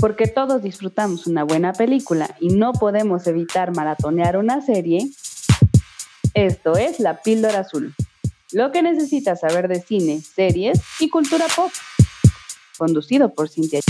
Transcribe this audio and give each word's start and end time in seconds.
Porque 0.00 0.28
todos 0.28 0.62
disfrutamos 0.62 1.26
una 1.26 1.42
buena 1.42 1.72
película 1.72 2.36
y 2.38 2.50
no 2.50 2.72
podemos 2.72 3.26
evitar 3.26 3.74
maratonear 3.74 4.36
una 4.36 4.60
serie, 4.60 5.10
esto 6.34 6.76
es 6.76 7.00
La 7.00 7.20
Píldora 7.20 7.58
Azul. 7.58 7.96
Lo 8.52 8.70
que 8.70 8.80
necesitas 8.80 9.40
saber 9.40 9.66
de 9.66 9.80
cine, 9.80 10.20
series 10.20 10.80
y 11.00 11.08
cultura 11.08 11.46
pop. 11.54 11.72
Conducido 12.78 13.34
por 13.34 13.48
Cintia. 13.48 13.80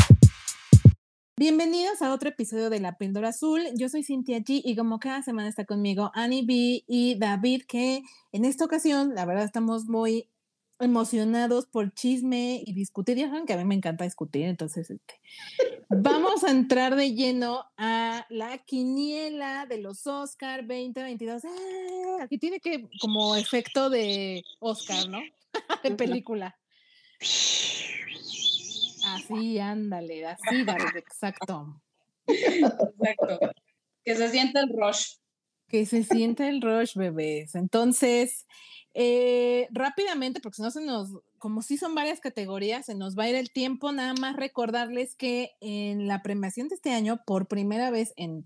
Bienvenidos 1.36 2.00
a 2.00 2.14
otro 2.14 2.30
episodio 2.30 2.70
de 2.70 2.80
La 2.80 2.96
Píldora 2.96 3.28
Azul. 3.28 3.60
Yo 3.74 3.90
soy 3.90 4.02
Cintia 4.02 4.38
G 4.38 4.62
y 4.64 4.76
como 4.76 4.98
cada 5.00 5.20
semana 5.20 5.46
está 5.46 5.66
conmigo 5.66 6.10
Annie 6.14 6.46
B 6.46 6.84
y 6.86 7.18
David, 7.18 7.64
que 7.68 8.02
en 8.32 8.46
esta 8.46 8.64
ocasión, 8.64 9.14
la 9.14 9.26
verdad, 9.26 9.44
estamos 9.44 9.84
muy 9.84 10.30
emocionados 10.80 11.66
por 11.66 11.92
chisme 11.92 12.62
y 12.64 12.72
discutir. 12.72 13.16
Ya 13.16 13.28
saben 13.28 13.46
que 13.46 13.52
a 13.52 13.56
mí 13.56 13.64
me 13.64 13.74
encanta 13.74 14.04
discutir, 14.04 14.44
entonces 14.44 14.90
este, 14.90 15.20
vamos 15.88 16.44
a 16.44 16.50
entrar 16.50 16.94
de 16.96 17.14
lleno 17.14 17.64
a 17.76 18.26
la 18.28 18.58
quiniela 18.58 19.66
de 19.66 19.78
los 19.78 20.06
Oscar 20.06 20.60
2022. 20.66 21.44
¡Ah! 21.44 22.22
Aquí 22.22 22.38
tiene 22.38 22.60
que 22.60 22.88
como 23.00 23.36
efecto 23.36 23.90
de 23.90 24.42
Oscar, 24.60 25.08
¿no? 25.08 25.20
de 25.82 25.90
película. 25.92 26.56
Así, 29.04 29.58
ándale, 29.58 30.26
así, 30.26 30.64
David, 30.64 30.96
exacto. 30.96 31.80
Exacto. 32.26 33.38
Que 34.04 34.14
se 34.14 34.28
sienta 34.30 34.60
el 34.60 34.68
rush. 34.68 35.16
Que 35.68 35.86
se 35.86 36.04
sienta 36.04 36.48
el 36.48 36.62
rush, 36.62 36.94
bebés. 36.94 37.54
Entonces, 37.54 38.46
eh, 39.00 39.68
rápidamente, 39.70 40.40
porque 40.40 40.56
si 40.56 40.62
no 40.62 40.72
se 40.72 40.84
nos, 40.84 41.10
como 41.38 41.62
si 41.62 41.76
son 41.76 41.94
varias 41.94 42.18
categorías, 42.18 42.86
se 42.86 42.96
nos 42.96 43.16
va 43.16 43.22
a 43.22 43.28
ir 43.28 43.36
el 43.36 43.52
tiempo, 43.52 43.92
nada 43.92 44.12
más 44.14 44.34
recordarles 44.34 45.14
que 45.14 45.52
en 45.60 46.08
la 46.08 46.20
premiación 46.20 46.66
de 46.66 46.74
este 46.74 46.90
año, 46.90 47.20
por 47.24 47.46
primera 47.46 47.92
vez 47.92 48.12
en, 48.16 48.44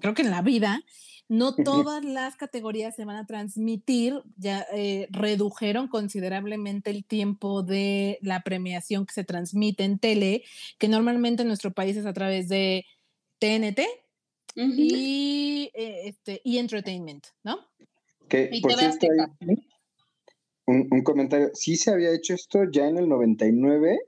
creo 0.00 0.14
que 0.14 0.22
en 0.22 0.32
la 0.32 0.42
vida, 0.42 0.82
no 1.28 1.54
todas 1.54 2.04
las 2.04 2.34
categorías 2.34 2.96
se 2.96 3.04
van 3.04 3.14
a 3.14 3.26
transmitir, 3.26 4.20
ya 4.36 4.66
eh, 4.74 5.06
redujeron 5.10 5.86
considerablemente 5.86 6.90
el 6.90 7.04
tiempo 7.04 7.62
de 7.62 8.18
la 8.20 8.42
premiación 8.42 9.06
que 9.06 9.14
se 9.14 9.22
transmite 9.22 9.84
en 9.84 10.00
tele, 10.00 10.42
que 10.78 10.88
normalmente 10.88 11.42
en 11.42 11.48
nuestro 11.48 11.72
país 11.72 11.96
es 11.96 12.04
a 12.04 12.12
través 12.12 12.48
de 12.48 12.84
TNT 13.38 13.82
y, 14.56 15.70
eh, 15.72 16.08
este, 16.08 16.40
y 16.42 16.58
Entertainment, 16.58 17.28
¿no? 17.44 17.60
Que, 18.28 18.58
por 18.60 18.72
cierto, 18.72 19.06
un, 20.66 20.88
un, 20.90 21.02
comentario. 21.02 21.50
Sí 21.54 21.76
se 21.76 21.90
había 21.90 22.12
hecho 22.12 22.34
esto 22.34 22.64
ya 22.70 22.88
en 22.88 22.98
el 22.98 23.08
99, 23.08 24.00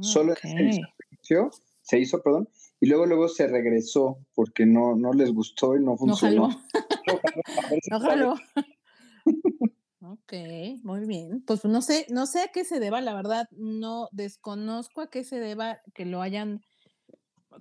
solo 0.00 0.32
okay. 0.32 0.52
se, 0.52 1.34
hizo, 1.34 1.50
se 1.82 1.98
hizo, 1.98 2.22
perdón, 2.22 2.48
y 2.80 2.86
luego 2.86 3.06
luego 3.06 3.28
se 3.28 3.46
regresó 3.46 4.18
porque 4.34 4.66
no, 4.66 4.94
no 4.94 5.12
les 5.12 5.32
gustó 5.32 5.76
y 5.76 5.82
no 5.82 5.96
funcionó. 5.96 6.48
No 7.90 8.00
jaló. 8.00 8.34
ok, 10.00 10.32
muy 10.82 11.06
bien. 11.06 11.42
Pues 11.46 11.64
no 11.64 11.82
sé, 11.82 12.06
no 12.10 12.26
sé 12.26 12.40
a 12.40 12.48
qué 12.48 12.64
se 12.64 12.80
deba, 12.80 13.00
la 13.00 13.14
verdad, 13.14 13.46
no 13.52 14.08
desconozco 14.12 15.02
a 15.02 15.10
qué 15.10 15.24
se 15.24 15.38
deba 15.38 15.80
que 15.94 16.06
lo 16.06 16.22
hayan 16.22 16.62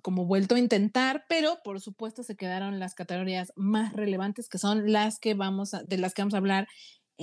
como 0.01 0.25
vuelto 0.25 0.55
a 0.55 0.59
intentar, 0.59 1.25
pero 1.29 1.59
por 1.63 1.79
supuesto 1.79 2.23
se 2.23 2.35
quedaron 2.35 2.79
las 2.79 2.95
categorías 2.95 3.53
más 3.55 3.93
relevantes 3.93 4.49
que 4.49 4.57
son 4.57 4.91
las 4.91 5.19
que 5.19 5.33
vamos 5.33 5.73
a, 5.73 5.83
de 5.83 5.97
las 5.97 6.13
que 6.13 6.21
vamos 6.21 6.33
a 6.33 6.37
hablar 6.37 6.67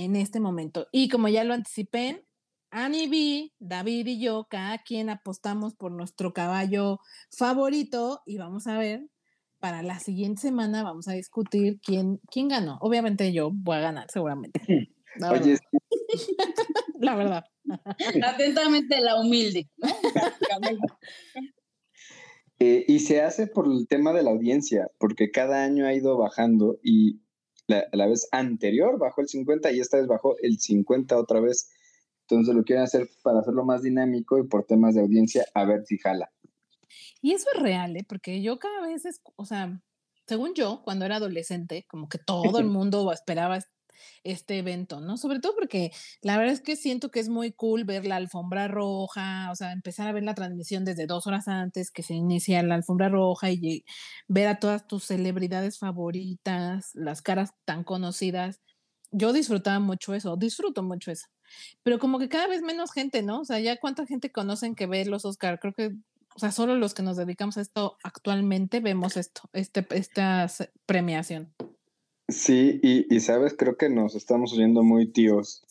en 0.00 0.16
este 0.16 0.40
momento. 0.40 0.88
Y 0.92 1.08
como 1.08 1.28
ya 1.28 1.44
lo 1.44 1.54
anticipé, 1.54 2.24
Annie 2.70 3.08
B, 3.08 3.52
David 3.58 4.06
y 4.06 4.20
yo, 4.20 4.46
cada 4.48 4.78
quien 4.78 5.10
apostamos 5.10 5.74
por 5.74 5.92
nuestro 5.92 6.32
caballo 6.32 7.00
favorito 7.30 8.22
y 8.26 8.38
vamos 8.38 8.66
a 8.66 8.78
ver, 8.78 9.08
para 9.58 9.82
la 9.82 9.98
siguiente 9.98 10.40
semana 10.40 10.82
vamos 10.82 11.08
a 11.08 11.12
discutir 11.12 11.80
quién, 11.80 12.20
quién 12.30 12.48
ganó. 12.48 12.78
Obviamente 12.80 13.32
yo 13.32 13.50
voy 13.52 13.76
a 13.76 13.80
ganar, 13.80 14.06
seguramente. 14.10 14.60
La 15.16 15.32
Oye, 15.32 15.58
la 17.00 17.16
verdad. 17.16 17.44
Atentamente 18.24 19.00
la 19.00 19.20
humilde. 19.20 19.68
eh, 22.60 22.84
y 22.86 23.00
se 23.00 23.20
hace 23.20 23.48
por 23.48 23.66
el 23.66 23.88
tema 23.88 24.12
de 24.12 24.22
la 24.22 24.30
audiencia, 24.30 24.88
porque 24.98 25.32
cada 25.32 25.64
año 25.64 25.84
ha 25.84 25.94
ido 25.94 26.16
bajando 26.16 26.78
y 26.84 27.20
la, 27.70 27.86
la, 27.92 28.06
vez 28.06 28.28
anterior 28.32 28.98
bajó 28.98 29.20
el 29.22 29.28
50 29.28 29.72
y 29.72 29.80
esta 29.80 29.96
vez 29.96 30.06
bajó 30.06 30.36
el 30.42 30.58
50 30.58 31.16
otra 31.16 31.40
vez. 31.40 31.70
Entonces 32.28 32.54
lo 32.54 32.64
quieren 32.64 32.84
hacer 32.84 33.08
para 33.22 33.40
hacerlo 33.40 33.64
más 33.64 33.82
dinámico 33.82 34.38
y 34.38 34.46
por 34.46 34.64
temas 34.64 34.94
de 34.94 35.00
audiencia, 35.00 35.44
a 35.54 35.64
ver 35.64 35.84
si 35.86 35.98
jala. 35.98 36.30
Y 37.22 37.32
eso 37.32 37.48
es 37.54 37.62
real, 37.62 37.96
¿eh? 37.96 38.04
porque 38.08 38.42
yo 38.42 38.58
cada 38.58 38.86
vez, 38.86 39.04
es, 39.04 39.20
o 39.36 39.44
sea, 39.44 39.82
según 40.26 40.54
yo, 40.54 40.82
cuando 40.84 41.04
era 41.04 41.16
adolescente, 41.16 41.86
como 41.88 42.08
que 42.08 42.18
todo 42.18 42.58
el 42.58 42.66
mundo 42.66 43.10
esperaba 43.12 43.58
este 44.24 44.58
evento, 44.58 45.00
¿no? 45.00 45.16
Sobre 45.16 45.40
todo 45.40 45.54
porque 45.54 45.92
la 46.22 46.36
verdad 46.36 46.52
es 46.52 46.60
que 46.60 46.76
siento 46.76 47.10
que 47.10 47.20
es 47.20 47.28
muy 47.28 47.52
cool 47.52 47.84
ver 47.84 48.06
la 48.06 48.16
alfombra 48.16 48.68
roja, 48.68 49.50
o 49.50 49.54
sea, 49.56 49.72
empezar 49.72 50.08
a 50.08 50.12
ver 50.12 50.22
la 50.24 50.34
transmisión 50.34 50.84
desde 50.84 51.06
dos 51.06 51.26
horas 51.26 51.48
antes 51.48 51.90
que 51.90 52.02
se 52.02 52.14
inicia 52.14 52.62
la 52.62 52.74
alfombra 52.74 53.08
roja 53.08 53.50
y 53.50 53.84
ver 54.28 54.48
a 54.48 54.58
todas 54.60 54.86
tus 54.86 55.04
celebridades 55.04 55.78
favoritas, 55.78 56.90
las 56.94 57.22
caras 57.22 57.50
tan 57.64 57.84
conocidas. 57.84 58.60
Yo 59.12 59.32
disfrutaba 59.32 59.80
mucho 59.80 60.14
eso, 60.14 60.36
disfruto 60.36 60.82
mucho 60.82 61.10
eso. 61.10 61.26
Pero 61.82 61.98
como 61.98 62.18
que 62.18 62.28
cada 62.28 62.46
vez 62.46 62.62
menos 62.62 62.92
gente, 62.92 63.22
¿no? 63.22 63.40
O 63.40 63.44
sea, 63.44 63.58
ya 63.60 63.76
cuánta 63.78 64.06
gente 64.06 64.30
conocen 64.30 64.74
que 64.74 64.86
ve 64.86 65.04
los 65.04 65.24
Oscar, 65.24 65.58
creo 65.60 65.74
que 65.74 65.92
o 66.36 66.38
sea, 66.38 66.52
solo 66.52 66.76
los 66.76 66.94
que 66.94 67.02
nos 67.02 67.16
dedicamos 67.16 67.56
a 67.56 67.60
esto 67.60 67.98
actualmente 68.02 68.80
vemos 68.80 69.16
esto, 69.16 69.42
este, 69.52 69.86
esta 69.90 70.46
premiación. 70.86 71.52
Sí, 72.30 72.80
y, 72.82 73.14
y, 73.14 73.20
sabes, 73.20 73.54
creo 73.56 73.76
que 73.76 73.88
nos 73.88 74.14
estamos 74.14 74.52
oyendo 74.52 74.82
muy 74.82 75.10
tíos. 75.12 75.62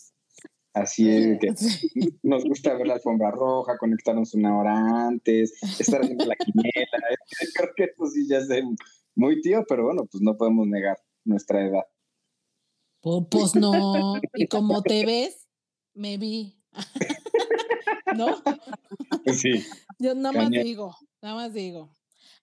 Así 0.74 1.09
es, 1.09 1.40
que 1.40 1.47
nos 2.24 2.44
gusta 2.46 2.74
ver 2.75 2.88
la 2.88 2.94
alfombra 2.96 3.31
roja, 3.31 3.78
conectarnos 3.78 4.34
una 4.34 4.58
hora 4.58 5.08
antes, 5.08 5.53
estar 5.80 6.02
haciendo 6.02 6.25
la 6.25 6.36
quiniela. 6.36 6.72
Creo 7.56 7.70
que 7.75 7.84
eso 7.86 8.06
sí 8.06 8.28
ya 8.28 8.38
es 8.38 8.47
muy 9.16 9.42
tío, 9.42 9.66
pero 9.68 9.86
bueno, 9.86 10.06
pues 10.06 10.22
no 10.22 10.38
podemos 10.38 10.68
negar 10.68 10.97
nuestra 11.25 11.66
edad. 11.66 11.84
Pues, 13.02 13.26
pues 13.30 13.56
no, 13.56 14.20
y 14.36 14.47
como 14.47 14.81
te 14.81 15.06
ves, 15.06 15.47
me 15.94 16.18
vi. 16.18 16.62
¿No? 18.16 18.41
Sí. 19.34 19.64
Yo 20.00 20.16
nada 20.16 20.34
más 20.34 20.50
Caña. 20.50 20.64
digo, 20.64 20.96
nada 21.22 21.36
más 21.36 21.53
digo. 21.53 21.90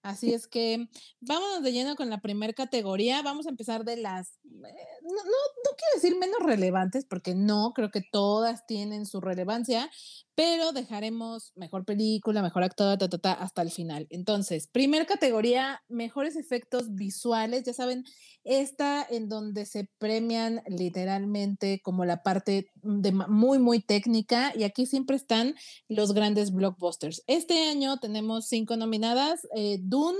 Así 0.06 0.32
es 0.32 0.46
que 0.46 0.88
vámonos 1.18 1.64
de 1.64 1.72
lleno 1.72 1.96
con 1.96 2.08
la 2.08 2.20
primera 2.20 2.52
categoría. 2.52 3.22
Vamos 3.22 3.46
a 3.46 3.50
empezar 3.50 3.84
de 3.84 3.96
las, 3.96 4.38
no, 4.44 4.60
no, 4.62 5.24
no, 5.24 5.70
quiero 5.76 5.94
decir 5.96 6.16
menos 6.16 6.38
relevantes, 6.44 7.04
porque 7.04 7.34
no, 7.34 7.72
creo 7.74 7.90
que 7.90 8.02
todas 8.02 8.68
tienen 8.68 9.04
su 9.04 9.20
relevancia, 9.20 9.90
pero 10.36 10.72
dejaremos 10.72 11.52
mejor 11.56 11.86
película, 11.86 12.42
mejor 12.42 12.62
actor, 12.62 12.98
ta, 12.98 13.08
ta, 13.08 13.18
ta, 13.18 13.32
hasta 13.32 13.62
el 13.62 13.70
final. 13.70 14.06
Entonces, 14.10 14.66
primera 14.66 15.06
categoría, 15.06 15.82
mejores 15.88 16.36
efectos 16.36 16.94
visuales. 16.94 17.64
Ya 17.64 17.72
saben, 17.72 18.04
esta 18.44 19.04
en 19.08 19.30
donde 19.30 19.64
se 19.64 19.88
premian 19.96 20.62
literalmente 20.66 21.80
como 21.82 22.04
la 22.04 22.22
parte 22.22 22.70
de 22.82 23.12
muy, 23.12 23.58
muy 23.58 23.80
técnica 23.80 24.52
y 24.54 24.64
aquí 24.64 24.84
siempre 24.84 25.16
están 25.16 25.54
los 25.88 26.12
grandes 26.12 26.52
blockbusters. 26.52 27.24
Este 27.26 27.70
año 27.70 27.96
tenemos 27.98 28.46
cinco 28.46 28.76
nominadas. 28.76 29.48
Eh, 29.56 29.78
Dune, 29.80 30.18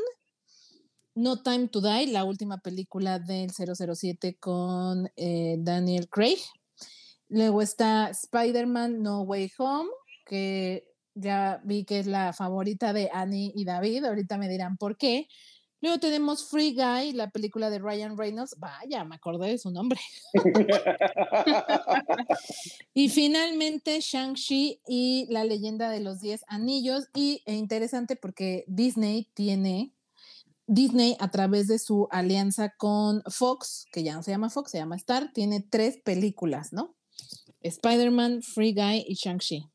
No 1.15 1.43
Time 1.43 1.69
to 1.69 1.83
Die, 1.83 2.07
la 2.07 2.25
última 2.25 2.57
película 2.57 3.19
del 3.19 3.51
007 3.51 4.39
con 4.41 5.11
eh, 5.17 5.57
Daniel 5.59 6.09
Craig. 6.09 6.39
Luego 7.29 7.61
está 7.61 8.09
Spider-Man 8.09 9.03
No 9.03 9.23
Way 9.23 9.51
Home, 9.59 9.91
que 10.27 10.85
ya 11.15 11.61
vi 11.65 11.85
que 11.85 11.99
es 11.99 12.07
la 12.07 12.33
favorita 12.33 12.93
de 12.93 13.09
Annie 13.13 13.53
y 13.55 13.65
David. 13.65 14.05
Ahorita 14.05 14.37
me 14.37 14.49
dirán 14.49 14.77
por 14.77 14.99
qué. 14.99 15.29
Luego 15.81 15.99
tenemos 15.99 16.49
Free 16.49 16.75
Guy, 16.75 17.13
la 17.13 17.31
película 17.31 17.71
de 17.71 17.79
Ryan 17.79 18.17
Reynolds. 18.17 18.57
Vaya, 18.59 19.05
me 19.05 19.17
acordé 19.17 19.49
de 19.49 19.59
su 19.59 19.71
nombre. 19.71 20.01
y 22.95 23.09
finalmente 23.11 24.01
Shang-Chi 24.01 24.81
y 24.87 25.27
la 25.31 25.45
leyenda 25.45 25.91
de 25.91 26.01
los 26.01 26.21
10 26.21 26.45
anillos. 26.49 27.09
Y 27.15 27.43
e 27.47 27.55
interesante 27.55 28.17
porque 28.17 28.65
Disney 28.67 29.31
tiene, 29.35 29.93
Disney 30.67 31.17
a 31.21 31.31
través 31.31 31.69
de 31.69 31.79
su 31.79 32.09
alianza 32.11 32.75
con 32.77 33.23
Fox, 33.29 33.87
que 33.93 34.03
ya 34.03 34.15
no 34.15 34.23
se 34.23 34.31
llama 34.31 34.51
Fox, 34.51 34.71
se 34.71 34.79
llama 34.79 34.97
Star, 34.97 35.31
tiene 35.33 35.61
tres 35.61 35.99
películas, 35.99 36.73
¿no? 36.73 36.97
Spider-Man, 37.61 38.43
Free 38.43 38.73
Guy 38.73 39.05
y 39.07 39.15
Shang-Chi. 39.15 39.69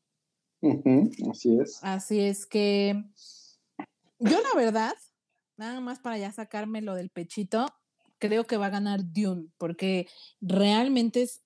Uh 0.62 0.82
-huh, 0.82 1.30
así 1.30 1.58
es. 1.60 1.78
Así 1.82 2.20
es 2.20 2.46
que 2.46 3.04
yo 4.18 4.40
la 4.40 4.54
verdad 4.56 4.94
nada 5.56 5.80
más 5.80 6.00
para 6.00 6.18
ya 6.18 6.32
sacármelo 6.32 6.94
del 6.94 7.10
pechito, 7.10 7.66
creo 8.18 8.46
que 8.46 8.56
va 8.56 8.66
a 8.66 8.70
ganar 8.70 9.12
Dune, 9.12 9.48
porque 9.58 10.08
realmente 10.40 11.22
es, 11.22 11.42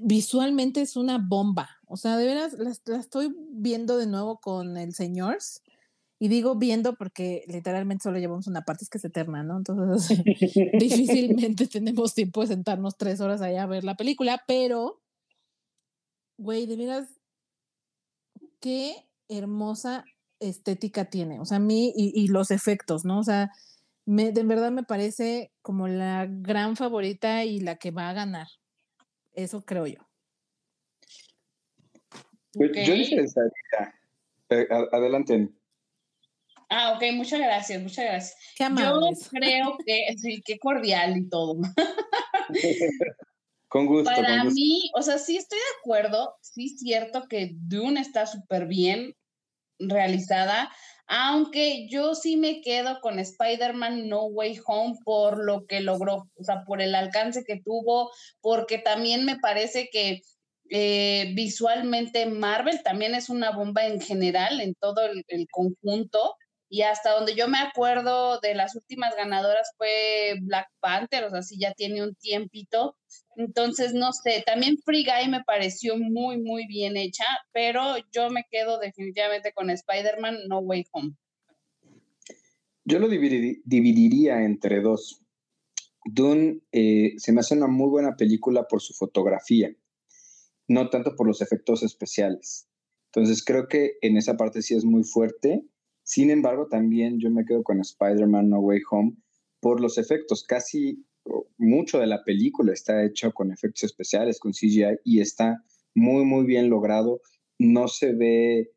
visualmente 0.00 0.80
es 0.82 0.96
una 0.96 1.18
bomba. 1.18 1.68
O 1.86 1.96
sea, 1.96 2.16
de 2.16 2.26
veras, 2.26 2.54
la, 2.54 2.72
la 2.86 2.98
estoy 2.98 3.34
viendo 3.50 3.96
de 3.98 4.06
nuevo 4.06 4.38
con 4.40 4.76
el 4.76 4.94
Señors 4.94 5.62
Y 6.18 6.28
digo 6.28 6.56
viendo 6.56 6.96
porque 6.96 7.44
literalmente 7.48 8.04
solo 8.04 8.18
llevamos 8.18 8.46
una 8.46 8.62
parte, 8.62 8.84
es 8.84 8.90
que 8.90 8.98
es 8.98 9.04
eterna, 9.04 9.42
¿no? 9.42 9.58
Entonces 9.58 10.18
difícilmente 10.78 11.66
tenemos 11.68 12.14
tiempo 12.14 12.42
de 12.42 12.48
sentarnos 12.48 12.96
tres 12.96 13.20
horas 13.20 13.42
allá 13.42 13.64
a 13.64 13.66
ver 13.66 13.84
la 13.84 13.96
película, 13.96 14.42
pero, 14.46 15.02
güey, 16.38 16.66
de 16.66 16.76
veras, 16.76 17.08
qué 18.60 19.06
hermosa 19.28 20.04
estética 20.40 21.06
tiene. 21.06 21.40
O 21.40 21.44
sea, 21.44 21.56
a 21.56 21.60
mí 21.60 21.92
y, 21.96 22.28
los 22.28 22.50
efectos, 22.50 23.04
¿no? 23.04 23.18
O 23.18 23.24
sea, 23.24 23.50
me, 24.04 24.32
de 24.32 24.42
verdad 24.44 24.70
me 24.70 24.82
parece 24.82 25.52
como 25.62 25.88
la 25.88 26.26
gran 26.28 26.76
favorita 26.76 27.44
y 27.44 27.60
la 27.60 27.76
que 27.76 27.90
va 27.90 28.10
a 28.10 28.14
ganar. 28.14 28.46
Eso 29.34 29.64
creo 29.64 29.86
yo. 29.86 30.00
Pues, 32.52 32.70
yo 32.86 32.94
eh, 34.48 34.68
adelante. 34.92 35.48
Ah, 36.68 36.94
ok, 36.96 37.02
muchas 37.14 37.40
gracias, 37.40 37.82
muchas 37.82 38.04
gracias. 38.04 38.36
Yo 38.58 39.28
creo 39.30 39.76
que, 39.84 40.06
sí, 40.16 40.42
qué 40.44 40.58
cordial 40.58 41.16
y 41.16 41.28
todo. 41.28 41.60
con 43.68 43.86
gusto. 43.86 44.10
Para 44.14 44.44
mí, 44.44 44.90
o 44.94 45.02
sea, 45.02 45.18
sí 45.18 45.36
estoy 45.36 45.58
de 45.58 45.78
acuerdo, 45.80 46.34
sí 46.40 46.66
es 46.66 46.78
cierto 46.78 47.24
que 47.28 47.52
Dune 47.54 48.00
está 48.00 48.26
súper 48.26 48.66
bien 48.66 49.14
realizada, 49.78 50.70
aunque 51.06 51.86
yo 51.88 52.14
sí 52.14 52.36
me 52.36 52.60
quedo 52.60 53.00
con 53.00 53.18
Spider-Man 53.18 54.08
No 54.08 54.24
Way 54.24 54.60
Home 54.66 54.96
por 55.04 55.44
lo 55.44 55.66
que 55.66 55.80
logró, 55.80 56.28
o 56.34 56.44
sea, 56.44 56.64
por 56.64 56.82
el 56.82 56.94
alcance 56.94 57.44
que 57.44 57.60
tuvo, 57.60 58.10
porque 58.40 58.78
también 58.78 59.24
me 59.24 59.38
parece 59.38 59.88
que 59.90 60.22
eh, 60.68 61.32
visualmente 61.34 62.26
Marvel 62.26 62.82
también 62.82 63.14
es 63.14 63.28
una 63.28 63.52
bomba 63.52 63.86
en 63.86 64.00
general, 64.00 64.60
en 64.60 64.74
todo 64.74 65.02
el, 65.06 65.46
conjunto. 65.50 66.34
Y 66.68 66.82
hasta 66.82 67.12
donde 67.12 67.36
yo 67.36 67.46
me 67.46 67.58
acuerdo 67.58 68.40
de 68.40 68.54
las 68.54 68.74
últimas 68.74 69.14
ganadoras 69.14 69.70
fue 69.76 70.34
Black 70.42 70.68
Panther, 70.80 71.24
o 71.24 71.30
sea, 71.30 71.42
sí 71.42 71.56
ya 71.60 71.72
tiene 71.72 72.02
un 72.02 72.16
tiempito. 72.16 72.96
Entonces, 73.36 73.94
no 73.94 74.12
sé, 74.12 74.42
también 74.46 74.78
Free 74.78 75.04
Guy 75.04 75.30
me 75.30 75.44
pareció 75.44 75.96
muy, 75.96 76.40
muy 76.42 76.66
bien 76.66 76.96
hecha, 76.96 77.24
pero 77.52 77.96
yo 78.12 78.30
me 78.30 78.44
quedo 78.50 78.78
definitivamente 78.78 79.52
con 79.52 79.70
Spider-Man 79.70 80.48
No 80.48 80.60
Way 80.60 80.86
Home. 80.92 81.14
Yo 82.84 82.98
lo 82.98 83.08
dividiría 83.08 84.42
entre 84.42 84.80
dos. 84.80 85.22
Dune 86.04 86.60
eh, 86.72 87.14
se 87.18 87.32
me 87.32 87.40
hace 87.40 87.54
una 87.54 87.66
muy 87.66 87.88
buena 87.88 88.16
película 88.16 88.66
por 88.68 88.80
su 88.80 88.94
fotografía 88.94 89.74
no 90.68 90.90
tanto 90.90 91.14
por 91.16 91.26
los 91.26 91.42
efectos 91.42 91.82
especiales. 91.82 92.68
Entonces 93.12 93.44
creo 93.44 93.68
que 93.68 93.94
en 94.02 94.16
esa 94.16 94.36
parte 94.36 94.62
sí 94.62 94.74
es 94.74 94.84
muy 94.84 95.04
fuerte. 95.04 95.64
Sin 96.02 96.30
embargo, 96.30 96.68
también 96.68 97.18
yo 97.18 97.30
me 97.30 97.44
quedo 97.44 97.62
con 97.62 97.80
Spider-Man 97.80 98.50
No 98.50 98.60
Way 98.60 98.80
Home 98.90 99.16
por 99.60 99.80
los 99.80 99.98
efectos. 99.98 100.44
Casi 100.44 101.04
mucho 101.58 101.98
de 101.98 102.06
la 102.06 102.24
película 102.24 102.72
está 102.72 103.04
hecho 103.04 103.32
con 103.32 103.52
efectos 103.52 103.84
especiales, 103.84 104.38
con 104.38 104.52
CGI, 104.52 104.98
y 105.04 105.20
está 105.20 105.62
muy, 105.94 106.24
muy 106.24 106.44
bien 106.44 106.68
logrado. 106.68 107.20
No 107.58 107.88
se 107.88 108.12
ve 108.12 108.72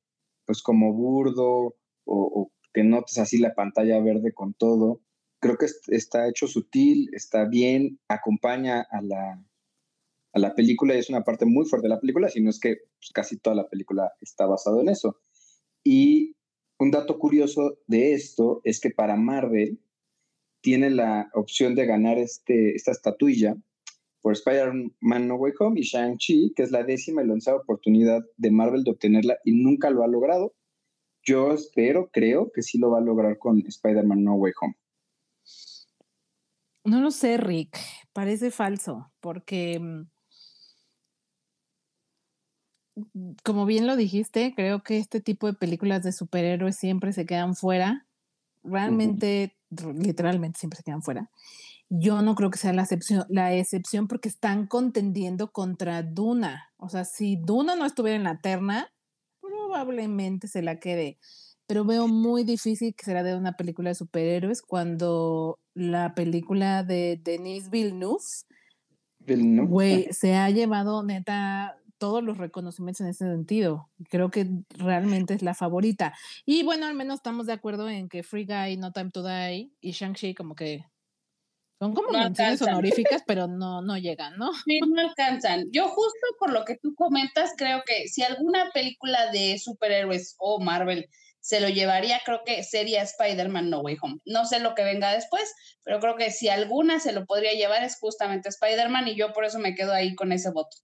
pues 0.45 0.61
como 0.63 0.93
burdo 0.93 1.75
o, 2.05 2.51
que 2.73 2.83
notes 2.83 3.17
así 3.17 3.37
la 3.37 3.55
pantalla 3.55 3.99
verde 3.99 4.33
con 4.33 4.53
todo. 4.53 5.01
Creo 5.39 5.57
que 5.57 5.67
está 5.87 6.27
hecho 6.27 6.47
sutil, 6.47 7.09
está 7.13 7.45
bien, 7.45 7.99
acompaña 8.07 8.81
a 8.89 9.01
la, 9.01 9.43
a 10.33 10.39
la 10.39 10.55
película 10.55 10.95
y 10.95 10.99
es 10.99 11.09
una 11.09 11.23
parte 11.23 11.45
muy 11.45 11.65
fuerte 11.65 11.87
de 11.87 11.93
la 11.93 11.99
película, 11.99 12.29
sino 12.29 12.49
es 12.49 12.59
que 12.59 12.77
pues, 12.99 13.11
casi 13.13 13.37
toda 13.37 13.55
la 13.55 13.69
película 13.69 14.11
está 14.21 14.45
basada 14.45 14.81
en 14.81 14.89
eso. 14.89 15.19
Y 15.83 16.35
un 16.79 16.91
dato 16.91 17.19
curioso 17.19 17.77
de 17.87 18.13
esto 18.13 18.61
es 18.63 18.79
que 18.79 18.89
para 18.89 19.15
Marvel 19.15 19.79
tiene 20.61 20.89
la 20.89 21.29
opción 21.33 21.75
de 21.75 21.85
ganar 21.85 22.17
este, 22.17 22.75
esta 22.75 22.91
estatuilla 22.91 23.55
por 24.21 24.33
Spider-Man 24.33 25.27
No 25.27 25.35
Way 25.35 25.53
Home 25.59 25.79
y 25.79 25.83
Shang-Chi, 25.83 26.53
que 26.55 26.63
es 26.63 26.71
la 26.71 26.83
décima 26.83 27.23
y 27.23 27.27
lanzada 27.27 27.57
oportunidad 27.57 28.21
de 28.37 28.51
Marvel 28.51 28.83
de 28.83 28.91
obtenerla 28.91 29.37
y 29.45 29.53
nunca 29.53 29.89
lo 29.89 30.03
ha 30.03 30.07
logrado. 30.07 30.53
Yo 31.23 31.53
espero, 31.53 32.09
creo 32.11 32.51
que 32.51 32.61
sí 32.61 32.77
lo 32.77 32.91
va 32.91 32.99
a 32.99 33.01
lograr 33.01 33.37
con 33.37 33.59
Spider-Man 33.65 34.23
No 34.23 34.35
Way 34.35 34.53
Home. 34.61 34.75
No 36.83 37.01
lo 37.01 37.11
sé, 37.11 37.37
Rick. 37.37 37.77
Parece 38.13 38.51
falso, 38.51 39.11
porque 39.19 39.79
mm, 39.79 40.03
como 43.43 43.65
bien 43.65 43.87
lo 43.87 43.95
dijiste, 43.95 44.53
creo 44.55 44.83
que 44.83 44.97
este 44.97 45.21
tipo 45.21 45.47
de 45.47 45.53
películas 45.53 46.03
de 46.03 46.11
superhéroes 46.11 46.75
siempre 46.75 47.13
se 47.13 47.25
quedan 47.25 47.55
fuera. 47.55 48.07
Realmente, 48.63 49.57
literalmente 49.69 50.59
siempre 50.59 50.77
se 50.77 50.83
quedan 50.83 51.01
fuera. 51.01 51.29
Yo 51.89 52.21
no 52.21 52.35
creo 52.35 52.51
que 52.51 52.59
sea 52.59 52.73
la 52.73 52.83
excepción, 52.83 53.25
la 53.29 53.53
excepción 53.55 54.07
porque 54.07 54.29
están 54.29 54.67
contendiendo 54.67 55.51
contra 55.51 56.03
Duna. 56.03 56.71
O 56.77 56.89
sea, 56.89 57.03
si 57.03 57.35
Duna 57.35 57.75
no 57.75 57.85
estuviera 57.85 58.15
en 58.15 58.23
la 58.23 58.39
terna, 58.41 58.91
probablemente 59.41 60.47
se 60.47 60.61
la 60.61 60.79
quede. 60.79 61.17
Pero 61.65 61.85
veo 61.85 62.07
muy 62.07 62.43
difícil 62.43 62.95
que 62.95 63.05
será 63.05 63.23
de 63.23 63.35
una 63.35 63.53
película 63.53 63.89
de 63.89 63.95
superhéroes 63.95 64.61
cuando 64.61 65.59
la 65.73 66.15
película 66.15 66.83
de 66.83 67.19
Denis 67.23 67.69
Villeneuve, 67.69 68.23
Villeneuve. 69.19 70.09
se 70.11 70.35
ha 70.35 70.49
llevado 70.49 71.03
neta 71.03 71.77
todos 71.99 72.23
los 72.23 72.37
reconocimientos 72.37 73.01
en 73.01 73.07
ese 73.07 73.25
sentido. 73.29 73.89
Creo 74.09 74.31
que 74.31 74.47
realmente 74.69 75.35
es 75.35 75.43
la 75.43 75.53
favorita. 75.53 76.13
Y 76.45 76.63
bueno, 76.63 76.87
al 76.87 76.95
menos 76.95 77.19
estamos 77.19 77.45
de 77.45 77.53
acuerdo 77.53 77.89
en 77.89 78.09
que 78.09 78.23
Free 78.23 78.45
Guy, 78.45 78.77
No 78.77 78.91
Time 78.91 79.11
to 79.11 79.21
Die 79.21 79.71
y 79.81 79.91
Shang-Chi 79.91 80.33
como 80.33 80.55
que 80.55 80.85
son 81.81 81.93
como 81.93 82.09
menciones 82.09 82.61
honoríficas, 82.61 83.23
pero 83.25 83.47
no, 83.47 83.81
no 83.81 83.97
llegan, 83.97 84.37
¿no? 84.37 84.51
Sí, 84.65 84.79
no 84.85 85.01
alcanzan. 85.01 85.65
Yo 85.71 85.87
justo 85.87 86.27
por 86.37 86.51
lo 86.51 86.65
que 86.65 86.77
tú 86.77 86.93
comentas, 86.93 87.53
creo 87.57 87.83
que 87.85 88.07
si 88.09 88.21
alguna 88.21 88.69
película 88.73 89.31
de 89.31 89.57
superhéroes 89.57 90.35
o 90.39 90.59
Marvel 90.59 91.09
se 91.39 91.61
lo 91.61 91.69
llevaría, 91.69 92.19
creo 92.25 92.41
que 92.45 92.63
sería 92.63 93.01
Spider-Man 93.01 93.69
No 93.69 93.79
Way 93.79 93.97
Home. 94.01 94.17
No 94.25 94.45
sé 94.45 94.59
lo 94.59 94.75
que 94.75 94.83
venga 94.83 95.13
después, 95.13 95.53
pero 95.83 96.01
creo 96.01 96.17
que 96.17 96.31
si 96.31 96.49
alguna 96.49 96.99
se 96.99 97.13
lo 97.13 97.25
podría 97.25 97.53
llevar 97.53 97.83
es 97.83 97.97
justamente 97.97 98.49
Spider-Man 98.49 99.07
y 99.07 99.15
yo 99.15 99.31
por 99.31 99.45
eso 99.45 99.57
me 99.57 99.73
quedo 99.73 99.93
ahí 99.93 100.15
con 100.15 100.33
ese 100.33 100.51
voto. 100.51 100.77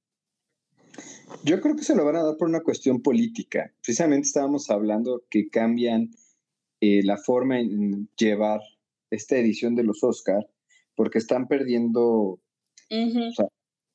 Yo 1.44 1.62
creo 1.62 1.76
que 1.76 1.84
se 1.84 1.96
lo 1.96 2.06
van 2.06 2.16
a 2.16 2.24
dar 2.24 2.38
por 2.38 2.48
una 2.48 2.62
cuestión 2.62 3.02
política. 3.02 3.74
Precisamente 3.84 4.28
estábamos 4.28 4.70
hablando 4.70 5.24
que 5.30 5.50
cambian 5.50 6.12
eh, 6.82 7.02
la 7.04 7.18
forma 7.18 7.60
en 7.60 8.10
llevar 8.18 8.62
esta 9.12 9.38
edición 9.38 9.76
de 9.76 9.84
los 9.84 10.04
Oscar 10.04 10.48
porque 10.96 11.18
están 11.18 11.48
perdiendo 11.48 12.40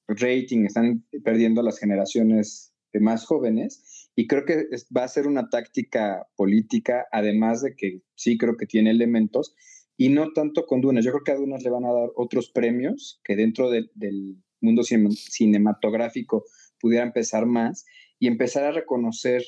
rating, 0.07 0.65
están 0.65 1.05
perdiendo 1.25 1.63
las 1.63 1.79
generaciones 1.79 2.73
de 2.93 3.01
más 3.01 3.25
jóvenes 3.25 4.11
y 4.17 4.27
creo 4.27 4.45
que 4.45 4.67
va 4.97 5.05
a 5.05 5.09
ser 5.09 5.27
una 5.27 5.49
táctica 5.49 6.27
política, 6.37 7.07
además 7.13 7.63
de 7.63 7.75
que 7.75 8.03
sí 8.15 8.37
creo 8.37 8.57
que 8.57 8.67
tiene 8.67 8.91
elementos 8.91 9.55
y 9.97 10.09
no 10.09 10.33
tanto 10.33 10.67
con 10.67 10.81
Dunas. 10.81 11.05
Yo 11.05 11.13
creo 11.13 11.25
que 11.25 11.33
a 11.33 11.37
Dunas 11.37 11.63
le 11.63 11.71
van 11.71 11.85
a 11.85 11.93
dar 11.93 12.11
otros 12.17 12.51
premios 12.51 13.21
que 13.25 13.37
dentro 13.37 13.71
del 13.71 14.43
mundo 14.61 14.83
cinematográfico 14.83 16.45
pudiera 16.81 17.05
empezar 17.05 17.47
más 17.47 17.85
y 18.19 18.27
empezar 18.27 18.65
a 18.65 18.73
reconocer 18.73 19.43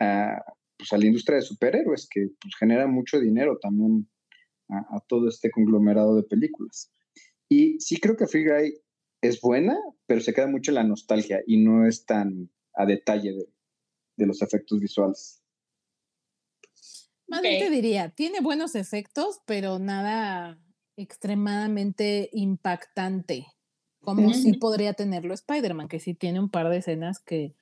a, 0.00 0.42
pues, 0.76 0.92
a 0.92 0.98
la 0.98 1.06
industria 1.06 1.36
de 1.36 1.42
superhéroes, 1.42 2.08
que 2.08 2.28
pues, 2.40 2.54
genera 2.58 2.86
mucho 2.86 3.18
dinero 3.18 3.58
también 3.60 4.08
a, 4.68 5.00
todo 5.08 5.28
este 5.28 5.50
conglomerado 5.50 6.14
de 6.16 6.22
películas. 6.22 6.92
Y 7.48 7.80
sí 7.80 7.98
creo 7.98 8.16
que 8.16 8.26
Free 8.26 8.44
Guy 8.44 8.74
es 9.22 9.40
buena, 9.40 9.76
pero 10.06 10.20
se 10.20 10.34
queda 10.34 10.46
mucho 10.46 10.70
en 10.70 10.76
la 10.76 10.84
nostalgia 10.84 11.42
y 11.46 11.56
no 11.56 11.86
es 11.86 12.04
tan 12.04 12.50
a 12.74 12.86
detalle 12.86 13.32
de, 13.32 13.48
de 14.16 14.26
los 14.26 14.42
efectos 14.42 14.78
visuales. 14.78 15.42
Más 17.26 17.42
bien 17.42 17.58
te 17.58 17.70
diría, 17.70 18.10
tiene 18.10 18.40
buenos 18.40 18.74
efectos, 18.74 19.40
pero 19.46 19.78
nada 19.78 20.62
extremadamente 20.96 22.30
impactante 22.32 23.46
como 24.14 24.32
sí 24.32 24.54
podría 24.54 24.94
tenerlo 24.94 25.34
Spider-Man, 25.34 25.88
que 25.88 26.00
sí 26.00 26.14
tiene 26.14 26.40
un 26.40 26.48
par 26.48 26.70
de 26.70 26.78
escenas 26.78 27.20
que, 27.20 27.54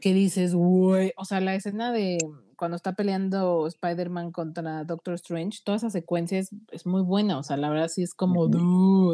que 0.00 0.14
dices, 0.14 0.54
güey, 0.54 1.12
o 1.16 1.24
sea, 1.24 1.40
la 1.40 1.54
escena 1.54 1.92
de 1.92 2.16
cuando 2.56 2.76
está 2.76 2.94
peleando 2.94 3.66
Spider-Man 3.66 4.32
contra 4.32 4.84
Doctor 4.84 5.14
Strange, 5.14 5.60
toda 5.62 5.76
esa 5.76 5.90
secuencia 5.90 6.38
es, 6.38 6.86
muy 6.86 7.02
buena, 7.02 7.38
o 7.38 7.42
sea, 7.42 7.58
la 7.58 7.68
verdad 7.68 7.88
sí 7.88 8.02
es 8.02 8.14
como, 8.14 8.48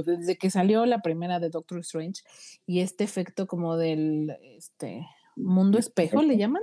desde 0.02 0.37
que 0.37 0.50
salió 0.50 0.87
la 0.87 1.00
primera 1.02 1.40
de 1.40 1.50
Doctor 1.50 1.80
Strange 1.80 2.23
y 2.66 2.80
este 2.80 3.02
efecto 3.02 3.49
como 3.49 3.76
del 3.76 4.37
este, 4.57 5.09
mundo 5.35 5.78
espejo, 5.78 6.23
¿le 6.23 6.37
llaman? 6.37 6.62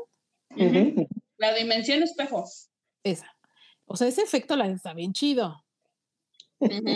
La 1.37 1.53
dimensión 1.53 2.01
espejo. 2.01 2.45
Esa. 3.03 3.27
O 3.85 3.97
sea, 3.97 4.07
ese 4.07 4.21
efecto 4.21 4.55
la 4.55 4.67
está 4.67 4.93
bien 4.93 5.11
chido. 5.11 5.64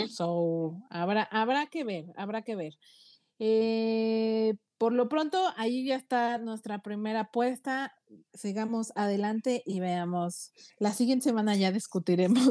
So, 0.08 0.82
habrá, 0.90 1.24
habrá 1.24 1.66
que 1.66 1.84
ver, 1.84 2.06
habrá 2.16 2.42
que 2.42 2.56
ver. 2.56 2.78
Eh, 3.38 4.54
por 4.80 4.92
lo 4.92 5.08
pronto, 5.08 5.38
ahí 5.56 5.84
ya 5.84 5.96
está 5.96 6.38
nuestra 6.38 6.82
primera 6.82 7.20
apuesta. 7.20 7.94
Sigamos 8.32 8.92
adelante 8.94 9.62
y 9.66 9.80
veamos. 9.80 10.52
La 10.78 10.92
siguiente 10.92 11.24
semana 11.24 11.54
ya 11.54 11.70
discutiremos 11.72 12.48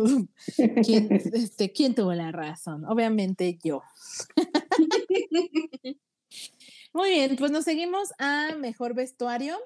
quién, 0.86 1.08
este, 1.34 1.72
quién 1.72 1.96
tuvo 1.96 2.14
la 2.14 2.32
razón. 2.32 2.86
Obviamente 2.86 3.58
yo. 3.64 3.82
Muy 6.94 7.10
bien, 7.10 7.36
pues 7.36 7.52
nos 7.52 7.66
seguimos 7.66 8.10
a 8.18 8.56
mejor 8.58 8.96
vestuario, 8.96 9.58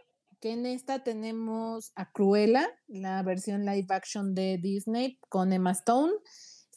que 0.41 0.51
en 0.51 0.65
esta 0.65 1.03
tenemos 1.03 1.91
a 1.95 2.11
Cruella, 2.11 2.69
la 2.87 3.23
versión 3.23 3.65
live 3.65 3.87
action 3.89 4.35
de 4.35 4.57
Disney 4.57 5.19
con 5.29 5.53
Emma 5.53 5.71
Stone. 5.71 6.13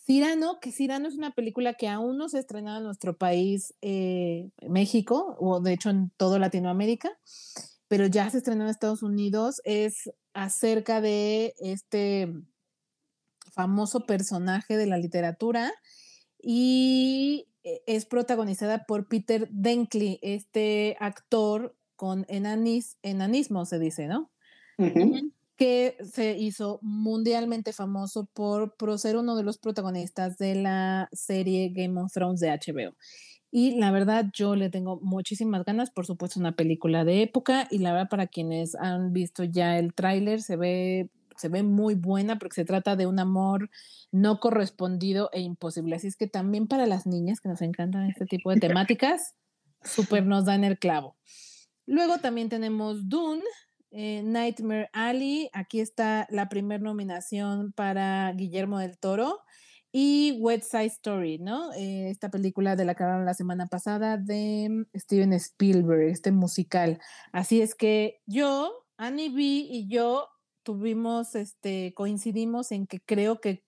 Cyrano, 0.06 0.60
que 0.60 0.70
Cyrano 0.70 1.08
es 1.08 1.16
una 1.16 1.32
película 1.32 1.74
que 1.74 1.88
aún 1.88 2.16
no 2.16 2.28
se 2.28 2.36
ha 2.36 2.40
estrenado 2.40 2.78
en 2.78 2.84
nuestro 2.84 3.16
país, 3.16 3.74
eh, 3.82 4.50
México, 4.68 5.36
o 5.40 5.60
de 5.60 5.72
hecho 5.72 5.90
en 5.90 6.10
toda 6.16 6.38
Latinoamérica, 6.38 7.10
pero 7.88 8.06
ya 8.06 8.30
se 8.30 8.38
estrenó 8.38 8.62
en 8.62 8.70
Estados 8.70 9.02
Unidos. 9.02 9.60
Es 9.64 10.10
acerca 10.32 11.00
de 11.00 11.54
este 11.58 12.32
famoso 13.52 14.06
personaje 14.06 14.76
de 14.76 14.86
la 14.86 14.98
literatura 14.98 15.72
y 16.40 17.48
eh, 17.64 17.82
es 17.86 18.06
protagonizada 18.06 18.84
por 18.84 19.08
Peter 19.08 19.48
Denkley, 19.50 20.20
este 20.22 20.96
actor 21.00 21.74
con 21.96 22.26
enanis, 22.28 22.96
enanismo, 23.02 23.64
se 23.64 23.80
dice, 23.80 24.06
¿no? 24.06 24.30
Que 25.56 25.96
se 26.04 26.36
hizo 26.36 26.78
mundialmente 26.82 27.72
famoso 27.72 28.28
por, 28.32 28.76
por 28.76 28.98
ser 28.98 29.16
uno 29.16 29.36
de 29.36 29.42
los 29.42 29.58
protagonistas 29.58 30.38
de 30.38 30.54
la 30.54 31.08
serie 31.12 31.70
Game 31.74 32.00
of 32.00 32.12
Thrones 32.12 32.40
de 32.40 32.50
HBO. 32.50 32.94
Y 33.50 33.78
la 33.78 33.90
verdad, 33.90 34.26
yo 34.34 34.54
le 34.54 34.68
tengo 34.68 35.00
muchísimas 35.00 35.64
ganas, 35.64 35.90
por 35.90 36.04
supuesto, 36.04 36.38
una 36.38 36.56
película 36.56 37.04
de 37.04 37.22
época. 37.22 37.68
Y 37.70 37.78
la 37.78 37.92
verdad, 37.92 38.08
para 38.10 38.26
quienes 38.26 38.74
han 38.74 39.12
visto 39.12 39.44
ya 39.44 39.78
el 39.78 39.94
tráiler, 39.94 40.42
se 40.42 40.56
ve 40.56 41.10
se 41.36 41.48
ve 41.48 41.62
muy 41.62 41.94
buena 41.94 42.38
porque 42.38 42.54
se 42.54 42.64
trata 42.64 42.96
de 42.96 43.06
un 43.06 43.18
amor 43.18 43.70
no 44.10 44.40
correspondido 44.40 45.30
e 45.32 45.40
imposible. 45.40 45.96
Así 45.96 46.06
es 46.06 46.16
que 46.16 46.26
también 46.26 46.66
para 46.66 46.86
las 46.86 47.06
niñas 47.06 47.40
que 47.40 47.48
nos 47.48 47.62
encantan 47.62 48.08
este 48.08 48.26
tipo 48.26 48.50
de 48.50 48.60
temáticas, 48.60 49.34
súper 49.82 50.24
nos 50.24 50.44
dan 50.44 50.64
el 50.64 50.78
clavo. 50.78 51.16
Luego 51.86 52.18
también 52.18 52.48
tenemos 52.48 53.08
Dune, 53.08 53.42
eh, 53.90 54.22
Nightmare 54.22 54.88
Alley. 54.92 55.50
Aquí 55.52 55.80
está 55.80 56.26
la 56.30 56.48
primera 56.48 56.82
nominación 56.82 57.72
para 57.72 58.32
Guillermo 58.32 58.78
del 58.78 58.98
Toro. 58.98 59.40
Y 59.92 60.36
West 60.40 60.70
Side 60.70 60.86
Story, 60.86 61.38
¿no? 61.38 61.72
Eh, 61.72 62.10
esta 62.10 62.30
película 62.30 62.76
de 62.76 62.84
la 62.84 62.94
que 62.94 63.02
hablaron 63.02 63.24
la 63.24 63.32
semana 63.32 63.66
pasada 63.66 64.18
de 64.18 64.84
Steven 64.94 65.32
Spielberg, 65.32 66.10
este 66.10 66.32
musical. 66.32 66.98
Así 67.32 67.62
es 67.62 67.74
que 67.74 68.20
yo, 68.26 68.84
Annie 68.98 69.30
B 69.30 69.42
y 69.42 69.88
yo 69.88 70.28
tuvimos, 70.64 71.34
este, 71.34 71.94
coincidimos 71.94 72.72
en 72.72 72.86
que 72.86 73.00
creo 73.00 73.40
que, 73.40 73.64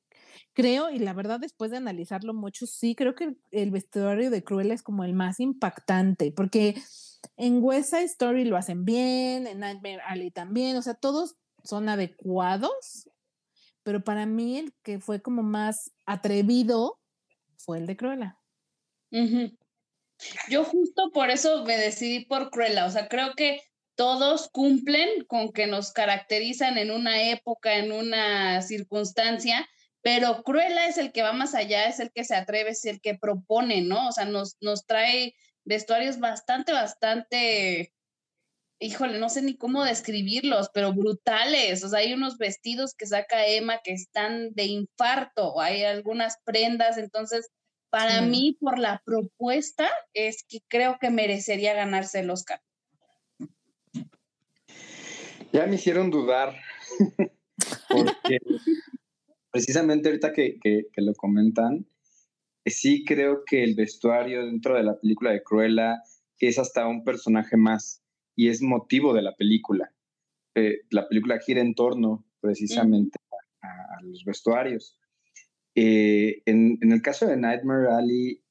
creo, 0.52 0.90
y 0.90 0.99
la 0.99 1.12
verdad 1.12 1.40
después 1.40 1.71
de 1.71 1.76
analizarlo 1.76 2.35
mucho, 2.35 2.66
sí, 2.66 2.95
creo 2.95 3.14
que 3.14 3.37
el, 3.50 3.71
vestuario 3.71 4.30
de 4.30 4.45
Cruella 4.45 4.75
es 4.75 4.83
como 4.83 5.04
el 5.04 5.14
más 5.14 5.40
impactante, 5.40 6.33
porque 6.33 6.80
en 7.37 7.62
West 7.62 7.95
Story 7.95 8.45
lo 8.45 8.57
hacen 8.57 8.85
bien, 8.85 9.47
en 9.47 9.61
Nightmare 9.61 10.00
Alley 10.07 10.30
también, 10.30 10.76
o 10.76 10.83
sea, 10.83 10.95
todos 10.95 11.37
son 11.64 11.88
adecuados, 11.88 13.09
pero 13.83 14.02
para 14.02 14.26
mí 14.26 14.59
el 14.59 14.75
que 14.83 15.00
fue 15.00 15.23
como 15.23 15.42
más 15.42 15.92
atrevido 16.07 16.99
fue 17.57 17.78
el 17.78 17.87
de 17.87 17.97
Cruella. 17.97 18.38
Yo 20.49 20.64
justo 20.64 21.11
por 21.12 21.30
eso 21.30 21.64
me 21.64 21.76
decidí 21.76 22.25
por 22.25 22.50
Cruella, 22.50 22.87
o 22.87 22.90
sea, 22.90 23.09
creo 23.09 23.35
que 23.37 23.62
todos 23.99 24.49
cumplen 24.50 25.25
con 25.26 25.52
que 25.52 25.66
nos 25.66 25.92
caracterizan 25.92 26.78
en 26.78 26.92
una 26.92 27.30
época, 27.30 27.78
en 27.78 27.90
una 27.90 28.62
circunstancia, 28.62 29.68
pero 30.02 30.43
Cruella 30.43 30.87
es 30.87 30.99
el 30.99 31.12
que 31.12 31.23
va 31.23 31.33
más 31.33 31.55
allá, 31.55 31.87
es 31.87 32.00
el 32.00 32.11
que 32.12 32.25
se 32.25 32.35
atreve, 32.35 32.71
es 32.71 32.85
el 32.85 33.00
que 33.00 33.14
propone, 33.14 33.83
¿no? 33.83 34.09
O 34.09 34.12
sea, 34.12 34.25
nos, 34.25 34.57
nos 34.61 34.87
trae 34.87 35.35
vestuarios 35.64 36.19
bastante, 36.19 36.73
bastante, 36.73 37.93
híjole, 38.78 39.19
no 39.19 39.28
sé 39.28 39.43
ni 39.43 39.57
cómo 39.57 39.85
describirlos, 39.85 40.71
pero 40.73 40.93
brutales. 40.93 41.85
O 41.85 41.88
sea, 41.88 42.00
hay 42.00 42.14
unos 42.14 42.38
vestidos 42.38 42.95
que 42.95 43.07
saca 43.07 43.47
Emma 43.47 43.81
que 43.83 43.93
están 43.93 44.55
de 44.55 44.64
infarto, 44.64 45.61
hay 45.61 45.85
algunas 45.85 46.38
prendas, 46.45 46.97
entonces, 46.97 47.50
para 47.90 48.21
mí, 48.21 48.57
por 48.61 48.78
la 48.78 49.02
propuesta, 49.05 49.88
es 50.12 50.45
que 50.47 50.61
creo 50.69 50.99
que 51.00 51.11
merecería 51.11 51.75
ganarse 51.75 52.21
el 52.21 52.31
Oscar. 52.31 52.61
Ya 55.52 55.67
me 55.67 55.76
hicieron 55.76 56.11
dudar, 56.11 56.55
porque 57.88 58.38
precisamente 59.50 60.09
ahorita 60.09 60.33
que, 60.33 60.88
lo 60.97 61.14
comentan, 61.14 61.87
eh, 62.64 62.71
sí 62.71 63.05
creo 63.05 63.45
que 63.45 63.62
el 63.62 63.75
vestuario 63.75 64.47
dentro 64.47 64.75
de 64.75 64.85
la 64.85 64.99
película 64.99 65.33
de 65.33 65.43
Cruella 65.43 66.02
es 66.38 66.59
hasta 66.59 66.87
un 66.87 67.05
personaje 67.05 67.57
más 67.57 68.02
y 68.37 68.49
es 68.49 68.62
motivo 68.62 69.14
de 69.14 69.23
la 69.23 69.35
película. 69.35 69.93
Eh, 70.55 70.83
la 70.90 71.09
película 71.09 71.38
gira 71.40 71.61
en 71.61 71.75
torno 71.75 72.25
precisamente 72.40 73.19
a, 73.62 74.02
los 74.02 74.25
vestuarios. 74.25 74.99
Eh, 75.75 76.43
en, 76.47 76.78
en, 76.81 76.93
el 76.93 77.02
caso 77.02 77.26
de 77.26 77.37
Nightmare 77.37 77.88
Alley, 77.93 78.43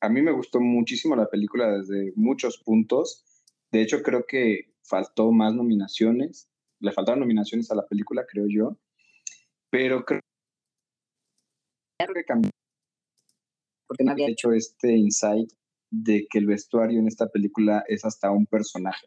a 0.00 0.08
mí 0.08 0.22
me 0.22 0.32
gustó 0.32 0.60
muchísimo 0.60 1.16
la 1.16 1.28
película 1.28 1.78
desde 1.78 2.12
muchos 2.16 2.58
puntos. 2.58 3.24
De 3.70 3.82
hecho, 3.82 4.02
creo 4.02 4.24
que 4.26 4.72
faltó 4.82 5.30
más 5.32 5.54
nominaciones, 5.54 6.48
le 6.80 6.92
faltaron 6.92 7.20
nominaciones 7.20 7.70
a 7.70 7.74
la 7.74 7.86
película, 7.86 8.24
creo 8.28 8.46
yo, 8.48 8.78
pero 9.70 10.04
creo 10.04 10.20
que 12.06 12.24
cambió 12.24 12.50
porque 13.88 14.04
nadie 14.04 14.26
ha 14.26 14.30
hecho 14.30 14.52
este 14.52 14.96
insight 14.96 15.50
de 15.90 16.26
que 16.30 16.38
el 16.38 16.46
vestuario 16.46 17.00
en 17.00 17.08
esta 17.08 17.28
película 17.28 17.82
es 17.88 18.04
hasta 18.04 18.30
un 18.30 18.46
personaje. 18.46 19.06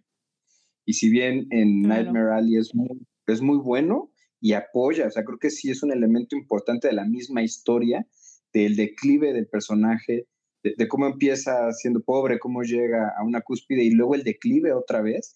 Y 0.86 0.94
si 0.94 1.10
bien 1.10 1.46
en 1.52 1.84
Nightmare 1.84 2.34
Alley 2.34 2.58
es 2.58 2.74
muy, 2.74 3.06
es 3.28 3.42
muy 3.42 3.60
bueno 3.60 4.12
y 4.42 4.54
apoya, 4.54 5.06
o 5.06 5.12
sea, 5.12 5.24
creo 5.24 5.38
que 5.38 5.52
sí 5.52 5.70
es 5.70 5.84
un 5.84 5.92
elemento 5.92 6.36
importante 6.36 6.88
de 6.88 6.94
la 6.94 7.06
misma 7.06 7.44
historia, 7.44 8.08
del 8.52 8.76
declive 8.76 9.34
del 9.34 9.48
personaje, 9.48 10.28
de, 10.64 10.74
de, 10.76 10.88
cómo 10.88 11.06
empieza 11.06 11.72
siendo 11.74 12.02
pobre, 12.02 12.40
cómo 12.40 12.64
llega 12.64 13.14
a 13.16 13.24
una 13.24 13.42
cúspide 13.42 13.84
y 13.84 13.92
luego 13.92 14.16
el 14.16 14.24
declive 14.24 14.74
otra 14.74 15.02
vez, 15.02 15.36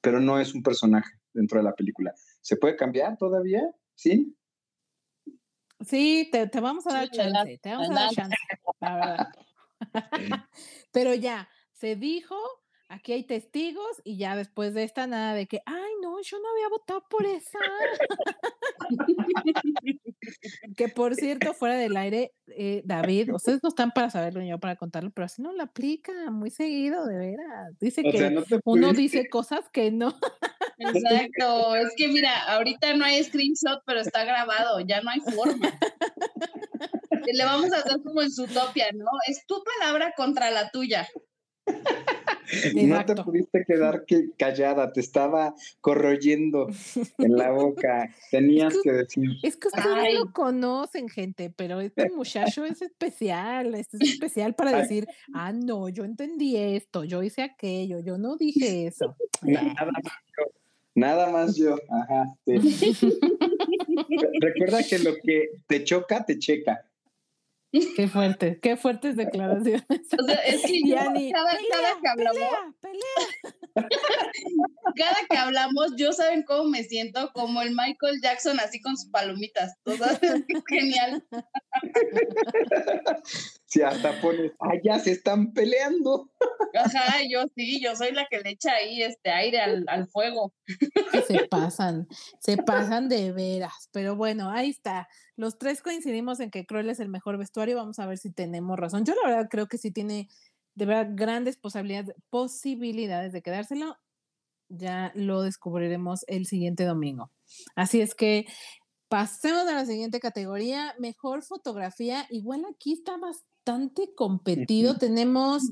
pero 0.00 0.20
no 0.20 0.40
es 0.40 0.54
un 0.54 0.62
personaje 0.62 1.10
dentro 1.34 1.58
de 1.58 1.64
la 1.64 1.74
película. 1.74 2.14
¿Se 2.40 2.56
puede 2.56 2.76
cambiar 2.76 3.18
todavía? 3.18 3.62
¿Sí? 3.96 4.36
Sí, 5.86 6.28
te, 6.30 6.46
vamos 6.60 6.86
a 6.86 6.92
dar 6.92 7.10
chance, 7.10 7.58
te 7.58 7.70
vamos 7.70 7.90
a 7.90 7.94
dar 7.94 8.10
chance, 8.10 8.36
la 8.80 8.94
verdad. 8.96 9.28
pero 10.92 11.14
ya, 11.14 11.48
se 11.72 11.96
dijo, 11.96 12.36
aquí 12.90 13.12
hay 13.12 13.24
testigos 13.24 14.02
y 14.04 14.18
ya 14.18 14.36
después 14.36 14.74
de 14.74 14.82
esta 14.82 15.06
nada 15.06 15.32
de 15.32 15.46
que, 15.46 15.62
ay, 15.64 15.92
no, 16.02 16.20
yo 16.22 16.38
no 16.40 16.50
había 16.50 16.68
votado 16.68 17.04
por 17.08 17.24
esa. 17.24 17.58
que 20.76 20.88
por 20.88 21.14
cierto, 21.14 21.54
fuera 21.54 21.76
del 21.76 21.96
aire, 21.96 22.32
eh, 22.48 22.82
David, 22.84 23.32
ustedes 23.32 23.62
no 23.62 23.68
están 23.68 23.92
para 23.92 24.10
saberlo 24.10 24.40
ni 24.40 24.50
yo 24.50 24.58
para 24.58 24.76
contarlo, 24.76 25.10
pero 25.12 25.26
así 25.26 25.40
no 25.40 25.52
lo 25.52 25.62
aplica 25.62 26.12
muy 26.30 26.50
seguido, 26.50 27.06
de 27.06 27.16
veras. 27.16 27.78
Dice 27.80 28.02
que 28.02 28.42
uno 28.64 28.92
dice 28.92 29.28
cosas 29.28 29.68
que 29.72 29.92
no. 29.92 30.12
Exacto, 30.78 31.76
es 31.76 31.94
que 31.96 32.08
mira, 32.08 32.42
ahorita 32.54 32.94
no 32.94 33.04
hay 33.04 33.22
screenshot, 33.22 33.82
pero 33.86 34.00
está 34.00 34.24
grabado, 34.24 34.80
ya 34.80 35.00
no 35.00 35.10
hay 35.10 35.20
forma. 35.20 35.78
Le 37.32 37.44
vamos 37.44 37.72
a 37.72 37.78
hacer 37.78 38.02
como 38.02 38.22
en 38.22 38.32
su 38.32 38.46
topia, 38.46 38.90
¿no? 38.92 39.06
Es 39.28 39.46
tu 39.46 39.62
palabra 39.62 40.12
contra 40.16 40.50
la 40.50 40.70
tuya. 40.70 41.06
No 42.74 43.04
te 43.04 43.14
pudiste 43.16 43.64
quedar 43.64 44.04
callada, 44.36 44.92
te 44.92 45.00
estaba 45.00 45.54
corroyendo 45.80 46.68
en 47.18 47.36
la 47.36 47.50
boca. 47.50 48.12
Tenías 48.30 48.76
que, 48.82 48.92
decir. 48.92 49.36
Es 49.42 49.56
que 49.56 49.68
ustedes 49.68 50.14
lo 50.14 50.32
conocen, 50.32 51.08
gente, 51.08 51.52
pero 51.54 51.80
este 51.80 52.10
muchacho 52.10 52.64
es 52.64 52.82
especial. 52.82 53.74
Este 53.74 53.98
es 53.98 54.10
especial 54.10 54.54
para 54.54 54.80
decir, 54.80 55.06
ah, 55.34 55.52
no, 55.52 55.88
yo 55.88 56.04
entendí 56.04 56.56
esto, 56.56 57.04
yo 57.04 57.22
hice 57.22 57.42
aquello, 57.42 58.00
yo 58.00 58.18
no 58.18 58.36
dije 58.36 58.86
eso. 58.86 59.16
Nada 59.42 59.84
más 59.84 60.02
yo. 60.36 60.44
Nada 60.94 61.30
más 61.30 61.56
yo. 61.56 61.76
Ajá. 61.88 62.34
Recuerda 64.40 64.82
que 64.82 64.98
lo 64.98 65.14
que 65.22 65.50
te 65.66 65.84
choca, 65.84 66.24
te 66.24 66.38
checa. 66.38 66.89
Qué 67.72 68.08
fuerte, 68.08 68.58
qué 68.60 68.76
fuertes 68.76 69.16
declaraciones. 69.16 69.84
O 70.18 70.24
sea, 70.24 70.34
es 70.46 70.62
que 70.62 70.80
cada, 70.90 71.14
que 71.14 71.32
hablamos, 72.08 72.40
cada 74.96 75.16
que 75.28 75.36
hablamos, 75.36 75.94
yo 75.96 76.12
saben 76.12 76.42
cómo 76.42 76.64
me 76.64 76.82
siento, 76.82 77.30
como 77.32 77.62
el 77.62 77.70
Michael 77.70 78.20
Jackson 78.22 78.58
así 78.58 78.80
con 78.80 78.96
sus 78.96 79.08
palomitas. 79.10 79.76
O 79.84 79.92
sea, 79.92 80.18
es 80.20 80.44
genial. 80.68 81.24
Si 83.70 83.82
hasta 83.82 84.20
pones, 84.20 84.50
ya 84.82 84.98
se 84.98 85.12
están 85.12 85.52
peleando. 85.52 86.28
Ajá, 86.74 87.18
yo 87.30 87.44
sí, 87.54 87.80
yo 87.80 87.94
soy 87.94 88.10
la 88.10 88.26
que 88.28 88.40
le 88.40 88.50
echa 88.50 88.72
ahí 88.72 89.00
este 89.00 89.30
aire 89.30 89.60
al, 89.60 89.84
al 89.86 90.08
fuego. 90.08 90.52
Se 91.28 91.46
pasan, 91.46 92.08
se 92.40 92.56
pasan 92.56 93.08
de 93.08 93.30
veras. 93.30 93.88
Pero 93.92 94.16
bueno, 94.16 94.50
ahí 94.50 94.70
está. 94.70 95.08
Los 95.36 95.56
tres 95.56 95.82
coincidimos 95.82 96.40
en 96.40 96.50
que 96.50 96.66
Cruel 96.66 96.90
es 96.90 96.98
el 96.98 97.08
mejor 97.08 97.38
vestuario. 97.38 97.76
Vamos 97.76 98.00
a 98.00 98.06
ver 98.06 98.18
si 98.18 98.32
tenemos 98.32 98.76
razón. 98.76 99.04
Yo 99.04 99.14
la 99.22 99.28
verdad 99.28 99.48
creo 99.48 99.68
que 99.68 99.78
sí 99.78 99.92
tiene 99.92 100.28
de 100.74 100.86
verdad 100.86 101.12
grandes 101.14 101.56
posibilidades, 101.56 102.16
posibilidades 102.28 103.32
de 103.32 103.42
quedárselo. 103.42 103.96
Ya 104.68 105.12
lo 105.14 105.42
descubriremos 105.42 106.24
el 106.26 106.46
siguiente 106.46 106.84
domingo. 106.84 107.30
Así 107.76 108.00
es 108.00 108.16
que 108.16 108.46
pasemos 109.08 109.68
a 109.68 109.74
la 109.74 109.86
siguiente 109.86 110.18
categoría, 110.18 110.94
mejor 110.98 111.44
fotografía. 111.44 112.26
Igual 112.30 112.64
aquí 112.72 112.94
está 112.94 113.16
bastante 113.16 113.59
competido. 114.16 114.96
Tenemos 114.96 115.62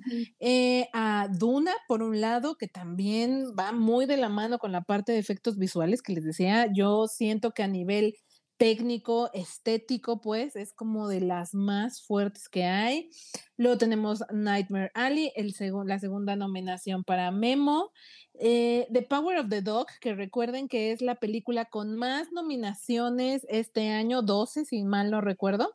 eh, 0.41 0.89
a 0.93 1.29
Duna, 1.29 1.73
por 1.87 2.03
un 2.03 2.21
lado, 2.21 2.57
que 2.57 2.69
también 2.69 3.55
va 3.59 3.73
muy 3.73 4.07
de 4.07 4.17
la 4.17 4.29
mano 4.29 4.59
con 4.59 4.73
la 4.73 4.83
parte 4.83 5.13
de 5.13 5.19
efectos 5.19 5.59
visuales 5.59 6.03
que 6.03 6.13
les 6.13 6.25
decía. 6.25 6.71
Yo 6.73 7.07
siento 7.09 7.53
que 7.53 7.63
a 7.63 7.69
nivel 7.69 8.15
técnico, 8.59 9.31
estético, 9.33 10.21
pues 10.21 10.57
es 10.57 10.73
como 10.73 11.09
de 11.09 11.21
las 11.21 11.55
más 11.55 12.03
fuertes 12.03 12.49
que 12.49 12.65
hay. 12.65 13.11
Luego 13.57 13.79
tenemos 13.79 14.25
Nightmare 14.33 14.91
Alley, 14.95 15.33
el 15.37 15.55
la 15.87 15.99
segunda 15.99 16.37
nominación 16.37 17.05
para 17.05 17.31
Memo. 17.31 17.93
Eh, 18.35 18.87
the 18.93 19.03
Power 19.03 19.39
of 19.39 19.49
the 19.49 19.63
Dog, 19.63 19.87
que 20.01 20.15
recuerden 20.15 20.69
que 20.69 20.93
es 20.93 21.01
la 21.01 21.15
película 21.15 21.65
con 21.67 21.97
más 21.97 22.31
nominaciones 22.33 23.47
este 23.49 23.91
año, 23.91 24.23
12, 24.23 24.65
si 24.65 24.85
mal 24.85 25.11
no 25.11 25.21
recuerdo. 25.21 25.75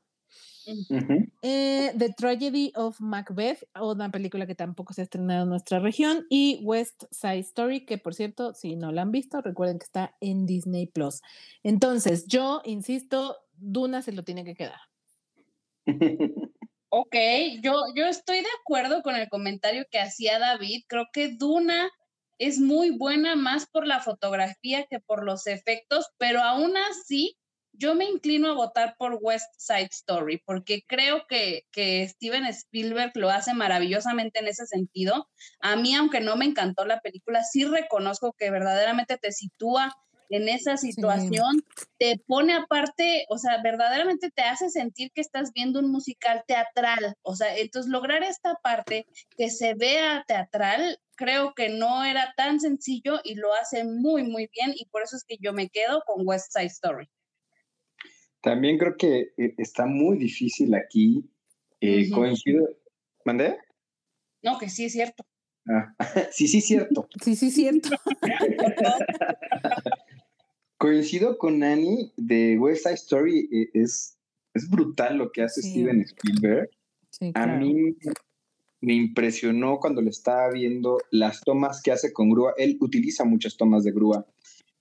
Eh, 1.41 1.93
The 1.97 2.13
Tragedy 2.17 2.71
of 2.75 2.99
Macbeth, 2.99 3.67
una 3.79 4.09
película 4.11 4.47
que 4.47 4.55
tampoco 4.55 4.93
se 4.93 5.01
ha 5.01 5.03
estrenado 5.03 5.43
en 5.43 5.49
nuestra 5.49 5.79
región, 5.79 6.25
y 6.29 6.59
West 6.63 7.03
Side 7.11 7.39
Story, 7.39 7.85
que 7.85 7.97
por 7.97 8.13
cierto, 8.13 8.53
si 8.53 8.75
no 8.75 8.91
la 8.91 9.01
han 9.01 9.11
visto, 9.11 9.41
recuerden 9.41 9.79
que 9.79 9.85
está 9.85 10.15
en 10.21 10.45
Disney 10.45 10.87
Plus. 10.87 11.21
Entonces, 11.63 12.27
yo 12.27 12.61
insisto, 12.65 13.37
Duna 13.57 14.01
se 14.01 14.11
lo 14.13 14.23
tiene 14.23 14.43
que 14.43 14.55
quedar. 14.55 14.79
Ok, 16.95 17.15
yo, 17.63 17.85
yo 17.95 18.05
estoy 18.05 18.41
de 18.41 18.47
acuerdo 18.61 19.01
con 19.01 19.15
el 19.15 19.27
comentario 19.27 19.83
que 19.89 19.99
hacía 19.99 20.37
David. 20.37 20.83
Creo 20.87 21.07
que 21.11 21.29
Duna 21.29 21.89
es 22.37 22.59
muy 22.59 22.91
buena 22.91 23.35
más 23.35 23.65
por 23.65 23.87
la 23.87 23.99
fotografía 23.99 24.85
que 24.85 24.99
por 24.99 25.23
los 25.23 25.47
efectos, 25.47 26.11
pero 26.19 26.41
aún 26.41 26.77
así 26.77 27.35
yo 27.73 27.95
me 27.95 28.05
inclino 28.05 28.51
a 28.51 28.55
votar 28.55 28.95
por 28.97 29.17
West 29.21 29.53
Side 29.57 29.89
Story, 29.91 30.41
porque 30.45 30.83
creo 30.87 31.25
que, 31.27 31.63
que, 31.71 32.07
Steven 32.07 32.45
Spielberg 32.45 33.11
lo 33.15 33.29
hace 33.29 33.53
maravillosamente 33.53 34.39
en 34.39 34.47
ese 34.47 34.65
sentido. 34.65 35.27
A 35.59 35.75
mí, 35.75 35.95
aunque 35.95 36.21
no 36.21 36.35
me 36.35 36.45
encantó 36.45 36.85
la 36.85 37.01
película, 37.01 37.43
sí 37.43 37.65
reconozco 37.65 38.33
que 38.33 38.51
verdaderamente 38.51 39.17
te 39.17 39.31
sitúa 39.31 39.93
en 40.29 40.49
esa 40.49 40.77
situación, 40.77 41.63
te 41.99 42.17
pone 42.25 42.53
aparte, 42.53 43.25
o 43.29 43.37
sea, 43.37 43.61
verdaderamente 43.61 44.31
te 44.31 44.41
hace 44.41 44.69
sentir 44.69 45.11
que 45.13 45.21
estás 45.21 45.51
viendo 45.53 45.79
un 45.79 45.91
musical 45.91 46.43
teatral. 46.47 47.15
O 47.21 47.35
sea, 47.35 47.55
entonces 47.57 47.91
lograr 47.91 48.23
esta 48.23 48.55
parte 48.63 49.05
que 49.37 49.49
se 49.49 49.75
vea 49.75 50.23
teatral, 50.27 50.99
creo 51.15 51.53
que 51.53 51.69
no 51.69 52.03
era 52.03 52.33
tan 52.35 52.59
sencillo 52.59 53.19
y 53.23 53.35
lo 53.35 53.53
hace 53.53 53.83
muy, 53.83 54.23
muy 54.23 54.49
bien 54.51 54.73
y 54.75 54.85
por 54.85 55.03
eso 55.03 55.15
es 55.15 55.23
que 55.23 55.37
yo 55.39 55.53
me 55.53 55.69
quedo 55.69 56.01
con 56.05 56.27
West 56.27 56.51
Side 56.51 56.65
Story. 56.65 57.09
También 58.43 58.77
creo 58.77 58.97
que 58.97 59.31
eh, 59.37 59.55
está 59.57 59.85
muy 59.85 60.17
difícil 60.17 60.75
aquí. 60.75 61.23
Eh, 61.79 62.09
Coincido. 62.11 62.67
¿Mandé? 63.23 63.57
No, 64.41 64.59
que 64.59 64.69
sí 64.69 64.83
es 64.83 64.91
cierto. 64.91 65.25
Ah, 65.65 65.95
sí, 66.31 66.49
sí, 66.49 66.59
cierto. 66.59 67.07
sí, 67.23 67.37
sí, 67.37 67.49
cierto. 67.49 67.89
Coincido 70.77 71.37
con 71.37 71.63
Annie 71.63 72.11
de 72.17 72.59
West 72.59 72.83
Side 72.83 72.95
Story. 72.95 73.47
Eh, 73.49 73.69
es, 73.73 74.17
es 74.53 74.69
brutal 74.69 75.17
lo 75.17 75.31
que 75.31 75.43
hace 75.43 75.61
Steven 75.61 76.01
Spielberg. 76.01 76.69
A 77.35 77.47
mí 77.47 77.95
me 78.81 78.93
impresionó 78.93 79.79
cuando 79.79 80.01
le 80.01 80.09
estaba 80.09 80.51
viendo 80.51 80.97
las 81.11 81.39
tomas 81.39 81.81
que 81.81 81.93
hace 81.93 82.11
con 82.11 82.29
grúa. 82.29 82.53
Él 82.57 82.77
utiliza 82.81 83.23
muchas 83.23 83.55
tomas 83.55 83.85
de 83.85 83.93
grúa, 83.93 84.27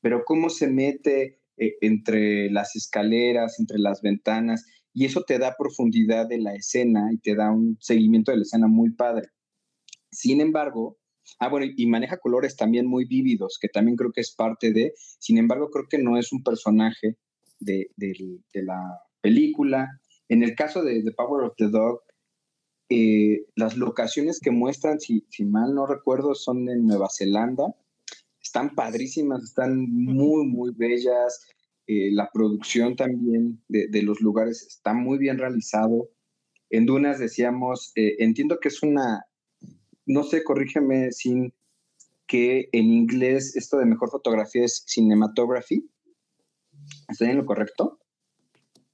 pero 0.01 0.25
cómo 0.25 0.51
se 0.51 0.67
mete 0.67 1.42
eh, 1.57 1.75
entre 1.81 2.51
las 2.51 2.75
escaleras, 2.77 3.59
entre 3.59 3.79
las 3.79 4.01
ventanas, 4.01 4.67
y 4.95 5.05
eso 5.05 5.23
te 5.23 5.39
da 5.39 5.57
profundidad 5.59 6.27
de 6.29 6.39
la 6.39 6.55
escena 6.55 7.11
y 7.13 7.19
te 7.19 7.35
da 7.35 7.51
un 7.51 7.77
seguimiento 7.81 8.31
de 8.31 8.39
la 8.39 8.43
escena 8.43 8.67
muy 8.69 8.91
padre. 8.91 9.29
Sin 10.11 10.41
embargo, 10.41 10.99
ah, 11.39 11.49
bueno, 11.49 11.67
y 11.77 11.87
maneja 11.87 12.19
colores 12.19 12.57
también 12.57 12.87
muy 12.87 13.07
vívidos, 13.07 13.59
que 13.61 13.69
también 13.69 13.97
creo 13.97 14.13
que 14.13 14.21
es 14.21 14.35
parte 14.35 14.73
de, 14.73 14.93
sin 15.19 15.39
embargo, 15.39 15.71
creo 15.71 15.87
que 15.89 15.99
no 15.99 16.19
es 16.19 16.33
un 16.33 16.43
personaje 16.43 17.17
de, 17.61 17.91
la 18.55 18.81
película. 19.21 19.89
En 20.29 20.43
el 20.43 20.55
caso 20.55 20.83
de 20.83 21.03
The 21.03 21.13
Power 21.13 21.45
of 21.45 21.55
the 21.57 21.69
Dog, 21.69 22.01
eh, 22.89 23.47
las 23.57 23.77
locaciones 23.77 24.41
que 24.41 24.51
muestran, 24.51 25.01
si 25.01 25.45
mal 25.45 25.75
no 25.75 25.87
recuerdo, 25.87 26.35
son 26.35 26.69
en 26.69 26.87
Nueva 26.87 27.09
Zelanda 27.11 27.75
están 28.53 28.75
padrísimas, 28.75 29.43
están 29.45 29.91
muy, 29.91 30.47
muy 30.47 30.73
bellas. 30.77 31.41
Eh, 31.87 32.11
la 32.13 32.31
producción 32.31 32.97
también 32.97 33.63
de, 33.67 34.03
los 34.03 34.21
lugares 34.21 34.67
está 34.67 34.93
muy 34.93 35.17
bien 35.17 35.39
realizado. 35.39 36.11
En 36.69 36.85
Dunas 36.85 37.19
decíamos, 37.19 37.93
eh, 37.97 38.17
entiendo 38.19 38.61
que 38.61 38.69
es 38.69 38.83
una, 38.83 39.25
no 40.05 40.23
sé, 40.23 40.45
corrígeme, 40.45 41.13
sin 41.13 41.55
que 42.27 42.69
en 42.73 42.93
inglés 42.93 43.57
esto 43.57 43.79
de 43.79 43.87
mejor 43.87 44.11
fotografía 44.11 44.67
es 44.67 44.85
cinematography. 44.87 45.89
¿Estoy 47.09 47.31
en 47.31 47.39
lo 47.39 47.47
correcto? 47.47 48.01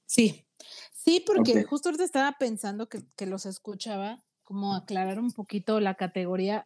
Sí, 0.05 0.45
sí, 0.93 1.21
porque 1.25 1.65
justo 1.65 1.89
ahorita 1.89 2.05
estaba 2.05 2.37
pensando 2.39 2.87
que, 2.87 3.01
que 3.17 3.25
los 3.25 3.45
escuchaba, 3.45 4.23
como 4.43 4.73
aclarar 4.73 5.19
un 5.19 5.33
poquito 5.33 5.81
la 5.81 5.95
categoría 5.95 6.65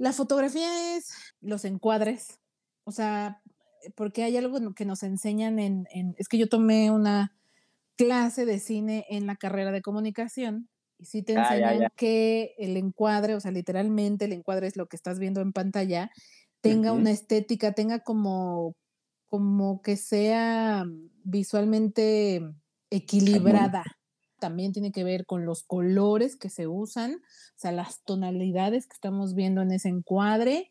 la 0.00 0.14
fotografía 0.14 0.96
es 0.96 1.12
los 1.42 1.66
encuadres, 1.66 2.38
o 2.84 2.90
sea, 2.90 3.42
porque 3.94 4.22
hay 4.22 4.34
algo 4.38 4.72
que 4.74 4.86
nos 4.86 5.02
enseñan 5.02 5.58
en, 5.58 5.86
es 6.16 6.26
que 6.26 6.38
yo 6.38 6.48
tomé 6.48 6.90
una 6.90 7.36
clase 7.96 8.46
de 8.46 8.60
cine 8.60 9.04
en 9.10 9.26
la 9.26 9.36
carrera 9.36 9.72
de 9.72 9.82
comunicación 9.82 10.70
y 10.96 11.04
sí 11.04 11.22
te 11.22 11.36
ah, 11.36 11.42
enseñan 11.42 11.90
que 11.96 12.54
el 12.56 12.78
encuadre, 12.78 13.34
o 13.34 13.40
sea, 13.40 13.50
literalmente 13.50 14.24
el 14.24 14.32
encuadre 14.32 14.68
es 14.68 14.76
lo 14.78 14.86
que 14.86 14.96
estás 14.96 15.18
viendo 15.18 15.42
en 15.42 15.52
pantalla, 15.52 16.10
tenga 16.62 16.92
una 16.92 17.10
estética, 17.10 17.72
tenga 17.72 17.98
como, 17.98 18.76
como 19.28 19.82
que 19.82 19.98
sea 19.98 20.86
visualmente 21.24 22.40
equilibrada 22.88 23.84
también 24.40 24.72
tiene 24.72 24.90
que 24.90 25.04
ver 25.04 25.26
con 25.26 25.46
los 25.46 25.62
colores 25.62 26.34
que 26.36 26.50
se 26.50 26.66
usan, 26.66 27.14
o 27.14 27.58
sea, 27.58 27.70
las 27.70 28.02
tonalidades 28.02 28.86
que 28.86 28.94
estamos 28.94 29.34
viendo 29.34 29.62
en 29.62 29.70
ese 29.70 29.88
encuadre. 29.88 30.70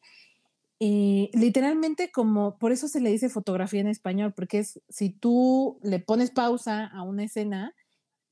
Y 0.80 1.30
literalmente 1.34 2.12
como, 2.12 2.58
por 2.58 2.72
eso 2.72 2.88
se 2.88 3.00
le 3.00 3.12
dice 3.12 3.30
fotografía 3.30 3.82
en 3.82 3.88
español, 3.88 4.34
porque 4.34 4.60
es 4.60 4.82
si 4.90 5.10
tú 5.10 5.80
le 5.84 6.00
pones 6.00 6.32
pausa 6.32 6.88
a 6.88 7.04
una 7.04 7.24
escena 7.24 7.74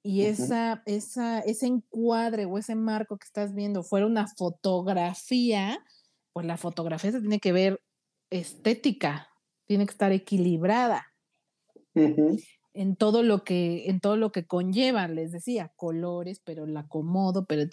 y 0.04 0.24
esa, 0.24 0.84
esa, 0.86 1.40
ese 1.40 1.68
encuadre 1.68 2.46
o 2.46 2.58
ese 2.58 2.76
marco 2.76 3.18
que 3.18 3.26
estás 3.26 3.54
viendo 3.54 3.84
fuera 3.84 4.06
una 4.06 4.28
fotografía, 4.28 5.84
pues 6.34 6.46
la 6.46 6.58
fotografía 6.58 7.12
se 7.12 7.20
tiene 7.20 7.40
que 7.40 7.52
ver 7.52 7.82
estética, 8.30 9.30
tiene 9.66 9.86
que 9.86 9.92
estar 9.92 10.12
equilibrada 10.12 11.14
en 12.78 12.96
todo 12.96 13.24
lo 13.24 13.44
que, 13.44 13.90
en 13.90 14.00
todo 14.00 14.18
lo 14.18 14.32
que 14.32 14.46
conlleva, 14.46 15.08
les 15.08 15.32
decía, 15.32 15.72
colores, 15.76 16.40
pero 16.46 16.68
la 16.68 16.82
acomodo, 16.82 17.46
pero 17.46 17.64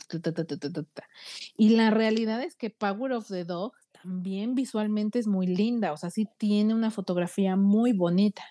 y 1.58 1.68
la 1.70 1.90
realidad 1.90 2.42
es 2.42 2.56
que 2.56 2.70
Power 2.70 3.12
of 3.12 3.28
the 3.28 3.44
Dog 3.44 3.74
también 3.92 4.54
visualmente 4.54 5.18
es 5.18 5.26
muy 5.26 5.46
linda, 5.46 5.92
o 5.92 5.98
sea, 5.98 6.08
sí 6.08 6.26
tiene 6.38 6.74
una 6.74 6.90
fotografía 6.90 7.54
muy 7.54 7.92
bonita, 7.92 8.42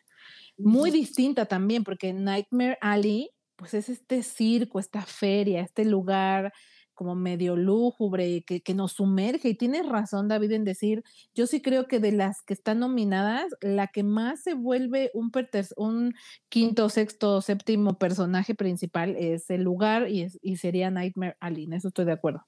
muy 0.56 0.92
distinta 0.92 1.48
también, 1.48 1.84
porque 1.84 2.14
Nightmare 2.14 2.78
Alley, 2.82 3.32
pues 3.56 3.74
es 3.74 3.90
este 3.90 4.22
circo, 4.22 4.80
esta 4.80 5.02
feria, 5.02 5.62
este 5.62 5.86
lugar 5.86 6.54
como 6.94 7.16
medio 7.16 7.56
lúgubre, 7.56 8.44
que, 8.46 8.62
que, 8.62 8.74
nos 8.74 8.94
sumerge. 8.94 9.50
Y 9.50 9.56
tienes 9.56 9.88
razón, 9.88 10.28
David, 10.28 10.52
en 10.52 10.64
decir, 10.64 11.04
yo 11.34 11.48
sí 11.48 11.62
creo 11.62 11.88
que 11.88 12.00
de 12.00 12.12
las 12.12 12.42
que 12.42 12.54
están 12.54 12.80
nominadas, 12.80 13.46
la 13.62 13.88
que 13.88 14.04
más 14.04 14.44
se 14.44 14.54
vuelve 14.54 15.12
un, 15.14 16.14
quinto, 16.50 16.90
sexto, 16.90 17.42
séptimo 17.42 17.98
personaje 17.98 18.56
principal 18.56 19.16
es 19.18 19.50
el 19.50 19.64
lugar 19.64 20.10
y, 20.10 20.28
y 20.42 20.58
sería 20.58 20.92
Nightmare 20.92 21.38
Alley. 21.40 21.68
Eso 21.72 21.90
estoy 21.90 22.06
de 22.06 22.14
acuerdo. 22.14 22.46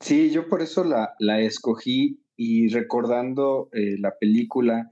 Sí, 0.00 0.30
yo 0.30 0.48
por 0.48 0.62
eso 0.62 0.84
la, 0.84 1.14
la 1.18 1.40
escogí 1.40 2.20
y 2.36 2.68
recordando 2.68 3.70
eh, 3.72 3.96
la 3.98 4.16
película, 4.18 4.90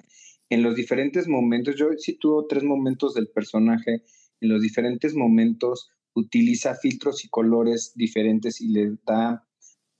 en 0.48 0.62
los 0.62 0.74
diferentes 0.74 1.29
momentos, 1.29 1.77
yo 1.77 1.88
sí 1.96 2.16
tuvo 2.18 2.46
tres 2.46 2.64
momentos 2.64 3.14
del 3.14 3.29
personaje, 3.29 4.03
en 4.40 4.48
los 4.48 4.62
diferentes 4.62 5.14
momentos 5.14 5.90
utiliza 6.14 6.74
filtros 6.74 7.24
y 7.24 7.29
colores 7.29 7.92
diferentes 7.94 8.61
y 8.61 8.68
le 8.68 8.96
da 9.07 9.46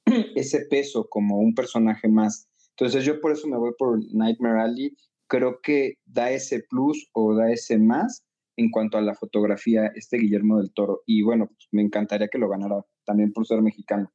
ese 0.35 0.67
peso 0.67 1.09
como 1.09 1.39
un 1.39 1.55
personaje 1.55 2.09
más. 2.09 2.49
Entonces 2.71 3.05
yo 3.05 3.21
por 3.21 3.33
eso 3.33 3.47
me 3.47 3.59
voy 3.59 3.73
por 3.79 4.01
Nightmare 4.15 4.61
Alley. 4.61 4.97
Creo 5.27 5.61
que 5.63 5.99
da 6.05 6.31
ese 6.31 6.61
plus 6.69 7.09
o 7.13 7.35
da 7.35 7.51
ese 7.51 7.79
más 7.79 8.25
en 8.57 8.71
cuanto 8.71 8.99
a 8.99 9.03
la 9.03 9.15
fotografía 9.15 9.87
este 9.95 10.19
Guillermo 10.19 10.59
del 10.59 10.73
Toro. 10.73 11.03
Y 11.07 11.23
bueno, 11.23 11.47
pues 11.47 11.69
me 11.73 11.83
encantaría 11.83 12.29
que 12.29 12.39
lo 12.39 12.49
ganara 12.49 12.85
también 13.05 13.33
por 13.33 13.47
ser 13.47 13.63
mexicano. 13.63 14.13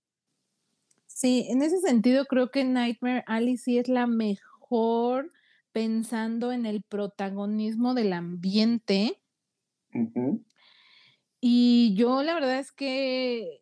Sí, 1.08 1.48
en 1.50 1.62
ese 1.62 1.80
sentido 1.80 2.26
creo 2.26 2.50
que 2.50 2.64
Nightmare 2.64 3.24
Alley 3.28 3.58
sí 3.58 3.78
es 3.78 3.90
la 3.90 4.08
mejor 4.08 5.32
pensando 5.74 6.52
en 6.52 6.66
el 6.66 6.82
protagonismo 6.84 7.94
del 7.94 8.14
ambiente. 8.14 9.20
Y 11.42 11.96
yo 11.96 12.24
la 12.24 12.34
verdad 12.34 12.60
es 12.60 12.72
que 12.72 13.62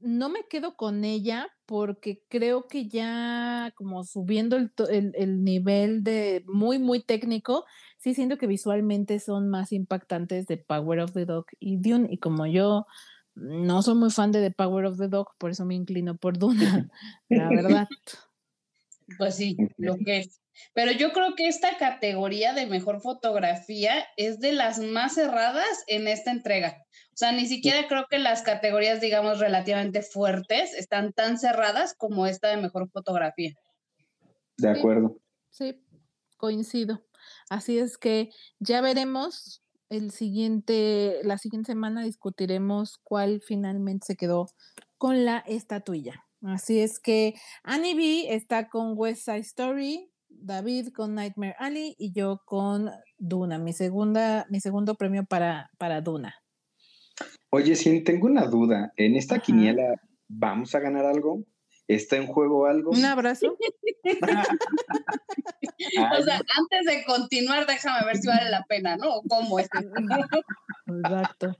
no 0.00 0.28
me 0.28 0.44
quedo 0.48 0.76
con 0.76 1.04
ella 1.04 1.48
porque 1.66 2.22
creo 2.28 2.66
que 2.66 2.88
ya 2.88 3.72
como 3.76 4.04
subiendo 4.04 4.56
el, 4.56 4.72
el, 5.14 5.44
nivel 5.44 6.02
de 6.02 6.44
muy, 6.46 6.78
muy 6.78 7.02
técnico, 7.02 7.64
sí 7.98 8.14
siento 8.14 8.36
que 8.36 8.46
visualmente 8.46 9.20
son 9.20 9.48
más 9.48 9.72
impactantes 9.72 10.46
de 10.46 10.56
Power 10.58 11.00
of 11.00 11.12
the 11.12 11.24
Dog 11.24 11.46
y 11.60 11.78
Dune. 11.78 12.08
Y 12.10 12.18
como 12.18 12.46
yo 12.46 12.86
no 13.34 13.82
soy 13.82 13.94
muy 13.94 14.10
fan 14.10 14.32
de 14.32 14.40
The 14.40 14.50
Power 14.50 14.86
of 14.86 14.98
the 14.98 15.08
Dog, 15.08 15.28
por 15.38 15.50
eso 15.50 15.64
me 15.64 15.74
inclino 15.74 16.16
por 16.16 16.36
Duna, 16.36 16.88
la 17.28 17.48
verdad. 17.48 17.88
Pues 19.18 19.36
sí, 19.36 19.56
lo 19.76 19.96
que 19.96 20.18
es. 20.18 20.40
Pero 20.74 20.92
yo 20.92 21.12
creo 21.12 21.34
que 21.34 21.48
esta 21.48 21.76
categoría 21.78 22.52
de 22.52 22.66
mejor 22.66 23.00
fotografía 23.00 24.04
es 24.16 24.38
de 24.38 24.52
las 24.52 24.78
más 24.78 25.14
cerradas 25.14 25.84
en 25.86 26.08
esta 26.08 26.30
entrega. 26.30 26.76
O 27.12 27.16
sea, 27.16 27.32
ni 27.32 27.46
siquiera 27.46 27.88
creo 27.88 28.06
que 28.10 28.18
las 28.18 28.42
categorías, 28.42 29.00
digamos, 29.00 29.38
relativamente 29.38 30.02
fuertes 30.02 30.74
están 30.74 31.12
tan 31.12 31.38
cerradas 31.38 31.94
como 31.96 32.26
esta 32.26 32.48
de 32.48 32.56
mejor 32.56 32.90
fotografía. 32.90 33.54
De 34.58 34.70
acuerdo. 34.70 35.16
Sí, 35.50 35.82
coincido. 36.36 37.02
Así 37.50 37.78
es 37.78 37.98
que 37.98 38.30
ya 38.58 38.80
veremos 38.80 39.62
el 39.88 40.10
siguiente, 40.10 41.20
la 41.22 41.36
siguiente 41.36 41.72
semana 41.72 42.02
discutiremos 42.04 42.98
cuál 43.02 43.42
finalmente 43.42 44.06
se 44.06 44.16
quedó 44.16 44.48
con 44.96 45.24
la 45.24 45.38
estatuilla. 45.46 46.24
Así 46.42 46.80
es 46.80 46.98
que 46.98 47.34
Annie 47.62 47.94
B 47.94 48.34
está 48.34 48.68
con 48.68 48.94
West 48.96 49.24
Side 49.24 49.38
Story, 49.40 50.10
David 50.28 50.88
con 50.94 51.14
Nightmare 51.14 51.54
Alley 51.58 51.94
y 51.98 52.12
yo 52.12 52.42
con 52.44 52.90
Duna, 53.18 53.58
mi 53.58 53.72
segunda, 53.72 54.46
mi 54.50 54.60
segundo 54.60 54.96
premio 54.96 55.24
para, 55.24 55.70
para 55.78 56.00
Duna. 56.00 56.34
Oye, 57.50 57.76
sí, 57.76 58.02
tengo 58.02 58.26
una 58.26 58.46
duda. 58.46 58.92
¿En 58.96 59.14
esta 59.14 59.38
quiniela 59.38 60.00
vamos 60.28 60.74
a 60.74 60.80
ganar 60.80 61.04
algo? 61.04 61.44
¿Está 61.86 62.16
en 62.16 62.26
juego 62.26 62.66
algo? 62.66 62.90
Un 62.90 63.04
abrazo. 63.04 63.56
o 66.18 66.22
sea, 66.22 66.36
antes 66.36 66.86
de 66.86 67.04
continuar, 67.04 67.66
déjame 67.66 68.06
ver 68.06 68.16
si 68.16 68.28
vale 68.28 68.50
la 68.50 68.64
pena, 68.64 68.96
¿no? 68.96 69.20
¿Cómo 69.28 69.58
es? 69.58 69.68
Exacto. 70.86 71.56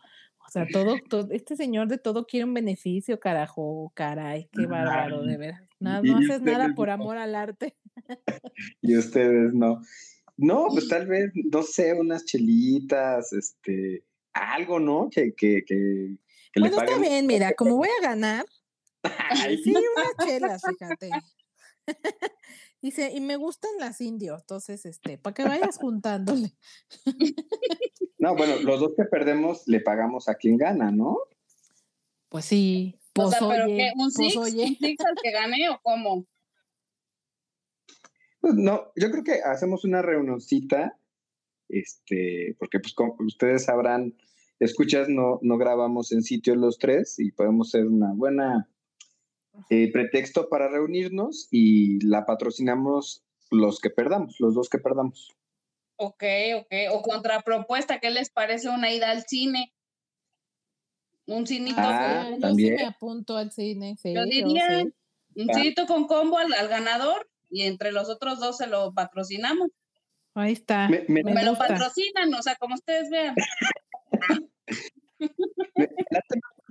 O 0.52 0.66
sea, 0.66 0.66
todo, 0.70 1.28
este 1.30 1.56
señor 1.56 1.88
de 1.88 1.96
todo 1.96 2.26
quiere 2.26 2.44
un 2.44 2.52
beneficio, 2.52 3.18
carajo, 3.18 3.90
caray, 3.94 4.50
qué 4.52 4.66
bárbaro, 4.66 5.22
de 5.22 5.38
verdad. 5.38 5.60
no 5.80 6.18
haces 6.18 6.42
nada 6.42 6.74
por 6.74 6.90
amor 6.90 7.16
al 7.16 7.34
arte. 7.34 7.74
y 8.82 8.98
ustedes 8.98 9.54
no. 9.54 9.80
No, 10.36 10.66
pues 10.68 10.88
tal 10.88 11.06
vez, 11.06 11.30
no 11.50 11.62
sé, 11.62 11.94
unas 11.94 12.26
chelitas, 12.26 13.32
este, 13.32 14.04
algo, 14.34 14.78
¿no? 14.78 15.08
Que, 15.10 15.32
que, 15.34 15.64
que, 15.64 16.18
bueno, 16.54 16.76
está 16.76 16.98
bien, 16.98 17.26
mira, 17.26 17.54
como 17.54 17.78
voy 17.78 17.88
a 17.88 18.06
ganar, 18.06 18.44
sí, 19.64 19.74
unas 19.74 20.26
chelas, 20.28 20.62
fíjate. 20.68 21.10
Dice, 22.82 23.12
y 23.14 23.20
me 23.20 23.36
gustan 23.36 23.70
las 23.78 24.00
indios, 24.00 24.40
entonces, 24.40 24.84
este, 24.86 25.16
para 25.16 25.34
que 25.34 25.44
vayas 25.44 25.78
juntándole. 25.78 26.52
no, 28.18 28.34
bueno, 28.34 28.56
los 28.64 28.80
dos 28.80 28.94
que 28.96 29.04
perdemos 29.04 29.62
le 29.68 29.80
pagamos 29.80 30.28
a 30.28 30.34
quien 30.34 30.56
gana, 30.56 30.90
¿no? 30.90 31.16
Pues 32.28 32.44
sí. 32.44 32.98
Pues, 33.12 33.28
o 33.28 33.30
sea, 33.30 33.48
pero 33.48 33.66
¿qué? 33.66 33.92
¿Un 33.94 34.10
pues, 34.12 34.34
six, 34.34 35.00
al 35.00 35.14
que 35.22 35.30
gane 35.30 35.68
o 35.70 35.78
cómo? 35.80 36.26
Pues 38.40 38.54
no, 38.54 38.90
yo 38.96 39.12
creo 39.12 39.22
que 39.22 39.40
hacemos 39.44 39.84
una 39.84 40.02
reunioncita, 40.02 40.98
este, 41.68 42.56
porque 42.58 42.80
pues 42.80 42.94
como 42.94 43.14
ustedes 43.20 43.66
sabrán, 43.66 44.16
escuchas, 44.58 45.08
no, 45.08 45.38
no 45.42 45.56
grabamos 45.56 46.10
en 46.10 46.24
sitio 46.24 46.56
los 46.56 46.78
tres 46.78 47.20
y 47.20 47.30
podemos 47.30 47.70
ser 47.70 47.86
una 47.86 48.12
buena 48.12 48.68
eh, 49.70 49.90
pretexto 49.92 50.48
para 50.48 50.68
reunirnos 50.68 51.48
y 51.50 52.04
la 52.06 52.24
patrocinamos 52.26 53.22
los 53.50 53.80
que 53.80 53.90
perdamos, 53.90 54.40
los 54.40 54.54
dos 54.54 54.68
que 54.68 54.78
perdamos. 54.78 55.30
Ok, 55.96 56.24
ok. 56.56 56.72
O 56.92 57.02
contrapropuesta, 57.02 58.00
¿qué 58.00 58.10
les 58.10 58.30
parece 58.30 58.68
una 58.68 58.92
ida 58.92 59.10
al 59.10 59.24
cine? 59.24 59.72
Un 61.26 61.46
cinito. 61.46 61.76
Ah, 61.78 62.30
yo 62.38 62.54
sí 62.54 62.70
me 62.70 62.84
apunto 62.84 63.36
al 63.36 63.52
cine. 63.52 63.96
yo 64.02 64.24
diría 64.24 64.84
un 65.36 65.54
cinito 65.54 65.86
con 65.86 66.06
combo 66.06 66.38
al, 66.38 66.68
ganador 66.68 67.30
y 67.50 67.62
entre 67.62 67.92
los 67.92 68.08
otros 68.08 68.40
dos 68.40 68.56
se 68.56 68.66
lo 68.66 68.92
patrocinamos. 68.94 69.68
Ahí 70.34 70.54
está. 70.54 70.88
Me, 70.88 71.22
lo 71.44 71.56
patrocinan, 71.56 72.32
o 72.34 72.42
sea, 72.42 72.56
como 72.56 72.74
ustedes 72.74 73.10
vean. 73.10 73.34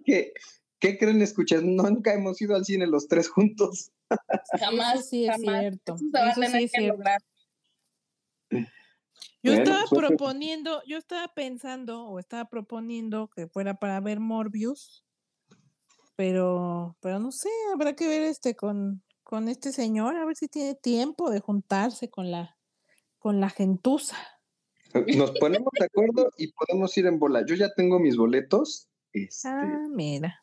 que 0.04 0.34
¿Qué 0.82 0.98
creen 0.98 1.22
escuchar? 1.22 1.64
Nunca 1.64 2.12
hemos 2.12 2.42
ido 2.42 2.56
al 2.56 2.66
cine 2.66 2.88
los 2.88 3.08
tres 3.08 3.30
juntos. 3.30 3.92
Jamás, 4.60 5.08
sí 5.08 5.28
es 5.28 5.40
cierto. 5.40 5.96
Eso, 5.96 6.42
sí 6.42 6.64
es 6.64 6.72
cierto. 6.72 7.04
Yo 9.44 9.54
estaba 9.54 9.84
pues, 9.88 10.02
proponiendo, 10.02 10.82
yo 10.88 10.98
estaba 10.98 11.28
pensando 11.36 12.06
o 12.06 12.20
estaba 12.20 12.46
proponiendo 12.46 13.30
que 13.30 13.48
fuera 13.48 13.76
para 13.76 14.00
ver 14.00 14.20
Morbius, 14.20 15.06
pero, 16.16 16.98
pero 17.00 17.20
no 17.20 17.32
sé, 17.32 17.50
habrá 17.74 17.96
que 17.96 18.08
ver 18.08 18.24
este 18.24 18.56
con, 18.56 19.04
con 19.24 19.50
este 19.50 19.72
señor, 19.72 20.16
a 20.16 20.26
ver 20.26 20.36
si 20.36 20.48
tiene 20.48 20.74
tiempo 20.74 21.30
de 21.30 21.42
juntarse 21.42 22.10
con 22.10 22.32
la, 22.32 22.58
con 23.20 23.40
la 23.40 23.52
gentuza. 23.52 24.18
Nos 25.16 25.32
ponemos 25.40 25.70
de 25.80 25.86
acuerdo 25.86 26.32
y 26.38 26.52
podemos 26.52 26.98
ir 26.98 27.06
en 27.06 27.20
bola. 27.20 27.46
Yo 27.46 27.54
ya 27.54 27.72
tengo 27.76 28.00
mis 28.00 28.18
boletos. 28.18 28.88
Este, 29.14 29.48
ah, 29.48 29.88
mira. 29.90 30.41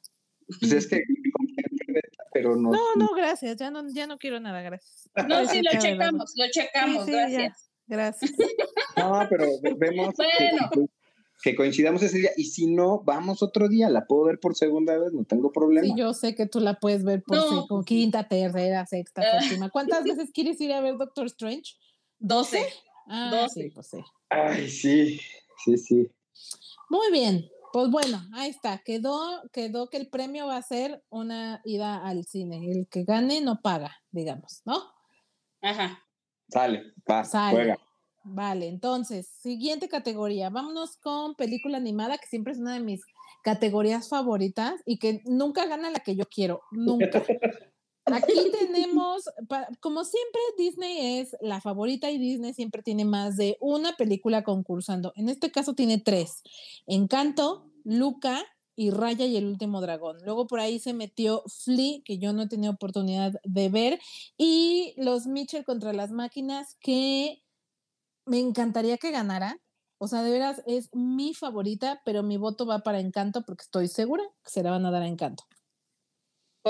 Pues 0.61 0.73
es 0.73 0.87
que 0.87 1.03
pero 2.33 2.57
no. 2.57 2.71
No, 2.71 2.95
no, 2.97 3.09
gracias, 3.17 3.57
ya 3.57 3.71
no, 3.71 3.89
ya 3.89 4.07
no 4.07 4.19
quiero 4.19 4.41
nada, 4.41 4.63
gracias. 4.63 5.11
No, 5.29 5.47
sí, 5.47 5.63
lo 5.63 5.71
checamos, 5.79 6.33
lo 6.37 6.45
checamos, 6.51 7.07
gracias. 7.07 7.71
gracias. 7.87 8.33
No, 8.97 9.27
pero 9.29 9.47
vemos 9.77 10.15
que, 11.43 11.55
coincidamos 11.55 12.03
ese 12.03 12.19
día 12.19 12.31
y 12.37 12.45
si 12.45 12.67
no, 12.67 13.03
vamos 13.05 13.43
otro 13.43 13.69
día, 13.69 13.89
la 13.89 14.07
puedo 14.07 14.25
ver 14.25 14.41
por 14.41 14.55
segunda 14.55 14.99
vez, 14.99 15.13
no 15.13 15.25
tengo 15.25 15.53
problema. 15.53 15.87
Sí, 15.87 15.95
yo 15.97 16.13
sé 16.13 16.35
que 16.35 16.47
tú 16.47 16.61
la 16.61 16.79
puedes 16.79 17.05
ver 17.05 17.23
por 17.23 17.85
quinta, 17.85 18.29
tercera, 18.29 18.87
sexta, 18.87 19.23
ah. 19.23 19.41
séptima. 19.41 19.71
¿Cuántas 19.71 20.05
veces 20.05 20.31
quieres 20.33 20.61
ir 20.61 20.73
a 20.73 20.81
ver 20.81 20.97
Doctor 20.97 21.27
Strange? 21.27 21.77
Doce. 22.19 22.67
Ah, 23.07 23.47
sí, 23.53 23.71
pues 23.71 23.87
sí. 23.89 23.99
Ay, 24.29 24.69
sí, 24.69 25.21
sí, 25.65 25.79
sí. 25.79 26.11
Muy 26.91 27.11
bien, 27.13 27.49
pues 27.73 27.91
bueno, 27.91 28.21
ahí 28.33 28.51
está. 28.51 28.79
Quedó, 28.79 29.43
quedó 29.53 29.89
que 29.89 29.97
el 29.97 30.09
premio 30.09 30.47
va 30.47 30.57
a 30.57 30.63
ser 30.63 31.03
una 31.11 31.61
ida 31.65 31.97
al 32.07 32.25
cine. 32.25 32.71
El 32.71 32.89
que 32.89 33.05
gane 33.05 33.41
no 33.41 33.61
paga, 33.61 33.97
digamos, 34.11 34.63
¿no? 34.65 34.83
Ajá. 35.63 36.03
Sale, 36.49 36.95
va, 37.09 37.25
Juega. 37.25 37.79
Vale, 38.25 38.69
entonces, 38.69 39.29
siguiente 39.29 39.89
categoría. 39.89 40.51
Vámonos 40.51 40.97
con 40.97 41.35
película 41.35 41.79
animada, 41.79 42.19
que 42.19 42.27
siempre 42.27 42.53
es 42.53 42.59
una 42.59 42.75
de 42.75 42.81
mis 42.81 43.03
categorías 43.43 44.09
favoritas 44.09 44.75
y 44.85 44.99
que 44.99 45.23
nunca 45.25 45.67
gana 45.67 45.91
la 45.91 46.01
que 46.01 46.17
yo 46.17 46.25
quiero, 46.27 46.63
nunca. 46.71 47.23
Aquí 48.13 48.51
tenemos, 48.59 49.25
como 49.81 50.05
siempre, 50.05 50.41
Disney 50.57 51.21
es 51.21 51.37
la 51.41 51.61
favorita 51.61 52.11
y 52.11 52.19
Disney 52.19 52.55
siempre 52.55 52.83
tiene 52.83 53.05
más 53.05 53.37
de 53.37 53.57
una 53.61 53.97
película 53.97 54.45
concursando. 54.45 55.13
En 55.17 55.29
este 55.29 55.51
caso 55.51 55.75
tiene 55.75 55.99
tres. 55.99 56.43
Encanto, 56.87 57.71
Luca 57.85 58.45
y 58.77 58.91
Raya 58.91 59.27
y 59.27 59.37
el 59.37 59.47
último 59.47 59.81
dragón. 59.81 60.19
Luego 60.25 60.47
por 60.47 60.61
ahí 60.61 60.79
se 60.79 60.93
metió 60.93 61.43
Flea, 61.49 62.01
que 62.05 62.19
yo 62.19 62.33
no 62.33 62.43
he 62.43 62.49
tenido 62.49 62.73
oportunidad 62.73 63.33
de 63.43 63.69
ver, 63.69 64.01
y 64.37 64.95
los 64.97 65.27
Mitchell 65.27 65.65
contra 65.65 65.93
las 65.93 66.13
máquinas, 66.13 66.77
que 66.81 67.43
me 68.25 68.39
encantaría 68.39 68.99
que 68.99 69.11
ganara. 69.11 69.61
O 69.99 70.07
sea, 70.07 70.23
de 70.23 70.31
veras 70.31 70.63
es 70.65 70.91
mi 70.93 71.35
favorita, 71.35 72.03
pero 72.05 72.23
mi 72.23 72.37
voto 72.37 72.67
va 72.67 72.81
para 72.81 73.01
Encanto 73.01 73.43
porque 73.43 73.63
estoy 73.63 73.89
segura 73.89 74.23
que 74.45 74.51
se 74.51 74.63
la 74.63 74.71
van 74.71 74.87
a 74.87 74.93
dar 74.93 75.03
a 75.03 75.09
Encanto. 75.09 75.43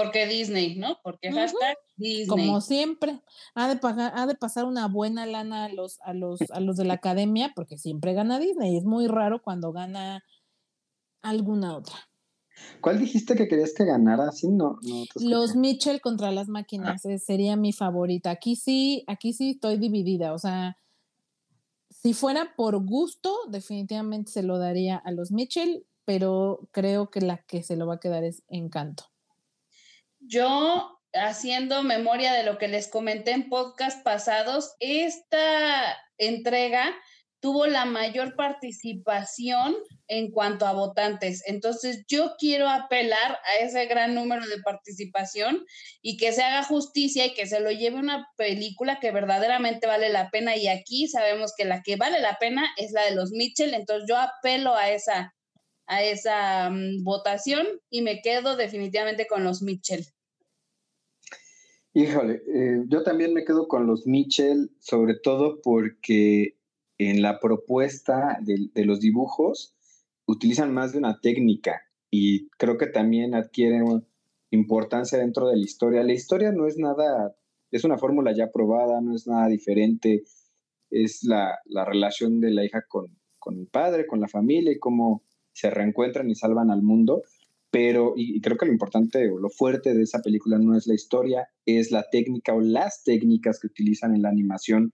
Porque 0.03 0.27
Disney, 0.27 0.77
¿no? 0.77 0.99
Porque 1.03 1.33
hashtag 1.33 1.77
Disney. 1.97 2.27
Como 2.27 2.61
siempre, 2.61 3.21
ha 3.55 3.69
de 3.69 3.77
pagar, 3.77 4.13
ha 4.15 4.27
de 4.27 4.35
pasar 4.35 4.65
una 4.65 4.87
buena 4.87 5.27
lana 5.27 5.65
a 5.65 5.69
los, 5.69 6.01
a 6.03 6.13
los, 6.13 6.41
a 6.51 6.61
los 6.61 6.77
de 6.77 6.85
la 6.85 6.95
academia, 6.95 7.53
porque 7.55 7.79
siempre 7.79 8.15
gana 8.15 8.39
Disney. 8.39 8.77
Es 8.77 8.85
muy 8.85 9.07
raro 9.07 9.43
cuando 9.43 9.73
gana 9.73 10.23
alguna 11.23 11.77
otra. 11.77 11.97
¿Cuál 12.81 12.99
dijiste 12.99 13.35
que 13.35 13.49
querías 13.49 13.75
que 13.75 13.85
ganara? 13.85 14.31
¿Sí? 14.33 14.49
No, 14.49 14.79
no 14.83 15.05
Los 15.17 15.57
Mitchell 15.57 16.01
contra 16.01 16.31
las 16.33 16.49
máquinas 16.49 17.05
eh, 17.05 17.19
sería 17.19 17.57
mi 17.57 17.73
favorita. 17.73 18.31
Aquí 18.31 18.57
sí, 18.57 19.05
aquí 19.07 19.33
sí 19.33 19.51
estoy 19.51 19.79
dividida. 19.79 20.33
O 20.33 20.39
sea, 20.39 20.77
si 21.91 22.15
fuera 22.15 22.55
por 22.57 22.85
gusto, 22.85 23.35
definitivamente 23.49 24.31
se 24.31 24.43
lo 24.43 24.59
daría 24.59 24.97
a 24.97 25.11
los 25.11 25.33
Mitchell, 25.33 25.85
pero 26.05 26.69
creo 26.73 27.11
que 27.11 27.21
la 27.21 27.39
que 27.39 27.63
se 27.63 27.77
lo 27.77 27.87
va 27.87 27.95
a 27.95 28.01
quedar 28.01 28.25
es 28.25 28.43
Encanto. 28.49 29.05
Yo, 30.31 31.01
haciendo 31.15 31.83
memoria 31.83 32.35
de 32.35 32.43
lo 32.43 32.59
que 32.59 32.69
les 32.69 32.87
comenté 32.87 33.31
en 33.31 33.49
podcast 33.49 34.05
pasados, 34.05 34.75
esta 34.79 35.97
entrega 36.19 36.95
tuvo 37.41 37.67
la 37.67 37.87
mayor 37.87 38.37
participación 38.37 39.75
en 40.07 40.31
cuanto 40.31 40.67
a 40.67 40.73
votantes. 40.73 41.43
Entonces, 41.47 42.05
yo 42.09 42.35
quiero 42.39 42.69
apelar 42.69 43.39
a 43.43 43.65
ese 43.65 43.87
gran 43.87 44.15
número 44.15 44.47
de 44.47 44.61
participación 44.63 45.65
y 46.03 46.19
que 46.19 46.33
se 46.33 46.43
haga 46.43 46.63
justicia 46.63 47.25
y 47.25 47.33
que 47.33 47.47
se 47.47 47.61
lo 47.61 47.71
lleve 47.71 47.97
una 47.97 48.29
película 48.37 49.01
que 49.01 49.11
verdaderamente 49.11 49.87
vale 49.87 50.11
la 50.11 50.29
pena. 50.29 50.57
Y 50.57 50.69
aquí 50.69 51.09
sabemos 51.09 51.55
que 51.57 51.65
la 51.65 51.83
que 51.83 51.97
vale 51.97 52.21
la 52.21 52.37
pena 52.39 52.69
es 52.77 52.93
la 52.93 53.05
de 53.05 53.15
los 53.15 53.31
Mitchell. 53.31 53.73
Entonces, 53.73 54.07
yo 54.07 54.19
apelo 54.19 54.75
a 54.75 54.91
esa, 54.91 55.35
a 55.87 56.03
esa 56.03 56.69
mm, 56.69 57.03
votación 57.03 57.67
y 57.89 58.03
me 58.03 58.21
quedo 58.21 58.57
definitivamente 58.57 59.27
con 59.27 59.43
los 59.43 59.63
Mitchell. 59.63 60.05
Híjole, 61.95 62.43
eh, 62.47 62.85
yo 62.89 63.03
también 63.03 63.33
me 63.33 63.45
quedo 63.45 63.67
con 63.67 63.87
los 63.87 64.07
Mitchell, 64.07 64.71
sobre 64.79 65.15
todo 65.15 65.61
porque 65.63 66.59
en 66.99 67.23
la 67.23 67.41
propuesta 67.41 68.39
de, 68.43 68.85
los 68.85 69.01
dibujos 69.01 69.75
utilizan 70.27 70.75
más 70.75 70.93
de 70.93 70.99
una 70.99 71.21
técnica 71.21 71.83
y 72.11 72.49
creo 72.51 72.77
que 72.77 72.87
también 72.87 73.35
adquieren 73.35 74.07
importancia 74.51 75.19
dentro 75.19 75.49
de 75.49 75.57
la 75.57 75.63
historia. 75.63 76.03
La 76.03 76.13
historia 76.13 76.53
no 76.53 76.67
es 76.67 76.77
nada, 76.77 77.35
es 77.71 77.85
una 77.85 77.99
fórmula 77.99 78.33
ya 78.33 78.51
probada, 78.51 79.01
no 79.01 79.15
es 79.15 79.27
nada 79.27 79.47
diferente, 79.47 80.25
es 80.91 81.25
la, 81.25 81.59
relación 81.87 82.41
de 82.41 82.51
la 82.51 82.65
hija 82.65 82.83
con, 82.87 83.17
con, 83.39 83.59
el 83.59 83.67
padre, 83.67 84.07
con 84.07 84.21
la 84.21 84.29
familia 84.29 84.73
y 84.73 84.79
cómo 84.79 85.23
se 85.53 85.71
reencuentran 85.71 86.29
y 86.29 86.35
salvan 86.35 86.71
al 86.71 86.83
mundo. 86.83 87.23
Pero, 87.71 88.15
y, 88.17 88.41
creo 88.41 88.57
que 88.57 88.67
lo 88.67 88.73
importante 88.73 89.31
o 89.31 89.39
lo 89.39 89.51
fuerte 89.51 89.95
de 89.95 90.03
esa 90.03 90.21
película 90.21 90.59
no 90.59 90.77
es 90.77 90.87
la 90.87 90.95
historia, 90.95 91.49
es 91.67 91.91
la 91.91 92.07
técnica 92.11 92.55
o 92.55 92.61
las 92.61 93.03
técnicas 93.05 93.61
que 93.61 93.67
utilizan 93.67 94.15
en 94.15 94.23
la 94.23 94.31
animación. 94.31 94.93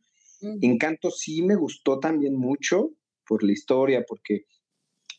Encanto 0.61 1.11
sí 1.11 1.43
me 1.43 1.55
gustó 1.55 2.01
también 2.01 2.37
mucho 2.37 2.91
por 3.27 3.43
la 3.43 3.53
historia, 3.53 4.05
porque 4.07 4.45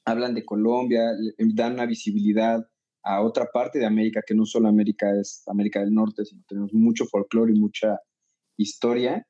hablan 0.03 0.35
de 0.35 0.45
Colombia, 0.45 1.11
dan 1.37 1.73
una 1.73 1.85
visibilidad 1.85 2.67
a 3.03 3.21
otra 3.21 3.49
parte 3.51 3.79
de 3.79 3.85
América, 3.85 4.21
que 4.25 4.35
no 4.35 4.45
solo 4.45 4.67
América 4.67 5.07
es 5.19 5.43
América 5.47 5.79
del 5.79 5.93
Norte, 5.93 6.25
sino 6.25 6.43
tenemos 6.47 6.73
mucho 6.73 7.05
folclore 7.05 7.53
y 7.53 7.59
mucha 7.59 7.99
historia, 8.57 9.27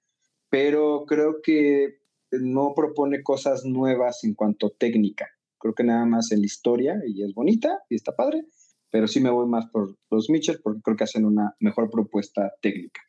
pero 0.49 1.05
creo 1.05 1.41
que 1.41 1.99
no 2.31 2.73
propone 2.75 3.21
cosas 3.23 3.65
nuevas 3.65 4.23
en 4.23 4.33
cuanto 4.33 4.67
a 4.67 4.71
técnica. 4.77 5.27
Creo 5.65 5.73
que 5.73 5.84
nada 5.84 6.06
más 6.06 6.32
en 6.32 6.41
la 6.41 6.45
historia, 6.45 7.01
y 7.08 7.23
es 7.23 7.34
bonita 7.34 7.80
y 7.89 7.95
está 7.95 8.15
padre, 8.15 8.43
pero 8.91 9.08
sí 9.08 9.19
me 9.19 9.32
voy 9.32 9.47
más 9.47 9.65
por 9.71 9.97
los 10.12 10.30
Mitchell 10.30 10.60
porque 10.62 10.80
creo 10.84 10.95
que 10.95 11.06
hacen 11.06 11.25
una 11.25 11.56
mejor 11.60 11.89
propuesta 11.89 12.54
técnica. 12.62 13.01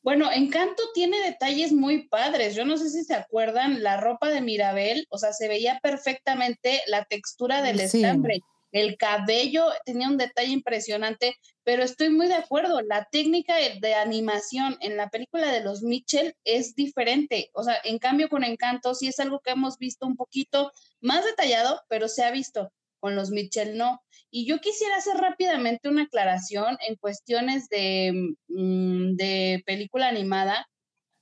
Bueno, 0.00 0.30
Encanto 0.32 0.80
tiene 0.94 1.20
detalles 1.20 1.72
muy 1.72 2.06
padres. 2.06 2.54
Yo 2.54 2.64
no 2.64 2.76
sé 2.76 2.88
si 2.88 3.02
se 3.02 3.14
acuerdan, 3.14 3.82
la 3.82 3.96
ropa 3.96 4.30
de 4.30 4.42
Mirabel, 4.42 5.06
o 5.10 5.18
sea, 5.18 5.32
se 5.32 5.48
veía 5.48 5.80
perfectamente 5.82 6.82
la 6.86 7.04
textura 7.04 7.62
del 7.62 7.80
estambre. 7.80 8.42
El 8.72 8.96
cabello 8.96 9.66
tenía 9.84 10.08
un 10.08 10.16
detalle 10.16 10.50
impresionante, 10.50 11.36
pero 11.62 11.84
estoy 11.84 12.10
muy 12.10 12.26
de 12.26 12.34
acuerdo. 12.34 12.80
La 12.80 13.06
técnica 13.12 13.54
de 13.80 13.94
animación 13.94 14.76
en 14.80 14.96
la 14.96 15.10
película 15.10 15.52
de 15.52 15.62
los 15.62 15.82
Mitchell 15.82 16.34
es 16.44 16.74
diferente. 16.74 17.50
O 17.52 17.62
sea, 17.62 17.76
en 17.84 17.98
cambio 17.98 18.28
con 18.28 18.44
Encanto 18.44 18.94
sí 18.94 19.08
es 19.08 19.20
algo 19.20 19.40
que 19.40 19.52
hemos 19.52 19.78
visto 19.78 20.06
un 20.06 20.16
poquito 20.16 20.72
más 21.00 21.24
detallado, 21.24 21.82
pero 21.88 22.08
se 22.08 22.24
ha 22.24 22.30
visto. 22.30 22.72
Con 22.98 23.16
los 23.16 23.30
Mitchell 23.30 23.76
no. 23.76 24.00
Y 24.30 24.46
yo 24.46 24.60
quisiera 24.60 24.96
hacer 24.96 25.16
rápidamente 25.16 25.88
una 25.88 26.04
aclaración 26.04 26.78
en 26.88 26.96
cuestiones 26.96 27.68
de, 27.68 28.12
mm, 28.48 29.16
de 29.16 29.62
película 29.66 30.08
animada, 30.08 30.66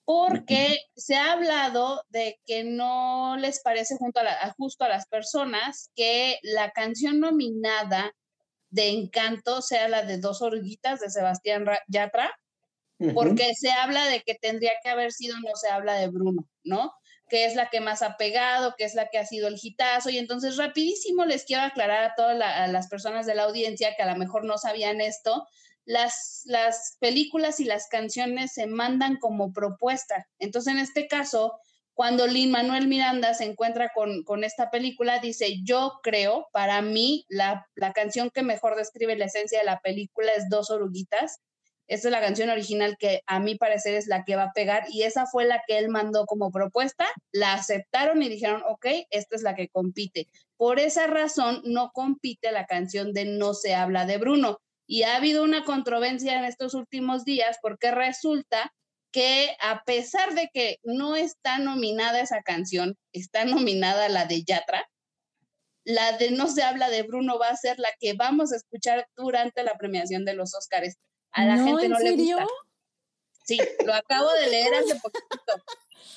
porque 0.04 0.76
se 0.96 1.16
ha 1.16 1.32
hablado 1.32 2.02
de 2.08 2.38
que 2.46 2.64
no 2.64 3.36
les 3.36 3.60
parece 3.60 3.96
junto 3.96 4.20
a 4.20 4.52
justo 4.56 4.84
a 4.84 4.88
las 4.88 5.06
personas 5.06 5.90
que 5.94 6.38
la 6.42 6.70
canción 6.70 7.20
nominada 7.20 8.12
de 8.70 8.88
Encanto 8.88 9.62
sea 9.62 9.88
la 9.88 10.02
de 10.02 10.18
Dos 10.18 10.42
Oruguitas 10.42 11.00
de 11.00 11.10
Sebastián 11.10 11.64
Yatra, 11.88 12.30
porque 13.14 13.54
se 13.54 13.70
habla 13.70 14.06
de 14.06 14.20
que 14.20 14.34
tendría 14.34 14.72
que 14.82 14.90
haber 14.90 15.12
sido, 15.12 15.36
no 15.40 15.54
se 15.54 15.68
habla 15.68 15.94
de 15.94 16.08
Bruno, 16.08 16.46
¿no? 16.64 16.92
que 17.30 17.46
es 17.46 17.54
la 17.54 17.70
que 17.70 17.80
más 17.80 18.02
ha 18.02 18.16
pegado, 18.16 18.74
que 18.76 18.84
es 18.84 18.94
la 18.94 19.08
que 19.08 19.16
ha 19.16 19.24
sido 19.24 19.48
el 19.48 19.58
hitazo. 19.62 20.10
Y 20.10 20.18
entonces 20.18 20.56
rapidísimo 20.56 21.24
les 21.24 21.44
quiero 21.44 21.62
aclarar 21.62 22.04
a 22.04 22.14
todas 22.16 22.36
las 22.36 22.88
personas 22.88 23.24
de 23.24 23.36
la 23.36 23.44
audiencia 23.44 23.94
que 23.96 24.02
a 24.02 24.12
lo 24.12 24.18
mejor 24.18 24.44
no 24.44 24.58
sabían 24.58 25.00
esto. 25.00 25.46
Las, 25.84 26.42
las 26.44 26.96
películas 27.00 27.60
y 27.60 27.64
las 27.64 27.88
canciones 27.88 28.52
se 28.52 28.66
mandan 28.66 29.16
como 29.16 29.52
propuesta. 29.52 30.26
Entonces, 30.38 30.74
en 30.74 30.80
este 30.80 31.08
caso, 31.08 31.58
cuando 31.94 32.26
Lin 32.26 32.50
Manuel 32.50 32.88
Miranda 32.88 33.34
se 33.34 33.44
encuentra 33.44 33.90
con, 33.94 34.22
con, 34.24 34.44
esta 34.44 34.70
película, 34.70 35.18
dice, 35.18 35.62
yo 35.64 36.00
creo, 36.02 36.48
para 36.52 36.80
mí, 36.82 37.24
la, 37.28 37.66
la 37.74 37.92
canción 37.92 38.30
que 38.30 38.42
mejor 38.42 38.76
describe 38.76 39.16
la 39.16 39.26
esencia 39.26 39.58
de 39.58 39.64
la 39.64 39.80
película 39.80 40.32
es 40.32 40.48
Dos 40.48 40.70
Oruguitas, 40.70 41.40
esta 41.90 42.06
es 42.06 42.12
la 42.12 42.20
canción 42.20 42.50
original 42.50 42.96
que 42.96 43.22
a 43.26 43.40
mi 43.40 43.56
parecer 43.56 43.96
es 43.96 44.06
la 44.06 44.22
que 44.22 44.36
va 44.36 44.44
a 44.44 44.52
pegar 44.52 44.84
y 44.92 45.02
esa 45.02 45.26
fue 45.26 45.44
la 45.44 45.60
que 45.66 45.76
él 45.76 45.88
mandó 45.88 46.24
como 46.24 46.52
propuesta. 46.52 47.04
La 47.32 47.54
aceptaron 47.54 48.22
y 48.22 48.28
dijeron, 48.28 48.62
ok, 48.68 48.86
esta 49.10 49.34
es 49.34 49.42
la 49.42 49.56
que 49.56 49.68
compite. 49.68 50.28
Por 50.56 50.78
esa 50.78 51.08
razón 51.08 51.62
no 51.64 51.90
compite 51.90 52.52
la 52.52 52.66
canción 52.66 53.12
de 53.12 53.24
No 53.24 53.54
se 53.54 53.74
habla 53.74 54.06
de 54.06 54.18
Bruno. 54.18 54.60
Y 54.90 55.04
ha 55.04 55.14
habido 55.14 55.44
una 55.44 55.64
controversia 55.64 56.36
en 56.36 56.44
estos 56.44 56.74
últimos 56.74 57.24
días 57.24 57.58
porque 57.62 57.92
resulta 57.92 58.74
que 59.12 59.56
a 59.60 59.84
pesar 59.84 60.34
de 60.34 60.50
que 60.52 60.78
no 60.82 61.14
está 61.14 61.60
nominada 61.60 62.20
esa 62.20 62.42
canción, 62.42 62.98
está 63.12 63.44
nominada 63.44 64.08
la 64.08 64.24
de 64.24 64.42
Yatra, 64.42 64.84
la 65.84 66.18
de 66.18 66.32
No 66.32 66.48
se 66.48 66.64
habla 66.64 66.90
de 66.90 67.04
Bruno 67.04 67.38
va 67.38 67.50
a 67.50 67.56
ser 67.56 67.78
la 67.78 67.90
que 68.00 68.14
vamos 68.14 68.52
a 68.52 68.56
escuchar 68.56 69.06
durante 69.16 69.62
la 69.62 69.78
premiación 69.78 70.24
de 70.24 70.34
los 70.34 70.56
Óscares. 70.56 70.96
A 71.30 71.44
la 71.44 71.62
gente 71.62 71.88
no 71.88 72.00
le 72.00 72.16
gusta. 72.16 72.46
Sí, 73.44 73.60
lo 73.86 73.94
acabo 73.94 74.32
de 74.32 74.48
leer 74.48 74.74
hace 74.74 74.96
poquito. 74.96 75.64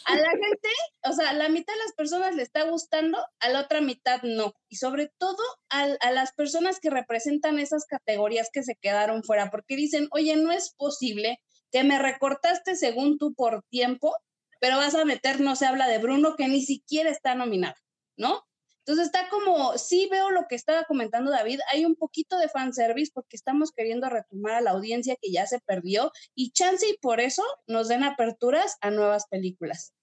A 0.05 0.15
la 0.15 0.29
gente, 0.29 0.69
o 1.03 1.13
sea, 1.13 1.29
a 1.29 1.33
la 1.33 1.49
mitad 1.49 1.73
de 1.73 1.79
las 1.79 1.93
personas 1.93 2.35
le 2.35 2.43
está 2.43 2.63
gustando, 2.63 3.17
a 3.39 3.49
la 3.49 3.61
otra 3.61 3.81
mitad 3.81 4.21
no. 4.23 4.53
Y 4.69 4.77
sobre 4.77 5.11
todo 5.17 5.43
a, 5.69 5.83
a, 5.99 6.11
las 6.11 6.33
personas 6.33 6.79
que 6.79 6.89
representan 6.89 7.59
esas 7.59 7.85
categorías 7.85 8.49
que 8.51 8.63
se 8.63 8.75
quedaron 8.75 9.23
fuera, 9.23 9.49
porque 9.49 9.75
dicen, 9.75 10.07
oye, 10.11 10.35
no 10.35 10.51
es 10.51 10.73
posible 10.75 11.39
que 11.71 11.83
me 11.83 11.99
recortaste 11.99 12.75
según 12.75 13.17
tú 13.17 13.33
por 13.33 13.63
tiempo, 13.69 14.13
pero 14.59 14.77
vas 14.77 14.95
a 14.95 15.05
meter, 15.05 15.41
no 15.41 15.55
se 15.55 15.65
habla 15.65 15.87
de 15.87 15.97
Bruno, 15.97 16.35
que 16.37 16.47
ni 16.47 16.61
siquiera 16.61 17.09
está 17.09 17.35
nominado, 17.35 17.75
¿no? 18.15 18.45
Entonces 18.85 19.05
está 19.05 19.29
como, 19.29 19.77
sí 19.77 20.09
veo 20.11 20.29
lo 20.29 20.45
que 20.49 20.55
estaba 20.55 20.83
comentando 20.83 21.31
David, 21.31 21.59
hay 21.71 21.85
un 21.85 21.95
poquito 21.95 22.37
de 22.37 22.49
fanservice 22.49 23.11
porque 23.13 23.37
estamos 23.37 23.71
queriendo 23.71 24.09
retomar 24.09 24.55
a 24.55 24.61
la 24.61 24.71
audiencia 24.71 25.15
que 25.21 25.31
ya 25.31 25.45
se 25.45 25.59
perdió 25.59 26.11
y 26.35 26.51
chance 26.51 26.85
y 26.89 26.97
por 26.97 27.21
eso 27.21 27.43
nos 27.65 27.87
den 27.87 28.03
aperturas 28.03 28.77
a 28.81 28.91
nuevas 28.91 29.27
películas. 29.27 29.93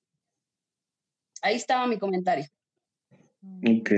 Ahí 1.42 1.56
estaba 1.56 1.86
mi 1.86 1.98
comentario. 1.98 2.46
Ok. 3.42 3.90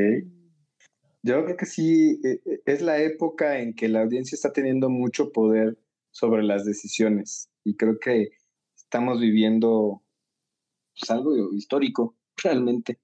Yo 1.23 1.45
creo 1.45 1.57
que 1.57 1.67
sí, 1.67 2.21
e, 2.25 2.41
e, 2.45 2.63
es 2.67 2.83
la 2.83 2.99
época 2.99 3.61
en 3.61 3.75
que 3.75 3.89
la 3.89 4.03
audiencia 4.03 4.35
está 4.35 4.53
teniendo 4.53 4.91
mucho 4.91 5.31
poder 5.31 5.79
sobre 6.11 6.43
las 6.43 6.65
decisiones 6.65 7.49
y 7.63 7.77
creo 7.77 8.01
que 8.01 8.31
estamos 8.77 9.21
viviendo 9.21 10.03
pues, 10.99 11.11
algo 11.11 11.53
histórico 11.55 12.17
realmente. 12.43 12.99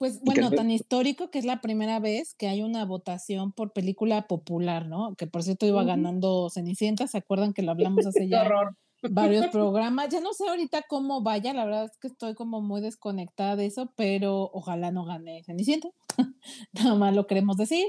Pues 0.00 0.18
bueno, 0.22 0.50
tan 0.50 0.70
histórico 0.70 1.30
que 1.30 1.38
es 1.38 1.44
la 1.44 1.60
primera 1.60 2.00
vez 2.00 2.32
que 2.32 2.48
hay 2.48 2.62
una 2.62 2.86
votación 2.86 3.52
por 3.52 3.74
película 3.74 4.26
popular, 4.26 4.86
¿no? 4.86 5.14
Que 5.14 5.26
por 5.26 5.42
cierto 5.42 5.66
iba 5.66 5.84
ganando 5.84 6.48
Cenicienta, 6.48 7.06
¿se 7.06 7.18
acuerdan 7.18 7.52
que 7.52 7.60
lo 7.60 7.70
hablamos 7.72 8.06
hace 8.06 8.26
ya 8.26 8.48
varios 9.02 9.48
programas? 9.48 10.08
Ya 10.10 10.20
no 10.20 10.32
sé 10.32 10.48
ahorita 10.48 10.82
cómo 10.88 11.22
vaya, 11.22 11.52
la 11.54 11.64
verdad 11.64 11.84
es 11.84 11.96
que 11.98 12.08
estoy 12.08 12.34
como 12.34 12.60
muy 12.60 12.80
desconectada 12.80 13.56
de 13.56 13.66
eso, 13.66 13.92
pero 13.96 14.50
ojalá 14.52 14.90
no 14.90 15.04
gane 15.04 15.42
Cenicienta, 15.44 15.88
nada 16.72 16.94
más 16.94 17.14
lo 17.14 17.26
queremos 17.26 17.56
decir 17.56 17.86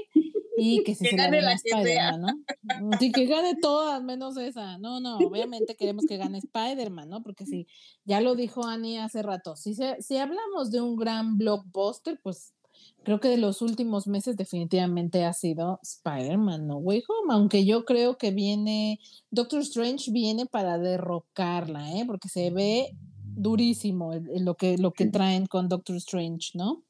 y 0.56 0.84
que, 0.84 0.94
se 0.94 1.14
gane 1.16 1.40
la 1.40 1.54
Spider-Man, 1.54 2.20
¿no? 2.20 2.88
Mm, 2.88 2.98
sí, 2.98 3.10
que 3.10 3.26
gane 3.26 3.56
todas, 3.56 4.02
menos 4.02 4.36
esa. 4.36 4.78
No, 4.78 5.00
no, 5.00 5.16
obviamente 5.18 5.76
queremos 5.76 6.04
que 6.06 6.16
gane 6.16 6.38
Spider-Man, 6.38 7.08
¿no? 7.08 7.22
Porque 7.22 7.46
si, 7.46 7.66
ya 8.04 8.20
lo 8.20 8.34
dijo 8.34 8.64
Annie 8.66 8.98
hace 8.98 9.22
rato, 9.22 9.56
si, 9.56 9.74
si 9.74 10.16
hablamos 10.18 10.70
de 10.70 10.80
un 10.80 10.96
gran 10.96 11.38
blockbuster, 11.38 12.20
pues 12.22 12.54
creo 13.02 13.20
que 13.20 13.28
de 13.28 13.36
los 13.36 13.62
últimos 13.62 14.06
meses 14.06 14.36
definitivamente 14.36 15.24
ha 15.24 15.32
sido 15.32 15.80
Spider-Man 15.82 16.66
No 16.66 16.76
Way 16.78 17.02
Home, 17.08 17.34
aunque 17.34 17.64
yo 17.64 17.84
creo 17.84 18.16
que 18.16 18.30
viene, 18.30 19.00
Doctor 19.30 19.60
Strange 19.60 20.10
viene 20.10 20.46
para 20.46 20.78
derrocarla, 20.78 21.92
¿eh? 21.96 22.04
porque 22.06 22.28
se 22.28 22.50
ve 22.50 22.96
durísimo 23.34 24.12
lo 24.40 24.54
que, 24.54 24.78
lo 24.78 24.92
que 24.92 25.06
traen 25.06 25.46
con 25.46 25.68
Doctor 25.68 25.96
Strange, 25.96 26.50
¿no? 26.54 26.82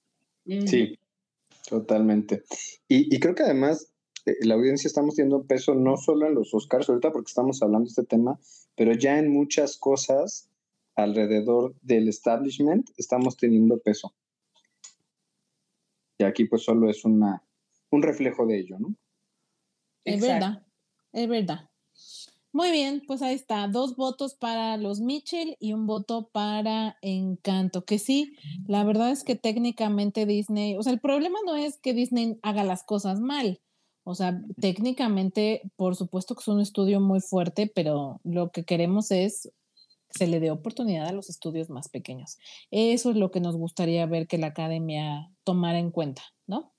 Sí, 0.44 0.98
totalmente. 1.68 2.42
Y, 2.88 3.14
y 3.14 3.20
creo 3.20 3.35
que 3.35 3.44
además 3.44 3.92
eh, 4.26 4.37
la 4.42 4.55
audiencia 4.55 4.88
estamos 4.88 5.14
teniendo 5.14 5.44
peso 5.44 5.74
no 5.74 5.96
solo 5.96 6.26
en 6.26 6.35
los 6.35 6.52
Oscars 6.55 6.88
ahorita 6.88 7.12
porque 7.12 7.28
estamos 7.28 7.62
hablando 7.62 7.87
de 7.87 7.90
este 7.90 8.05
tema, 8.05 8.38
pero 8.76 8.92
ya 8.92 9.18
en 9.18 9.28
muchas 9.28 9.76
cosas 9.76 10.48
alrededor 10.94 11.74
del 11.83 12.09
establishment 12.09 12.90
estamos 12.96 13.37
teniendo 13.37 13.78
peso. 13.78 14.12
Y 16.18 16.25
aquí 16.25 16.44
pues 16.44 16.62
solo 16.62 16.88
es 16.88 17.05
una, 17.05 17.42
un 17.90 18.03
reflejo 18.03 18.46
de 18.46 18.59
ello, 18.59 18.79
¿no? 18.79 18.94
Es 20.05 20.20
verdad, 20.20 20.66
es 21.12 21.29
verdad. 21.29 21.70
Muy 22.55 22.70
bien, 22.70 23.03
pues 23.07 23.22
ahí 23.22 23.35
está, 23.35 23.66
dos 23.66 23.96
votos 23.96 24.35
para 24.35 24.77
los 24.77 25.01
Mitchell 25.01 25.57
y 25.59 25.72
un 25.72 25.87
voto 25.87 26.29
para 26.33 26.98
Encanto, 27.01 27.87
que 27.87 27.98
sí, 27.98 28.37
la 28.66 28.85
verdad 28.85 29.11
es 29.11 29.25
que 29.25 29.37
técnicamente 29.37 30.27
Disney, 30.27 30.77
o 30.77 30.83
sea, 30.83 30.92
el 30.92 31.01
problema 31.01 31.38
no 31.46 31.57
es 31.57 31.79
que 31.79 31.94
Disney 31.94 32.38
haga 32.42 32.62
las 32.62 32.85
cosas 32.85 33.20
mal, 33.20 33.62
o 34.05 34.14
sea, 34.14 34.42
técnicamente, 34.61 35.62
por 35.77 35.96
supuesto 35.96 36.35
que 36.35 36.40
es 36.40 36.48
un 36.48 36.61
estudio 36.61 37.01
muy 37.01 37.20
fuerte, 37.20 37.72
pero 37.75 38.20
lo 38.22 38.51
que 38.51 38.64
queremos 38.64 39.11
es 39.11 39.51
se 40.16 40.27
le 40.27 40.40
dé 40.40 40.51
oportunidad 40.51 41.09
a 41.09 41.12
los 41.12 41.29
estudios 41.29 41.70
más 41.70 41.88
pequeños. 41.88 42.38
Eso 42.70 43.11
es 43.11 43.16
lo 43.16 43.31
que 43.31 43.40
nos 43.40 43.57
gustaría 43.57 44.07
ver 44.07 44.27
que 44.27 44.38
la 44.38 44.48
academia 44.48 45.31
tomara 45.44 45.79
en 45.79 45.90
cuenta, 45.90 46.22
¿no? 46.46 46.72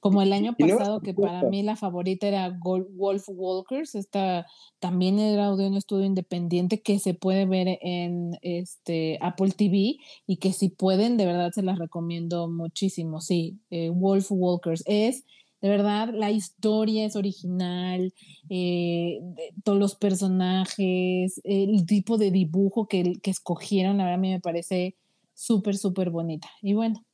Como 0.00 0.22
el 0.22 0.32
año 0.32 0.54
pasado, 0.58 1.00
que 1.00 1.12
para 1.12 1.42
mí 1.42 1.62
la 1.62 1.76
favorita 1.76 2.26
era 2.26 2.58
Wolf 2.62 3.24
Walkers, 3.28 3.94
esta 3.94 4.46
también 4.78 5.18
era 5.18 5.54
de 5.54 5.66
un 5.66 5.76
estudio 5.76 6.06
independiente 6.06 6.80
que 6.80 6.98
se 6.98 7.14
puede 7.14 7.44
ver 7.44 7.78
en 7.82 8.38
este 8.42 9.18
Apple 9.20 9.50
TV 9.50 9.96
y 10.26 10.36
que 10.38 10.52
si 10.52 10.68
pueden, 10.68 11.16
de 11.16 11.26
verdad 11.26 11.52
se 11.52 11.62
las 11.62 11.78
recomiendo 11.78 12.48
muchísimo. 12.48 13.20
Sí, 13.20 13.58
eh, 13.70 13.90
Wolf 13.90 14.28
Walkers 14.30 14.82
es 14.86 15.24
de 15.66 15.70
verdad, 15.70 16.10
la 16.14 16.30
historia 16.30 17.04
es 17.04 17.16
original, 17.16 18.14
eh, 18.48 19.18
todos 19.64 19.80
los 19.80 19.96
personajes, 19.96 21.40
el 21.42 21.84
tipo 21.86 22.18
de 22.18 22.30
dibujo 22.30 22.86
que, 22.86 23.18
escogieron, 23.24 24.00
a 24.00 24.16
mí 24.16 24.30
me 24.30 24.38
parece 24.38 24.94
súper, 25.34 25.76
súper 25.76 26.10
bonita. 26.10 26.48
Y 26.62 26.74
bueno, 26.74 27.04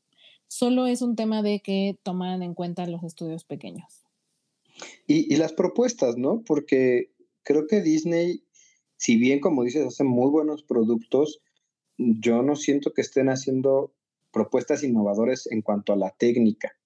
solo 0.48 0.86
es 0.86 1.00
un 1.00 1.16
tema 1.16 1.40
de 1.40 1.60
que 1.60 1.96
toman 2.02 2.42
en 2.42 2.52
cuenta 2.52 2.86
los 2.86 3.02
estudios 3.04 3.44
pequeños. 3.44 4.02
Y, 5.06 5.32
y 5.32 5.38
las 5.38 5.54
propuestas, 5.54 6.18
¿no? 6.18 6.42
Porque 6.42 7.08
creo 7.44 7.66
que 7.66 7.80
Disney, 7.80 8.42
si 8.98 9.16
bien, 9.16 9.40
como 9.40 9.64
dices, 9.64 9.86
hace 9.86 10.04
muy 10.04 10.30
buenos 10.30 10.62
productos, 10.62 11.40
yo 11.96 12.42
no 12.42 12.56
siento 12.56 12.92
que 12.92 13.00
estén 13.00 13.30
haciendo 13.30 13.94
propuestas 14.30 14.82
innovadoras 14.82 15.46
en 15.50 15.62
cuanto 15.62 15.94
a 15.94 15.96
la 15.96 16.10
técnica. 16.10 16.76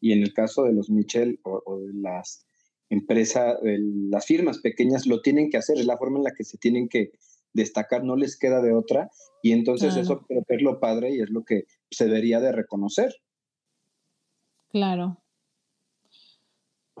Y 0.00 0.12
en 0.12 0.22
el 0.22 0.32
caso 0.32 0.64
de 0.64 0.72
los 0.72 0.90
Michel 0.90 1.40
o, 1.44 1.78
de 1.78 1.92
las 1.94 2.46
empresas, 2.88 3.58
las 3.62 4.26
firmas 4.26 4.58
pequeñas 4.58 5.06
lo 5.06 5.20
tienen 5.20 5.50
que 5.50 5.58
hacer, 5.58 5.78
es 5.78 5.86
la 5.86 5.98
forma 5.98 6.18
en 6.18 6.24
la 6.24 6.32
que 6.32 6.44
se 6.44 6.58
tienen 6.58 6.88
que 6.88 7.12
destacar, 7.52 8.04
no 8.04 8.16
les 8.16 8.38
queda 8.38 8.62
de 8.62 8.72
otra. 8.72 9.10
Y 9.42 9.52
entonces 9.52 9.96
eso 9.96 10.22
creo 10.26 10.44
que 10.46 10.54
es 10.56 10.62
lo 10.62 10.80
padre 10.80 11.14
y 11.14 11.20
es 11.20 11.30
lo 11.30 11.44
que 11.44 11.64
se 11.90 12.06
debería 12.06 12.40
de 12.40 12.52
reconocer. 12.52 13.14
Claro. 14.68 15.22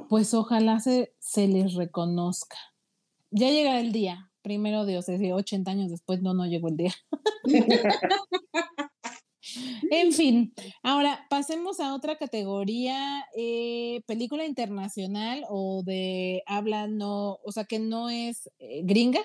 Pues 0.08 0.34
ojalá 0.34 0.80
se, 0.80 1.14
se 1.18 1.46
les 1.46 1.74
reconozca. 1.74 2.56
Ya 3.30 3.50
llega 3.50 3.78
el 3.80 3.92
día, 3.92 4.32
primero 4.42 4.86
Dios, 4.86 5.08
es 5.08 5.20
decir, 5.20 5.32
80 5.32 5.70
años 5.70 5.90
después, 5.90 6.20
no, 6.22 6.34
no 6.34 6.46
llegó 6.46 6.68
el 6.68 6.76
día. 6.76 6.92
En 9.90 10.12
fin, 10.12 10.54
ahora 10.82 11.26
pasemos 11.28 11.80
a 11.80 11.94
otra 11.94 12.16
categoría, 12.16 13.24
eh, 13.36 14.02
película 14.06 14.44
internacional 14.44 15.44
o 15.48 15.82
de 15.84 16.42
habla 16.46 16.86
no, 16.86 17.38
o 17.44 17.52
sea, 17.52 17.64
que 17.64 17.78
no 17.78 18.10
es 18.10 18.50
eh, 18.58 18.82
gringa. 18.84 19.20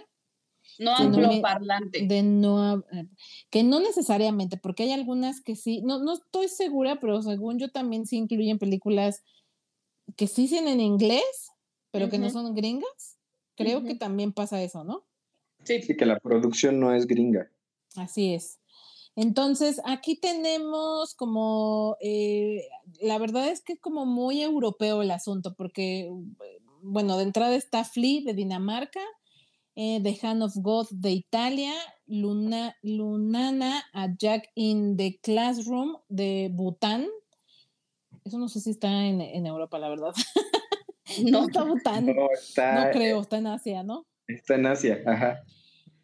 No 0.80 0.96
angloparlante. 0.96 2.06
De 2.06 2.24
no, 2.24 2.80
eh, 2.92 3.08
que 3.50 3.64
no 3.64 3.80
necesariamente, 3.80 4.58
porque 4.58 4.84
hay 4.84 4.92
algunas 4.92 5.42
que 5.42 5.56
sí, 5.56 5.82
no, 5.84 6.00
no 6.00 6.14
estoy 6.14 6.48
segura, 6.48 7.00
pero 7.00 7.22
según 7.22 7.60
yo 7.60 7.70
también 7.70 8.06
sí 8.06 8.18
incluyen 8.18 8.60
películas 8.60 9.24
que 10.18 10.28
sí 10.28 10.44
dicen 10.44 10.68
en 10.68 10.82
inglés, 10.82 11.52
pero 11.92 12.10
que 12.10 12.18
no 12.18 12.30
son 12.30 12.54
gringas. 12.56 13.18
Creo 13.56 13.84
que 13.84 13.96
también 13.96 14.34
pasa 14.34 14.62
eso, 14.62 14.84
¿no? 14.84 15.06
Sí. 15.64 15.82
sí, 15.82 15.96
que 15.96 16.06
la 16.06 16.20
producción 16.20 16.80
no 16.80 16.94
es 16.94 17.08
gringa. 17.08 17.50
Así 17.96 18.34
es. 18.34 18.60
Entonces, 19.16 19.82
aquí 19.86 20.18
tenemos 20.18 21.16
como, 21.16 21.96
eh, 22.02 22.68
la 23.00 23.18
verdad 23.18 23.48
es 23.48 23.62
que 23.62 23.74
es 23.74 23.80
como 23.80 24.06
muy 24.06 24.42
europeo 24.42 25.02
el 25.02 25.12
asunto, 25.12 25.56
porque, 25.56 26.12
bueno, 26.82 27.18
de 27.18 27.24
entrada 27.24 27.56
está 27.56 27.86
Flea 27.86 28.22
de 28.26 28.34
Dinamarca, 28.34 29.00
eh, 29.76 30.02
The 30.04 30.20
Hand 30.22 30.44
of 30.44 30.56
God 30.58 30.88
de 30.92 31.12
Italia, 31.12 31.74
Luna, 32.08 32.76
Lunana 32.82 33.84
a 33.94 34.10
Jack 34.18 34.50
in 34.56 34.98
the 34.98 35.18
Classroom 35.22 35.98
de 36.10 36.50
Bután. 36.52 37.08
Eso 38.26 38.38
no 38.38 38.50
sé 38.50 38.60
si 38.60 38.72
está 38.72 39.06
en, 39.06 39.46
Europa, 39.46 39.80
la 39.80 39.90
verdad. 39.90 40.14
no 41.24 41.46
está 41.48 41.64
Bután. 41.64 42.06
No, 42.06 42.14
no 42.14 42.92
creo, 42.92 43.22
está 43.22 43.38
en 43.38 43.48
Asia, 43.48 43.84
¿no? 43.84 44.06
Está 44.28 44.56
en 44.56 44.66
Asia, 44.66 45.02
ajá. 45.06 45.44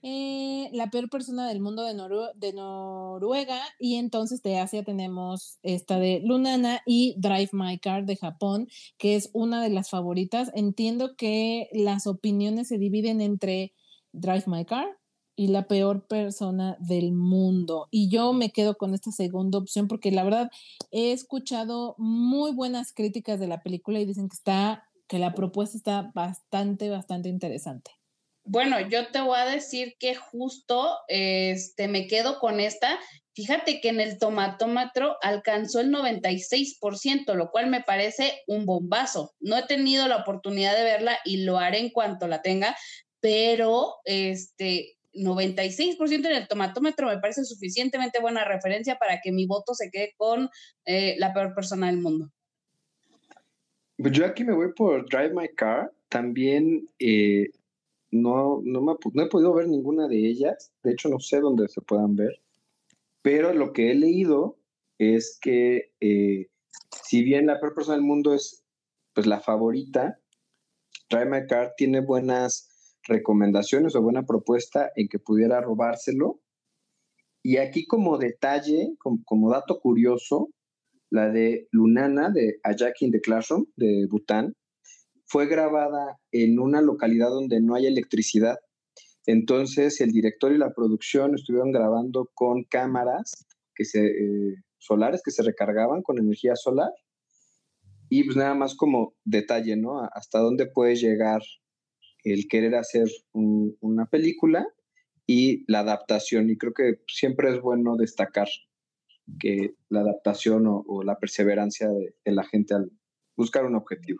Eh, 0.03 0.69
la 0.73 0.89
peor 0.89 1.09
persona 1.09 1.47
del 1.47 1.59
mundo 1.59 1.83
de, 1.83 1.93
de, 2.35 2.53
Noruega 2.53 3.61
y 3.77 3.97
entonces 3.97 4.41
de 4.41 4.57
Asia 4.57 4.83
tenemos 4.83 5.59
esta 5.61 5.99
de 5.99 6.21
Lunana 6.23 6.81
y 6.87 7.13
Drive 7.19 7.49
My 7.51 7.77
Car 7.77 8.05
de 8.05 8.15
Japón, 8.15 8.67
que 8.97 9.15
es 9.15 9.29
una 9.33 9.61
de 9.61 9.69
las 9.69 9.91
favoritas. 9.91 10.49
Entiendo 10.55 11.15
que 11.15 11.69
las 11.71 12.07
opiniones 12.07 12.67
se 12.69 12.79
dividen 12.79 13.21
entre 13.21 13.73
Drive 14.11 14.45
My 14.47 14.65
Car 14.65 14.87
y 15.35 15.47
la 15.47 15.67
peor 15.67 16.07
persona 16.07 16.77
del 16.79 17.11
mundo. 17.11 17.87
Y 17.91 18.09
yo 18.09 18.33
me 18.33 18.51
quedo 18.51 18.77
con 18.77 18.95
esta 18.95 19.11
segunda 19.11 19.59
opción 19.59 19.87
porque 19.87 20.11
la 20.11 20.23
verdad 20.23 20.51
he 20.89 21.11
escuchado 21.11 21.93
muy 21.99 22.53
buenas 22.53 22.91
críticas 22.91 23.39
de 23.39 23.47
la 23.47 23.61
película 23.61 23.99
y 23.99 24.05
dicen 24.05 24.29
que 24.29 24.35
está 24.35 24.83
que 25.07 25.19
la 25.19 25.35
propuesta 25.35 25.77
está 25.77 26.11
bastante 26.15 26.89
bastante 26.89 27.29
interesante. 27.29 28.00
Bueno, 28.43 28.79
yo 28.79 29.07
te 29.07 29.21
voy 29.21 29.37
a 29.37 29.45
decir 29.45 29.95
que 29.99 30.15
justo 30.15 30.97
este, 31.07 31.87
me 31.87 32.07
quedo 32.07 32.39
con 32.39 32.59
esta. 32.59 32.99
Fíjate 33.33 33.79
que 33.79 33.89
en 33.89 34.01
el 34.01 34.17
tomatómetro 34.17 35.15
alcanzó 35.21 35.79
el 35.79 35.91
96%, 35.91 37.33
lo 37.35 37.49
cual 37.51 37.67
me 37.69 37.81
parece 37.81 38.41
un 38.47 38.65
bombazo. 38.65 39.33
No 39.39 39.57
he 39.57 39.65
tenido 39.67 40.07
la 40.07 40.17
oportunidad 40.17 40.75
de 40.75 40.83
verla 40.83 41.17
y 41.23 41.43
lo 41.43 41.57
haré 41.57 41.79
en 41.79 41.91
cuanto 41.91 42.27
la 42.27 42.41
tenga, 42.41 42.75
pero 43.21 43.95
este 44.03 44.97
96% 45.13 46.25
en 46.25 46.25
el 46.25 46.47
tomatómetro 46.47 47.07
me 47.07 47.19
parece 47.19 47.45
suficientemente 47.45 48.19
buena 48.19 48.43
referencia 48.43 48.97
para 48.97 49.21
que 49.21 49.31
mi 49.31 49.45
voto 49.45 49.73
se 49.73 49.89
quede 49.89 50.13
con 50.17 50.49
eh, 50.85 51.15
la 51.17 51.33
peor 51.33 51.53
persona 51.53 51.87
del 51.87 51.97
mundo. 51.97 52.31
Pues 53.97 54.13
yo 54.13 54.25
aquí 54.25 54.43
me 54.43 54.53
voy 54.53 54.73
por 54.73 55.07
Drive 55.07 55.33
My 55.33 55.47
Car. 55.49 55.91
También 56.09 56.89
eh, 56.99 57.49
no, 58.11 58.61
no, 58.63 58.81
me, 58.81 58.93
no 59.13 59.23
he 59.23 59.29
podido 59.29 59.53
ver 59.53 59.67
ninguna 59.67 60.07
de 60.07 60.27
ellas, 60.27 60.71
de 60.83 60.91
hecho 60.91 61.09
no 61.09 61.19
sé 61.19 61.39
dónde 61.39 61.67
se 61.67 61.81
puedan 61.81 62.15
ver, 62.15 62.41
pero 63.21 63.53
lo 63.53 63.73
que 63.73 63.91
he 63.91 63.95
leído 63.95 64.57
es 64.97 65.39
que 65.41 65.91
eh, 65.99 66.47
si 67.03 67.23
bien 67.23 67.47
la 67.47 67.59
peor 67.59 67.73
persona 67.73 67.95
del 67.95 68.05
mundo 68.05 68.33
es 68.33 68.63
pues 69.13 69.27
la 69.27 69.39
favorita, 69.39 70.19
My 71.11 71.45
Car 71.47 71.73
tiene 71.75 71.99
buenas 71.99 72.97
recomendaciones 73.03 73.95
o 73.95 74.01
buena 74.01 74.23
propuesta 74.23 74.91
en 74.95 75.07
que 75.09 75.19
pudiera 75.19 75.61
robárselo. 75.61 76.39
Y 77.43 77.57
aquí 77.57 77.85
como 77.85 78.17
detalle, 78.17 78.93
como, 78.99 79.23
como 79.25 79.51
dato 79.51 79.79
curioso, 79.79 80.49
la 81.09 81.29
de 81.29 81.67
Lunana 81.71 82.29
de 82.29 82.59
A 82.63 82.73
Jack 82.73 83.01
in 83.01 83.11
the 83.11 83.19
Classroom 83.19 83.65
de 83.75 84.07
Bután, 84.09 84.55
fue 85.31 85.47
grabada 85.47 86.19
en 86.33 86.59
una 86.59 86.81
localidad 86.81 87.29
donde 87.29 87.61
no 87.61 87.75
hay 87.75 87.85
electricidad. 87.85 88.57
Entonces 89.25 90.01
el 90.01 90.11
director 90.11 90.51
y 90.51 90.57
la 90.57 90.73
producción 90.73 91.35
estuvieron 91.35 91.71
grabando 91.71 92.29
con 92.33 92.65
cámaras 92.65 93.31
que 93.73 93.85
se, 93.85 94.07
eh, 94.07 94.55
solares 94.77 95.21
que 95.23 95.31
se 95.31 95.43
recargaban 95.43 96.01
con 96.01 96.19
energía 96.19 96.57
solar. 96.57 96.91
Y 98.09 98.25
pues 98.25 98.35
nada 98.35 98.55
más 98.55 98.75
como 98.75 99.13
detalle, 99.23 99.77
¿no? 99.77 100.01
Hasta 100.11 100.39
dónde 100.39 100.65
puede 100.65 100.95
llegar 100.95 101.41
el 102.25 102.47
querer 102.49 102.75
hacer 102.75 103.07
una 103.31 104.07
película 104.07 104.67
y 105.25 105.63
la 105.71 105.79
adaptación. 105.79 106.49
Y 106.49 106.57
creo 106.57 106.73
que 106.73 106.99
siempre 107.07 107.51
es 107.51 107.61
bueno 107.61 107.95
destacar 107.95 108.49
que 109.39 109.75
la 109.87 110.01
adaptación 110.01 110.65
o, 110.67 111.03
la 111.03 111.17
perseverancia 111.19 111.87
de, 111.87 112.13
la 112.25 112.43
gente 112.43 112.73
al 112.73 112.91
buscar 113.37 113.65
un 113.65 113.75
objetivo. 113.75 114.19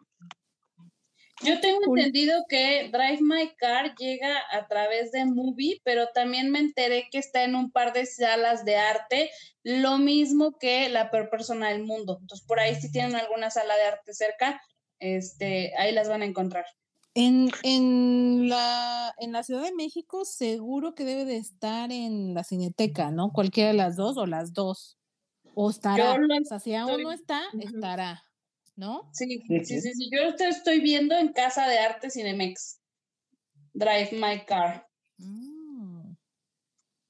Yo 1.44 1.60
tengo 1.60 1.80
entendido 1.88 2.46
que 2.48 2.90
Drive 2.92 3.20
My 3.22 3.52
Car 3.58 3.96
llega 3.96 4.38
a 4.52 4.68
través 4.68 5.12
de 5.12 5.26
Movie, 5.26 5.82
pero 5.84 6.08
también 6.14 6.52
me 6.52 6.60
enteré 6.60 7.08
que 7.12 7.18
está 7.18 7.44
en 7.44 7.56
un 7.56 7.72
par 7.72 7.94
de 7.94 8.06
salas 8.06 8.64
de 8.64 8.76
arte, 8.78 9.32
lo 9.64 9.98
mismo 9.98 10.58
que 10.60 10.90
la 10.90 11.10
peor 11.10 11.30
persona 11.30 11.70
del 11.70 11.84
mundo. 11.84 12.20
Entonces, 12.22 12.46
por 12.46 12.60
ahí 12.60 12.76
si 12.76 12.92
tienen 12.92 13.16
alguna 13.16 13.50
sala 13.50 13.76
de 13.76 13.84
arte 13.84 14.14
cerca, 14.14 14.62
este, 15.00 15.74
ahí 15.78 15.92
las 15.94 16.08
van 16.08 16.22
a 16.22 16.26
encontrar. 16.26 16.66
En, 17.14 17.50
en, 17.64 18.48
la, 18.48 19.14
en 19.18 19.32
la 19.32 19.44
Ciudad 19.44 19.64
de 19.64 19.74
México 19.74 20.24
seguro 20.24 20.94
que 20.94 21.04
debe 21.04 21.26
de 21.26 21.38
estar 21.38 21.92
en 21.92 22.34
la 22.36 22.44
Cineteca, 22.44 23.12
¿no? 23.12 23.32
Cualquiera 23.34 23.72
de 23.72 23.78
las 23.78 23.96
dos 23.96 24.18
o 24.18 24.28
las 24.28 24.54
dos. 24.54 24.98
O 25.54 25.70
estará. 25.70 26.14
o 26.14 26.46
sea, 26.46 26.60
si 26.60 26.76
aún 26.76 27.02
no 27.02 27.12
está, 27.12 27.42
estará. 27.60 28.24
¿No? 28.82 29.08
Sí, 29.14 29.44
sí, 29.48 29.80
sí, 29.80 29.94
sí. 29.94 30.10
Yo 30.12 30.34
estoy 30.44 30.82
viendo 30.82 31.16
en 31.16 31.34
Casa 31.34 31.68
de 31.68 31.78
Arte 31.78 32.10
Cinemex. 32.10 32.82
Drive 33.74 34.10
My 34.14 34.44
Car. 34.46 34.88
Mm. 35.20 36.16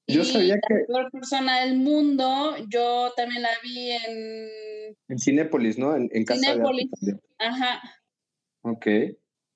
Yo 0.08 0.26
sabía 0.26 0.56
que. 0.56 0.74
La 0.74 0.86
peor 0.86 1.12
persona 1.12 1.62
del 1.62 1.78
mundo, 1.78 2.58
yo 2.68 3.14
también 3.16 3.42
la 3.42 3.52
vi 3.64 3.92
en. 3.92 4.50
En 5.08 5.18
Cinépolis, 5.18 5.78
¿no? 5.78 5.96
En, 5.96 6.10
en 6.12 6.26
Casa 6.26 6.56
de 6.56 6.62
Arte. 6.62 6.90
Ajá. 7.40 7.82
Ok. 8.64 8.88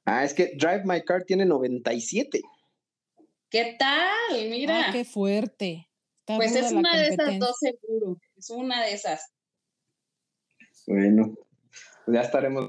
Ah, 0.05 0.23
es 0.23 0.33
que 0.33 0.55
Drive 0.55 0.83
My 0.85 1.03
Car 1.03 1.25
tiene 1.25 1.45
97. 1.45 2.41
¿Qué 3.49 3.75
tal? 3.77 4.49
Mira. 4.49 4.87
Ah, 4.87 4.91
qué 4.93 5.03
fuerte. 5.03 5.89
pues 6.25 6.55
es 6.55 6.71
una 6.71 6.97
de 6.97 7.09
esas 7.09 7.39
dos 7.39 7.57
seguro. 7.59 8.17
Es 8.37 8.49
una 8.51 8.85
de 8.85 8.93
esas. 8.93 9.33
Bueno, 10.87 11.35
ya 12.07 12.21
estaremos. 12.21 12.67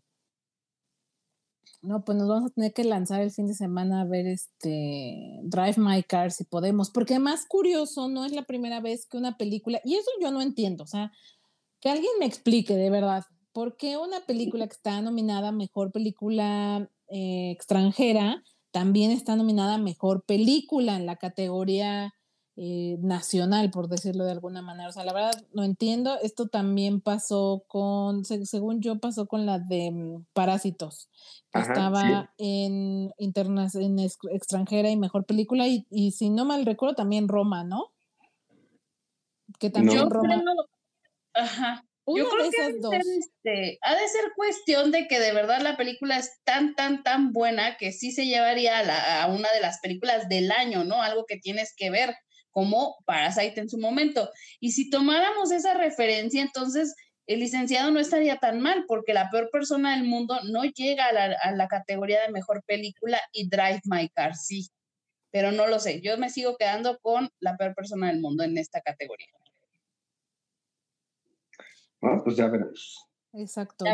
No, 1.82 2.05
pues 2.05 2.18
nos 2.18 2.28
vamos 2.28 2.51
a 2.51 2.55
tener 2.55 2.72
que 2.72 2.84
lanzar 2.84 3.20
el 3.20 3.30
fin 3.30 3.47
de 3.47 3.55
semana 3.55 4.01
a 4.01 4.05
ver 4.05 4.26
este 4.26 5.41
Drive 5.45 5.76
My 5.76 6.03
Car 6.03 6.32
si 6.32 6.45
podemos, 6.45 6.91
porque 6.91 7.18
más 7.18 7.47
curioso, 7.47 8.09
no 8.09 8.24
es 8.24 8.32
la 8.32 8.43
primera 8.43 8.80
vez 8.80 9.07
que 9.07 9.18
una 9.18 9.37
película, 9.37 9.80
y 9.84 9.95
eso 9.95 10.11
yo 10.20 10.30
no 10.32 10.41
entiendo, 10.41 10.84
o 10.84 10.87
sea, 10.89 11.12
que 11.80 11.91
alguien 11.91 12.11
me 12.18 12.26
explique 12.26 12.74
de 12.74 12.91
verdad, 12.91 13.24
¿por 13.53 13.76
qué 13.76 13.97
una 13.97 14.20
película 14.26 14.66
que 14.66 14.74
está 14.74 15.01
nominada 15.01 15.53
Mejor 15.53 15.93
Película 15.93 16.91
eh, 17.09 17.53
Extranjera 17.53 18.43
también 18.72 19.11
está 19.11 19.37
nominada 19.37 19.78
Mejor 19.78 20.24
Película 20.24 20.97
en 20.97 21.07
la 21.07 21.16
categoría 21.16 22.14
eh, 22.59 22.96
nacional, 23.00 23.70
por 23.70 23.86
decirlo 23.86 24.24
de 24.24 24.32
alguna 24.32 24.62
manera. 24.62 24.88
O 24.88 24.92
sea, 24.92 25.04
la 25.04 25.12
verdad 25.12 25.44
no 25.52 25.62
entiendo. 25.62 26.18
Esto 26.22 26.48
también 26.48 27.02
pasó 27.02 27.64
con, 27.68 28.24
según 28.24 28.80
yo, 28.80 28.98
pasó 28.98 29.26
con 29.26 29.44
la 29.44 29.59
de 29.59 29.90
mm, 29.90 30.24
Parásitos, 30.32 31.11
que 31.52 31.61
estaba 31.61 32.32
en, 32.38 33.12
interna 33.18 33.68
en 33.74 33.98
extranjera 33.98 34.88
y 34.88 34.96
mejor 34.96 35.26
película. 35.26 35.66
Y, 35.66 35.86
y, 35.90 36.12
si 36.12 36.30
no 36.30 36.46
mal 36.46 36.64
recuerdo, 36.64 36.94
también 36.94 37.28
Roma, 37.28 37.62
¿no? 37.62 37.92
Que 39.59 39.68
también 39.68 40.09
Roma. 40.09 40.42
ajá. 41.34 41.84
Yo 42.07 42.28
creo 42.30 42.50
que 42.50 42.62
ha 42.62 42.68
de, 42.68 42.80
ser, 42.80 43.02
este, 43.18 43.78
ha 43.82 43.96
de 43.96 44.09
ser 44.09 44.30
cuestión 44.36 44.92
de 44.92 45.09
que 45.09 45.18
de 45.18 45.32
verdad 45.32 45.61
la 45.61 45.76
película 45.76 46.16
es 46.16 46.40
tan, 46.44 46.76
tan, 46.76 47.02
tan 47.02 47.32
buena 47.32 47.76
que 47.76 47.92
sí 47.92 48.12
se 48.12 48.26
llevaría 48.26 48.78
a, 48.78 49.24
a, 49.24 49.26
una 49.26 49.50
de 49.52 49.61
las 49.61 49.80
películas 49.80 50.28
del 50.28 50.52
año, 50.52 50.84
¿no? 50.84 51.02
Algo 51.02 51.26
que 51.26 51.36
tienes 51.36 51.74
que 51.76 51.90
ver 51.90 52.14
como 52.57 52.96
Parasite 53.04 53.61
en 53.61 53.68
su 53.68 53.76
momento. 53.76 54.30
Y 54.61 54.72
si 54.72 54.88
tomáramos 54.88 55.52
esa 55.52 55.74
referencia, 55.74 56.40
entonces 56.40 56.96
el 57.26 57.40
licenciado 57.40 57.90
no 57.90 58.00
estaría 58.00 58.38
tan 58.38 58.61
mal, 58.61 58.86
porque 58.88 59.12
la 59.12 59.28
peor 59.28 59.50
persona 59.52 59.94
del 59.94 60.09
mundo 60.09 60.38
no 60.50 60.64
llega 60.64 61.04
a 61.04 61.52
la, 61.52 61.68
categoría 61.68 62.22
de 62.22 62.32
mejor 62.32 62.64
película 62.64 63.20
y 63.30 63.50
Drive 63.50 63.82
My 63.84 64.09
Car 64.09 64.34
sí. 64.34 64.70
Pero 65.30 65.52
no 65.52 65.66
lo 65.66 65.78
sé, 65.78 66.00
yo 66.00 66.16
me 66.16 66.30
sigo 66.30 66.57
quedando 66.57 66.98
con 67.00 67.28
la 67.40 67.59
peor 67.59 67.74
persona 67.74 68.07
del 68.07 68.22
mundo 68.22 68.42
en 68.42 68.57
esta 68.57 68.80
categoría. 68.80 69.28
Bueno, 72.00 72.22
pues 72.24 72.36
ya 72.36 72.46
veremos. 72.46 73.07
Exacto, 73.34 73.84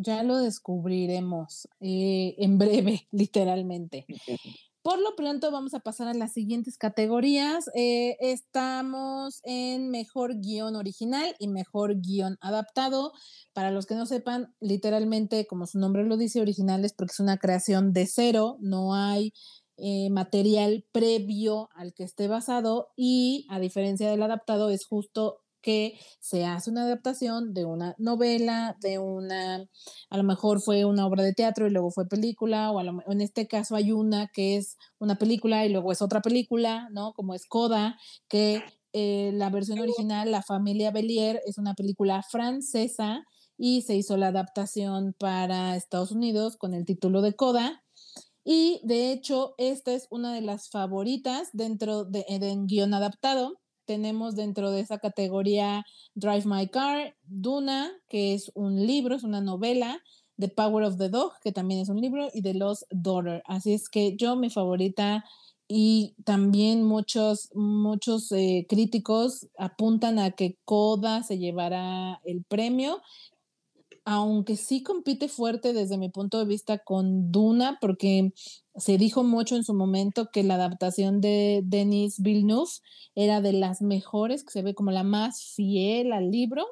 ya, 0.00 0.24
lo, 0.24 0.38
descubriremos 0.38 1.68
eh, 1.78 2.34
en 2.38 2.58
breve, 2.58 3.06
literalmente. 3.12 4.04
Por 4.84 4.98
lo 4.98 5.16
pronto 5.16 5.50
vamos 5.50 5.72
a 5.72 5.80
pasar 5.80 6.08
a 6.08 6.12
las 6.12 6.34
siguientes 6.34 6.76
categorías. 6.76 7.70
Eh, 7.74 8.18
estamos 8.20 9.40
en 9.42 9.90
mejor 9.90 10.38
guion 10.42 10.76
original 10.76 11.34
y 11.38 11.48
mejor 11.48 12.02
guion 12.02 12.36
adaptado. 12.42 13.14
Para 13.54 13.70
los 13.70 13.86
que 13.86 13.94
no 13.94 14.04
sepan, 14.04 14.54
literalmente, 14.60 15.46
como 15.46 15.66
su 15.66 15.78
nombre 15.78 16.04
lo 16.04 16.18
dice, 16.18 16.42
original 16.42 16.84
es 16.84 16.92
porque 16.92 17.12
es 17.12 17.20
una 17.20 17.38
creación 17.38 17.94
de 17.94 18.06
cero, 18.06 18.58
no 18.60 18.94
hay 18.94 19.32
eh, 19.78 20.10
material 20.10 20.84
previo 20.92 21.70
al 21.74 21.94
que 21.94 22.04
esté 22.04 22.28
basado 22.28 22.92
y 22.94 23.46
a 23.48 23.60
diferencia 23.60 24.10
del 24.10 24.22
adaptado 24.22 24.68
es 24.68 24.84
justo 24.84 25.43
que 25.64 25.98
se 26.20 26.44
hace 26.44 26.70
una 26.70 26.82
adaptación 26.82 27.54
de 27.54 27.64
una 27.64 27.94
novela, 27.96 28.76
de 28.82 28.98
una, 28.98 29.66
a 30.10 30.16
lo 30.18 30.22
mejor 30.22 30.60
fue 30.60 30.84
una 30.84 31.06
obra 31.06 31.22
de 31.22 31.32
teatro 31.32 31.66
y 31.66 31.70
luego 31.70 31.90
fue 31.90 32.06
película, 32.06 32.70
o 32.70 32.80
en 32.80 33.20
este 33.22 33.48
caso 33.48 33.74
hay 33.74 33.90
una 33.90 34.28
que 34.28 34.56
es 34.56 34.76
una 34.98 35.16
película 35.16 35.64
y 35.64 35.70
luego 35.70 35.90
es 35.90 36.02
otra 36.02 36.20
película, 36.20 36.88
¿no? 36.92 37.14
Como 37.14 37.34
es 37.34 37.46
Coda, 37.46 37.98
que 38.28 38.62
eh, 38.92 39.32
la 39.32 39.48
versión 39.48 39.78
original, 39.78 40.30
La 40.30 40.42
familia 40.42 40.90
Bellier, 40.90 41.40
es 41.46 41.56
una 41.56 41.72
película 41.72 42.22
francesa 42.22 43.24
y 43.56 43.82
se 43.82 43.96
hizo 43.96 44.18
la 44.18 44.28
adaptación 44.28 45.14
para 45.18 45.76
Estados 45.76 46.12
Unidos 46.12 46.58
con 46.58 46.74
el 46.74 46.84
título 46.84 47.22
de 47.22 47.34
Coda. 47.34 47.82
Y 48.44 48.82
de 48.84 49.12
hecho, 49.12 49.54
esta 49.56 49.94
es 49.94 50.06
una 50.10 50.34
de 50.34 50.42
las 50.42 50.68
favoritas 50.68 51.48
dentro 51.54 52.04
de, 52.04 52.26
de 52.28 52.54
guion 52.66 52.92
adaptado 52.92 53.63
tenemos 53.84 54.34
dentro 54.34 54.70
de 54.70 54.80
esa 54.80 54.98
categoría 54.98 55.84
Drive 56.14 56.44
My 56.46 56.68
Car, 56.68 57.14
Duna, 57.24 57.92
que 58.08 58.34
es 58.34 58.50
un 58.54 58.86
libro, 58.86 59.14
es 59.14 59.24
una 59.24 59.40
novela, 59.40 60.00
The 60.38 60.48
Power 60.48 60.84
of 60.84 60.98
the 60.98 61.08
Dog, 61.08 61.32
que 61.42 61.52
también 61.52 61.80
es 61.80 61.88
un 61.88 62.00
libro, 62.00 62.28
y 62.32 62.42
The 62.42 62.54
Lost 62.54 62.84
Daughter. 62.90 63.42
Así 63.46 63.72
es 63.72 63.88
que 63.88 64.16
yo, 64.16 64.36
mi 64.36 64.50
favorita, 64.50 65.24
y 65.66 66.14
también 66.24 66.82
muchos, 66.82 67.50
muchos 67.54 68.30
eh, 68.32 68.66
críticos 68.68 69.48
apuntan 69.56 70.18
a 70.18 70.32
que 70.32 70.58
Coda 70.64 71.22
se 71.22 71.38
llevará 71.38 72.20
el 72.24 72.44
premio 72.44 73.00
aunque 74.04 74.56
sí 74.56 74.82
compite 74.82 75.28
fuerte 75.28 75.72
desde 75.72 75.96
mi 75.96 76.10
punto 76.10 76.38
de 76.38 76.44
vista 76.44 76.78
con 76.78 77.32
Duna, 77.32 77.78
porque 77.80 78.34
se 78.76 78.98
dijo 78.98 79.24
mucho 79.24 79.56
en 79.56 79.64
su 79.64 79.72
momento 79.72 80.30
que 80.30 80.42
la 80.42 80.56
adaptación 80.56 81.20
de 81.20 81.62
Denis 81.64 82.20
Villeneuve 82.20 82.70
era 83.14 83.40
de 83.40 83.52
las 83.52 83.80
mejores, 83.80 84.44
que 84.44 84.52
se 84.52 84.62
ve 84.62 84.74
como 84.74 84.90
la 84.90 85.04
más 85.04 85.42
fiel 85.54 86.12
al 86.12 86.30
libro, 86.30 86.66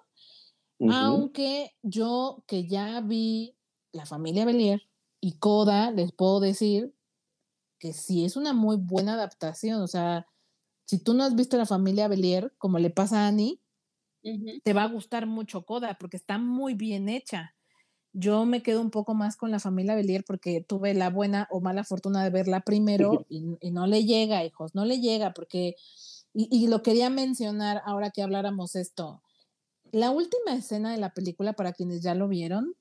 aunque 0.91 1.71
yo 1.83 2.43
que 2.49 2.67
ya 2.67 3.01
vi 3.01 3.55
La 3.93 4.05
familia 4.05 4.45
Belier 4.45 4.83
y 5.21 5.39
Coda, 5.39 5.93
les 5.93 6.11
puedo 6.13 6.41
decir 6.41 6.93
que 7.79 7.93
sí 7.93 8.25
es 8.25 8.37
una 8.37 8.53
muy 8.53 8.77
buena 8.77 9.15
adaptación, 9.15 9.81
o 9.81 9.87
sea, 9.87 10.27
si 10.87 10.99
tú 10.99 11.15
no 11.15 11.23
has 11.23 11.37
visto 11.37 11.57
La 11.57 11.67
familia 11.67 12.09
Belier, 12.09 12.53
como 12.59 12.79
le 12.79 12.91
pasa 12.91 13.21
a 13.21 13.29
Annie, 13.29 13.62
te 14.63 14.73
va 14.73 14.85
a 14.85 14.89
gustar 14.89 15.27
mucho 15.27 15.65
Coda 15.65 15.97
porque 15.99 16.17
está 16.17 16.39
muy 16.39 16.75
bien 16.75 17.09
hecha. 17.09 17.55
Yo 18.13 18.45
me 18.45 18.63
quedo 18.63 18.81
un 18.81 18.91
poco 18.91 19.15
más 19.15 19.37
con 19.37 19.51
la 19.51 19.59
familia 19.59 19.95
Belier 19.95 20.25
porque 20.25 20.61
tuve 20.61 20.93
la 20.95 21.09
buena 21.09 21.49
o 21.51 21.61
mala 21.61 21.83
fortuna 21.83 22.23
de 22.23 22.31
verla 22.31 22.61
primero 22.61 23.27
y, 23.29 23.71
no 23.71 23.87
le 23.87 24.05
llega, 24.05 24.45
hijos, 24.45 24.75
no 24.75 24.85
le 24.85 25.01
llega 25.01 25.33
porque, 25.33 25.77
y, 26.35 26.49
y, 26.51 26.69
lo 26.69 26.83
quería 26.83 27.11
mencionar 27.11 27.83
ahora 27.87 28.11
que 28.11 28.23
habláramos 28.23 28.77
esto. 28.77 29.23
La 29.93 30.11
última 30.11 30.55
escena 30.55 30.93
de 30.93 30.99
la 30.99 31.13
película, 31.15 31.55
para 31.55 31.73
quienes 31.73 32.03
ya 32.03 32.15
lo 32.15 32.29
vieron, 32.29 32.75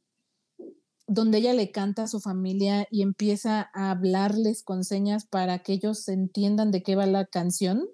donde 1.07 1.39
ella 1.39 1.53
le 1.53 1.71
canta 1.71 2.03
a 2.03 2.07
su 2.07 2.21
familia 2.21 2.87
y 2.89 3.01
empieza 3.01 3.69
a 3.73 3.91
hablarles 3.91 4.63
con 4.63 4.85
señas 4.85 5.25
para 5.25 5.59
que 5.59 5.73
ellos 5.73 6.07
entiendan 6.07 6.71
de 6.71 6.83
qué 6.83 6.95
va 6.95 7.05
la 7.05 7.25
canción, 7.25 7.85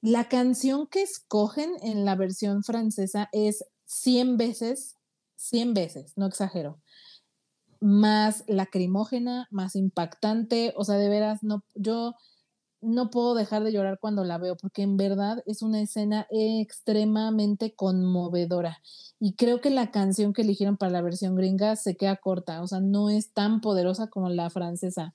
la 0.00 0.28
canción 0.28 0.86
que 0.86 1.02
escogen 1.02 1.72
en 1.82 2.04
la 2.04 2.16
versión 2.16 2.62
francesa 2.62 3.28
es 3.32 3.64
100 3.86 4.36
veces, 4.36 4.96
100 5.36 5.74
veces, 5.74 6.12
no 6.16 6.26
exagero, 6.26 6.80
más 7.80 8.44
lacrimógena, 8.46 9.46
más 9.50 9.76
impactante, 9.76 10.72
o 10.76 10.84
sea, 10.84 10.96
de 10.96 11.08
veras, 11.08 11.42
no, 11.42 11.64
yo 11.74 12.14
no 12.80 13.10
puedo 13.10 13.34
dejar 13.34 13.64
de 13.64 13.72
llorar 13.72 13.98
cuando 13.98 14.24
la 14.24 14.38
veo, 14.38 14.56
porque 14.56 14.82
en 14.82 14.96
verdad 14.96 15.42
es 15.46 15.62
una 15.62 15.80
escena 15.80 16.26
extremadamente 16.30 17.74
conmovedora. 17.74 18.78
Y 19.18 19.34
creo 19.34 19.60
que 19.60 19.70
la 19.70 19.90
canción 19.90 20.32
que 20.32 20.42
eligieron 20.42 20.76
para 20.76 20.92
la 20.92 21.02
versión 21.02 21.34
gringa 21.34 21.76
se 21.76 21.96
queda 21.96 22.16
corta, 22.16 22.62
o 22.62 22.66
sea, 22.66 22.80
no 22.80 23.10
es 23.10 23.32
tan 23.32 23.60
poderosa 23.60 24.08
como 24.08 24.28
la 24.28 24.50
francesa 24.50 25.14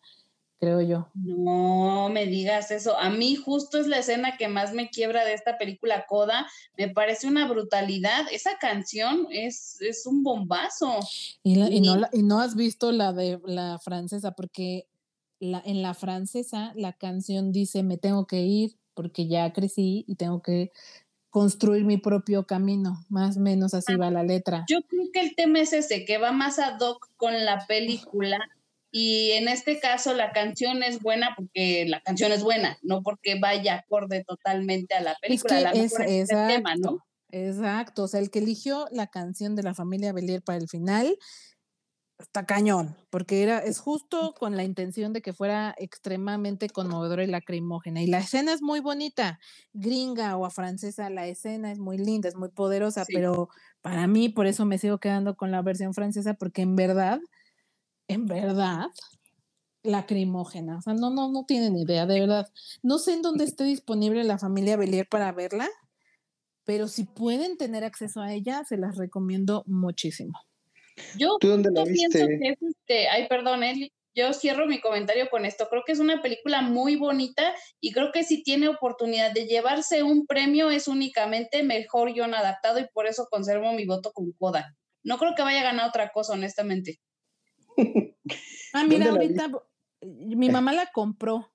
creo 0.60 0.82
yo. 0.82 1.08
No 1.14 2.10
me 2.10 2.26
digas 2.26 2.72
eso. 2.72 2.98
A 2.98 3.10
mí 3.10 3.36
justo 3.36 3.78
es 3.80 3.88
la 3.88 4.00
escena 4.00 4.38
que 4.38 4.48
más 4.48 4.74
me 4.74 4.90
quiebra 4.90 5.24
de 5.26 5.34
esta 5.34 5.58
película 5.58 6.06
Coda. 6.08 6.48
Me 6.78 6.90
parece 6.90 7.28
una 7.28 7.48
brutalidad. 7.48 8.26
Esa 8.32 8.58
canción 8.60 9.28
es, 9.32 9.80
es 9.82 10.06
un 10.06 10.24
bombazo. 10.24 11.00
Y, 11.44 11.56
no, 11.56 11.68
y 12.12 12.24
no 12.24 12.40
has 12.40 12.56
visto 12.56 12.92
la 12.92 13.14
de 13.14 13.40
la 13.46 13.80
francesa, 13.80 14.34
porque 14.34 14.88
la, 15.40 15.62
en 15.66 15.82
la 15.82 15.94
francesa 15.94 16.74
la 16.76 16.94
canción 16.94 17.52
dice, 17.52 17.84
me 17.84 17.98
tengo 17.98 18.28
que 18.28 18.42
ir 18.42 18.78
porque 18.94 19.28
ya 19.28 19.54
crecí 19.54 20.04
y 20.08 20.16
tengo 20.16 20.42
que 20.42 20.72
construir 21.30 21.86
mi 21.86 21.98
propio 21.98 22.46
camino, 22.46 23.06
más 23.08 23.38
o 23.38 23.40
menos 23.40 23.74
así 23.74 23.94
ah, 23.94 23.98
va 23.98 24.12
la 24.12 24.24
letra. 24.24 24.66
Yo 24.68 24.80
creo 24.82 25.06
que 25.14 25.22
el 25.22 25.36
tema 25.36 25.60
es 25.60 25.74
ese, 25.74 26.04
que 26.04 26.18
va 26.18 26.32
más 26.32 26.60
ad 26.60 26.80
hoc 26.82 27.08
con 27.16 27.46
la 27.46 27.66
película 27.68 28.40
y 28.92 29.32
en 29.32 29.48
este 29.48 29.80
caso 29.80 30.14
la 30.14 30.32
canción 30.32 30.84
es 30.84 31.00
buena 31.00 31.34
porque 31.36 31.86
la 31.88 32.02
canción 32.02 32.32
es 32.32 32.44
buena, 32.44 32.78
no 32.82 33.02
porque 33.04 33.40
vaya 33.40 33.76
acorde 33.76 34.24
totalmente 34.24 34.96
a 34.96 35.02
la 35.02 35.16
película. 35.22 35.72
Es 35.72 35.96
que 35.96 36.22
es, 36.22 36.30
tema, 36.30 36.76
¿no? 36.76 37.00
Exacto, 37.32 38.04
o 38.04 38.08
sea, 38.08 38.20
el 38.20 38.32
que 38.32 38.40
eligió 38.40 38.88
la 38.92 39.08
canción 39.08 39.56
de 39.56 39.64
la 39.64 39.76
familia 39.76 40.14
Belier 40.14 40.42
para 40.42 40.58
el 40.58 40.68
final 40.68 41.16
está 42.20 42.46
cañón, 42.46 42.98
porque 43.10 43.44
era, 43.44 43.60
es 43.60 43.80
justo 43.80 44.34
con 44.38 44.58
la 44.58 44.64
intención 44.64 45.14
de 45.14 45.22
que 45.22 45.32
fuera 45.32 45.74
extremadamente 45.78 46.70
conmovedora 46.70 47.24
y 47.24 47.28
lacrimógena. 47.28 48.02
Y 48.02 48.08
la 48.08 48.20
escena 48.20 48.52
es 48.54 48.62
muy 48.62 48.82
bonita, 48.82 49.40
gringa 49.74 50.36
o 50.36 50.46
a 50.46 50.50
francesa, 50.50 51.10
la 51.10 51.28
escena 51.28 51.72
es 51.72 51.80
muy 51.80 51.98
linda, 51.98 52.28
es 52.28 52.36
muy 52.36 52.50
poderosa, 52.50 53.06
pero 53.08 53.50
para 53.82 54.06
mí, 54.08 54.28
por 54.30 54.48
eso 54.48 54.66
me 54.66 54.78
sigo 54.78 54.98
quedando 54.98 55.38
con 55.38 55.52
la 55.52 55.62
versión 55.62 55.94
francesa, 55.94 56.34
porque 56.34 56.62
en 56.62 56.76
verdad, 56.76 57.20
en 58.10 58.26
verdad, 58.26 58.88
lacrimógena. 59.84 60.80
O 60.80 60.82
sea, 60.82 60.94
no, 60.94 61.10
no, 61.10 61.32
no 61.32 61.46
tienen 61.46 61.78
idea, 61.78 62.06
de 62.06 62.20
verdad. 62.20 62.48
No 62.84 62.98
sé 62.98 63.14
en 63.14 63.22
dónde 63.22 63.46
esté 63.46 63.64
disponible 63.64 64.24
la 64.26 64.38
familia 64.38 64.76
Belier 64.76 65.08
para 65.08 65.32
verla, 65.32 65.70
pero 66.66 66.88
si 66.88 67.06
pueden 67.06 67.58
tener 67.58 67.84
acceso 67.84 68.22
a 68.22 68.34
ella, 68.34 68.64
se 68.68 68.78
las 68.78 68.98
recomiendo 68.98 69.64
muchísimo. 69.66 70.38
Yo 71.18 71.38
pienso 71.40 72.28
que 72.28 72.50
es 72.50 72.58
este, 72.62 73.08
ay, 73.08 73.28
perdón, 73.30 73.62
yo 74.16 74.34
cierro 74.34 74.66
mi 74.66 74.82
comentario 74.82 75.30
con 75.30 75.46
esto. 75.46 75.68
Creo 75.70 75.84
que 75.86 75.94
es 75.94 76.00
una 76.00 76.22
película 76.22 76.62
muy 76.62 76.98
bonita 76.98 77.54
y 77.80 77.94
creo 77.94 78.12
que 78.12 78.24
si 78.24 78.44
tiene 78.44 78.68
oportunidad 78.68 79.32
de 79.32 79.46
llevarse 79.46 80.04
un 80.04 80.26
premio 80.26 80.72
es 80.72 80.88
únicamente 80.88 81.64
mejor 81.64 82.12
guion 82.12 82.34
adaptado 82.34 82.80
y 82.80 82.88
por 82.94 83.08
eso 83.08 83.28
conservo 83.32 83.72
mi 83.72 83.86
voto 83.86 84.12
con 84.12 84.34
Coda. 84.34 84.76
No 85.04 85.18
creo 85.18 85.36
que 85.36 85.44
vaya 85.44 85.62
a 85.62 85.64
ganar 85.64 85.88
otra 85.88 86.12
cosa, 86.12 86.34
honestamente. 86.34 87.00
Ah, 88.74 88.84
mira, 88.84 89.10
ahorita 89.10 89.52
mi 90.02 90.50
mamá 90.50 90.74
la 90.74 90.90
compró. 90.94 91.52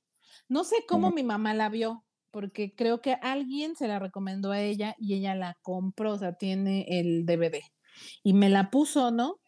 No 0.48 0.64
sé 0.64 0.76
cómo 0.86 1.10
mi 1.10 1.22
mamá 1.22 1.54
la 1.54 1.68
vio, 1.68 2.04
porque 2.30 2.74
creo 2.74 3.00
que 3.00 3.14
alguien 3.14 3.76
se 3.76 3.88
la 3.88 3.98
recomendó 3.98 4.52
a 4.52 4.60
ella 4.60 4.94
y 4.98 5.14
ella 5.14 5.34
la 5.34 5.58
compró, 5.62 6.12
o 6.12 6.18
sea, 6.18 6.34
tiene 6.34 6.86
el 6.88 7.24
DVD 7.24 7.60
y 8.22 8.34
me 8.34 8.48
la 8.48 8.70
puso, 8.70 9.10
¿no? 9.10 9.40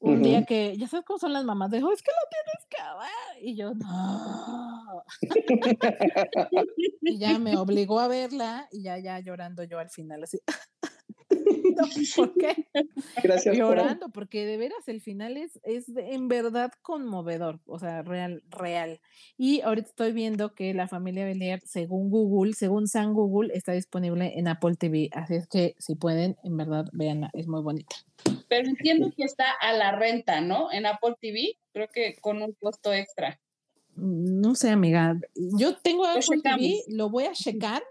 Un 0.00 0.22
día 0.22 0.44
que, 0.44 0.76
ya 0.78 0.86
sabes 0.86 1.04
cómo 1.04 1.18
son 1.18 1.32
las 1.32 1.44
mamás, 1.44 1.72
dijo, 1.72 1.92
es 1.92 2.02
que 2.02 2.12
lo 2.12 2.28
tienes 2.30 2.66
que. 2.70 3.48
Y 3.48 3.56
yo, 3.56 3.74
no. 3.74 5.02
y 7.02 7.18
ya 7.18 7.40
me 7.40 7.56
obligó 7.56 7.98
a 7.98 8.06
verla 8.06 8.68
y 8.70 8.84
ya, 8.84 8.98
ya 8.98 9.18
llorando 9.18 9.64
yo 9.64 9.80
al 9.80 9.90
final, 9.90 10.22
así. 10.22 10.38
¿Por 12.16 12.34
qué? 12.34 12.66
Gracias. 13.22 13.56
Llorando, 13.56 14.08
porque 14.10 14.46
de 14.46 14.56
veras 14.56 14.88
el 14.88 15.00
final 15.00 15.36
es, 15.36 15.60
es 15.62 15.88
en 15.96 16.28
verdad 16.28 16.72
conmovedor, 16.82 17.60
o 17.66 17.78
sea, 17.78 18.02
real, 18.02 18.42
real. 18.50 19.00
Y 19.36 19.60
ahorita 19.60 19.88
estoy 19.88 20.12
viendo 20.12 20.54
que 20.54 20.74
la 20.74 20.88
familia 20.88 21.24
Belier, 21.24 21.60
según 21.64 22.10
Google, 22.10 22.54
según 22.54 22.88
San 22.88 23.14
Google, 23.14 23.52
está 23.54 23.72
disponible 23.72 24.38
en 24.38 24.48
Apple 24.48 24.76
TV. 24.76 25.10
Así 25.12 25.34
es 25.34 25.46
que 25.46 25.74
si 25.78 25.94
pueden, 25.94 26.36
en 26.44 26.56
verdad, 26.56 26.86
veanla, 26.92 27.30
es 27.34 27.46
muy 27.46 27.62
bonita. 27.62 27.96
Pero 28.48 28.68
entiendo 28.68 29.12
que 29.16 29.24
está 29.24 29.52
a 29.60 29.72
la 29.72 29.92
renta, 29.92 30.40
¿no? 30.40 30.72
En 30.72 30.86
Apple 30.86 31.14
TV, 31.20 31.58
creo 31.72 31.88
que 31.88 32.16
con 32.20 32.42
un 32.42 32.52
costo 32.52 32.92
extra. 32.92 33.38
No 33.94 34.54
sé, 34.54 34.70
amiga. 34.70 35.18
Yo 35.34 35.76
tengo 35.76 36.06
Apple 36.06 36.40
TV, 36.42 36.82
lo 36.88 37.10
voy 37.10 37.24
a 37.24 37.32
checar 37.32 37.82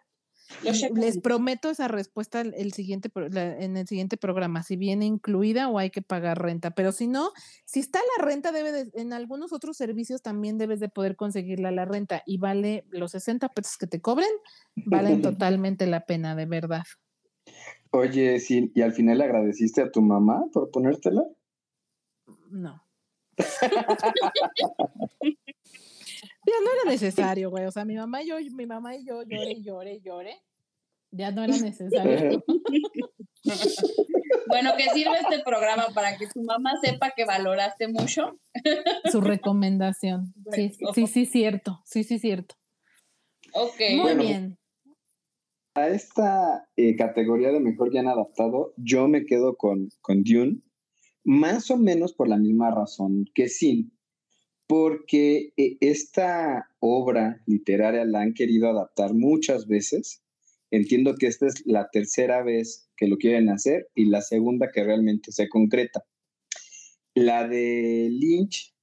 les 0.96 1.20
prometo 1.20 1.70
esa 1.70 1.88
respuesta 1.88 2.42
el 2.42 2.74
siguiente, 2.74 3.10
en 3.16 3.78
el 3.78 3.88
siguiente 3.88 4.18
programa, 4.18 4.64
si 4.64 4.76
viene 4.76 5.06
incluida 5.06 5.70
o 5.70 5.78
hay 5.78 5.90
que 5.90 6.02
pagar 6.02 6.42
renta. 6.42 6.72
Pero 6.72 6.92
si 6.92 7.08
no, 7.08 7.32
si 7.66 7.80
está 7.80 8.00
la 8.18 8.26
renta, 8.26 8.52
debe 8.52 8.90
en 8.94 9.14
algunos 9.14 9.54
otros 9.54 9.78
servicios 9.78 10.22
también 10.22 10.58
debes 10.58 10.80
de 10.80 10.90
poder 10.90 11.16
conseguirla 11.16 11.72
la 11.72 11.86
renta 11.86 12.24
y 12.26 12.38
vale 12.38 12.86
los 12.90 13.12
60 13.12 13.50
pesos 13.50 13.78
que 13.78 13.88
te 13.88 14.02
cobren, 14.02 14.30
valen 14.76 14.76
totalmente 15.22 15.88
la 15.88 16.06
pena, 16.06 16.36
de 16.36 16.46
verdad. 16.46 16.84
Oye, 17.92 18.40
sí, 18.40 18.72
¿y 18.76 18.82
al 18.82 18.94
final 18.94 19.20
le 19.20 19.24
agradeciste 19.24 19.82
a 19.82 19.92
tu 19.92 20.02
mamá 20.02 20.46
por 20.52 20.72
ponértela? 20.72 21.24
No. 22.50 22.84
Ya 26.48 26.54
no 26.64 26.72
era 26.72 26.92
necesario, 26.92 27.50
güey. 27.50 27.66
O 27.66 27.72
sea, 27.72 27.84
mi 27.84 27.96
mamá 27.96 28.24
y 28.24 28.30
yo, 28.30 28.38
mi 28.54 28.66
mamá 28.66 28.96
y 28.96 29.06
yo 29.06 29.22
lloré, 29.24 29.62
lloré, 29.62 30.00
lloré. 30.00 30.42
Ya 31.12 31.32
no 31.32 31.44
era 31.44 31.58
necesario. 31.58 32.42
bueno, 34.48 34.72
que 34.78 34.90
sirve 34.92 35.18
este 35.20 35.44
programa 35.44 35.88
para 35.94 36.18
que 36.18 36.28
tu 36.28 36.42
mamá 36.44 36.72
sepa 36.82 37.12
que 37.16 37.26
valoraste 37.26 37.90
mucho. 37.90 38.40
Su 39.12 39.20
recomendación. 39.20 40.34
Sí, 40.52 40.72
sí, 40.94 41.08
sí, 41.08 41.26
cierto. 41.26 41.82
Sí, 41.84 42.06
sí, 42.06 42.18
cierto. 42.18 42.56
Ok. 43.54 43.82
Muy 43.98 44.16
bien. 44.16 44.58
A 45.76 45.90
esta 45.90 46.70
eh, 46.78 46.96
categoría 46.96 47.52
de 47.52 47.60
mejor 47.60 47.96
han 47.98 48.08
adaptado, 48.08 48.74
yo 48.78 49.10
me 49.10 49.26
quedo 49.26 49.58
con, 49.58 49.90
con 50.02 50.24
Dune, 50.24 50.62
más 51.26 51.70
o 51.70 51.78
menos 51.78 52.14
por 52.14 52.30
la 52.30 52.38
misma 52.38 52.72
razón 52.72 53.26
que 53.36 53.50
Sin 53.50 53.97
porque 54.68 55.54
eh, 55.56 55.78
esta 55.80 56.70
obra 56.80 57.42
literaria 57.46 58.06
la 58.06 58.22
han 58.22 58.34
querido 58.34 58.70
adaptar 58.70 59.14
muchas 59.14 59.68
veces. 59.68 60.22
Entiendo 60.70 61.16
que 61.16 61.28
esta 61.28 61.48
es 61.48 61.66
la 61.66 61.90
tercera 61.90 62.44
vez 62.44 62.90
que 62.98 63.08
lo 63.08 63.18
quieren 63.18 63.50
hacer 63.50 63.88
y 63.96 64.06
la 64.06 64.22
segunda 64.22 64.70
que 64.74 64.84
realmente 64.84 65.32
se 65.32 65.48
concreta. 65.48 66.04
La 67.16 67.48
de 67.48 68.10
Lynch, 68.12 68.76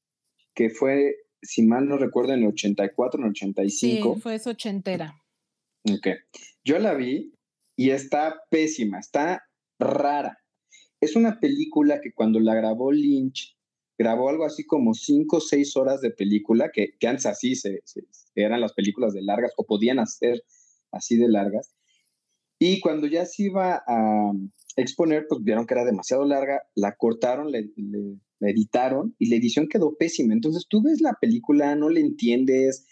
que 0.55 0.70
fue, 0.70 1.16
si 1.43 1.62
mal 1.62 1.87
no 1.87 1.99
recuerdo, 1.99 2.32
en 2.32 2.41
el 2.41 2.49
84, 2.49 3.20
en 3.20 3.24
el 3.26 3.30
85. 3.30 4.14
Sí, 4.14 4.20
fue 4.20 4.35
esa 4.35 4.51
ochentera. 4.51 5.22
Ok. 5.85 6.09
Yo 6.64 6.78
la 6.78 6.95
vi 6.95 7.35
y 7.76 7.91
está 7.91 8.41
pésima, 8.51 8.99
está 8.99 9.45
rara. 9.78 10.39
Es 11.01 11.16
una 11.16 11.39
película 11.39 12.01
que 12.01 12.12
cuando 12.14 12.41
la 12.41 12.55
grabó 12.55 12.91
Lynch 12.91 13.59
grabó 13.99 14.28
algo 14.28 14.45
así 14.45 14.64
como 14.64 14.95
cinco 14.95 15.36
o 15.36 15.40
seis 15.40 15.76
horas 15.76 16.01
de 16.01 16.11
película, 16.11 16.70
que, 16.72 16.95
que 16.99 17.07
antes 17.07 17.26
así 17.26 17.55
se, 17.55 17.80
eran 18.34 18.61
las 18.61 18.72
películas 18.72 19.12
de 19.14 19.22
largas 19.22 19.53
o 19.57 19.64
podían 19.64 19.99
hacer 19.99 20.42
así 20.92 21.16
de 21.16 21.28
largas. 21.28 21.74
Y 22.59 22.80
cuando 22.80 23.07
ya 23.07 23.26
se 23.26 23.45
iba 23.45 23.82
a 23.86 24.32
exponer, 24.76 25.26
pues 25.28 25.42
vieron 25.42 25.66
que 25.66 25.74
era 25.74 25.84
demasiado 25.84 26.24
larga, 26.24 26.62
la 26.74 26.97
cortaron, 26.97 27.53
la 27.53 27.61
editaron 28.40 29.14
y 29.18 29.28
la 29.28 29.36
edición 29.36 29.68
quedó 29.68 29.97
pésima. 29.97 30.32
Entonces 30.32 30.66
tú 30.68 30.82
ves 30.82 31.01
la 31.01 31.14
película, 31.20 31.74
no 31.76 31.88
le 31.88 32.01
entiendes, 32.01 32.86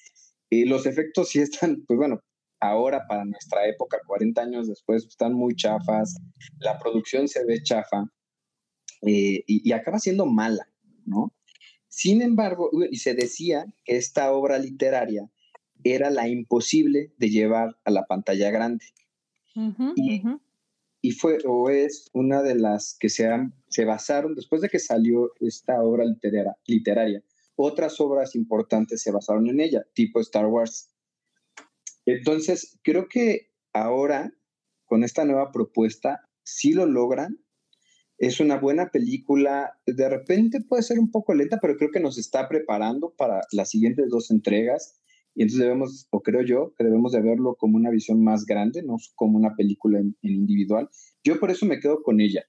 eh, 0.50 0.66
los 0.66 0.86
efectos 0.86 1.30
sí 1.30 1.40
están, 1.40 1.84
pues 1.86 1.96
bueno, 1.96 2.20
ahora 2.60 3.06
para 3.08 3.24
nuestra 3.24 3.66
época, 3.66 3.98
40 4.06 4.40
años 4.40 4.68
después, 4.68 5.06
están 5.06 5.32
muy 5.34 5.54
chafas, 5.56 6.16
la 6.58 6.78
producción 6.78 7.26
se 7.26 7.44
ve 7.44 7.62
chafa 7.62 8.04
eh, 9.06 9.42
y 9.46 9.72
acaba 9.72 9.98
siendo 9.98 10.26
mala. 10.26 10.71
¿No? 11.06 11.32
Sin 11.88 12.22
embargo, 12.22 12.70
y 12.90 12.96
se 12.96 13.14
decía 13.14 13.66
que 13.84 13.96
esta 13.96 14.32
obra 14.32 14.58
literaria 14.58 15.30
era 15.84 16.10
la 16.10 16.28
imposible 16.28 17.12
de 17.18 17.28
llevar 17.28 17.76
a 17.84 17.90
la 17.90 18.06
pantalla 18.06 18.50
grande. 18.50 18.84
y, 21.02 21.10
fue 21.12 21.38
o 21.44 21.68
es 21.68 22.08
una 22.14 22.42
de 22.42 22.54
las 22.54 22.96
que 22.98 23.08
se, 23.08 23.28
se 23.68 23.84
basaron, 23.84 24.34
después 24.34 24.62
de 24.62 24.68
que 24.68 24.78
salió 24.78 25.32
esta 25.40 25.82
obra 25.82 26.04
literaria, 26.04 26.56
literaria, 26.66 27.22
otras 27.56 28.00
obras 28.00 28.34
importantes 28.34 29.02
se 29.02 29.10
basaron 29.10 29.48
en 29.48 29.60
ella, 29.60 29.84
tipo 29.94 30.20
Star 30.20 30.46
Wars. 30.46 30.90
Entonces, 32.06 32.78
creo 32.82 33.08
que 33.08 33.50
ahora, 33.72 34.32
con 34.86 35.04
esta 35.04 35.24
nueva 35.24 35.52
propuesta, 35.52 36.28
sí 36.42 36.72
lo 36.72 36.86
logran 36.86 37.38
es 38.22 38.38
una 38.38 38.56
buena 38.56 38.90
película. 38.90 39.76
De 39.84 40.08
repente 40.08 40.60
puede 40.60 40.84
ser 40.84 41.00
un 41.00 41.10
poco 41.10 41.34
lenta, 41.34 41.58
pero 41.60 41.76
creo 41.76 41.90
que 41.90 41.98
nos 41.98 42.18
está 42.18 42.48
preparando 42.48 43.12
para 43.16 43.40
las 43.50 43.70
siguientes 43.70 44.08
dos 44.10 44.30
entregas. 44.30 45.00
Y 45.34 45.42
entonces 45.42 45.64
debemos, 45.64 46.06
o 46.10 46.22
creo 46.22 46.42
yo, 46.42 46.72
que 46.76 46.84
debemos 46.84 47.10
de 47.10 47.20
verlo 47.20 47.56
como 47.56 47.76
una 47.76 47.90
visión 47.90 48.22
más 48.22 48.44
grande, 48.46 48.84
no 48.84 48.96
como 49.16 49.38
una 49.38 49.56
película 49.56 49.98
en, 49.98 50.16
individual. 50.22 50.88
Yo 51.24 51.40
por 51.40 51.50
eso 51.50 51.66
me 51.66 51.80
quedo 51.80 52.04
con 52.04 52.20
ella, 52.20 52.44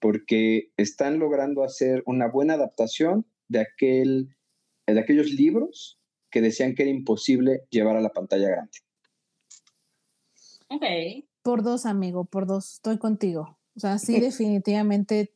porque 0.00 0.70
están 0.76 1.18
logrando 1.18 1.64
hacer 1.64 2.02
una 2.04 2.28
buena 2.28 2.54
adaptación 2.54 3.24
de, 3.48 3.60
aquel, 3.60 4.36
de 4.86 5.00
aquellos 5.00 5.30
libros 5.30 5.98
que 6.30 6.42
decían 6.42 6.74
que 6.74 6.82
era 6.82 6.90
imposible 6.90 7.62
llevar 7.70 7.96
a 7.96 8.02
la 8.02 8.10
pantalla 8.10 8.50
grande. 8.50 8.78
Ok. 10.68 10.84
Por 11.40 11.62
dos, 11.62 11.86
amigo, 11.86 12.26
por 12.26 12.46
dos, 12.46 12.74
estoy 12.74 12.98
contigo. 12.98 13.56
O 13.76 13.80
sea, 13.80 13.98
sí, 13.98 14.20
definitivamente 14.20 15.32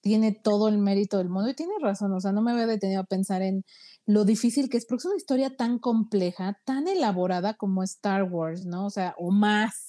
tiene 0.00 0.32
todo 0.32 0.68
el 0.68 0.78
mérito 0.78 1.18
del 1.18 1.28
mundo 1.28 1.50
y 1.50 1.54
tiene 1.54 1.74
razón, 1.80 2.12
o 2.12 2.20
sea, 2.20 2.32
no 2.32 2.42
me 2.42 2.52
había 2.52 2.66
detenido 2.66 3.02
a 3.02 3.04
pensar 3.04 3.42
en 3.42 3.64
lo 4.06 4.24
difícil 4.24 4.68
que 4.68 4.78
es, 4.78 4.86
porque 4.86 5.00
es 5.00 5.06
una 5.06 5.16
historia 5.16 5.56
tan 5.56 5.78
compleja, 5.78 6.58
tan 6.64 6.88
elaborada 6.88 7.54
como 7.54 7.82
Star 7.82 8.24
Wars, 8.24 8.64
¿no? 8.66 8.86
O 8.86 8.90
sea, 8.90 9.14
o 9.18 9.30
más, 9.30 9.88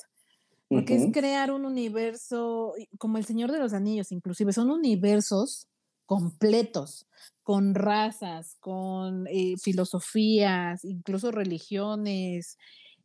porque 0.68 0.96
es 0.96 1.12
crear 1.12 1.52
un 1.52 1.66
universo 1.66 2.74
como 2.98 3.18
el 3.18 3.26
Señor 3.26 3.52
de 3.52 3.60
los 3.60 3.74
Anillos, 3.74 4.12
inclusive, 4.12 4.54
son 4.54 4.72
universos 4.72 5.68
completos, 6.06 7.08
con 7.44 7.74
razas, 7.74 8.56
con 8.60 9.28
eh, 9.28 9.56
filosofías, 9.62 10.86
incluso 10.86 11.32
religiones, 11.32 12.58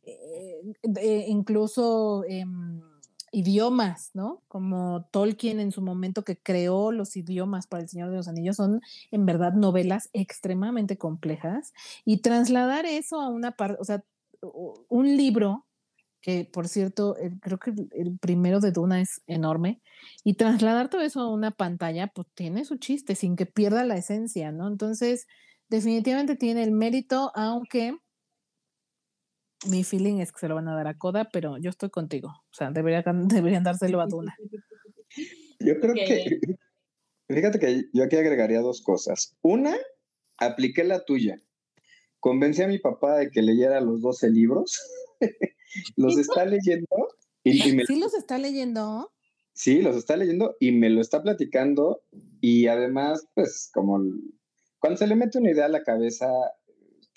eh, 0.03 1.25
incluso 1.27 2.23
em, 2.27 2.81
idiomas, 3.31 4.11
¿no? 4.13 4.43
Como 4.47 5.07
Tolkien 5.11 5.59
en 5.59 5.71
su 5.71 5.81
momento 5.81 6.23
que 6.23 6.37
creó 6.37 6.91
los 6.91 7.15
idiomas 7.15 7.67
para 7.67 7.83
El 7.83 7.89
Señor 7.89 8.09
de 8.09 8.17
los 8.17 8.27
Anillos, 8.27 8.55
son 8.55 8.81
en 9.11 9.25
verdad 9.25 9.53
novelas 9.53 10.09
extremadamente 10.13 10.97
complejas 10.97 11.73
y 12.05 12.17
trasladar 12.17 12.85
eso 12.85 13.21
a 13.21 13.29
una 13.29 13.51
parte, 13.51 13.77
o 13.79 13.85
sea, 13.85 14.03
un 14.89 15.17
libro 15.17 15.67
que 16.21 16.43
por 16.43 16.67
cierto, 16.67 17.15
creo 17.41 17.57
que 17.57 17.73
el, 17.91 18.17
primero 18.19 18.59
de 18.59 18.73
Duna 18.73 18.99
es 18.99 19.21
enorme, 19.27 19.81
y 20.25 20.33
trasladar 20.33 20.89
todo 20.89 21.01
eso 21.01 21.21
a 21.21 21.31
una 21.31 21.51
pantalla, 21.51 22.07
pues 22.07 22.27
tiene 22.33 22.65
su 22.65 22.75
chiste, 22.75 23.15
sin 23.15 23.37
que 23.37 23.45
pierda 23.45 23.85
la 23.85 23.95
esencia, 23.95 24.51
¿no? 24.51 24.67
Entonces, 24.67 25.27
definitivamente 25.69 26.35
tiene 26.35 26.63
el 26.63 26.71
mérito, 26.71 27.31
aunque 27.33 27.97
mi 29.65 29.83
feeling 29.83 30.19
es 30.19 30.31
que 30.31 30.39
se 30.39 30.47
lo 30.47 30.55
van 30.55 30.67
a 30.67 30.75
dar 30.75 30.87
a 30.87 30.97
Coda, 30.97 31.29
pero 31.31 31.57
yo 31.57 31.69
estoy 31.69 31.89
contigo. 31.89 32.29
O 32.29 32.53
sea, 32.53 32.71
debería, 32.71 33.03
deberían 33.27 33.63
dárselo 33.63 34.01
a 34.01 34.07
Duna. 34.07 34.35
Yo 35.59 35.79
creo 35.79 35.93
que, 35.93 36.39
fíjate 37.29 37.59
que 37.59 37.85
yo 37.93 38.03
aquí 38.03 38.15
agregaría 38.15 38.61
dos 38.61 38.81
cosas. 38.81 39.35
Una, 39.41 39.75
apliqué 40.37 40.83
la 40.83 41.03
tuya. 41.05 41.41
Convencí 42.19 42.61
a 42.61 42.67
mi 42.67 42.79
papá 42.79 43.17
de 43.17 43.29
que 43.29 43.41
leyera 43.41 43.81
los 43.81 44.01
12 44.01 44.29
libros. 44.29 44.79
los 45.95 46.17
está 46.17 46.45
leyendo. 46.45 46.87
Y, 47.43 47.59
¿Sí 47.85 47.99
los 47.99 48.13
está 48.13 48.37
leyendo? 48.37 49.11
Sí, 49.53 49.81
los 49.81 49.95
está 49.95 50.17
leyendo 50.17 50.55
y 50.59 50.71
me 50.71 50.89
lo 50.89 51.01
está 51.01 51.23
platicando. 51.23 52.03
Y 52.41 52.67
además, 52.67 53.27
pues, 53.33 53.69
como 53.73 53.99
cuando 54.79 54.97
se 54.97 55.07
le 55.07 55.15
mete 55.15 55.39
una 55.39 55.51
idea 55.51 55.65
a 55.65 55.69
la 55.69 55.83
cabeza, 55.83 56.27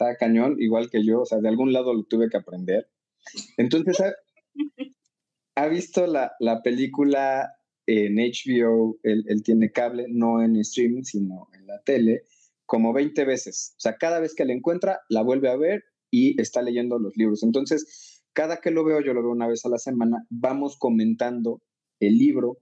está 0.00 0.16
cañón, 0.16 0.56
igual 0.58 0.90
que 0.90 1.04
yo, 1.04 1.22
o 1.22 1.26
sea, 1.26 1.38
de 1.38 1.48
algún 1.48 1.72
lado 1.72 1.92
lo 1.92 2.04
tuve 2.04 2.28
que 2.30 2.38
aprender. 2.38 2.88
Entonces, 3.58 4.02
ha, 5.54 5.68
visto 5.68 6.06
la, 6.06 6.32
la, 6.40 6.62
película 6.62 7.52
en 7.86 8.16
HBO, 8.16 8.98
él, 9.02 9.24
él, 9.28 9.42
tiene 9.42 9.70
cable, 9.70 10.06
no 10.08 10.42
en 10.42 10.56
streaming, 10.56 11.02
sino 11.02 11.48
en 11.52 11.66
la 11.66 11.82
tele, 11.82 12.22
como 12.64 12.92
20 12.92 13.24
veces. 13.24 13.74
O 13.76 13.80
sea, 13.80 13.96
cada 13.98 14.20
vez 14.20 14.34
que 14.34 14.44
la 14.44 14.54
encuentra, 14.54 15.00
la 15.08 15.22
vuelve 15.22 15.50
a 15.50 15.56
ver 15.56 15.84
y 16.10 16.40
está 16.40 16.62
leyendo 16.62 16.98
los 16.98 17.16
libros. 17.16 17.42
Entonces, 17.42 18.22
cada 18.32 18.58
que 18.58 18.70
lo 18.70 18.84
veo, 18.84 19.00
yo 19.00 19.12
lo 19.12 19.22
veo 19.22 19.32
una 19.32 19.48
vez 19.48 19.64
a 19.66 19.68
la 19.68 19.78
semana, 19.78 20.24
vamos 20.30 20.78
comentando 20.78 21.60
el 22.00 22.16
libro 22.16 22.58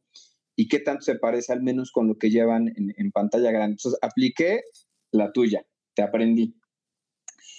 y 0.57 0.67
qué 0.67 0.81
tanto 0.81 1.03
se 1.03 1.15
parece 1.15 1.53
al 1.53 1.63
menos 1.63 1.93
con 1.93 2.09
lo 2.09 2.19
que 2.19 2.31
llevan 2.31 2.69
en, 2.75 2.93
en 2.97 3.13
pantalla 3.13 3.53
grande. 3.53 3.77
Entonces, 3.79 3.99
apliqué 4.03 4.63
la 5.13 5.31
tuya, 5.31 5.65
te 5.95 6.03
aprendí. 6.03 6.58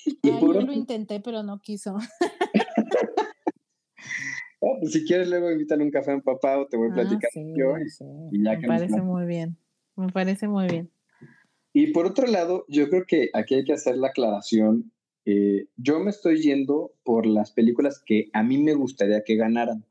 yo 0.23 0.39
lo 0.41 0.71
intenté, 0.73 1.19
pero 1.19 1.43
no 1.43 1.59
quiso. 1.59 1.97
pues 4.79 4.91
si 4.91 5.05
quieres, 5.05 5.29
luego 5.29 5.51
invítale 5.51 5.83
un 5.83 5.91
café 5.91 6.11
a 6.11 6.15
un 6.15 6.21
papá 6.21 6.57
o 6.57 6.67
te 6.67 6.77
voy 6.77 6.89
a 6.89 6.91
ah, 6.91 6.95
platicar 6.95 7.29
yo. 7.55 7.73
Me 8.31 8.67
parece 8.67 9.01
muy 9.01 9.25
bien. 9.25 9.57
Me 9.95 10.09
parece 10.09 10.47
muy 10.47 10.67
bien. 10.67 10.91
Y 11.73 11.91
por 11.91 12.05
otro 12.05 12.25
lado, 12.27 12.65
yo 12.67 12.89
creo 12.89 13.05
que 13.05 13.29
aquí 13.33 13.55
hay 13.55 13.63
que 13.63 13.73
hacer 13.73 13.97
la 13.97 14.07
aclaración. 14.07 14.91
Eh, 15.25 15.67
yo 15.75 15.99
me 15.99 16.09
estoy 16.09 16.41
yendo 16.41 16.93
por 17.03 17.25
las 17.25 17.51
películas 17.51 18.01
que 18.05 18.29
a 18.33 18.43
mí 18.43 18.57
me 18.57 18.73
gustaría 18.73 19.23
que 19.23 19.35
ganaran. 19.35 19.85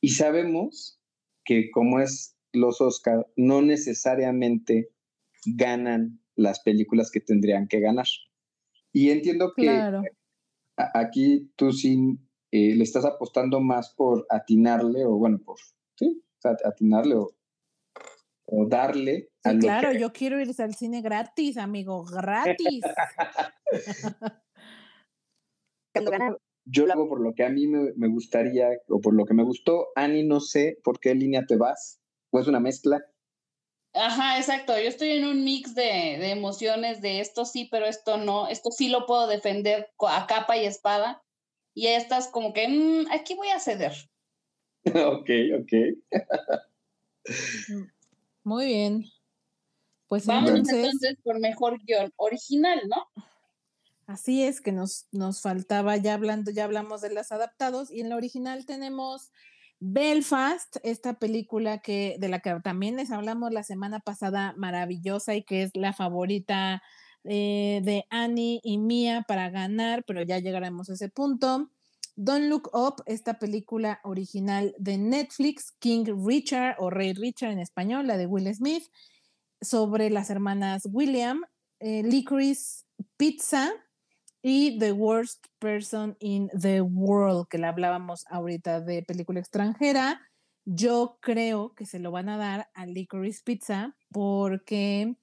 Y 0.00 0.10
sabemos 0.10 0.98
que 1.44 1.70
como 1.70 2.00
es 2.00 2.36
los 2.52 2.80
Oscar, 2.80 3.26
no 3.36 3.62
necesariamente 3.62 4.90
ganan 5.44 6.20
las 6.34 6.60
películas 6.60 7.10
que 7.10 7.20
tendrían 7.20 7.68
que 7.68 7.80
ganar. 7.80 8.06
Y 8.98 9.10
entiendo 9.12 9.52
que 9.54 9.68
aquí 10.76 11.52
tú 11.54 11.70
sí 11.70 12.18
eh, 12.50 12.74
le 12.74 12.82
estás 12.82 13.04
apostando 13.04 13.60
más 13.60 13.94
por 13.94 14.26
atinarle, 14.28 15.04
o 15.04 15.10
bueno, 15.10 15.38
por, 15.38 15.56
sí, 15.94 16.20
atinarle 16.42 17.14
o, 17.14 17.32
darle. 18.66 19.30
Sí, 19.44 19.58
claro, 19.60 19.92
yo 19.92 20.12
quiero 20.12 20.40
ir 20.40 20.50
al 20.60 20.74
cine 20.74 21.00
gratis, 21.00 21.58
amigo, 21.58 22.04
gratis. 22.06 22.82
yo 26.64 26.84
lo 26.84 26.92
hago 26.92 27.08
por 27.08 27.20
lo 27.20 27.34
que 27.34 27.44
a 27.44 27.50
mí 27.50 27.68
me, 27.68 27.92
me, 27.94 28.08
gustaría 28.08 28.68
o 28.88 29.00
por 29.00 29.14
lo 29.14 29.26
que 29.26 29.34
me 29.34 29.44
gustó. 29.44 29.90
Ani, 29.94 30.24
no 30.24 30.40
sé 30.40 30.80
por 30.82 30.98
qué 30.98 31.14
línea 31.14 31.46
te 31.46 31.56
vas, 31.56 32.00
o 32.32 32.40
es 32.40 32.48
una 32.48 32.58
mezcla. 32.58 33.00
Ajá, 33.94 34.38
exacto. 34.38 34.78
Yo 34.78 34.88
estoy 34.88 35.10
en 35.10 35.26
un 35.26 35.44
mix 35.44 35.74
de, 35.74 36.30
emociones 36.30 37.00
de 37.00 37.20
esto 37.20 37.44
sí, 37.44 37.68
pero 37.70 37.86
esto 37.86 38.16
no. 38.16 38.48
Esto 38.48 38.70
sí 38.70 38.88
lo 38.88 39.06
puedo 39.06 39.26
defender 39.26 39.90
a 40.06 40.26
capa 40.26 40.56
y 40.56 40.66
espada. 40.66 41.22
Y 41.74 41.86
estás 41.86 42.28
como 42.28 42.52
que, 42.52 42.68
mm, 42.68 43.12
aquí 43.12 43.34
voy 43.34 43.48
a 43.48 43.60
ceder. 43.60 43.92
ok, 44.84 45.30
ok. 45.60 45.72
Muy 48.44 48.66
bien. 48.66 49.04
Pues 50.08 50.26
Vamos 50.26 50.50
entonces, 50.50 51.16
por 51.22 51.38
mejor 51.38 51.78
guion 51.84 52.12
original, 52.16 52.80
¿no? 52.88 53.24
Así 54.06 54.42
es 54.42 54.62
que 54.62 54.72
nos, 54.72 55.06
nos 55.12 55.42
faltaba, 55.42 55.98
ya 55.98 56.14
hablando, 56.14 56.50
ya 56.50 56.64
hablamos 56.64 57.02
de 57.02 57.10
las 57.10 57.30
adaptados, 57.30 57.90
y 57.90 58.00
en 58.00 58.08
la 58.08 58.16
original 58.16 58.64
tenemos 58.64 59.30
Belfast, 59.80 60.76
esta 60.82 61.18
película 61.18 61.78
que, 61.78 62.16
de 62.18 62.28
la 62.28 62.40
que 62.40 62.58
también 62.62 62.96
les 62.96 63.10
hablamos 63.10 63.52
la 63.52 63.62
semana 63.62 64.00
pasada, 64.00 64.54
maravillosa 64.56 65.34
y 65.34 65.44
que 65.44 65.62
es 65.62 65.70
la 65.74 65.92
favorita 65.92 66.82
eh, 67.24 67.80
de 67.84 68.04
Annie 68.10 68.60
y 68.62 68.78
Mia 68.78 69.24
para 69.28 69.50
ganar, 69.50 70.04
pero 70.04 70.22
ya 70.22 70.38
llegaremos 70.38 70.90
a 70.90 70.94
ese 70.94 71.08
punto. 71.08 71.70
Don't 72.16 72.46
Look 72.48 72.70
Up, 72.72 73.02
esta 73.06 73.38
película 73.38 74.00
original 74.02 74.74
de 74.78 74.98
Netflix, 74.98 75.70
King 75.78 76.04
Richard 76.26 76.74
o 76.80 76.90
Rey 76.90 77.12
Richard 77.12 77.52
en 77.52 77.60
español, 77.60 78.08
la 78.08 78.16
de 78.16 78.26
Will 78.26 78.52
Smith, 78.52 78.82
sobre 79.60 80.10
las 80.10 80.28
hermanas 80.28 80.88
William, 80.90 81.44
eh, 81.78 82.02
Licorice 82.02 82.84
Pizza, 83.16 83.70
y 84.42 84.78
The 84.78 84.92
Worst 84.92 85.46
Person 85.58 86.16
in 86.20 86.48
the 86.60 86.80
World, 86.80 87.48
que 87.48 87.58
le 87.58 87.66
hablábamos 87.66 88.24
ahorita 88.28 88.80
de 88.80 89.02
película 89.02 89.40
extranjera. 89.40 90.20
Yo 90.64 91.18
creo 91.20 91.74
que 91.74 91.86
se 91.86 91.98
lo 91.98 92.10
van 92.10 92.28
a 92.28 92.36
dar 92.36 92.68
a 92.74 92.86
Licorice 92.86 93.42
Pizza 93.44 93.96
porque 94.12 95.16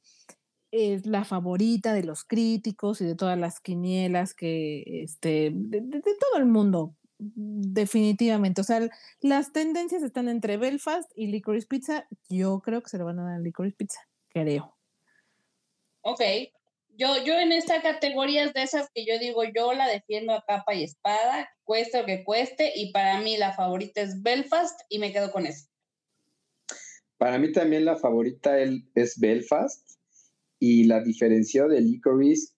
es 0.71 1.05
la 1.05 1.23
favorita 1.23 1.93
de 1.93 2.03
los 2.03 2.23
críticos 2.25 2.99
y 2.99 3.05
de 3.05 3.15
todas 3.15 3.37
las 3.37 3.59
quinielas 3.59 4.33
que, 4.33 4.83
este, 5.03 5.51
de, 5.53 5.81
todo 6.19 6.37
el 6.37 6.45
mundo, 6.45 6.95
definitivamente. 7.17 8.61
O 8.61 8.63
sea, 8.63 8.89
las 9.21 9.53
tendencias 9.53 10.03
están 10.03 10.27
entre 10.27 10.57
Belfast 10.57 11.09
y 11.15 11.27
Licorice 11.27 11.67
Pizza. 11.67 12.07
Yo 12.27 12.59
creo 12.59 12.81
que 12.81 12.89
se 12.89 12.97
lo 12.97 13.05
van 13.05 13.19
a 13.19 13.23
dar 13.23 13.33
a 13.35 13.39
Licorice 13.39 13.77
Pizza, 13.77 13.99
creo. 14.29 14.75
Ok, 16.01 16.21
yo, 16.97 17.23
yo 17.25 17.39
en 17.39 17.51
esta 17.51 17.81
categoría 17.81 18.43
es 18.45 18.53
de 18.53 18.63
esas 18.63 18.89
que 18.93 19.05
yo 19.05 19.19
digo, 19.19 19.43
yo 19.43 19.73
la 19.73 19.87
defiendo 19.87 20.33
a 20.33 20.43
capa 20.45 20.73
y 20.73 20.83
espada, 20.83 21.49
cueste 21.63 21.99
lo 21.99 22.05
que 22.05 22.23
cueste, 22.23 22.71
y 22.75 22.91
para 22.91 23.19
mí 23.21 23.37
la 23.37 23.53
favorita 23.53 24.01
es 24.01 24.21
Belfast 24.21 24.79
y 24.89 24.99
me 24.99 25.11
quedo 25.11 25.31
con 25.31 25.45
eso. 25.45 25.67
Para 27.17 27.37
mí 27.37 27.51
también 27.51 27.85
la 27.85 27.95
favorita 27.95 28.59
es 28.59 29.19
Belfast 29.19 29.97
y 30.59 30.85
la 30.85 31.01
diferenció 31.01 31.67
de 31.67 31.81
Licorice 31.81 32.55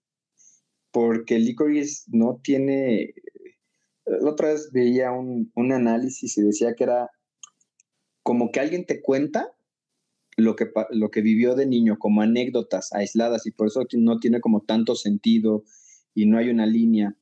porque 0.92 1.38
Licorice 1.38 2.04
no 2.08 2.40
tiene... 2.44 3.14
La 4.06 4.32
otra 4.32 4.54
vez 4.54 4.72
veía 4.72 5.12
un, 5.12 5.52
un 5.54 5.72
análisis 5.74 6.38
y 6.38 6.42
decía 6.42 6.74
que 6.74 6.86
era 6.86 7.12
como 8.24 8.52
que 8.52 8.60
alguien 8.60 8.86
te 8.86 9.02
cuenta 9.02 9.54
lo 10.38 10.56
que, 10.56 10.72
lo 10.92 11.10
que 11.10 11.22
vivió 11.22 11.56
de 11.56 11.66
niño 11.66 11.98
como 11.98 12.22
anécdotas 12.22 12.94
aisladas 12.94 13.46
y 13.48 13.52
por 13.52 13.68
eso 13.68 13.86
no 13.98 14.20
tiene 14.20 14.40
como 14.40 14.62
tanto 14.62 14.96
sentido 14.96 15.64
y 16.14 16.28
no 16.28 16.38
hay 16.38 16.50
una 16.50 16.68
línea 16.68 17.18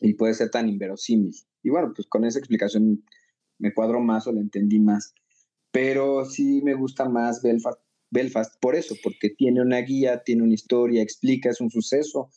y 0.00 0.14
puede 0.14 0.34
ser 0.34 0.50
tan 0.50 0.68
inverosímil. 0.68 1.34
Y 1.62 1.70
bueno, 1.70 1.92
pues 1.94 2.06
con 2.06 2.24
esa 2.24 2.38
explicación 2.38 3.04
me 3.58 3.74
cuadro 3.74 4.00
más 4.00 4.26
o 4.26 4.32
la 4.32 4.40
entendí 4.40 4.78
más. 4.78 5.12
Pero 5.72 6.24
sí 6.24 6.62
me 6.62 6.74
gusta 6.74 7.08
más 7.08 7.42
Belfast, 7.42 7.80
Belfast 8.10 8.54
por 8.60 8.76
eso, 8.76 8.94
porque 9.02 9.30
tiene 9.30 9.60
una 9.60 9.78
guía, 9.78 10.22
tiene 10.24 10.42
una 10.42 10.54
historia, 10.54 11.02
explica, 11.02 11.50
es 11.50 11.60
un 11.60 11.70
suceso 11.70 12.30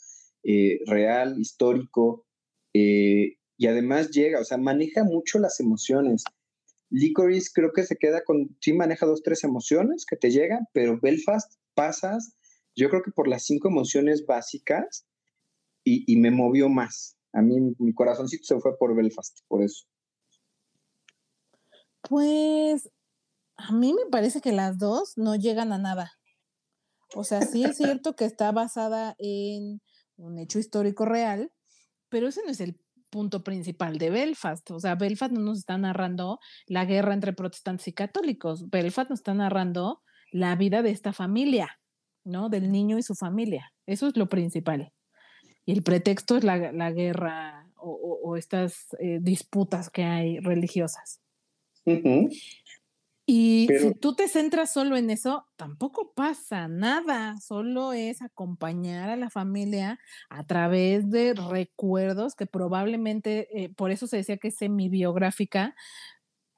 eh, 0.44 0.80
real, 0.88 1.40
histórico, 1.40 2.26
eh, 2.74 3.38
y 3.58 3.68
además 3.68 4.10
llega, 4.10 4.40
o 4.40 4.44
sea, 4.44 4.58
maneja 4.58 5.04
mucho 5.04 5.38
las 5.38 5.60
emociones. 5.60 6.24
Licorice 6.90 7.52
creo 7.54 7.72
que 7.74 7.84
se 7.84 7.98
queda 7.98 8.24
con, 8.24 8.58
sí 8.62 8.74
maneja 8.74 9.06
dos, 9.06 9.22
tres 9.22 9.44
emociones 9.44 10.06
que 10.06 10.18
te 10.18 10.32
llegan, 10.32 10.68
pero 10.74 11.00
Belfast 11.00 11.54
pasas, 11.76 12.36
yo 12.76 12.90
creo 12.90 13.04
que 13.04 13.12
por 13.12 13.28
las 13.28 13.46
cinco 13.46 13.68
emociones 13.68 14.26
básicas 14.26 15.06
y, 15.84 16.18
me 16.18 16.30
movió 16.30 16.70
más. 16.70 17.18
A 17.34 17.42
mí 17.42 17.56
mi 17.80 17.94
corazoncito 17.94 18.44
se 18.44 18.60
fue 18.60 18.78
por 18.78 18.96
Belfast, 18.96 19.40
por 19.48 19.64
eso. 19.64 19.86
Pues 22.02 22.90
a 23.56 23.72
mí 23.72 23.94
me 23.94 24.10
parece 24.12 24.42
que 24.42 24.52
las 24.52 24.78
dos 24.78 25.14
no 25.18 25.36
llegan 25.36 25.74
a 25.74 25.78
nada. 25.78 26.12
O 27.16 27.24
sea, 27.24 27.42
sí 27.42 27.64
es 27.64 27.78
cierto 27.78 28.16
que 28.16 28.26
está 28.26 28.52
basada 28.52 29.16
en 29.18 29.82
un 30.16 30.38
hecho 30.38 30.60
histórico 30.60 31.06
real, 31.06 31.52
pero 32.10 32.28
ese 32.28 32.42
no 32.44 32.52
es 32.52 32.60
el 32.60 32.80
punto 33.10 33.44
principal 33.44 33.98
de 33.98 34.10
Belfast. 34.10 34.70
O 34.72 34.80
sea, 34.80 34.96
Belfast 34.96 35.32
no 35.32 35.42
nos 35.42 35.60
está 35.60 35.78
narrando 35.78 36.40
la 36.68 36.86
guerra 36.86 37.14
entre 37.14 37.34
protestantes 37.34 37.88
y 37.88 37.94
católicos. 37.94 38.70
Belfast 38.70 39.10
nos 39.10 39.20
está 39.20 39.34
narrando 39.34 40.02
la 40.32 40.56
vida 40.56 40.82
de 40.82 40.92
esta 40.92 41.14
familia, 41.14 41.80
¿no? 42.24 42.50
Del 42.50 42.72
niño 42.72 42.98
y 42.98 43.04
su 43.04 43.16
familia. 43.16 43.74
Eso 43.86 44.08
es 44.08 44.18
lo 44.18 44.30
principal. 44.30 44.92
Y 45.66 45.74
el 45.74 45.84
pretexto 45.84 46.38
es 46.38 46.44
la, 46.44 46.58
guerra 46.92 47.70
o, 47.76 48.36
estas 48.38 48.88
eh, 49.00 49.20
disputas 49.22 49.90
que 49.90 50.04
hay 50.04 50.40
religiosas. 50.40 51.22
Y 53.32 53.68
si 53.80 53.94
tú 53.94 54.16
te 54.16 54.28
centras 54.28 54.74
solo 54.74 54.98
en 54.98 55.12
eso, 55.12 55.46
tampoco 55.56 56.14
pasa 56.16 56.68
nada, 56.68 57.40
solo 57.40 57.94
es 57.94 58.24
acompañar 58.24 59.12
a 59.12 59.18
la 59.18 59.30
familia 59.30 60.00
a 60.32 60.48
través 60.48 61.12
de 61.12 61.36
recuerdos 61.36 62.34
que 62.34 62.48
probablemente, 62.48 63.48
eh, 63.54 63.70
por 63.70 63.92
eso 63.92 64.08
se 64.08 64.18
decía 64.18 64.38
que 64.38 64.48
es 64.48 64.56
semi-biográfica, 64.56 65.76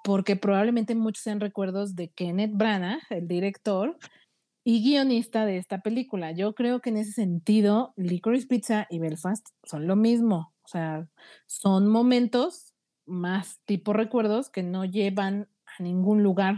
porque 0.02 0.38
probablemente 0.38 0.96
muchos 0.96 1.24
sean 1.24 1.42
recuerdos 1.42 1.98
de 1.98 2.08
Kenneth 2.08 2.54
Branagh, 2.54 3.02
el 3.10 3.28
director 3.28 3.98
y 4.64 4.82
guionista 4.82 5.46
de 5.46 5.58
esta 5.58 5.82
película. 5.82 6.32
Yo 6.32 6.56
creo 6.56 6.80
que 6.80 6.92
en 6.92 6.96
ese 6.96 7.12
sentido, 7.12 7.92
Licorice 7.98 8.48
Pizza 8.48 8.88
y 8.90 9.00
Belfast 9.00 9.46
son 9.66 9.88
lo 9.88 9.98
mismo, 9.98 10.54
o 10.64 10.68
sea, 10.70 11.06
son 11.48 11.90
momentos 11.90 12.76
más 13.06 13.60
tipo 13.66 13.92
recuerdos 13.92 14.50
que 14.50 14.64
no 14.64 14.86
llevan 14.86 15.50
a 15.78 15.84
ningún 15.84 16.24
lugar. 16.24 16.56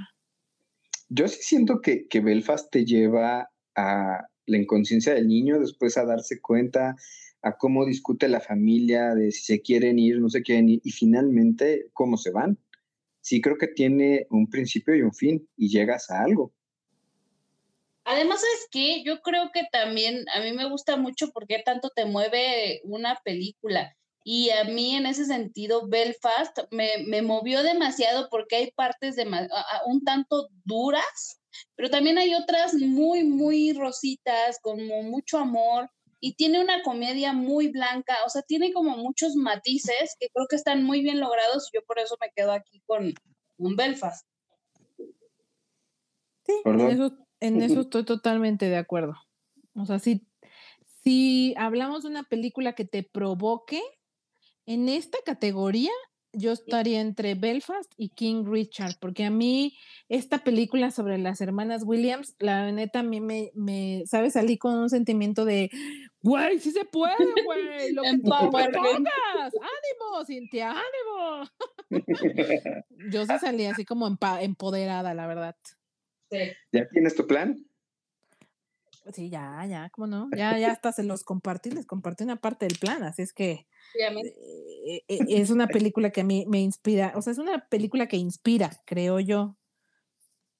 Yo 1.10 1.28
sí 1.28 1.40
siento 1.42 1.82
que, 1.82 2.08
que 2.08 2.22
Belfast 2.22 2.72
te 2.72 2.86
lleva 2.86 3.50
a 3.76 4.28
la 4.46 4.58
inconsciencia 4.58 5.14
del 5.14 5.28
niño, 5.28 5.60
después 5.60 5.98
a 5.98 6.06
darse 6.06 6.42
cuenta 6.42 6.96
a 7.42 7.58
cómo 7.58 7.86
discute 7.86 8.28
la 8.30 8.40
familia, 8.40 9.14
de 9.14 9.32
si 9.32 9.44
se 9.44 9.62
quieren 9.62 10.00
ir, 10.00 10.20
no 10.20 10.30
se 10.30 10.42
quieren 10.42 10.70
ir, 10.70 10.82
y 10.84 10.92
finalmente 10.92 11.88
cómo 11.94 12.18
se 12.18 12.32
van. 12.32 12.58
Sí 13.22 13.42
creo 13.42 13.58
que 13.58 13.68
tiene 13.68 14.28
un 14.30 14.50
principio 14.50 14.96
y 14.96 15.02
un 15.02 15.14
fin, 15.14 15.48
y 15.58 15.70
llegas 15.70 16.10
a 16.10 16.24
algo. 16.24 16.54
Además, 18.06 18.42
¿sabes 18.42 18.68
qué? 18.72 19.04
Yo 19.06 19.22
creo 19.22 19.52
que 19.54 19.62
también 19.72 20.26
a 20.34 20.42
mí 20.42 20.52
me 20.52 20.70
gusta 20.70 20.98
mucho 20.98 21.32
porque 21.32 21.62
tanto 21.64 21.90
te 21.96 22.06
mueve 22.06 22.82
una 22.84 23.20
película. 23.24 23.96
Y 24.24 24.50
a 24.52 24.64
mí 24.64 24.96
en 24.96 25.06
ese 25.06 25.26
sentido, 25.26 25.88
Belfast 25.88 26.58
me, 26.72 27.22
movió 27.22 27.62
demasiado 27.62 28.30
porque 28.30 28.56
hay 28.56 28.72
partes 28.72 29.16
de, 29.18 29.28
un 29.86 30.04
tanto 30.04 30.48
duras, 30.64 31.42
pero 31.76 31.90
también 31.90 32.18
hay 32.18 32.34
otras 32.34 32.74
muy, 32.74 33.26
muy 33.26 33.74
rositas, 33.74 34.60
como 34.62 35.04
mucho 35.04 35.38
amor. 35.38 35.90
Y 36.22 36.36
tiene 36.36 36.62
una 36.62 36.82
comedia 36.84 37.34
muy 37.34 37.68
blanca, 37.68 38.16
o 38.26 38.30
sea, 38.30 38.44
tiene 38.44 38.72
como 38.72 38.96
muchos 38.96 39.36
matices 39.36 40.16
que 40.18 40.30
creo 40.34 40.48
que 40.50 40.56
están 40.56 40.84
muy 40.86 41.02
bien 41.02 41.20
logrados. 41.20 41.68
Y 41.70 41.78
yo 41.78 41.84
por 41.86 42.00
eso 42.00 42.16
me 42.22 42.32
quedo 42.34 42.54
aquí 42.54 42.82
con 42.86 43.14
un 43.58 43.76
Belfast. 43.76 44.26
Sí, 46.46 46.54
en 46.64 46.80
eso, 46.80 47.18
en 47.42 47.62
eso 47.62 47.82
estoy 47.82 48.06
totalmente 48.06 48.70
de 48.70 48.78
acuerdo. 48.78 49.16
O 49.76 49.86
sea, 49.86 50.00
si, 50.00 50.26
si 51.04 51.56
hablamos 51.58 52.04
de 52.04 52.10
una 52.10 52.24
película 52.24 52.74
que 52.74 52.86
te 52.86 53.04
provoque, 53.04 53.82
en 54.66 54.90
esta 54.90 55.18
categoría 55.26 55.92
yo 56.34 56.52
estaría 56.52 57.00
entre 57.00 57.36
Belfast 57.36 57.92
y 57.96 58.10
King 58.10 58.46
Richard, 58.48 58.96
porque 59.00 59.24
a 59.24 59.30
mí 59.30 59.78
esta 60.10 60.44
película 60.44 60.90
sobre 60.90 61.20
las 61.20 61.42
hermanas 61.42 61.84
Williams, 61.86 62.36
la 62.40 62.72
neta 62.72 63.00
a 63.00 63.04
mí 63.04 63.22
me, 63.22 63.52
me 63.54 64.04
¿sabes? 64.08 64.34
Salí 64.34 64.58
con 64.58 64.74
un 64.74 64.90
sentimiento 64.90 65.46
de, 65.46 65.70
güey, 66.22 66.60
sí 66.60 66.72
se 66.72 66.86
puede, 66.86 67.16
güey, 67.46 67.94
lo 67.94 68.02
que 68.02 68.18
tú 68.24 68.30
pongas, 68.30 69.54
ánimo, 69.54 70.26
Cintia, 70.26 70.72
ánimo. 70.72 71.50
yo 73.12 73.26
sí 73.26 73.34
salí 73.40 73.66
así 73.66 73.86
como 73.86 74.08
empoderada, 74.08 75.14
la 75.14 75.28
verdad. 75.28 75.56
¿Ya 76.72 76.88
tienes 76.90 77.16
tu 77.16 77.28
plan? 77.28 77.64
Sí, 79.12 79.30
ya, 79.30 79.66
ya, 79.68 79.90
¿cómo 79.90 80.08
no? 80.08 80.30
Ya, 80.38 80.58
ya 80.58 80.72
hasta 80.72 80.92
se 80.92 81.04
los 81.04 81.24
compartí, 81.24 81.72
les 81.72 81.86
compartí 81.86 82.24
una 82.24 82.38
parte 82.38 82.66
del 82.68 82.78
plan, 82.78 83.04
así 83.04 83.22
es 83.22 83.34
que 83.34 83.68
eh, 83.96 85.04
eh, 85.08 85.20
es 85.28 85.50
una 85.50 85.68
película 85.68 86.12
que 86.12 86.22
a 86.22 86.24
mí 86.24 86.46
me 86.48 86.62
inspira, 86.62 87.14
o 87.16 87.22
sea, 87.22 87.32
es 87.32 87.40
una 87.40 87.68
película 87.68 88.08
que 88.08 88.18
inspira, 88.18 88.72
creo 88.86 89.20
yo. 89.20 89.58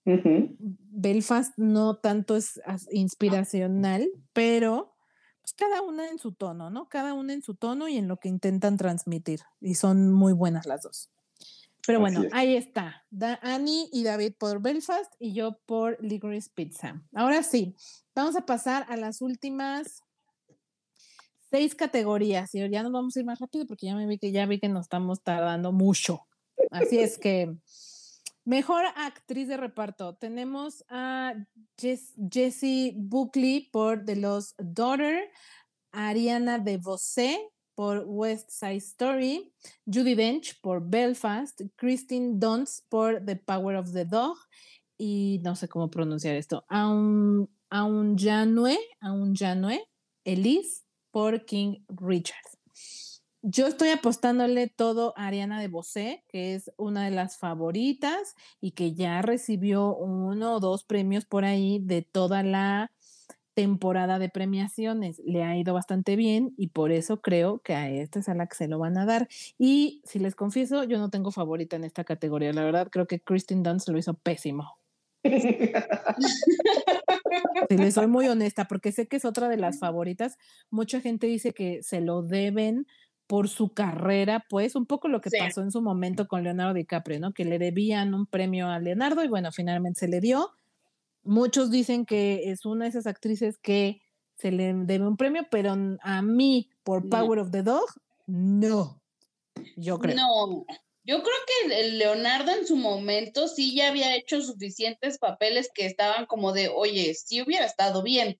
Belfast 0.06 1.54
no 1.58 1.98
tanto 1.98 2.36
es 2.36 2.60
inspiracional, 2.92 4.10
pero 4.34 4.94
pues 5.42 5.54
cada 5.54 5.82
una 5.82 6.10
en 6.10 6.20
su 6.20 6.34
tono, 6.34 6.70
¿no? 6.70 6.88
Cada 6.88 7.14
una 7.14 7.34
en 7.34 7.42
su 7.42 7.56
tono 7.56 7.88
y 7.88 7.98
en 7.98 8.08
lo 8.08 8.18
que 8.18 8.30
intentan 8.30 8.78
transmitir. 8.78 9.42
Y 9.60 9.76
son 9.76 10.12
muy 10.12 10.34
buenas 10.34 10.66
las 10.66 10.84
dos. 10.84 11.10
Pero 11.86 12.00
bueno, 12.00 12.24
ahí 12.32 12.56
está. 12.56 13.06
Da 13.10 13.40
Annie 13.42 13.90
y 13.92 14.04
David 14.04 14.34
por 14.38 14.62
Belfast 14.62 15.14
y 15.20 15.34
yo 15.34 15.60
por 15.66 15.98
Licorice 16.02 16.50
Pizza. 16.54 17.04
Ahora 17.14 17.44
sí, 17.44 17.76
vamos 18.16 18.38
a 18.38 18.46
pasar 18.46 18.86
a 18.88 18.96
las 18.96 19.22
últimas 19.22 20.02
seis 21.50 21.76
categorías. 21.76 22.56
Y 22.56 22.70
ya 22.70 22.84
nos 22.84 22.92
vamos 22.94 23.16
a 23.16 23.20
ir 23.20 23.26
más 23.26 23.40
rápido 23.40 23.68
porque 23.68 23.88
ya 23.88 23.96
me 23.96 24.08
vi 24.08 24.18
que 24.18 24.32
ya 24.32 24.46
vi 24.46 24.60
que 24.60 24.70
nos 24.70 24.86
estamos 24.86 25.22
tardando 25.24 25.74
mucho. 25.74 26.22
Así 26.72 27.00
es 27.00 27.18
que 27.18 27.54
mejor 28.46 28.86
actriz 28.96 29.50
de 29.50 29.58
reparto. 29.58 30.16
Tenemos 30.16 30.86
a 30.88 31.34
Jessie 31.78 32.94
Buckley 32.96 33.70
por 33.72 34.06
The 34.06 34.16
Lost 34.16 34.58
Daughter, 34.58 35.30
Ariana 35.92 36.60
DeVosé 36.60 37.53
por 37.76 38.04
West 38.08 38.50
Side 38.52 38.78
Story, 38.78 39.54
Judy 39.86 40.16
Dench 40.16 40.60
por 40.62 40.82
Belfast, 40.82 41.62
Christine 41.76 42.34
Dunst 42.36 42.86
por 42.90 43.24
The 43.26 43.36
Power 43.36 43.78
of 43.78 43.92
the 43.94 44.06
Dog 44.06 44.38
y 44.98 45.42
no 45.44 45.56
sé 45.56 45.68
cómo 45.68 45.90
pronunciar 45.90 46.36
esto, 46.36 46.66
Aun, 46.70 47.48
Janue, 48.18 48.78
Aun 49.02 49.36
Janue, 49.36 49.84
Elise 50.24 50.84
por 51.12 51.46
King 51.46 51.84
Richard. 51.90 52.38
Yo 53.46 53.68
estoy 53.68 53.90
apostándole 53.90 54.70
todo 54.70 55.14
a 55.18 55.28
Ariana 55.28 55.60
de 55.60 55.68
Bosé, 55.68 56.24
que 56.30 56.56
es 56.56 56.72
una 56.78 57.04
de 57.04 57.12
las 57.12 57.38
favoritas 57.38 58.36
y 58.62 58.72
que 58.72 58.94
ya 58.94 59.22
recibió 59.22 59.94
uno 59.98 60.56
o 60.56 60.60
dos 60.62 60.86
premios 60.86 61.26
por 61.26 61.44
ahí 61.44 61.80
de 61.80 62.04
toda 62.04 62.42
la 62.42 62.93
temporada 63.54 64.20
de 64.20 64.30
premiaciones 64.30 65.22
le 65.26 65.44
ha 65.44 65.58
ido 65.58 65.74
bastante 65.74 66.16
bien 66.16 66.54
y 66.58 66.68
por 66.68 66.92
eso 66.92 67.22
creo 67.22 67.60
que 67.60 67.76
a 67.76 67.90
esta 67.90 68.20
es 68.20 68.30
a 68.30 68.36
la 68.36 68.48
que 68.48 68.56
se 68.56 68.68
lo 68.68 68.80
van 68.80 68.98
a 68.98 69.06
dar. 69.06 69.28
Y 69.58 70.02
si 70.06 70.20
les 70.20 70.36
confieso, 70.36 70.84
yo 70.84 70.98
no 70.98 71.10
tengo 71.10 71.32
favorita 71.32 71.76
en 71.76 71.84
esta 71.84 72.04
categoría. 72.04 72.54
La 72.54 72.64
verdad, 72.64 72.90
creo 72.92 73.08
que 73.08 73.20
Kristen 73.20 73.64
Dunst 73.64 73.90
lo 73.90 73.98
hizo 73.98 74.14
pésimo. 74.16 74.78
si 77.70 77.78
les 77.78 77.94
soy 77.94 78.08
muy 78.08 78.28
honesta, 78.28 78.66
porque 78.66 78.92
sé 78.92 79.08
que 79.08 79.18
es 79.18 79.26
otra 79.26 79.48
de 79.48 79.58
las 79.58 79.80
favoritas. 79.80 80.38
Mucha 80.70 81.02
gente 81.02 81.28
dice 81.28 81.54
que 81.54 81.82
se 81.84 82.02
lo 82.02 82.24
deben 82.24 82.88
por 83.28 83.48
su 83.48 83.74
carrera, 83.74 84.46
pues 84.50 84.76
un 84.76 84.86
poco 84.86 85.08
lo 85.08 85.22
que 85.22 85.30
pasó 85.38 85.62
en 85.62 85.72
su 85.72 85.82
momento 85.82 86.28
con 86.28 86.44
Leonardo 86.44 86.74
DiCaprio, 86.74 87.20
¿no? 87.20 87.34
Que 87.34 87.46
le 87.46 87.58
debían 87.58 88.14
un 88.14 88.26
premio 88.26 88.68
a 88.68 88.80
Leonardo 88.80 89.24
y 89.24 89.30
bueno, 89.30 89.52
finalmente 89.52 90.02
se 90.02 90.08
le 90.10 90.20
dio 90.20 90.52
muchos 91.24 91.72
dicen 91.72 92.06
que 92.06 92.52
es 92.52 92.66
una 92.66 92.86
de 92.86 92.90
esas 92.90 93.08
actrices 93.08 93.58
que 93.58 94.02
se 94.38 94.52
le 94.52 94.74
debe 94.74 95.08
un 95.08 95.18
premio, 95.18 95.48
pero 95.50 95.76
a 96.02 96.22
mí, 96.22 96.70
por 96.84 97.10
Power 97.10 97.40
of 97.40 97.52
the 97.52 97.64
Dog, 97.64 97.86
no. 98.26 99.02
Yo 99.78 100.00
creo. 100.00 100.16
No, 100.16 100.66
yo 101.06 101.22
creo 101.22 101.36
que 101.48 101.84
Leonardo 101.92 102.52
en 102.52 102.66
su 102.66 102.76
momento 102.76 103.48
sí 103.48 103.76
ya 103.76 103.90
había 103.90 104.16
hecho 104.16 104.42
suficientes 104.42 105.18
papeles 105.18 105.70
que 105.74 105.86
estaban 105.86 106.26
como 106.26 106.54
de, 106.54 106.70
oye, 106.70 107.14
sí 107.14 107.42
hubiera 107.42 107.66
estado 107.66 108.04
bien. 108.04 108.40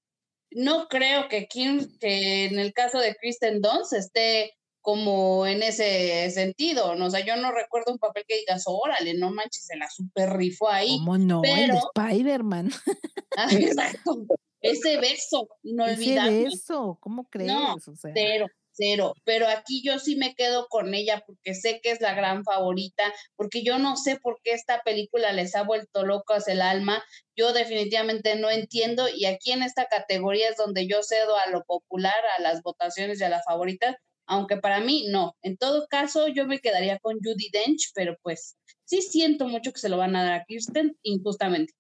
No 0.52 0.88
creo 0.88 1.28
que, 1.30 1.48
Kim, 1.48 1.98
que 2.00 2.46
en 2.46 2.60
el 2.60 2.74
caso 2.74 3.00
de 3.00 3.16
Kristen 3.16 3.62
Dunst 3.62 3.94
esté 3.94 4.58
como 4.84 5.48
en 5.48 5.64
ese 5.64 6.30
sentido, 6.30 6.94
¿no? 6.96 7.06
O 7.06 7.10
sea, 7.10 7.26
yo 7.26 7.38
no 7.38 7.52
recuerdo 7.52 7.94
un 7.94 8.00
papel 8.00 8.26
que 8.28 8.40
digas, 8.40 8.64
órale, 8.68 9.14
no 9.14 9.32
manches, 9.32 9.66
se 9.66 9.78
la 9.78 9.90
super 9.90 10.36
rifó 10.36 10.70
ahí. 10.70 10.98
¿Cómo 11.00 11.18
no? 11.18 11.42
Pero... 11.42 11.80
Spider-Man. 11.96 12.70
Ah, 13.36 13.48
exacto. 13.52 14.28
ese 14.62 14.98
beso 14.98 15.50
inolvidable. 15.64 16.42
Ese 16.42 16.50
beso, 16.50 17.00
¿cómo 17.02 17.28
crees? 17.32 17.52
No, 17.52 17.78
cero, 18.14 18.46
cero. 18.74 19.16
Pero 19.24 19.48
aquí 19.48 19.82
yo 19.84 19.98
sí 19.98 20.16
me 20.18 20.36
quedo 20.36 20.68
con 20.68 20.94
ella 20.94 21.24
porque 21.26 21.56
sé 21.56 21.80
que 21.82 21.90
es 21.90 22.00
la 22.00 22.14
gran 22.14 22.44
favorita, 22.44 23.12
porque 23.36 23.64
yo 23.64 23.80
no 23.80 23.98
sé 23.98 24.20
por 24.20 24.40
qué 24.44 24.52
esta 24.52 24.84
película 24.84 25.32
les 25.32 25.56
ha 25.56 25.64
vuelto 25.64 26.06
locos 26.06 26.48
el 26.48 26.62
alma. 26.62 27.04
Yo 27.36 27.54
definitivamente 27.54 28.36
no 28.36 28.52
entiendo 28.52 29.08
y 29.10 29.26
aquí 29.26 29.52
en 29.52 29.64
esta 29.64 29.88
categoría 29.88 30.50
es 30.50 30.58
donde 30.58 30.86
yo 30.86 31.02
cedo 31.02 31.36
a 31.36 31.50
lo 31.50 31.64
popular, 31.64 32.14
a 32.38 32.42
las 32.44 32.62
votaciones 32.62 33.20
y 33.20 33.24
a 33.24 33.30
la 33.30 33.42
favorita, 33.42 33.98
aunque 34.26 34.58
para 34.58 34.80
mí 34.80 35.08
no. 35.10 35.36
En 35.42 35.58
todo 35.58 35.88
caso, 35.88 36.28
yo 36.28 36.46
me 36.46 36.60
quedaría 36.60 37.00
con 37.00 37.18
Judy 37.18 37.50
Dench, 37.52 37.92
pero 37.94 38.18
pues 38.22 38.58
sí 38.86 39.02
siento 39.02 39.48
mucho 39.48 39.72
que 39.72 39.80
se 39.80 39.90
lo 39.90 39.98
van 39.98 40.16
a 40.16 40.24
dar 40.24 40.34
a 40.34 40.46
Kirsten 40.46 40.98
injustamente. 41.04 41.74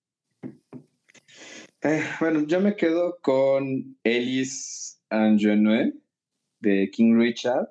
Eh, 1.82 2.04
bueno, 2.20 2.46
yo 2.48 2.62
me 2.62 2.76
quedo 2.76 3.18
con 3.22 3.98
Ellis 4.04 5.02
Angenue 5.10 5.94
de 6.60 6.89
King 6.91 7.18
Richard, 7.18 7.70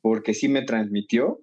porque 0.00 0.34
sí 0.34 0.48
me 0.48 0.62
transmitió. 0.62 1.42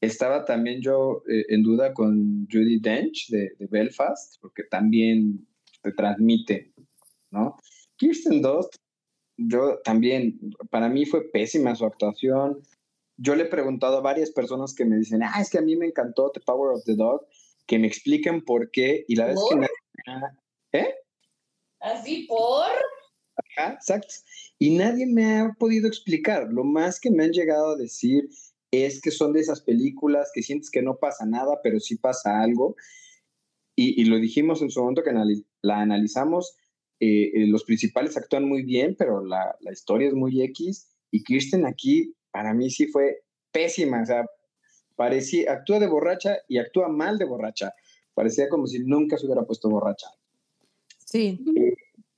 Estaba 0.00 0.44
también 0.44 0.82
yo 0.82 1.22
eh, 1.28 1.46
en 1.48 1.62
duda 1.62 1.94
con 1.94 2.46
Judy 2.52 2.78
Dench 2.78 3.28
de, 3.28 3.54
de, 3.58 3.66
Belfast, 3.66 4.38
porque 4.40 4.64
también 4.64 5.46
te 5.82 5.92
transmite, 5.92 6.72
¿no? 7.30 7.56
Kirsten 7.96 8.42
Dunst, 8.42 8.76
yo 9.36 9.80
también, 9.84 10.38
para 10.70 10.88
mí 10.88 11.06
fue 11.06 11.30
pésima 11.30 11.74
su 11.74 11.84
actuación. 11.84 12.62
Yo 13.16 13.34
le 13.34 13.44
he 13.44 13.46
preguntado 13.48 13.98
a 13.98 14.02
varias 14.02 14.30
personas 14.30 14.74
que 14.74 14.84
me 14.84 14.96
dicen, 14.96 15.22
ah, 15.22 15.40
es 15.40 15.50
que 15.50 15.58
a 15.58 15.62
mí 15.62 15.76
me 15.76 15.86
encantó 15.86 16.30
The 16.30 16.40
Power 16.40 16.72
of 16.72 16.84
the 16.84 16.94
Dog, 16.94 17.26
que 17.66 17.78
me 17.78 17.86
expliquen 17.86 18.44
por 18.44 18.70
qué, 18.70 19.04
y 19.08 19.16
la 19.16 19.26
vez 19.26 19.38
que... 19.50 20.78
¿Eh? 20.78 20.94
Así 21.80 22.26
por... 22.28 22.66
exacto. 23.56 24.14
Y 24.58 24.76
nadie 24.76 25.06
me 25.06 25.38
ha 25.38 25.52
podido 25.58 25.86
explicar. 25.86 26.48
Lo 26.50 26.64
más 26.64 27.00
que 27.00 27.10
me 27.10 27.24
han 27.24 27.32
llegado 27.32 27.72
a 27.72 27.76
decir 27.76 28.28
es 28.70 29.00
que 29.00 29.10
son 29.10 29.32
de 29.32 29.40
esas 29.40 29.60
películas 29.60 30.30
que 30.34 30.42
sientes 30.42 30.70
que 30.70 30.82
no 30.82 30.96
pasa 30.96 31.26
nada, 31.26 31.60
pero 31.62 31.78
sí 31.78 31.96
pasa 31.96 32.40
algo. 32.40 32.76
Y, 33.76 34.00
y 34.00 34.04
lo 34.06 34.16
dijimos 34.16 34.62
en 34.62 34.70
su 34.70 34.80
momento 34.80 35.02
que 35.02 35.12
la 35.62 35.80
analizamos. 35.80 36.56
Eh, 37.06 37.32
eh, 37.34 37.46
los 37.48 37.64
principales 37.64 38.16
actúan 38.16 38.48
muy 38.48 38.62
bien, 38.62 38.96
pero 38.98 39.22
la, 39.22 39.54
la, 39.60 39.72
historia 39.72 40.08
es 40.08 40.14
muy 40.14 40.42
X. 40.42 40.88
Y 41.10 41.22
Kirsten 41.22 41.66
aquí, 41.66 42.14
para 42.30 42.54
mí 42.54 42.70
sí 42.70 42.86
fue 42.86 43.24
pésima. 43.52 44.00
O 44.00 44.06
sea, 44.06 44.24
parecía, 44.96 45.52
actúa 45.52 45.80
de 45.80 45.86
borracha 45.86 46.38
y 46.48 46.56
actúa 46.56 46.88
mal 46.88 47.18
de 47.18 47.26
borracha. 47.26 47.74
Parecía 48.14 48.48
como 48.48 48.66
si 48.66 48.78
nunca 48.78 49.18
se 49.18 49.26
hubiera 49.26 49.42
puesto 49.42 49.68
borracha. 49.68 50.06
Sí, 51.04 51.44
eh, 51.56 51.74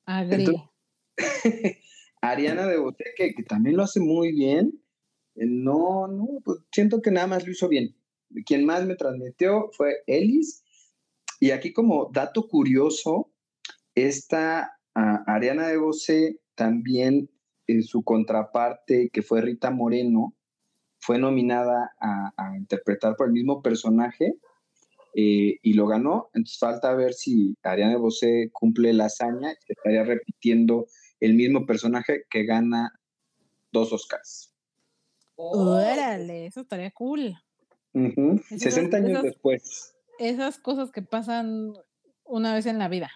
Ariana 2.20 2.68
de 2.68 2.78
Bote, 2.78 3.06
que, 3.16 3.34
también 3.48 3.76
lo 3.76 3.82
hace 3.82 3.98
muy 3.98 4.30
bien. 4.30 4.80
Eh, 5.34 5.46
no, 5.46 6.06
no, 6.06 6.28
pues 6.44 6.60
siento 6.70 7.02
que 7.02 7.10
nada 7.10 7.26
más 7.26 7.44
lo 7.44 7.50
hizo 7.50 7.68
bien. 7.68 7.96
Quien 8.44 8.64
más 8.64 8.86
me 8.86 8.94
transmitió 8.94 9.70
fue 9.72 10.02
Ellis. 10.06 10.62
Y 11.40 11.50
aquí 11.50 11.72
como 11.72 12.10
dato 12.12 12.46
curioso, 12.46 13.32
esta 13.94 14.75
Ariana 15.26 15.68
de 15.68 15.76
Bosé 15.76 16.40
también 16.54 17.30
en 17.66 17.82
su 17.82 18.02
contraparte, 18.02 19.10
que 19.12 19.22
fue 19.22 19.42
Rita 19.42 19.70
Moreno, 19.70 20.34
fue 20.98 21.18
nominada 21.18 21.94
a, 22.00 22.32
a 22.36 22.56
interpretar 22.56 23.16
por 23.16 23.26
el 23.26 23.32
mismo 23.32 23.62
personaje 23.62 24.38
eh, 25.18 25.58
y 25.62 25.72
lo 25.72 25.86
ganó. 25.86 26.28
Entonces 26.34 26.58
falta 26.58 26.94
ver 26.94 27.14
si 27.14 27.56
Ariana 27.62 27.96
Bosé 27.96 28.50
cumple 28.52 28.92
la 28.92 29.06
hazaña 29.06 29.52
y 29.52 29.72
estaría 29.72 30.04
repitiendo 30.04 30.86
el 31.20 31.32
mismo 31.32 31.64
personaje 31.64 32.24
que 32.28 32.44
gana 32.44 32.92
dos 33.72 33.94
Oscars. 33.94 34.54
Órale, 35.36 36.46
eso 36.46 36.60
estaría 36.60 36.90
cool. 36.90 37.34
60 37.94 38.94
años 38.94 39.22
después. 39.22 39.94
Esas 40.18 40.58
cosas 40.58 40.92
que 40.92 41.00
pasan 41.00 41.72
una 42.24 42.54
vez 42.54 42.66
en 42.66 42.78
la 42.78 42.88
vida. 42.88 43.10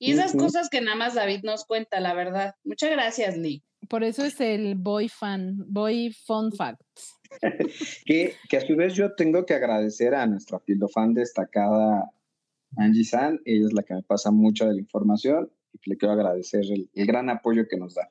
Y 0.00 0.12
esas 0.12 0.32
cosas 0.32 0.70
que 0.70 0.80
nada 0.80 0.96
más 0.96 1.14
David 1.14 1.42
nos 1.42 1.66
cuenta, 1.66 2.00
la 2.00 2.14
verdad. 2.14 2.54
Muchas 2.64 2.90
gracias, 2.90 3.36
Lee. 3.36 3.62
Por 3.86 4.02
eso 4.02 4.24
es 4.24 4.40
el 4.40 4.74
boy 4.74 5.10
fan, 5.10 5.56
boy 5.68 6.10
fun 6.26 6.52
facts. 6.52 7.20
que, 8.06 8.34
que, 8.48 8.56
a 8.56 8.66
su 8.66 8.76
vez 8.76 8.94
yo 8.94 9.14
tengo 9.14 9.44
que 9.44 9.52
agradecer 9.52 10.14
a 10.14 10.26
nuestra 10.26 10.60
fan 10.92 11.12
destacada 11.12 12.10
Angie 12.76 13.04
San. 13.04 13.40
Ella 13.44 13.66
es 13.66 13.72
la 13.74 13.82
que 13.82 13.94
me 13.94 14.02
pasa 14.02 14.30
mucha 14.30 14.66
de 14.66 14.74
la 14.74 14.80
información 14.80 15.52
y 15.72 15.90
le 15.90 15.98
quiero 15.98 16.14
agradecer 16.14 16.62
el, 16.62 16.88
el 16.94 17.06
gran 17.06 17.28
apoyo 17.28 17.68
que 17.68 17.76
nos 17.76 17.94
da. 17.94 18.10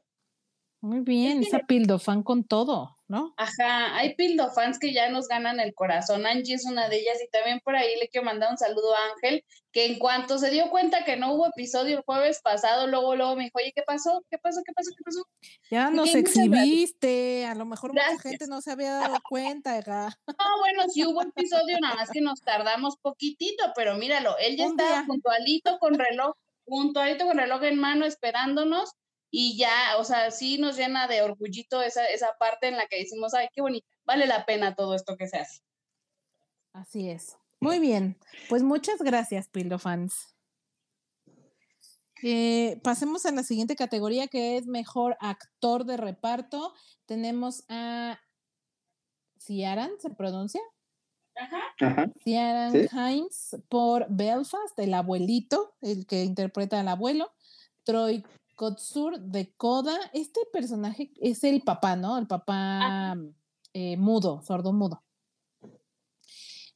Muy 0.81 1.01
bien, 1.01 1.43
esa 1.43 1.59
pildofan 1.59 2.23
con 2.23 2.45
todo, 2.45 2.95
¿no? 3.09 3.33
Ajá, 3.35 3.97
hay 3.97 4.15
pildofans 4.15 4.79
que 4.79 4.93
ya 4.93 5.09
nos 5.09 5.27
ganan 5.27 5.59
el 5.59 5.73
corazón. 5.73 6.25
Angie 6.25 6.55
es 6.55 6.65
una 6.65 6.87
de 6.87 6.99
ellas 6.99 7.17
y 7.21 7.29
también 7.29 7.59
por 7.59 7.75
ahí 7.75 7.99
le 7.99 8.07
quiero 8.07 8.23
mandar 8.23 8.49
un 8.49 8.57
saludo 8.57 8.95
a 8.95 9.13
Ángel, 9.13 9.43
que 9.73 9.87
en 9.87 9.99
cuanto 9.99 10.37
se 10.37 10.49
dio 10.51 10.69
cuenta 10.69 11.03
que 11.03 11.17
no 11.17 11.33
hubo 11.33 11.47
episodio 11.47 11.97
el 11.97 12.03
jueves 12.03 12.39
pasado, 12.41 12.87
luego, 12.87 13.17
luego 13.17 13.35
me 13.35 13.43
dijo, 13.43 13.57
oye, 13.57 13.73
¿qué 13.75 13.81
pasó? 13.85 14.23
¿Qué 14.31 14.37
pasó? 14.37 14.61
¿Qué 14.65 14.71
pasó? 14.71 14.91
¿Qué 14.97 15.03
pasó? 15.03 15.27
Ya 15.69 15.89
nos 15.89 16.15
exhibiste, 16.15 17.45
a 17.45 17.55
lo 17.55 17.65
mejor 17.65 17.91
mucha 17.91 18.17
gente 18.19 18.47
no 18.47 18.61
se 18.61 18.71
había 18.71 18.93
dado 18.93 19.17
cuenta, 19.27 19.77
hija. 19.77 20.17
No, 20.27 20.33
bueno, 20.59 20.83
sí 20.87 21.05
hubo 21.05 21.21
episodio, 21.21 21.77
nada 21.81 21.95
más 21.95 22.09
que 22.09 22.21
nos 22.21 22.39
tardamos 22.39 22.95
poquitito, 23.01 23.65
pero 23.75 23.97
míralo, 23.97 24.37
él 24.37 24.55
ya 24.55 24.67
estaba 24.67 25.03
puntualito 25.05 25.77
con 25.79 25.95
reloj, 25.95 26.37
puntualito 26.63 27.25
con 27.25 27.37
reloj 27.37 27.63
en 27.63 27.79
mano 27.79 28.05
esperándonos 28.05 28.93
y 29.31 29.57
ya, 29.57 29.97
o 29.97 30.03
sea, 30.03 30.31
sí 30.31 30.57
nos 30.57 30.77
llena 30.77 31.07
de 31.07 31.21
orgullito 31.21 31.81
esa, 31.81 32.05
esa 32.05 32.35
parte 32.39 32.67
en 32.67 32.77
la 32.77 32.87
que 32.87 32.97
decimos, 32.97 33.33
ay, 33.33 33.47
qué 33.53 33.61
bonito, 33.61 33.87
vale 34.05 34.25
la 34.25 34.45
pena 34.45 34.75
todo 34.75 34.95
esto 34.95 35.17
que 35.17 35.27
se 35.27 35.37
hace. 35.37 35.61
Así 36.73 37.09
es. 37.09 37.37
Muy 37.59 37.79
bien, 37.79 38.17
pues 38.47 38.63
muchas 38.63 39.01
gracias, 39.01 39.49
Pildofans. 39.49 40.33
Eh, 42.21 42.79
pasemos 42.83 43.25
a 43.25 43.31
la 43.31 43.43
siguiente 43.43 43.75
categoría 43.75 44.27
que 44.27 44.57
es 44.57 44.65
mejor 44.65 45.17
actor 45.19 45.85
de 45.85 45.97
reparto. 45.97 46.73
Tenemos 47.05 47.63
a 47.69 48.19
Ciaran, 49.37 49.91
¿se 49.99 50.09
pronuncia? 50.09 50.61
Ajá. 51.35 52.11
Ciaran 52.23 52.73
Hines 52.91 53.55
por 53.69 54.05
Belfast, 54.09 54.77
el 54.77 54.93
abuelito, 54.93 55.75
el 55.81 56.05
que 56.05 56.23
interpreta 56.23 56.79
al 56.79 56.89
abuelo. 56.89 57.31
Troy 57.83 58.23
Kotsur 58.59 59.21
de 59.21 59.53
Koda. 59.55 59.97
Este 60.11 60.41
personaje 60.51 61.13
es 61.21 61.45
el 61.45 61.61
papá, 61.61 61.95
¿no? 61.95 62.17
El 62.17 62.27
papá 62.27 63.15
eh, 63.71 63.95
mudo, 63.95 64.41
sordo 64.41 64.73
mudo. 64.73 65.01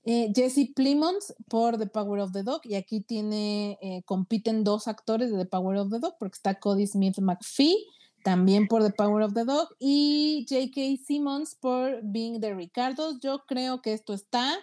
Eh, 0.06 0.32
Jesse 0.34 0.72
Plimons 0.74 1.36
por 1.50 1.78
The 1.78 1.88
Power 1.88 2.22
of 2.22 2.32
the 2.32 2.44
Dog. 2.44 2.62
Y 2.64 2.76
aquí 2.76 3.02
tiene, 3.02 3.78
eh, 3.82 4.02
compiten 4.06 4.64
dos 4.64 4.88
actores 4.88 5.30
de 5.30 5.38
The 5.38 5.46
Power 5.46 5.78
of 5.78 5.90
the 5.90 6.00
Dog, 6.00 6.16
porque 6.20 6.38
está 6.38 6.58
Cody 6.58 6.88
Smith 6.88 7.20
McPhee, 7.20 7.76
también 8.24 8.70
por 8.70 8.82
The 8.82 8.94
Power 8.94 9.22
of 9.22 9.34
the 9.34 9.44
Dog, 9.44 9.76
y 9.78 10.46
J.K. 10.48 11.04
Simmons 11.06 11.56
por 11.56 12.00
Being 12.02 12.40
the 12.40 12.56
Ricardos. 12.56 13.20
Yo 13.20 13.44
creo 13.46 13.82
que 13.82 13.92
esto 13.92 14.14
está. 14.14 14.58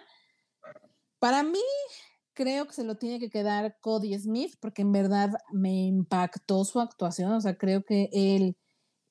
Para 1.19 1.43
mí, 1.43 1.59
creo 2.33 2.67
que 2.67 2.73
se 2.73 2.83
lo 2.83 2.95
tiene 2.95 3.19
que 3.19 3.29
quedar 3.29 3.77
Cody 3.81 4.17
Smith 4.17 4.55
porque 4.59 4.81
en 4.81 4.91
verdad 4.91 5.29
me 5.51 5.85
impactó 5.85 6.63
su 6.65 6.79
actuación. 6.79 7.31
O 7.33 7.41
sea, 7.41 7.57
creo 7.57 7.83
que 7.83 8.09
él 8.11 8.55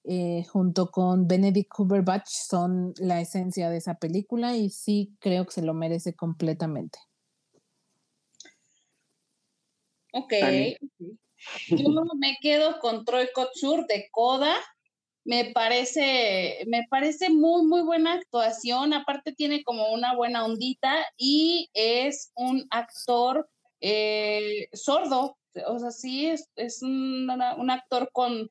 eh, 0.05 0.45
junto 0.49 0.91
con 0.91 1.29
Benedict 1.29 1.69
Cumberbatch 1.69 2.29
son 2.29 2.95
la 2.99 3.21
esencia 3.21 3.69
de 3.69 3.77
esa 3.77 3.95
película 3.95 4.57
y 4.57 4.71
sí 4.71 5.15
creo 5.21 5.45
que 5.45 5.53
se 5.53 5.63
lo 5.63 5.75
merece 5.75 6.15
completamente. 6.15 6.99
Ok. 10.13 10.33
Yo 11.69 11.89
me 12.19 12.37
quedo 12.41 12.81
con 12.81 13.05
Troy 13.05 13.29
Kotsur 13.35 13.87
de 13.87 14.09
Coda 14.11 14.55
me 15.25 15.53
parece, 15.53 16.65
me 16.67 16.87
parece 16.89 17.31
muy, 17.31 17.67
muy 17.67 17.83
buena 17.83 18.15
actuación. 18.15 18.95
Aparte 18.95 19.33
tiene 19.33 19.63
como 19.63 19.93
una 19.93 20.15
buena 20.15 20.45
ondita 20.45 21.07
y 21.17 21.69
es 21.75 22.33
un 22.35 22.67
actor 22.71 23.49
eh, 23.81 24.69
sordo. 24.73 25.37
O 25.67 25.79
sea, 25.79 25.91
sí, 25.91 26.27
es, 26.27 26.49
es 26.57 26.83
un, 26.83 27.29
un, 27.31 27.71
actor 27.71 28.11
con 28.13 28.51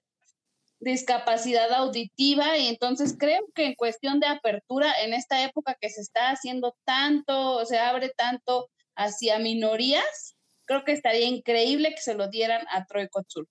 discapacidad 0.80 1.72
auditiva 1.74 2.57
y 2.57 2.67
entonces 2.67 3.15
creo 3.17 3.41
que 3.55 3.65
en 3.65 3.76
cuestión 3.76 4.20
de 4.20 4.28
apertura 4.28 4.93
en 5.03 5.13
esta 5.13 5.43
época 5.43 5.78
que 5.80 5.89
se 5.89 6.01
está 6.01 6.32
haciendo 6.32 6.76
tanto, 6.86 7.65
se 7.65 7.80
abre 7.80 8.09
tanto 8.15 8.70
hacia 8.95 9.39
minorías, 9.39 10.36
creo 10.65 10.84
que 10.84 10.91
estaría 10.91 11.26
increíble 11.26 11.91
que 11.91 12.01
se 12.01 12.15
lo 12.15 12.30
dieran 12.30 12.65
a 12.70 12.86
Troy 12.86 13.07
Kotsur. 13.09 13.47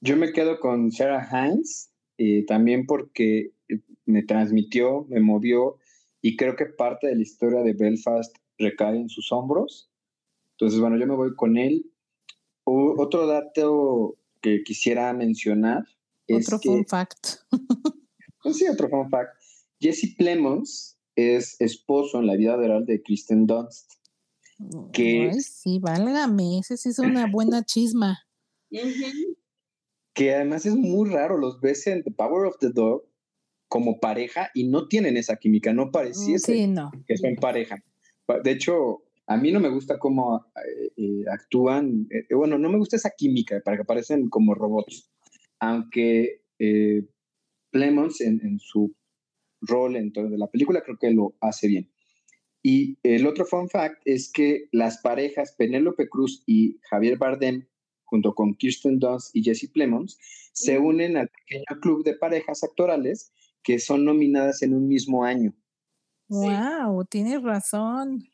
Yo 0.00 0.16
me 0.16 0.32
quedo 0.32 0.60
con 0.60 0.92
Sarah 0.92 1.28
Hines, 1.30 1.90
eh, 2.18 2.44
también 2.46 2.86
porque 2.86 3.52
eh, 3.68 3.80
me 4.06 4.22
transmitió, 4.22 5.06
me 5.08 5.20
movió 5.20 5.78
y 6.22 6.36
creo 6.36 6.56
que 6.56 6.66
parte 6.66 7.08
de 7.08 7.16
la 7.16 7.22
historia 7.22 7.62
de 7.62 7.72
Belfast 7.72 8.36
recae 8.58 8.96
en 8.96 9.08
sus 9.08 9.32
hombros. 9.32 9.90
Entonces, 10.52 10.80
bueno, 10.80 10.96
yo 10.98 11.06
me 11.06 11.14
voy 11.14 11.34
con 11.34 11.56
él. 11.56 11.90
otro 12.64 13.26
dato 13.26 14.18
que 14.40 14.62
quisiera 14.62 15.12
mencionar. 15.12 15.84
Otro 16.28 16.58
fun 16.58 16.84
fact. 16.86 17.38
sí, 18.52 18.68
otro 18.68 18.88
fun 18.88 19.08
fact. 19.08 19.34
Jesse 19.80 20.14
Plemons 20.16 20.98
es 21.14 21.60
esposo 21.60 22.20
en 22.20 22.26
la 22.26 22.36
vida 22.36 22.56
real 22.56 22.84
de 22.84 23.02
Kristen 23.02 23.46
Dunst. 23.46 23.92
Que, 24.92 25.30
Ay, 25.32 25.40
sí, 25.40 25.78
válgame, 25.78 26.58
ese 26.58 26.76
sí 26.76 26.88
es 26.88 26.98
una 26.98 27.30
buena 27.30 27.64
chisma. 27.64 28.18
Que 30.18 30.34
además 30.34 30.66
es 30.66 30.74
muy 30.74 31.08
raro, 31.08 31.38
los 31.38 31.60
ves 31.60 31.86
en 31.86 32.02
The 32.02 32.10
Power 32.10 32.46
of 32.46 32.58
the 32.58 32.70
Dog 32.70 33.04
como 33.68 34.00
pareja 34.00 34.50
y 34.52 34.66
no 34.66 34.88
tienen 34.88 35.16
esa 35.16 35.36
química, 35.36 35.72
no 35.72 35.92
pareciese 35.92 36.66
no. 36.66 36.90
que 37.06 37.16
son 37.16 37.36
pareja. 37.36 37.84
De 38.42 38.50
hecho, 38.50 39.04
a 39.28 39.36
mí 39.36 39.52
no 39.52 39.60
me 39.60 39.68
gusta 39.68 40.00
cómo 40.00 40.44
eh, 40.56 40.90
eh, 40.96 41.24
actúan, 41.32 42.08
eh, 42.10 42.34
bueno, 42.34 42.58
no 42.58 42.68
me 42.68 42.78
gusta 42.78 42.96
esa 42.96 43.12
química 43.16 43.60
para 43.64 43.76
que 43.76 43.84
parecen 43.84 44.28
como 44.28 44.56
robots, 44.56 45.08
aunque 45.60 46.42
Plemons 47.70 48.20
en, 48.20 48.40
en, 48.44 48.58
su 48.58 48.96
rol 49.60 49.94
en 49.94 50.12
toda 50.12 50.30
la 50.30 50.48
película 50.48 50.82
creo 50.82 50.98
que 50.98 51.12
lo 51.12 51.36
hace 51.40 51.68
bien. 51.68 51.92
Y 52.60 52.98
el 53.04 53.24
otro 53.24 53.44
fun 53.44 53.68
fact 53.68 54.02
es 54.04 54.32
que 54.32 54.64
las 54.72 54.98
parejas 54.98 55.54
Penélope 55.56 56.08
Cruz 56.08 56.42
y 56.44 56.80
Javier 56.90 57.18
Bardem, 57.18 57.68
junto 58.08 58.34
con 58.34 58.54
Kirsten 58.54 58.98
Dunst 58.98 59.34
y 59.34 59.42
Jesse 59.42 59.70
Plemons, 59.72 60.18
se 60.52 60.78
unen 60.78 61.16
al 61.16 61.28
pequeño 61.28 61.80
club 61.80 62.04
de 62.04 62.14
parejas 62.14 62.64
actorales 62.64 63.32
que 63.62 63.78
son 63.78 64.04
nominadas 64.04 64.62
en 64.62 64.74
un 64.74 64.88
mismo 64.88 65.24
año. 65.24 65.54
Wow, 66.28 67.04
tienes 67.04 67.42
razón. 67.42 68.24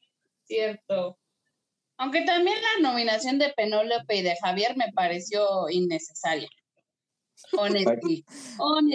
Cierto. 0.44 1.18
Aunque 1.96 2.22
también 2.22 2.56
la 2.60 2.90
nominación 2.90 3.38
de 3.38 3.52
Penélope 3.56 4.16
y 4.16 4.22
de 4.22 4.34
Javier 4.42 4.76
me 4.76 4.92
pareció 4.94 5.68
innecesaria. 5.70 6.48
Honestly. 7.52 8.24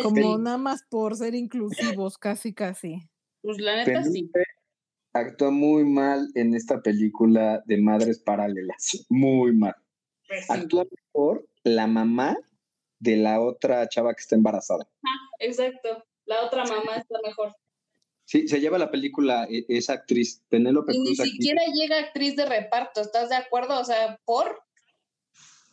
Como 0.03 0.37
nada 0.37 0.57
más 0.57 0.83
por 0.89 1.15
ser 1.15 1.35
inclusivos, 1.35 2.17
casi, 2.17 2.53
casi. 2.53 3.01
Pues 3.41 3.59
la 3.59 3.77
neta 3.83 4.03
sí. 4.03 4.29
Actuó 5.13 5.51
muy 5.51 5.85
mal 5.85 6.29
en 6.35 6.53
esta 6.53 6.81
película 6.81 7.63
de 7.65 7.77
Madres 7.81 8.19
Paralelas. 8.19 9.05
Muy 9.09 9.55
mal. 9.55 9.75
Pues 10.29 10.49
Actúa 10.49 10.85
mejor 10.89 11.49
la 11.63 11.87
mamá 11.87 12.37
de 12.99 13.17
la 13.17 13.41
otra 13.41 13.89
chava 13.89 14.13
que 14.13 14.21
está 14.21 14.35
embarazada. 14.35 14.87
Ah, 15.03 15.29
exacto. 15.39 16.03
La 16.25 16.45
otra 16.45 16.63
mamá 16.65 16.97
está 16.97 17.17
mejor. 17.25 17.55
Sí, 18.25 18.47
se 18.47 18.59
lleva 18.59 18.77
la 18.77 18.91
película 18.91 19.47
e, 19.49 19.65
esa 19.69 19.93
actriz, 19.93 20.43
Penélope 20.49 20.93
Y 20.93 20.99
ni 20.99 21.15
siquiera 21.15 21.63
llega 21.73 21.97
actriz 21.97 22.35
de 22.35 22.45
reparto, 22.45 23.01
¿estás 23.01 23.29
de 23.29 23.35
acuerdo? 23.35 23.79
O 23.79 23.83
sea, 23.83 24.19
¿por? 24.23 24.61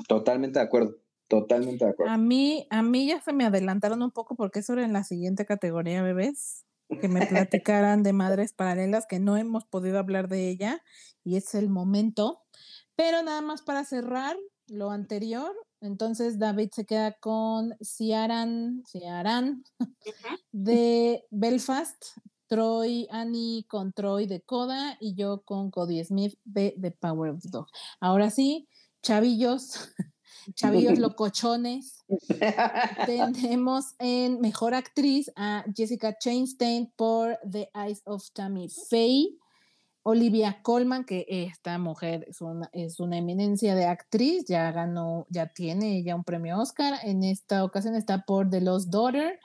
Totalmente 0.08 0.58
de 0.58 0.64
acuerdo. 0.64 0.96
Totalmente 1.28 1.84
de 1.84 1.90
acuerdo. 1.90 2.14
A 2.14 2.16
mí, 2.16 2.66
a 2.70 2.82
mí 2.82 3.08
ya 3.08 3.20
se 3.20 3.34
me 3.34 3.44
adelantaron 3.44 4.02
un 4.02 4.10
poco 4.10 4.36
porque 4.36 4.60
eso 4.60 4.72
era 4.72 4.84
en 4.84 4.94
la 4.94 5.04
siguiente 5.04 5.44
categoría, 5.44 6.02
bebés, 6.02 6.64
que 7.00 7.08
me 7.08 7.20
platicaran 7.50 8.02
de 8.02 8.14
madres 8.14 8.54
paralelas, 8.54 9.06
que 9.06 9.18
no 9.18 9.36
hemos 9.36 9.66
podido 9.66 9.98
hablar 9.98 10.28
de 10.28 10.48
ella 10.48 10.82
y 11.24 11.36
es 11.36 11.54
el 11.54 11.68
momento. 11.68 12.45
Pero 12.96 13.22
nada 13.22 13.42
más 13.42 13.62
para 13.62 13.84
cerrar 13.84 14.36
lo 14.68 14.90
anterior, 14.90 15.54
entonces 15.80 16.38
David 16.38 16.70
se 16.72 16.86
queda 16.86 17.12
con 17.12 17.76
Ciaran, 17.80 18.82
Ciaran 18.86 19.62
de 20.52 21.24
Belfast, 21.30 22.02
Troy, 22.48 23.06
Annie 23.10 23.64
con 23.68 23.92
Troy 23.92 24.26
de 24.26 24.40
Coda 24.40 24.96
y 25.00 25.14
yo 25.14 25.42
con 25.42 25.70
Cody 25.70 26.02
Smith 26.04 26.38
de 26.44 26.76
The 26.80 26.92
Power 26.92 27.30
of 27.30 27.42
the 27.42 27.48
Dog. 27.50 27.66
Ahora 28.00 28.30
sí, 28.30 28.68
chavillos, 29.02 29.92
chavillos 30.54 30.98
locochones. 30.98 32.04
Tenemos 33.06 33.94
en 33.98 34.40
mejor 34.40 34.74
actriz 34.74 35.30
a 35.36 35.64
Jessica 35.74 36.16
Chastain 36.18 36.92
por 36.96 37.38
The 37.50 37.70
Eyes 37.74 38.02
of 38.04 38.24
Tammy 38.32 38.68
Faye. 38.68 39.36
Olivia 40.08 40.60
Colman, 40.62 41.04
que 41.04 41.26
esta 41.28 41.78
mujer 41.78 42.26
es 42.28 42.40
una, 42.40 42.70
es 42.72 43.00
una 43.00 43.18
eminencia 43.18 43.74
de 43.74 43.86
actriz, 43.86 44.44
ya 44.46 44.70
ganó, 44.70 45.26
ya 45.30 45.48
tiene 45.48 46.04
ya 46.04 46.14
un 46.14 46.22
premio 46.22 46.60
Oscar. 46.60 46.94
En 47.02 47.24
esta 47.24 47.64
ocasión 47.64 47.96
está 47.96 48.22
por 48.22 48.48
The 48.48 48.60
Lost 48.60 48.90
Daughter. 48.90 49.40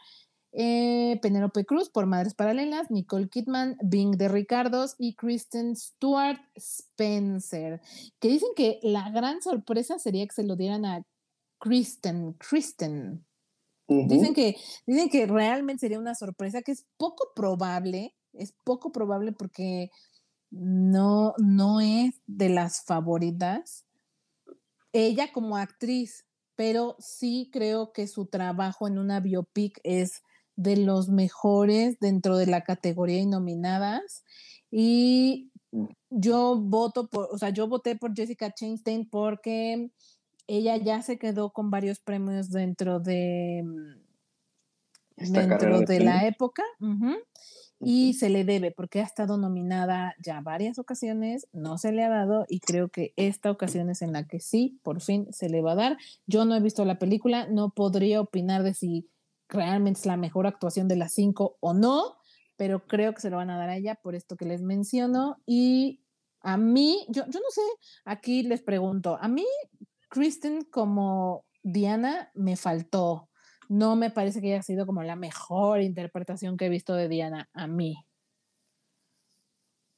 Eh, 0.51 1.17
Penélope 1.23 1.65
Cruz 1.65 1.89
por 1.89 2.05
Madres 2.05 2.35
Paralelas, 2.35 2.91
Nicole 2.91 3.27
Kidman, 3.27 3.75
Bing 3.81 4.17
de 4.17 4.27
Ricardos 4.27 4.93
y 4.99 5.15
Kristen 5.15 5.75
Stewart 5.75 6.39
Spencer, 6.55 7.81
que 8.19 8.27
dicen 8.27 8.49
que 8.55 8.79
la 8.83 9.09
gran 9.09 9.41
sorpresa 9.41 9.97
sería 9.97 10.27
que 10.27 10.35
se 10.35 10.43
lo 10.43 10.55
dieran 10.55 10.85
a 10.85 11.01
Kristen, 11.57 12.33
Kristen. 12.33 13.25
Dicen 13.87 14.35
que 14.35 14.57
dicen 14.85 15.09
que 15.09 15.25
realmente 15.25 15.81
sería 15.81 15.97
una 15.97 16.13
sorpresa 16.13 16.61
que 16.61 16.71
es 16.71 16.85
poco 16.97 17.31
probable, 17.35 18.13
es 18.33 18.53
poco 18.63 18.91
probable 18.91 19.31
porque 19.31 19.89
no, 20.51 21.33
no 21.37 21.79
es 21.79 22.21
de 22.27 22.49
las 22.49 22.83
favoritas. 22.83 23.85
Ella 24.93 25.31
como 25.31 25.57
actriz, 25.57 26.25
pero 26.55 26.95
sí 26.99 27.49
creo 27.51 27.93
que 27.93 28.07
su 28.07 28.25
trabajo 28.25 28.87
en 28.87 28.99
una 28.99 29.21
biopic 29.21 29.79
es 29.83 30.21
de 30.57 30.77
los 30.77 31.09
mejores 31.09 31.99
dentro 31.99 32.37
de 32.37 32.45
la 32.45 32.61
categoría 32.61 33.19
y 33.19 33.25
nominadas. 33.25 34.23
Y 34.69 35.51
yo 36.09 36.57
voto 36.59 37.09
por, 37.09 37.29
o 37.31 37.37
sea, 37.37 37.49
yo 37.49 37.67
voté 37.67 37.95
por 37.95 38.13
Jessica 38.13 38.51
Chastain 38.53 39.09
porque 39.09 39.89
ella 40.47 40.75
ya 40.77 41.01
se 41.01 41.17
quedó 41.17 41.51
con 41.51 41.71
varios 41.71 41.99
premios 41.99 42.49
dentro 42.49 42.99
de 42.99 43.63
dentro 45.15 45.81
de, 45.81 45.99
la 45.99 46.27
época 46.27 46.63
y 47.83 48.13
se 48.13 48.29
le 48.29 48.43
debe 48.45 48.71
porque 48.71 48.99
ha 48.99 49.03
estado 49.03 49.37
nominada 49.37 50.15
ya 50.23 50.41
varias 50.41 50.79
ocasiones, 50.79 51.47
no 51.51 51.77
se 51.77 51.91
le 51.91 52.03
ha 52.03 52.09
dado 52.09 52.45
y 52.47 52.59
creo 52.59 52.89
que 52.89 53.13
esta 53.15 53.49
ocasión 53.51 53.89
es 53.89 54.01
en 54.01 54.13
la 54.13 54.27
que 54.27 54.39
sí, 54.39 54.79
por 54.83 55.01
fin 55.01 55.27
se 55.31 55.49
le 55.49 55.61
va 55.61 55.73
a 55.73 55.75
dar. 55.75 55.97
Yo 56.27 56.45
no 56.45 56.55
he 56.55 56.59
visto 56.59 56.85
la 56.85 56.99
película, 56.99 57.47
no 57.47 57.71
podría 57.71 58.21
opinar 58.21 58.63
de 58.63 58.73
si 58.73 59.09
realmente 59.49 59.99
es 59.99 60.05
la 60.05 60.17
mejor 60.17 60.47
actuación 60.47 60.87
de 60.87 60.95
las 60.95 61.13
cinco 61.13 61.57
o 61.59 61.73
no, 61.73 62.17
pero 62.55 62.85
creo 62.85 63.13
que 63.13 63.21
se 63.21 63.29
lo 63.29 63.37
van 63.37 63.49
a 63.49 63.57
dar 63.57 63.69
a 63.69 63.77
ella 63.77 63.95
por 63.95 64.15
esto 64.15 64.37
que 64.37 64.45
les 64.45 64.61
menciono. 64.61 65.41
Y 65.45 66.03
a 66.41 66.57
mí, 66.57 67.05
yo, 67.09 67.23
yo 67.27 67.39
no 67.39 67.49
sé, 67.49 67.61
aquí 68.05 68.43
les 68.43 68.61
pregunto, 68.61 69.17
a 69.19 69.27
mí 69.27 69.45
Kristen 70.09 70.65
como 70.65 71.45
Diana 71.63 72.31
me 72.35 72.55
faltó 72.57 73.30
no 73.71 73.95
me 73.95 74.09
parece 74.09 74.41
que 74.41 74.47
haya 74.47 74.63
sido 74.63 74.85
como 74.85 75.01
la 75.01 75.15
mejor 75.15 75.79
interpretación 75.81 76.57
que 76.57 76.65
he 76.65 76.69
visto 76.69 76.93
de 76.93 77.07
Diana 77.07 77.49
a 77.53 77.67
mí. 77.67 77.95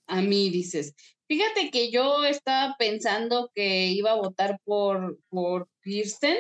A 0.06 0.22
mí 0.22 0.52
dices. 0.52 0.94
Fíjate 1.28 1.72
que 1.72 1.90
yo 1.90 2.24
estaba 2.24 2.76
pensando 2.78 3.50
que 3.56 3.88
iba 3.88 4.12
a 4.12 4.18
votar 4.18 4.60
por, 4.64 5.18
por 5.28 5.70
Kirsten, 5.82 6.38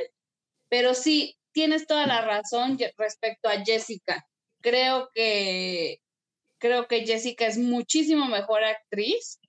pero 0.70 0.94
sí, 0.94 1.36
tienes 1.54 1.88
toda 1.88 2.06
la 2.06 2.22
razón 2.22 2.78
respecto 3.00 3.50
a 3.50 3.64
Jessica. 3.66 4.28
Creo 4.62 5.10
que 5.16 6.02
creo 6.60 6.88
que 6.88 7.04
Jessica 7.04 7.48
es 7.48 7.58
muchísimo 7.58 8.28
mejor 8.28 8.64
actriz. 8.64 9.40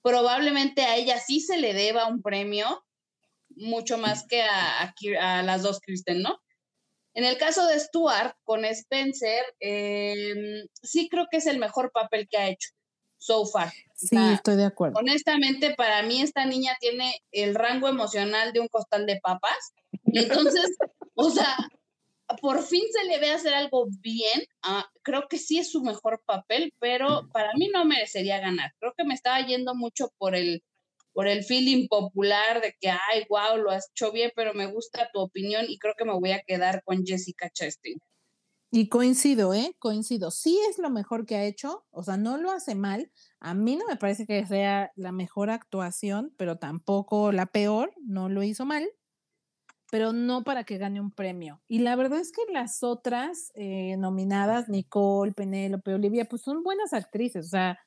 Probablemente 0.00 0.82
a 0.82 0.94
ella 0.94 1.18
sí 1.18 1.40
se 1.40 1.58
le 1.58 1.74
deba 1.74 2.06
un 2.06 2.22
premio, 2.22 2.84
mucho 3.48 3.98
más 3.98 4.28
que 4.28 4.42
a, 4.42 4.94
a 5.20 5.42
las 5.42 5.64
dos 5.64 5.80
Kristen, 5.80 6.22
¿no? 6.22 6.38
En 7.14 7.24
el 7.24 7.36
caso 7.36 7.66
de 7.66 7.78
Stuart 7.78 8.34
con 8.44 8.64
Spencer, 8.64 9.44
em, 9.60 10.66
sí 10.82 11.08
creo 11.08 11.26
que 11.30 11.38
es 11.38 11.46
el 11.46 11.58
mejor 11.58 11.90
papel 11.92 12.26
que 12.28 12.38
ha 12.38 12.48
hecho 12.48 12.70
so 13.18 13.46
far. 13.46 13.72
Sí, 13.94 14.16
estoy 14.32 14.56
de 14.56 14.64
acuerdo. 14.64 14.98
Honestamente, 14.98 15.74
para 15.76 16.02
mí 16.02 16.20
esta 16.20 16.44
niña 16.44 16.76
tiene 16.80 17.14
el 17.30 17.54
rango 17.54 17.88
emocional 17.88 18.52
de 18.52 18.60
un 18.60 18.68
costal 18.68 19.06
de 19.06 19.20
papas. 19.22 19.72
Entonces, 20.06 20.76
o 21.14 21.30
sea, 21.30 21.56
por 22.40 22.62
fin 22.62 22.82
se 22.90 23.04
le 23.04 23.20
ve 23.20 23.30
hacer 23.30 23.54
algo 23.54 23.86
bien. 24.00 24.42
Ah, 24.62 24.86
creo 25.02 25.28
que 25.28 25.38
sí 25.38 25.58
es 25.58 25.70
su 25.70 25.82
mejor 25.82 26.22
papel, 26.24 26.72
pero 26.80 27.28
para 27.32 27.52
mí 27.54 27.68
no 27.72 27.84
merecería 27.84 28.40
ganar. 28.40 28.72
Creo 28.80 28.92
que 28.96 29.04
me 29.04 29.14
estaba 29.14 29.40
yendo 29.46 29.74
mucho 29.74 30.10
por 30.18 30.34
el 30.34 30.62
por 31.12 31.28
el 31.28 31.44
feeling 31.44 31.88
popular 31.88 32.60
de 32.60 32.74
que, 32.80 32.90
ay, 32.90 33.26
wow, 33.28 33.56
lo 33.62 33.70
has 33.70 33.90
hecho 33.90 34.12
bien, 34.12 34.30
pero 34.34 34.54
me 34.54 34.66
gusta 34.66 35.08
tu 35.12 35.20
opinión 35.20 35.66
y 35.68 35.78
creo 35.78 35.94
que 35.96 36.04
me 36.04 36.14
voy 36.14 36.32
a 36.32 36.42
quedar 36.42 36.82
con 36.84 37.04
Jessica 37.04 37.50
Chastain. 37.50 37.98
Y 38.74 38.88
coincido, 38.88 39.52
¿eh? 39.52 39.76
Coincido. 39.78 40.30
Sí 40.30 40.58
es 40.70 40.78
lo 40.78 40.88
mejor 40.88 41.26
que 41.26 41.36
ha 41.36 41.44
hecho, 41.44 41.84
o 41.90 42.02
sea, 42.02 42.16
no 42.16 42.38
lo 42.38 42.50
hace 42.50 42.74
mal. 42.74 43.12
A 43.38 43.52
mí 43.52 43.76
no 43.76 43.86
me 43.86 43.96
parece 43.96 44.26
que 44.26 44.46
sea 44.46 44.90
la 44.96 45.12
mejor 45.12 45.50
actuación, 45.50 46.32
pero 46.38 46.56
tampoco 46.56 47.32
la 47.32 47.44
peor, 47.44 47.92
no 48.02 48.30
lo 48.30 48.42
hizo 48.42 48.64
mal, 48.64 48.88
pero 49.90 50.14
no 50.14 50.42
para 50.42 50.64
que 50.64 50.78
gane 50.78 51.02
un 51.02 51.10
premio. 51.10 51.60
Y 51.68 51.80
la 51.80 51.96
verdad 51.96 52.18
es 52.18 52.32
que 52.32 52.50
las 52.50 52.82
otras 52.82 53.52
eh, 53.54 53.96
nominadas, 53.98 54.70
Nicole, 54.70 55.32
Penélope, 55.32 55.92
Olivia, 55.92 56.24
pues 56.24 56.40
son 56.40 56.62
buenas 56.62 56.94
actrices, 56.94 57.44
o 57.44 57.50
sea, 57.50 57.78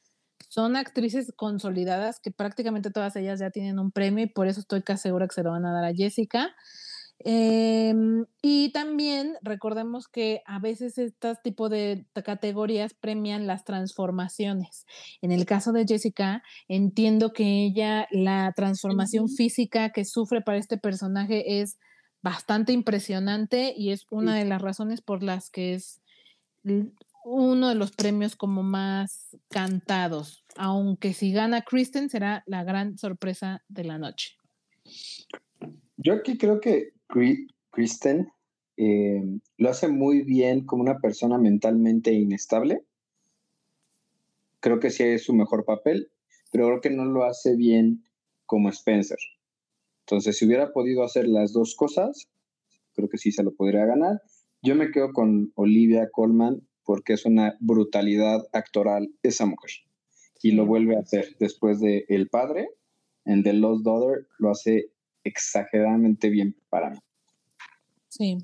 son 0.49 0.75
actrices 0.75 1.33
consolidadas 1.35 2.19
que 2.19 2.31
prácticamente 2.31 2.91
todas 2.91 3.15
ellas 3.15 3.39
ya 3.39 3.51
tienen 3.51 3.79
un 3.79 3.91
premio 3.91 4.23
y 4.23 4.27
por 4.27 4.47
eso 4.47 4.59
estoy 4.59 4.81
casi 4.81 5.03
segura 5.03 5.27
que 5.27 5.35
se 5.35 5.43
lo 5.43 5.51
van 5.51 5.65
a 5.65 5.73
dar 5.73 5.85
a 5.85 5.93
Jessica. 5.93 6.55
Em, 7.19 8.25
y 8.41 8.71
también 8.71 9.35
recordemos 9.41 10.07
que 10.07 10.41
a 10.45 10.59
veces 10.59 10.97
este 10.97 11.33
tipo 11.43 11.69
de 11.69 12.05
categorías 12.23 12.93
premian 12.93 13.47
las 13.47 13.63
transformaciones. 13.63 14.85
En 15.21 15.31
el 15.31 15.45
caso 15.45 15.71
de 15.71 15.85
Jessica, 15.87 16.43
entiendo 16.67 17.31
que 17.31 17.65
ella, 17.65 18.07
la 18.11 18.51
transformación 18.55 19.29
física 19.29 19.91
que 19.91 20.03
sufre 20.03 20.41
para 20.41 20.57
este 20.57 20.77
personaje 20.77 21.61
es 21.61 21.77
bastante 22.21 22.73
impresionante 22.73 23.73
y 23.75 23.91
es 23.91 24.05
una 24.09 24.35
de 24.35 24.45
las 24.45 24.61
razones 24.61 25.01
por 25.01 25.23
las 25.23 25.49
que 25.49 25.75
es 25.75 26.01
uno 27.25 27.69
de 27.69 27.75
los 27.75 27.91
premios 27.91 28.35
como 28.35 28.61
más 28.61 29.35
cantados, 29.49 30.45
aunque 30.55 31.11
si 31.13 31.33
gana 31.33 31.63
Kristen 31.63 32.09
será 32.09 32.43
la 32.45 32.63
gran 32.63 32.97
sorpresa 32.97 33.63
de 33.67 33.83
la 33.83 33.97
noche. 33.97 34.35
Yo 35.97 36.13
aquí 36.13 36.37
creo 36.37 36.59
que 36.61 36.93
Kristen 37.71 38.27
eh, 38.77 39.23
lo 39.57 39.69
hace 39.69 39.87
muy 39.87 40.21
bien 40.21 40.65
como 40.65 40.83
una 40.83 40.99
persona 40.99 41.39
mentalmente 41.39 42.13
inestable. 42.13 42.85
Creo 44.59 44.79
que 44.79 44.91
sí 44.91 45.03
es 45.03 45.23
su 45.23 45.33
mejor 45.33 45.65
papel, 45.65 46.11
pero 46.51 46.67
creo 46.67 46.81
que 46.81 46.89
no 46.91 47.05
lo 47.05 47.23
hace 47.23 47.55
bien 47.55 48.03
como 48.45 48.69
Spencer. 48.69 49.17
Entonces, 50.01 50.37
si 50.37 50.45
hubiera 50.45 50.71
podido 50.71 51.03
hacer 51.03 51.27
las 51.27 51.53
dos 51.53 51.75
cosas, 51.75 52.27
creo 52.93 53.09
que 53.09 53.17
sí 53.17 53.31
se 53.31 53.41
lo 53.41 53.55
podría 53.55 53.85
ganar. 53.85 54.21
Yo 54.61 54.75
me 54.75 54.91
quedo 54.91 55.11
con 55.11 55.51
Olivia 55.55 56.09
Colman 56.11 56.61
porque 56.85 57.13
es 57.13 57.25
una 57.25 57.57
brutalidad 57.59 58.47
actoral 58.53 59.09
esa 59.23 59.45
mujer. 59.45 59.71
Y 60.41 60.51
lo 60.51 60.65
vuelve 60.65 60.95
a 60.95 60.99
hacer 60.99 61.35
después 61.39 61.81
de 61.81 62.05
El 62.07 62.29
Padre, 62.29 62.69
en 63.25 63.43
The 63.43 63.53
Lost 63.53 63.83
Daughter, 63.83 64.27
lo 64.37 64.51
hace 64.51 64.91
exageradamente 65.23 66.29
bien 66.29 66.55
para 66.69 66.91
mí. 66.91 66.99
Sí, 68.07 68.37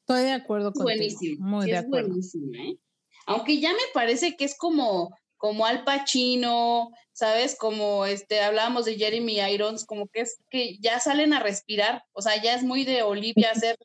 estoy 0.00 0.22
de 0.22 0.32
acuerdo 0.32 0.72
con 0.72 0.84
Buenísimo. 0.84 1.46
Muy 1.46 1.66
de 1.66 1.76
acuerdo. 1.76 2.14
¿eh? 2.14 2.78
Aunque 3.26 3.60
ya 3.60 3.72
me 3.72 3.78
parece 3.92 4.36
que 4.36 4.46
es 4.46 4.56
como, 4.56 5.14
como 5.36 5.66
Al 5.66 5.84
Pacino, 5.84 6.90
¿sabes? 7.12 7.56
Como 7.56 8.06
este, 8.06 8.40
hablábamos 8.40 8.86
de 8.86 8.96
Jeremy 8.96 9.40
Irons, 9.52 9.84
como 9.84 10.08
que 10.08 10.22
es 10.22 10.40
que 10.48 10.78
ya 10.78 10.98
salen 10.98 11.34
a 11.34 11.40
respirar, 11.40 12.02
o 12.12 12.22
sea, 12.22 12.42
ya 12.42 12.54
es 12.54 12.62
muy 12.62 12.84
de 12.84 13.02
Olivia 13.02 13.54
ser 13.54 13.76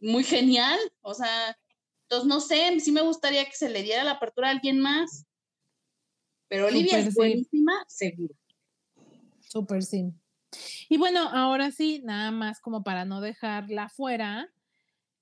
muy 0.00 0.24
genial, 0.24 0.78
o 1.02 1.14
sea, 1.14 1.56
entonces 2.10 2.28
no 2.28 2.40
sé, 2.40 2.80
sí 2.80 2.90
me 2.90 3.02
gustaría 3.02 3.44
que 3.44 3.54
se 3.54 3.70
le 3.70 3.84
diera 3.84 4.02
la 4.02 4.12
apertura 4.12 4.48
a 4.48 4.50
alguien 4.50 4.80
más. 4.80 5.26
Pero 6.48 6.66
Olivia 6.66 6.98
es 6.98 7.14
buenísima, 7.14 7.72
seguro. 7.86 8.34
Súper 9.38 9.84
sí. 9.84 10.12
Y 10.88 10.98
bueno, 10.98 11.28
ahora 11.28 11.70
sí, 11.70 12.02
nada 12.04 12.32
más 12.32 12.58
como 12.60 12.82
para 12.82 13.04
no 13.04 13.20
dejarla 13.20 13.88
fuera, 13.88 14.52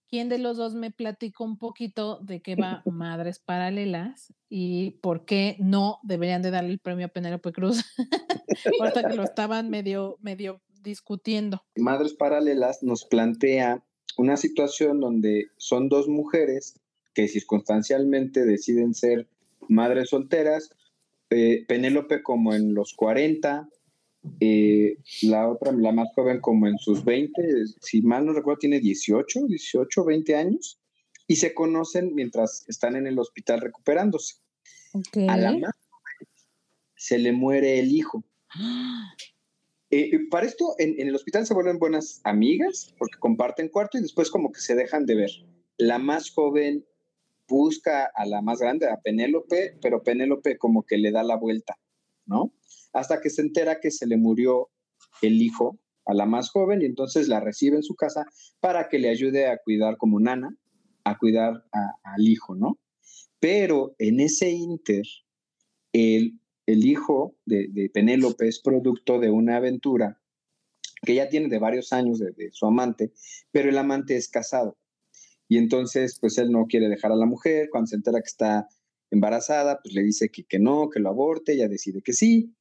¿quién 0.09 0.31
de 0.31 0.39
los 0.39 0.57
dos 0.57 0.75
me 0.75 0.91
platicó 0.91 1.45
un 1.45 1.59
poquito 1.59 2.21
de 2.21 2.41
qué 2.41 2.57
va 2.57 2.83
Madres 2.87 3.39
Paralelas 3.39 4.33
y 4.49 4.93
por 5.03 5.27
qué 5.27 5.57
no 5.61 5.99
deberían 6.03 6.41
de 6.41 6.51
darle 6.51 6.71
el 6.71 6.79
premio 6.79 7.05
a 7.05 7.11
Penélope 7.11 7.53
Cruz? 7.53 7.85
Ahorita 8.81 9.07
que 9.07 9.15
lo 9.15 9.25
estaban 9.25 9.69
medio, 9.69 10.17
medio 10.23 10.63
discutiendo. 10.81 11.63
Madres 11.77 12.15
Paralelas 12.15 12.83
nos 12.83 13.05
plantea 13.05 13.85
una 14.19 14.37
situación 14.37 15.01
donde 15.01 15.47
son 15.57 15.89
dos 15.89 16.09
mujeres 16.09 16.75
que 17.15 17.29
circunstancialmente 17.29 18.45
deciden 18.45 18.95
ser 18.95 19.29
madres 19.69 20.11
solteras, 20.11 20.71
eh, 21.31 21.65
Penélope 21.67 22.23
como 22.23 22.55
en 22.55 22.75
los 22.75 22.95
40, 22.95 23.69
eh, 24.41 24.97
la 25.23 25.49
otra, 25.49 25.73
la 25.73 25.93
más 25.93 26.09
joven, 26.15 26.41
como 26.41 26.67
en 26.67 26.79
sus 26.79 27.05
20, 27.05 27.43
si 27.81 28.03
mal 28.03 28.27
no 28.27 28.33
recuerdo, 28.33 28.59
tiene 28.59 28.81
18, 28.81 29.47
18, 29.47 30.05
20 30.05 30.35
años, 30.35 30.81
y 31.27 31.37
se 31.37 31.55
conocen 31.55 32.15
mientras 32.15 32.65
están 32.69 32.97
en 32.97 33.07
el 33.07 33.19
hospital 33.19 33.61
recuperándose. 33.61 34.37
A 35.29 35.37
la 35.37 35.53
más 35.53 35.75
se 36.97 37.19
le 37.19 37.33
muere 37.33 37.79
el 37.79 37.93
hijo. 37.93 38.25
Eh, 39.91 40.29
para 40.31 40.47
esto, 40.47 40.75
en, 40.79 41.01
el 41.01 41.15
hospital 41.15 41.47
se 41.47 41.55
vuelven 41.55 41.79
buenas 41.79 42.21
amigas 42.25 42.95
porque 42.99 43.19
comparten 43.19 43.69
cuarto 43.69 43.99
y 43.99 44.03
después 44.03 44.31
como 44.31 44.53
que 44.53 44.61
se 44.61 44.75
dejan 44.75 45.07
de 45.07 45.15
ver. 45.15 45.31
La 45.79 45.99
más 45.99 46.31
joven 46.31 46.85
busca 47.49 48.11
a 48.15 48.27
la 48.27 48.43
más 48.43 48.59
grande, 48.59 48.89
a 48.89 49.01
Penélope, 49.01 49.79
pero 49.81 50.03
Penélope 50.03 50.59
como 50.59 50.83
que 50.83 50.99
le 50.99 51.11
da 51.11 51.23
la 51.23 51.37
vuelta, 51.37 51.79
¿no? 52.27 52.53
hasta 52.93 53.21
que 53.21 53.31
se 53.31 53.43
entera 53.43 53.81
que 53.81 53.91
se 53.91 54.07
le 54.07 54.17
murió 54.17 54.69
el 55.23 55.41
hijo 55.41 55.79
a 56.07 56.15
la 56.15 56.27
más 56.27 56.51
joven 56.51 56.83
y 56.83 56.87
entonces 56.87 57.29
la 57.29 57.41
recibe 57.41 57.77
en 57.77 57.83
su 57.83 57.95
casa 57.95 58.25
para 58.61 58.89
que 58.89 58.99
le 58.99 59.11
ayude 59.11 59.47
a 59.47 59.59
cuidar 59.59 59.97
como 59.99 60.21
nana, 60.21 60.57
a 61.05 61.19
cuidar 61.19 61.65
al 61.73 62.27
hijo, 62.27 62.55
¿no? 62.55 62.79
Pero 63.41 63.95
en 63.99 64.21
ese 64.21 64.51
inter, 64.51 65.05
el, 65.93 66.41
el 66.69 66.85
hijo 66.85 67.35
de, 67.47 67.91
Penélope 67.95 68.47
es 68.47 68.61
producto 68.61 69.19
de 69.19 69.31
una 69.31 69.57
aventura 69.57 70.21
que 71.01 71.15
ya 71.15 71.31
tiene 71.31 71.49
de 71.49 71.59
varios 71.59 71.95
años 71.95 72.19
de, 72.19 72.51
su 72.53 72.67
amante, 72.67 73.11
pero 73.51 73.71
el 73.71 73.79
amante 73.79 74.17
es 74.17 74.29
casado. 74.29 74.77
Y 75.49 75.57
entonces, 75.57 76.19
pues 76.21 76.37
él 76.37 76.51
no 76.51 76.67
quiere 76.67 76.91
dejar 76.91 77.11
a 77.11 77.17
la 77.17 77.25
mujer, 77.25 77.69
cuando 77.71 77.87
se 77.87 77.97
entera 77.97 78.21
que 78.21 78.27
está 78.27 78.69
embarazada, 79.11 79.81
pues 79.83 79.95
le 79.95 80.03
dice 80.03 80.29
que, 80.29 80.45
que 80.45 80.59
no, 80.59 80.91
que 80.91 81.01
lo 81.01 81.09
aborte, 81.09 81.55
ella 81.55 81.69
decide 81.69 82.03
que 82.03 82.13
sí, 82.13 82.55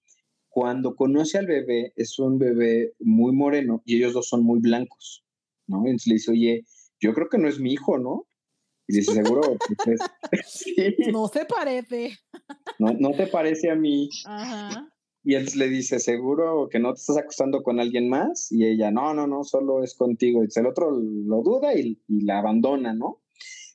cuando 0.47 0.95
conoce 0.95 1.38
al 1.38 1.47
bebé, 1.47 1.91
es 1.97 2.18
un 2.18 2.38
bebé 2.38 2.93
muy 2.99 3.34
moreno 3.34 3.82
y 3.84 3.97
ellos 3.97 4.14
dos 4.14 4.30
son 4.30 4.41
muy 4.41 4.62
blancos, 4.62 5.26
¿no? 5.68 5.80
Entonces 5.80 6.08
le 6.08 6.14
dice, 6.14 6.32
oye, 6.32 6.66
yo 7.01 7.14
creo 7.14 7.28
que 7.28 7.39
no 7.39 7.49
es 7.49 7.60
mi 7.60 7.74
hijo, 7.74 7.97
¿no? 7.97 8.26
Y 8.88 8.97
dice, 8.97 9.13
seguro. 9.13 9.41
Pues, 9.83 9.99
no 11.11 11.27
se 11.27 11.45
parece. 11.45 12.17
No, 12.79 12.93
no 12.93 13.11
te 13.11 13.25
parece 13.25 13.71
a 13.71 13.75
mí. 13.75 14.07
Ajá. 14.25 14.88
Y 15.23 15.33
él 15.33 15.47
le 15.55 15.67
dice, 15.67 15.99
seguro 15.99 16.69
que 16.69 16.79
no 16.79 16.93
te 16.93 16.99
estás 16.99 17.17
acostando 17.17 17.63
con 17.63 17.79
alguien 17.79 18.07
más. 18.07 18.51
Y 18.51 18.65
ella, 18.65 18.91
no, 18.91 19.13
no, 19.13 19.25
no, 19.25 19.43
solo 19.43 19.83
es 19.83 19.95
contigo. 19.95 20.43
Y 20.43 20.47
el 20.59 20.65
otro 20.67 20.91
lo 20.91 21.41
duda 21.41 21.73
y, 21.73 21.99
y 22.07 22.21
la 22.23 22.39
abandona, 22.39 22.93
¿no? 22.93 23.23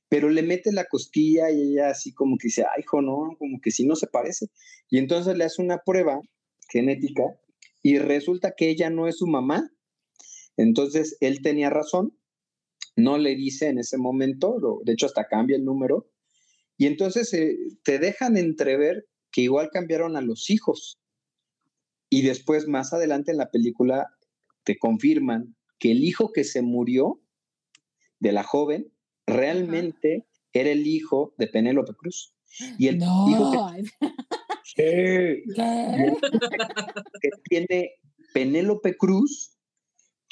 Pero 0.09 0.29
le 0.29 0.43
mete 0.43 0.73
la 0.73 0.85
costilla 0.85 1.51
y 1.51 1.73
ella 1.73 1.91
así 1.91 2.13
como 2.13 2.39
que 2.39 2.49
dice, 2.49 2.63
ay, 2.63 2.83
hijo, 2.83 3.03
no, 3.03 3.37
como 3.39 3.61
que 3.61 3.71
sí 3.71 3.85
no 3.85 3.97
se 3.97 4.07
parece. 4.07 4.47
Y 4.89 4.99
entonces 4.99 5.37
le 5.37 5.45
hace 5.45 5.61
una 5.61 5.79
prueba 5.79 6.21
genética 6.69 7.25
y 7.83 7.99
resulta 7.99 8.55
que 8.57 8.71
ella 8.71 8.91
no 8.91 9.09
es 9.09 9.19
su 9.19 9.27
mamá. 9.27 9.71
Entonces 10.57 11.17
él 11.21 11.43
tenía 11.43 11.71
razón, 11.71 12.17
no 12.97 13.19
le 13.19 13.35
dice 13.35 13.69
en 13.69 13.79
ese 13.79 13.99
momento, 13.99 14.81
de 14.85 14.93
hecho 14.93 15.07
hasta 15.07 15.27
cambia 15.27 15.57
el 15.57 15.65
número, 15.65 16.11
y 16.77 16.87
entonces 16.87 17.33
eh, 17.35 17.57
te 17.85 17.99
dejan 17.99 18.37
entrever 18.37 19.07
que 19.31 19.43
igual 19.43 19.71
cambiaron 19.73 20.17
a 20.17 20.21
los 20.21 20.51
hijos. 20.51 20.99
Y 22.11 22.23
después, 22.23 22.69
más 22.69 22.93
adelante 22.93 23.31
en 23.31 23.39
la 23.39 23.51
película, 23.51 24.09
te 24.65 24.79
confirman 24.79 25.57
que 25.79 25.93
el 25.93 26.05
hijo 26.05 26.33
que 26.33 26.45
se 26.45 26.61
murió 26.61 27.21
de 28.21 28.33
la 28.33 28.43
joven 28.43 28.93
realmente 29.27 30.27
era 30.53 30.71
el 30.71 30.87
hijo 30.87 31.35
de 31.39 31.47
Penélope 31.47 31.95
Cruz. 31.95 32.35
Y 32.79 32.89
el 32.89 32.97
hijo 32.97 33.71
que 34.75 35.43
tiene 37.49 37.93
Penélope 38.35 38.97
Cruz, 38.97 39.57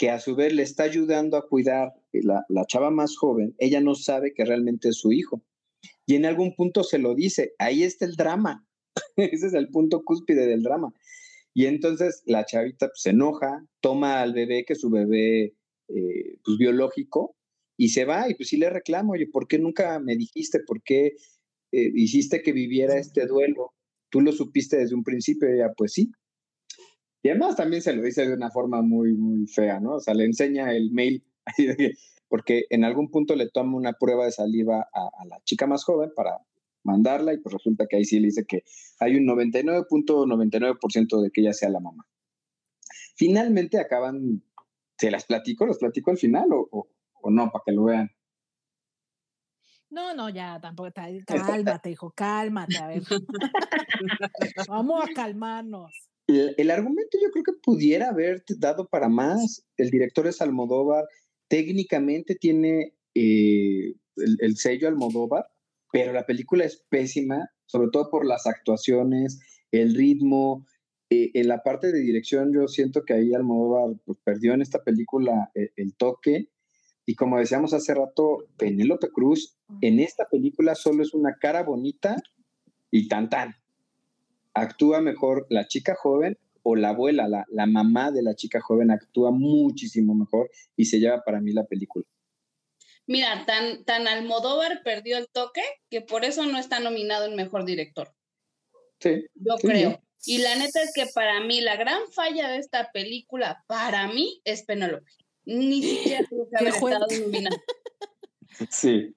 que 0.00 0.08
a 0.08 0.18
su 0.18 0.34
vez 0.34 0.54
le 0.54 0.62
está 0.62 0.84
ayudando 0.84 1.36
a 1.36 1.46
cuidar 1.46 1.92
la, 2.12 2.46
la 2.48 2.64
chava 2.64 2.90
más 2.90 3.18
joven, 3.18 3.54
ella 3.58 3.82
no 3.82 3.94
sabe 3.94 4.32
que 4.32 4.46
realmente 4.46 4.88
es 4.88 4.96
su 4.96 5.12
hijo. 5.12 5.42
Y 6.06 6.14
en 6.14 6.24
algún 6.24 6.54
punto 6.56 6.84
se 6.84 6.96
lo 6.98 7.14
dice, 7.14 7.52
ahí 7.58 7.82
está 7.82 8.06
el 8.06 8.16
drama. 8.16 8.66
Ese 9.16 9.48
es 9.48 9.52
el 9.52 9.68
punto 9.68 10.02
cúspide 10.02 10.46
del 10.46 10.62
drama. 10.62 10.94
Y 11.52 11.66
entonces 11.66 12.22
la 12.24 12.46
chavita 12.46 12.86
pues, 12.86 13.02
se 13.02 13.10
enoja, 13.10 13.62
toma 13.82 14.22
al 14.22 14.32
bebé, 14.32 14.64
que 14.64 14.72
es 14.72 14.80
su 14.80 14.88
bebé 14.88 15.52
eh, 15.88 16.38
pues, 16.46 16.56
biológico, 16.56 17.36
y 17.76 17.90
se 17.90 18.06
va 18.06 18.30
y 18.30 18.34
pues 18.36 18.48
sí 18.48 18.56
le 18.56 18.70
reclamo, 18.70 19.12
oye, 19.12 19.26
¿por 19.30 19.48
qué 19.48 19.58
nunca 19.58 20.00
me 20.00 20.16
dijiste? 20.16 20.60
¿Por 20.66 20.82
qué 20.82 21.08
eh, 21.72 21.92
hiciste 21.94 22.42
que 22.42 22.52
viviera 22.52 22.96
este 22.96 23.26
duelo? 23.26 23.74
tú 24.10 24.20
lo 24.20 24.32
supiste 24.32 24.76
desde 24.76 24.94
un 24.94 25.04
principio, 25.04 25.48
y 25.48 25.54
ella, 25.54 25.72
pues 25.76 25.92
sí. 25.92 26.10
Y 27.22 27.28
además 27.28 27.56
también 27.56 27.82
se 27.82 27.92
lo 27.92 28.02
dice 28.02 28.26
de 28.26 28.34
una 28.34 28.50
forma 28.50 28.82
muy, 28.82 29.14
muy 29.14 29.46
fea, 29.46 29.78
¿no? 29.80 29.96
O 29.96 30.00
sea, 30.00 30.14
le 30.14 30.24
enseña 30.24 30.72
el 30.72 30.90
mail, 30.90 31.22
porque 32.28 32.64
en 32.70 32.84
algún 32.84 33.10
punto 33.10 33.36
le 33.36 33.50
toma 33.50 33.76
una 33.76 33.92
prueba 33.92 34.24
de 34.24 34.32
saliva 34.32 34.88
a, 34.92 35.24
la 35.26 35.40
chica 35.44 35.66
más 35.66 35.84
joven 35.84 36.10
para 36.14 36.38
mandarla 36.82 37.34
y 37.34 37.38
pues 37.38 37.52
resulta 37.52 37.86
que 37.86 37.96
ahí 37.96 38.04
sí 38.04 38.20
le 38.20 38.28
dice 38.28 38.46
que 38.46 38.64
hay 39.00 39.16
un 39.16 39.26
99.99% 39.26 41.20
de 41.20 41.30
que 41.30 41.42
ella 41.42 41.52
sea 41.52 41.68
la 41.68 41.80
mamá. 41.80 42.06
Finalmente 43.16 43.78
acaban, 43.78 44.42
¿se 44.96 45.10
las 45.10 45.26
platico? 45.26 45.66
¿Los 45.66 45.78
platico 45.78 46.10
al 46.10 46.16
final 46.16 46.48
o, 46.52 46.68
o 46.70 47.30
no, 47.30 47.50
para 47.50 47.62
que 47.66 47.72
lo 47.72 47.84
vean? 47.84 48.10
No, 49.90 50.14
no, 50.14 50.28
ya 50.30 50.58
tampoco. 50.60 50.90
Cálmate, 51.26 51.90
hijo, 51.90 52.12
cálmate. 52.12 52.78
A 52.78 52.86
ver. 52.86 53.02
Vamos 54.68 55.04
a 55.04 55.12
calmarnos. 55.12 56.09
El, 56.56 56.70
argumento 56.70 57.18
yo 57.20 57.30
creo 57.30 57.44
que 57.44 57.60
pudiera 57.62 58.08
haber 58.08 58.42
dado 58.58 58.88
para 58.88 59.08
más. 59.08 59.64
El 59.76 59.90
director 59.90 60.26
es 60.26 60.40
Almodóvar. 60.40 61.04
Técnicamente 61.48 62.34
tiene 62.34 62.94
eh, 63.14 63.94
el, 64.16 64.56
sello 64.56 64.88
Almodóvar, 64.88 65.46
pero 65.92 66.12
la 66.12 66.26
película 66.26 66.64
es 66.64 66.84
pésima, 66.88 67.50
sobre 67.66 67.88
todo 67.92 68.10
por 68.10 68.24
las 68.24 68.46
actuaciones, 68.46 69.40
el 69.72 69.94
ritmo. 69.94 70.66
Eh, 71.10 71.30
en 71.34 71.48
la 71.48 71.62
parte 71.62 71.90
de 71.90 72.00
dirección 72.00 72.52
yo 72.54 72.68
siento 72.68 73.02
que 73.04 73.14
ahí 73.14 73.34
Almodóvar 73.34 73.96
pues, 74.04 74.18
perdió 74.22 74.54
en 74.54 74.62
esta 74.62 74.84
película 74.84 75.50
eh, 75.54 75.70
el 75.76 75.96
toque 75.96 76.48
y 77.10 77.16
como 77.16 77.38
decíamos 77.38 77.74
hace 77.74 77.92
rato, 77.92 78.44
Penélope 78.56 79.08
Cruz 79.10 79.56
en 79.80 79.98
esta 79.98 80.28
película 80.28 80.76
solo 80.76 81.02
es 81.02 81.12
una 81.12 81.34
cara 81.40 81.64
bonita 81.64 82.14
y 82.90 83.08
tan 83.08 83.28
tan. 83.28 83.56
Actúa 84.60 85.00
mejor 85.00 85.46
la 85.50 85.66
chica 85.66 85.94
joven 85.94 86.38
o 86.62 86.76
la 86.76 86.90
abuela, 86.90 87.28
la, 87.28 87.46
la 87.50 87.66
mamá 87.66 88.10
de 88.10 88.22
la 88.22 88.34
chica 88.34 88.60
joven 88.60 88.90
actúa 88.90 89.30
muchísimo 89.30 90.14
mejor 90.14 90.50
y 90.76 90.84
se 90.84 90.98
lleva 90.98 91.22
para 91.24 91.40
mí 91.40 91.52
la 91.52 91.64
película. 91.64 92.04
Mira, 93.06 93.44
tan, 93.46 93.84
tan 93.84 94.06
Almodóvar 94.06 94.82
perdió 94.84 95.18
el 95.18 95.28
toque 95.32 95.62
que 95.90 96.00
por 96.00 96.24
eso 96.24 96.46
no 96.46 96.58
está 96.58 96.78
nominado 96.78 97.24
el 97.24 97.34
mejor 97.34 97.64
director. 97.64 98.14
Sí. 99.00 99.26
Yo 99.34 99.56
creo. 99.56 100.00
Y 100.26 100.38
la 100.38 100.54
neta 100.56 100.82
es 100.82 100.92
que 100.94 101.06
para 101.14 101.40
mí 101.40 101.60
la 101.60 101.76
gran 101.76 102.00
falla 102.12 102.48
de 102.50 102.58
esta 102.58 102.92
película, 102.92 103.64
para 103.66 104.06
mí, 104.08 104.40
es 104.44 104.62
Penélope. 104.64 105.10
Ni 105.44 105.82
siquiera 105.82 106.26
tuvo 106.28 106.48
que 106.48 106.56
haber 106.56 106.74
estado 106.74 107.06
Sí, 108.70 109.14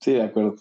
sí, 0.00 0.12
de 0.12 0.22
acuerdo. 0.22 0.56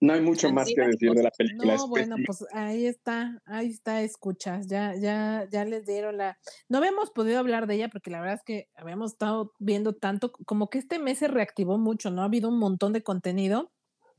No 0.00 0.12
hay 0.12 0.20
mucho 0.20 0.52
más 0.52 0.68
que 0.74 0.82
decir 0.82 1.12
de 1.12 1.22
la 1.22 1.30
película. 1.30 1.76
No, 1.76 1.88
bueno, 1.88 2.16
pues 2.26 2.44
ahí 2.52 2.86
está, 2.86 3.40
ahí 3.46 3.70
está, 3.70 4.02
escuchas, 4.02 4.66
ya, 4.66 4.94
ya, 4.94 5.48
ya 5.50 5.64
les 5.64 5.86
dieron 5.86 6.18
la. 6.18 6.38
No 6.68 6.78
habíamos 6.78 7.10
podido 7.10 7.38
hablar 7.38 7.66
de 7.66 7.76
ella 7.76 7.88
porque 7.88 8.10
la 8.10 8.20
verdad 8.20 8.36
es 8.36 8.42
que 8.44 8.68
habíamos 8.76 9.12
estado 9.12 9.52
viendo 9.58 9.94
tanto, 9.94 10.32
como 10.32 10.68
que 10.68 10.78
este 10.78 10.98
mes 10.98 11.18
se 11.18 11.28
reactivó 11.28 11.78
mucho, 11.78 12.10
¿no? 12.10 12.22
Ha 12.22 12.26
habido 12.26 12.50
un 12.50 12.58
montón 12.58 12.92
de 12.92 13.02
contenido. 13.02 13.72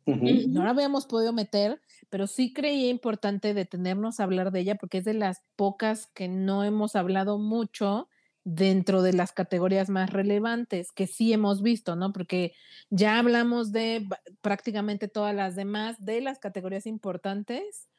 No 0.06 0.64
la 0.64 0.70
habíamos 0.70 1.06
podido 1.06 1.34
meter, 1.34 1.82
pero 2.10 2.28
sí 2.28 2.54
creía 2.54 2.90
importante 2.90 3.54
detenernos 3.54 4.20
a 4.20 4.24
hablar 4.24 4.52
de 4.52 4.62
ella 4.62 4.76
porque 4.76 5.00
es 5.00 5.04
de 5.04 5.14
las 5.14 5.44
pocas 5.58 6.08
que 6.14 6.30
no 6.30 6.64
hemos 6.64 6.96
hablado 6.96 7.40
mucho 7.40 8.08
dentro 8.50 9.02
de 9.02 9.12
las 9.12 9.34
categorías 9.34 9.90
más 9.90 10.10
relevantes 10.10 10.94
que 10.94 11.06
sí 11.06 11.34
hemos 11.34 11.62
visto, 11.62 11.98
¿no? 11.98 12.14
Porque 12.14 12.54
ya 12.90 13.20
hablamos 13.20 13.74
de 13.74 14.08
prácticamente 14.40 15.10
todas 15.10 15.36
las 15.36 15.58
demás 15.58 15.98
de 16.00 16.22
las 16.22 16.40
categorías 16.40 16.86
importantes 16.86 17.90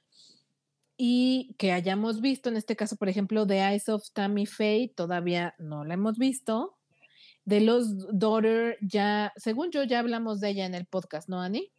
y 0.96 1.54
que 1.58 1.72
hayamos 1.72 2.22
visto, 2.22 2.48
en 2.48 2.56
este 2.56 2.76
caso, 2.76 2.96
por 2.96 3.10
ejemplo, 3.10 3.46
The 3.46 3.58
Eyes 3.58 3.90
of 3.90 4.10
Tammy 4.14 4.46
Faye, 4.46 4.90
todavía 4.96 5.54
no 5.58 5.84
la 5.84 5.94
hemos 5.94 6.16
visto. 6.16 6.78
De 7.44 7.60
los 7.60 8.06
Daughter, 8.18 8.78
ya, 8.80 9.34
según 9.36 9.70
yo, 9.70 9.84
ya 9.84 9.98
hablamos 9.98 10.40
de 10.40 10.48
ella 10.48 10.64
en 10.64 10.74
el 10.74 10.86
podcast, 10.86 11.28
¿no, 11.28 11.42
Ani? 11.42 11.70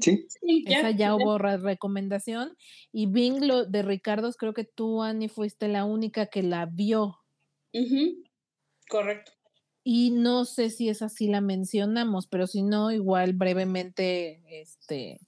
sí. 0.00 0.26
Esa 0.66 0.90
ya 0.90 1.14
hubo 1.14 1.38
recomendación. 1.38 2.56
Y 2.90 3.06
Bing, 3.06 3.46
lo 3.46 3.64
de 3.66 3.82
Ricardo, 3.82 4.32
creo 4.32 4.52
que 4.52 4.64
tú, 4.64 5.02
Ani, 5.02 5.28
fuiste 5.28 5.68
la 5.68 5.84
única 5.84 6.26
que 6.26 6.42
la 6.42 6.66
vio. 6.66 7.18
Correcto. 8.88 9.32
Y 9.84 10.10
no 10.10 10.44
sé 10.44 10.70
si 10.70 10.88
es 10.88 11.02
así 11.02 11.28
la 11.28 11.40
mencionamos, 11.40 12.26
pero 12.26 12.46
si 12.46 12.62
no, 12.62 12.90
igual 12.90 13.32
brevemente, 13.32 14.42
este, 14.60 15.18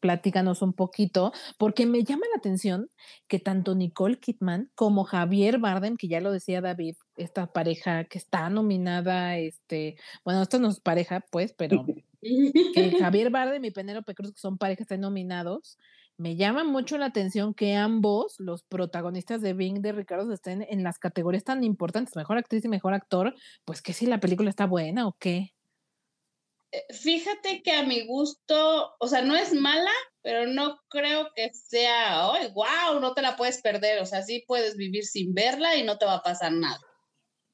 platícanos 0.00 0.62
un 0.62 0.72
poquito, 0.72 1.32
porque 1.58 1.86
me 1.86 2.04
llama 2.04 2.26
la 2.32 2.38
atención 2.38 2.90
que 3.26 3.38
tanto 3.38 3.74
Nicole 3.74 4.18
Kidman 4.18 4.70
como 4.74 5.04
Javier 5.04 5.58
Bardem, 5.58 5.96
que 5.96 6.08
ya 6.08 6.20
lo 6.20 6.32
decía 6.32 6.60
David, 6.60 6.96
esta 7.16 7.46
pareja 7.52 8.04
que 8.04 8.18
está 8.18 8.48
nominada, 8.50 9.38
este, 9.38 9.96
bueno, 10.24 10.42
esto 10.42 10.58
no 10.58 10.68
es 10.68 10.80
pareja, 10.80 11.24
pues, 11.30 11.52
pero 11.52 11.84
que 12.22 12.96
Javier 12.98 13.30
Bardem 13.30 13.64
y 13.64 13.70
Penélope 13.70 14.14
Cruz, 14.14 14.32
que 14.32 14.40
son 14.40 14.58
parejas, 14.58 14.82
están 14.82 15.00
nominados, 15.00 15.78
me 16.18 16.34
llama 16.34 16.64
mucho 16.64 16.98
la 16.98 17.06
atención 17.06 17.54
que 17.54 17.76
ambos, 17.76 18.34
los 18.38 18.64
protagonistas 18.64 19.40
de 19.40 19.54
Bing 19.54 19.80
de 19.80 19.92
Ricardo, 19.92 20.32
estén 20.32 20.66
en 20.68 20.82
las 20.82 20.98
categorías 20.98 21.44
tan 21.44 21.62
importantes, 21.62 22.16
mejor 22.16 22.38
actriz 22.38 22.64
y 22.64 22.68
mejor 22.68 22.92
actor, 22.92 23.34
pues 23.64 23.80
que 23.80 23.92
si 23.92 24.04
la 24.06 24.18
película 24.18 24.50
está 24.50 24.66
buena 24.66 25.06
o 25.06 25.16
qué. 25.18 25.54
Eh, 26.72 26.84
fíjate 26.92 27.62
que 27.62 27.72
a 27.72 27.84
mi 27.84 28.04
gusto, 28.04 28.96
o 28.98 29.06
sea, 29.06 29.22
no 29.22 29.36
es 29.36 29.54
mala, 29.54 29.92
pero 30.20 30.46
no 30.46 30.80
creo 30.88 31.30
que 31.36 31.50
sea, 31.54 32.32
¡ay, 32.32 32.48
wow! 32.52 33.00
No 33.00 33.14
te 33.14 33.22
la 33.22 33.36
puedes 33.36 33.62
perder, 33.62 34.02
o 34.02 34.06
sea, 34.06 34.22
sí 34.22 34.44
puedes 34.46 34.76
vivir 34.76 35.04
sin 35.04 35.32
verla 35.34 35.76
y 35.76 35.84
no 35.84 35.98
te 35.98 36.04
va 36.04 36.14
a 36.14 36.22
pasar 36.22 36.52
nada. 36.52 36.80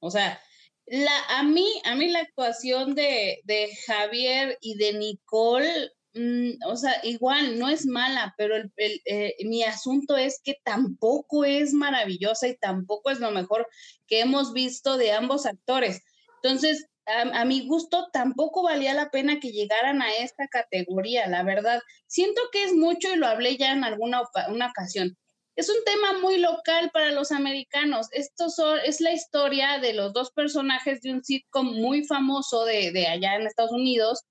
O 0.01 0.11
sea, 0.11 0.41
la, 0.87 1.19
a 1.29 1.43
mí, 1.43 1.83
a 1.85 1.95
mí 1.95 2.09
la 2.09 2.21
actuación 2.21 2.95
de, 2.95 3.41
de 3.45 3.71
Javier 3.87 4.57
y 4.63 4.77
de 4.77 4.95
Nicole 4.95 5.91
Mm, 6.15 6.63
o 6.67 6.77
sea, 6.77 7.01
igual 7.03 7.59
no 7.59 7.69
es 7.69 7.87
mala, 7.87 8.35
pero 8.39 8.55
el, 8.55 8.73
eh, 8.77 9.35
mi 9.45 9.65
asunto 9.65 10.17
es 10.17 10.41
que 10.43 10.57
tampoco 10.65 11.45
es 11.45 11.73
maravillosa 11.73 12.47
y 12.49 12.57
tampoco 12.57 13.11
es 13.11 13.19
lo 13.19 13.33
mejor 13.33 13.67
que 14.07 14.21
hemos 14.21 14.53
visto 14.53 14.97
de 14.97 15.13
ambos 15.13 15.45
actores. 15.45 16.03
Entonces, 16.43 16.87
a, 17.07 17.45
mi 17.45 17.67
gusto 17.67 18.09
tampoco 18.13 18.63
valía 18.63 18.95
la 18.95 19.11
pena 19.11 19.41
que 19.41 19.51
llegaran 19.53 20.03
a 20.03 20.13
esta 20.15 20.47
categoría, 20.49 21.27
la 21.27 21.43
verdad. 21.43 21.81
Siento 22.07 22.41
que 22.53 22.65
es 22.65 22.75
mucho 22.75 23.13
y 23.13 23.17
lo 23.17 23.27
hablé 23.27 23.57
ya 23.57 23.73
en 23.73 23.85
alguna 23.85 24.23
una 24.49 24.69
ocasión. 24.69 25.17
Es 25.57 25.69
un 25.69 25.85
tema 25.85 26.19
muy 26.21 26.39
local 26.39 26.91
para 26.93 27.13
los 27.13 27.31
americanos. 27.31 28.09
Esto 28.13 28.47
es 28.85 29.01
la 29.01 29.13
historia 29.13 29.79
de 29.79 29.93
los 29.93 30.13
dos 30.13 30.33
personajes 30.33 31.01
de 31.03 31.13
un 31.13 31.25
sitcom 31.25 31.75
muy 31.81 32.05
famoso 32.05 32.65
de, 32.65 32.91
de 32.93 33.07
allá 33.07 33.37
en 33.37 33.47
Estados 33.47 33.73
Unidos, 33.73 34.25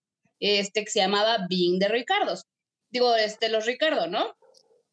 este 0.44 0.84
que 0.84 0.91
se 0.91 0.99
llamaba 0.99 1.45
Being 1.49 1.80
de 1.80 1.88
Ricardos. 1.88 2.45
Digo, 2.91 3.15
este, 3.15 3.49
los 3.49 3.65
Ricardo, 3.65 4.07
¿no? 4.07 4.36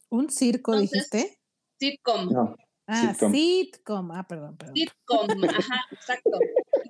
¿Un 0.09 0.31
circo 0.31 0.78
dijiste? 0.78 1.39
Sitcom. 1.78 2.56
Ah, 2.86 3.14
sitcom. 3.14 4.10
Ah, 4.12 4.27
perdón, 4.27 4.56
perdón. 4.56 4.74
Sitcom, 4.74 5.44
ajá, 5.44 5.85
exacto. 5.93 6.39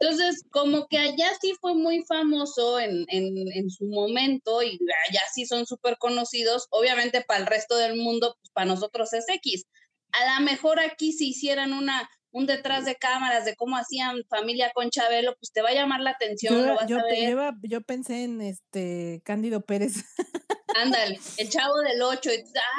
Entonces, 0.01 0.45
como 0.51 0.87
que 0.89 0.99
allá 0.99 1.31
sí 1.41 1.53
fue 1.61 1.75
muy 1.75 2.03
famoso 2.05 2.81
en, 2.81 3.05
en, 3.09 3.71
su 3.71 3.85
momento 3.85 4.63
y 4.63 4.79
allá 5.09 5.21
sí 5.33 5.45
son 5.45 5.67
súper 5.67 5.99
conocidos. 5.99 6.67
Obviamente 6.71 7.23
para 7.23 7.41
el 7.41 7.47
resto 7.47 7.77
del 7.77 7.97
mundo, 7.97 8.37
pues 8.41 8.51
para 8.53 8.67
nosotros 8.67 9.13
es 9.13 9.29
X. 9.29 9.67
A 10.13 10.39
lo 10.39 10.45
mejor 10.47 10.81
aquí 10.81 11.13
si 11.13 11.29
hicieran 11.31 11.73
una 11.73 12.09
un 12.33 12.47
detrás 12.47 12.85
de 12.85 12.97
cámaras 12.97 13.45
de 13.45 13.57
cómo 13.57 13.77
hacían 13.77 14.23
familia 14.29 14.71
con 14.75 14.91
Chabelo, 14.91 15.35
pues 15.39 15.53
te 15.53 15.63
va 15.63 15.71
a 15.71 15.75
llamar 15.75 16.01
la 16.01 16.11
atención, 16.11 16.55
yo, 16.55 16.67
lo 16.67 16.75
vas 16.77 16.87
yo, 16.87 16.99
a 16.99 17.03
ver. 17.05 17.55
Yo, 17.63 17.81
pensé 17.83 18.25
en 18.25 18.41
este 18.41 19.23
Cándido 19.25 19.63
Pérez. 19.63 20.05
Ándale, 20.77 21.19
el 21.37 21.49
chavo 21.49 21.79
del 21.79 22.01
8, 22.01 22.31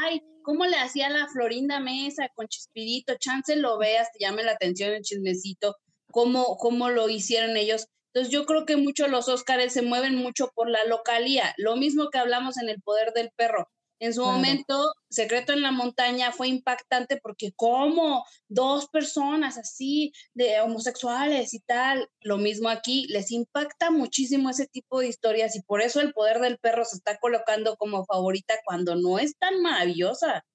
ay, 0.03 0.21
¿cómo 0.43 0.65
le 0.65 0.77
hacía 0.77 1.09
la 1.09 1.27
Florinda 1.27 1.79
Mesa 1.79 2.29
con 2.33 2.47
Chispirito? 2.47 3.15
Chance 3.19 3.57
lo 3.57 3.77
veas, 3.77 4.09
te 4.13 4.19
llame 4.23 4.43
la 4.43 4.53
atención 4.53 4.93
el 4.93 5.01
chismecito, 5.01 5.75
cómo, 6.09 6.55
cómo 6.57 6.89
lo 6.89 7.09
hicieron 7.09 7.57
ellos. 7.57 7.87
Entonces 8.13 8.31
yo 8.31 8.45
creo 8.45 8.65
que 8.65 8.77
mucho 8.77 9.07
los 9.07 9.27
Óscares 9.27 9.73
se 9.73 9.81
mueven 9.81 10.15
mucho 10.15 10.49
por 10.55 10.69
la 10.69 10.83
localía, 10.85 11.53
lo 11.57 11.75
mismo 11.75 12.09
que 12.09 12.17
hablamos 12.17 12.57
en 12.57 12.69
El 12.69 12.81
Poder 12.81 13.11
del 13.13 13.31
Perro 13.35 13.69
en 14.01 14.15
su 14.15 14.25
momento, 14.25 14.95
Secreto 15.11 15.53
en 15.53 15.61
la 15.61 15.71
Montaña 15.71 16.31
fue 16.31 16.47
impactante 16.47 17.17
porque 17.21 17.51
como 17.55 18.25
dos 18.49 18.87
personas 18.87 19.59
así 19.59 20.11
de 20.33 20.59
homosexuales 20.59 21.53
y 21.53 21.59
tal, 21.59 22.09
lo 22.21 22.37
mismo 22.37 22.69
aquí, 22.69 23.05
les 23.09 23.29
impacta 23.29 23.91
muchísimo 23.91 24.49
ese 24.49 24.65
tipo 24.65 24.99
de 24.99 25.07
historias 25.07 25.55
y 25.55 25.61
por 25.61 25.81
eso 25.81 26.01
el 26.01 26.13
poder 26.13 26.39
del 26.39 26.57
perro 26.57 26.83
se 26.83 26.95
está 26.95 27.19
colocando 27.19 27.75
como 27.75 28.03
favorita 28.05 28.55
cuando 28.65 28.95
no 28.95 29.19
es 29.19 29.37
tan 29.37 29.61
maravillosa, 29.61 30.45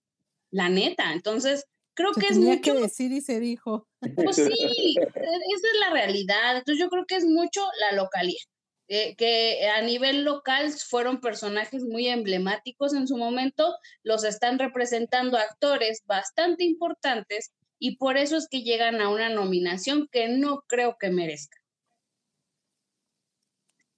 la 0.50 0.68
neta. 0.68 1.12
Entonces, 1.12 1.66
creo 1.94 2.10
que 2.14 2.26
es 2.26 2.38
mucho... 2.38 2.74
que 2.74 2.80
decir 2.80 3.12
y 3.12 3.20
se 3.20 3.38
dijo. 3.38 3.86
Pues 4.16 4.34
sí, 4.34 4.42
e-, 4.42 5.02
esa 5.02 5.68
es 5.72 5.80
la 5.80 5.90
realidad. 5.90 6.56
Entonces 6.56 6.82
yo 6.82 6.88
creo 6.88 7.04
que 7.06 7.14
es 7.14 7.24
mucho 7.24 7.60
la 7.78 7.92
localidad. 7.92 8.42
Eh, 8.88 9.16
que 9.16 9.68
a 9.68 9.82
nivel 9.82 10.24
local 10.24 10.70
fueron 10.70 11.20
personajes 11.20 11.82
muy 11.82 12.06
emblemáticos 12.06 12.94
en 12.94 13.08
su 13.08 13.16
momento, 13.16 13.74
los 14.04 14.22
están 14.22 14.60
representando 14.60 15.38
actores 15.38 16.02
bastante 16.06 16.62
importantes 16.62 17.52
y 17.80 17.96
por 17.96 18.16
eso 18.16 18.36
es 18.36 18.46
que 18.48 18.62
llegan 18.62 19.00
a 19.00 19.08
una 19.08 19.28
nominación 19.28 20.08
que 20.10 20.28
no 20.28 20.62
creo 20.68 20.96
que 21.00 21.10
merezca. 21.10 21.58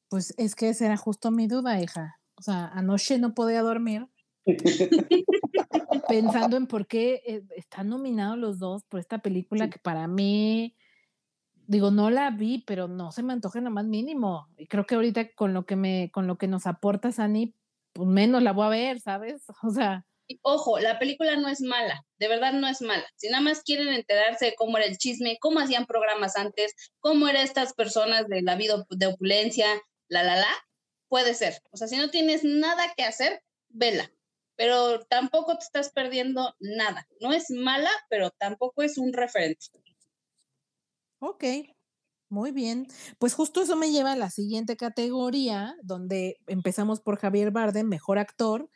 Pues 0.09 0.33
es 0.39 0.55
que 0.55 0.71
esa 0.71 0.87
era 0.87 0.97
justo 0.97 1.31
mi 1.31 1.47
duda, 1.47 1.81
hija. 1.83 2.17
O 2.37 2.43
sea, 2.43 2.69
anoche 2.69 3.19
no 3.19 3.35
podía 3.35 3.61
dormir 3.61 4.07
pensando 6.09 6.57
en 6.57 6.67
por 6.67 6.87
qué 6.87 7.21
eh, 7.27 7.43
están 7.57 7.91
nominados 7.91 8.39
los 8.39 8.59
dos 8.59 8.85
por 8.85 9.01
esta 9.01 9.19
película 9.19 9.69
que 9.69 9.79
para 9.79 10.09
mí 10.09 10.75
digo, 11.69 11.91
no 11.91 12.11
la 12.11 12.31
vi, 12.31 12.65
pero 12.67 12.89
no 12.89 13.13
se 13.13 13.23
me 13.23 13.35
antoja 13.35 13.61
lo 13.61 13.71
más 13.71 13.85
mínimo. 13.85 14.49
Y 14.57 14.67
creo 14.67 14.87
que 14.87 14.97
ahorita 14.97 15.33
con 15.35 15.55
lo 15.55 15.67
que 15.67 15.77
me, 15.77 16.11
con 16.11 16.27
lo 16.27 16.39
que 16.39 16.49
nos 16.49 16.67
aporta 16.67 17.13
Sani, 17.13 17.55
pues 17.93 18.09
menos 18.09 18.43
la 18.43 18.53
voy 18.53 18.67
a 18.67 18.71
ver, 18.71 19.01
¿sabes? 19.01 19.45
O 19.63 19.71
sea. 19.71 20.05
Ojo, 20.43 20.79
la 20.79 20.99
película 20.99 21.37
no 21.37 21.49
es 21.49 21.63
mala, 21.63 22.05
de 22.19 22.29
verdad 22.29 22.53
no 22.53 22.69
es 22.69 22.83
mala. 22.83 23.07
Si 23.17 23.29
nada 23.31 23.43
más 23.43 23.63
quieren 23.63 23.89
enterarse 23.89 24.47
de 24.47 24.55
cómo 24.57 24.77
era 24.77 24.87
el 24.87 24.99
chisme, 24.99 25.39
cómo 25.41 25.59
hacían 25.59 25.87
programas 25.87 26.37
antes, 26.37 26.75
cómo 27.01 27.29
eran 27.29 27.45
estas 27.45 27.73
personas 27.73 28.29
de 28.29 28.43
la 28.43 28.55
vida 28.55 28.85
de 28.91 29.07
opulencia, 29.07 29.67
la 30.09 30.23
la 30.23 30.37
la, 30.37 30.51
puede 31.09 31.33
ser. 31.33 31.63
O 31.71 31.79
sea, 31.79 31.89
si 31.89 31.97
no 31.97 32.11
tienes 32.11 32.45
nada 32.45 32.93
que 32.95 33.05
hacer, 33.05 33.43
vela. 33.69 34.11
Pero 34.55 35.01
tampoco 35.07 35.57
te 35.57 35.65
estás 35.65 35.91
perdiendo 35.93 36.55
nada. 36.59 37.07
No 37.21 37.33
es 37.33 37.51
mala, 37.51 37.91
pero 38.11 38.31
tampoco 38.31 38.83
es 38.83 38.99
un 38.99 39.15
referente. 39.15 39.67
Ok, 41.21 41.45
muy 42.31 42.53
bien. 42.53 42.87
Pues 43.19 43.35
justo 43.35 43.63
eso 43.63 43.77
me 43.77 43.91
lleva 43.91 44.13
a 44.13 44.17
la 44.17 44.31
siguiente 44.31 44.77
categoría, 44.77 45.75
donde 45.83 46.37
empezamos 46.47 47.01
por 47.01 47.19
Javier 47.19 47.51
Bardem, 47.51 47.89
mejor 47.89 48.19
actor, 48.19 48.69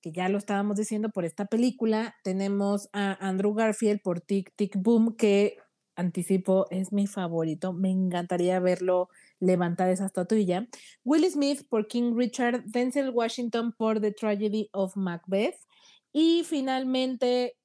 que 0.00 0.12
ya 0.12 0.28
lo 0.28 0.38
estábamos 0.38 0.76
diciendo 0.76 1.10
por 1.10 1.24
esta 1.24 1.44
película. 1.46 2.14
Tenemos 2.24 2.88
a 2.92 3.12
Andrew 3.26 3.52
Garfield 3.54 4.00
por 4.02 4.20
Tic 4.20 4.52
Tic 4.56 4.76
Boom, 4.76 5.16
que 5.16 5.58
anticipo 5.94 6.66
es 6.70 6.92
mi 6.92 7.06
favorito. 7.06 7.74
Me 7.74 7.90
encantaría 7.90 8.58
verlo 8.60 9.08
levantar 9.40 9.90
esa 9.90 10.06
estatuilla. 10.06 10.68
Will 11.04 11.30
Smith 11.30 11.66
por 11.68 11.86
King 11.86 12.14
Richard, 12.16 12.64
Denzel 12.64 13.10
Washington 13.10 13.72
por 13.76 14.00
The 14.00 14.12
Tragedy 14.12 14.70
of 14.72 14.96
Macbeth. 14.96 15.56
Y 16.12 16.44
finalmente 16.44 17.56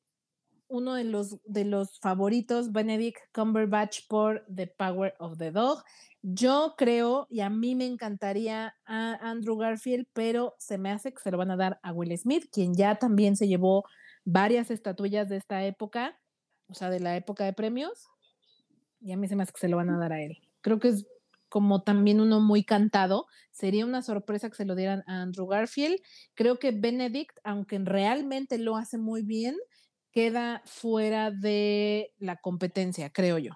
uno 0.67 0.95
de 0.95 1.03
los, 1.03 1.37
de 1.45 1.65
los 1.65 1.99
favoritos, 1.99 2.71
Benedict 2.71 3.19
Cumberbatch 3.33 4.07
por 4.07 4.45
The 4.53 4.67
Power 4.67 5.15
of 5.19 5.37
the 5.37 5.51
Dog. 5.51 5.83
Yo 6.21 6.75
creo, 6.77 7.27
y 7.29 7.41
a 7.41 7.49
mí 7.49 7.75
me 7.75 7.85
encantaría 7.85 8.75
a 8.85 9.13
Andrew 9.21 9.57
Garfield, 9.57 10.07
pero 10.13 10.55
se 10.57 10.77
me 10.77 10.91
hace 10.91 11.13
que 11.13 11.21
se 11.21 11.31
lo 11.31 11.37
van 11.37 11.51
a 11.51 11.57
dar 11.57 11.79
a 11.83 11.93
Will 11.93 12.17
Smith, 12.17 12.45
quien 12.51 12.73
ya 12.73 12.95
también 12.95 13.35
se 13.35 13.47
llevó 13.47 13.85
varias 14.23 14.71
estatuillas 14.71 15.29
de 15.29 15.37
esta 15.37 15.63
época, 15.65 16.19
o 16.67 16.73
sea, 16.73 16.89
de 16.89 16.99
la 16.99 17.15
época 17.15 17.45
de 17.45 17.53
premios, 17.53 18.07
y 19.01 19.11
a 19.11 19.17
mí 19.17 19.27
se 19.27 19.35
me 19.35 19.43
hace 19.43 19.53
que 19.53 19.59
se 19.59 19.69
lo 19.69 19.77
van 19.77 19.91
a 19.91 19.99
dar 19.99 20.13
a 20.13 20.21
él. 20.21 20.39
Creo 20.61 20.79
que 20.79 20.87
es 20.87 21.05
como 21.47 21.83
también 21.83 22.19
uno 22.19 22.41
muy 22.41 22.63
cantado. 22.63 23.27
Sería 23.51 23.85
una 23.85 24.01
sorpresa 24.01 24.49
que 24.49 24.55
se 24.55 24.65
lo 24.65 24.75
dieran 24.75 25.03
a 25.07 25.21
Andrew 25.21 25.47
Garfield. 25.47 26.01
Creo 26.33 26.57
que 26.59 26.71
Benedict, 26.71 27.37
aunque 27.43 27.79
realmente 27.79 28.57
lo 28.57 28.75
hace 28.75 28.97
muy 28.97 29.21
bien, 29.21 29.55
queda 30.15 30.61
fuera 30.65 31.29
de 31.29 32.13
la 32.17 32.37
competencia, 32.37 33.09
creo 33.09 33.37
yo. 33.37 33.51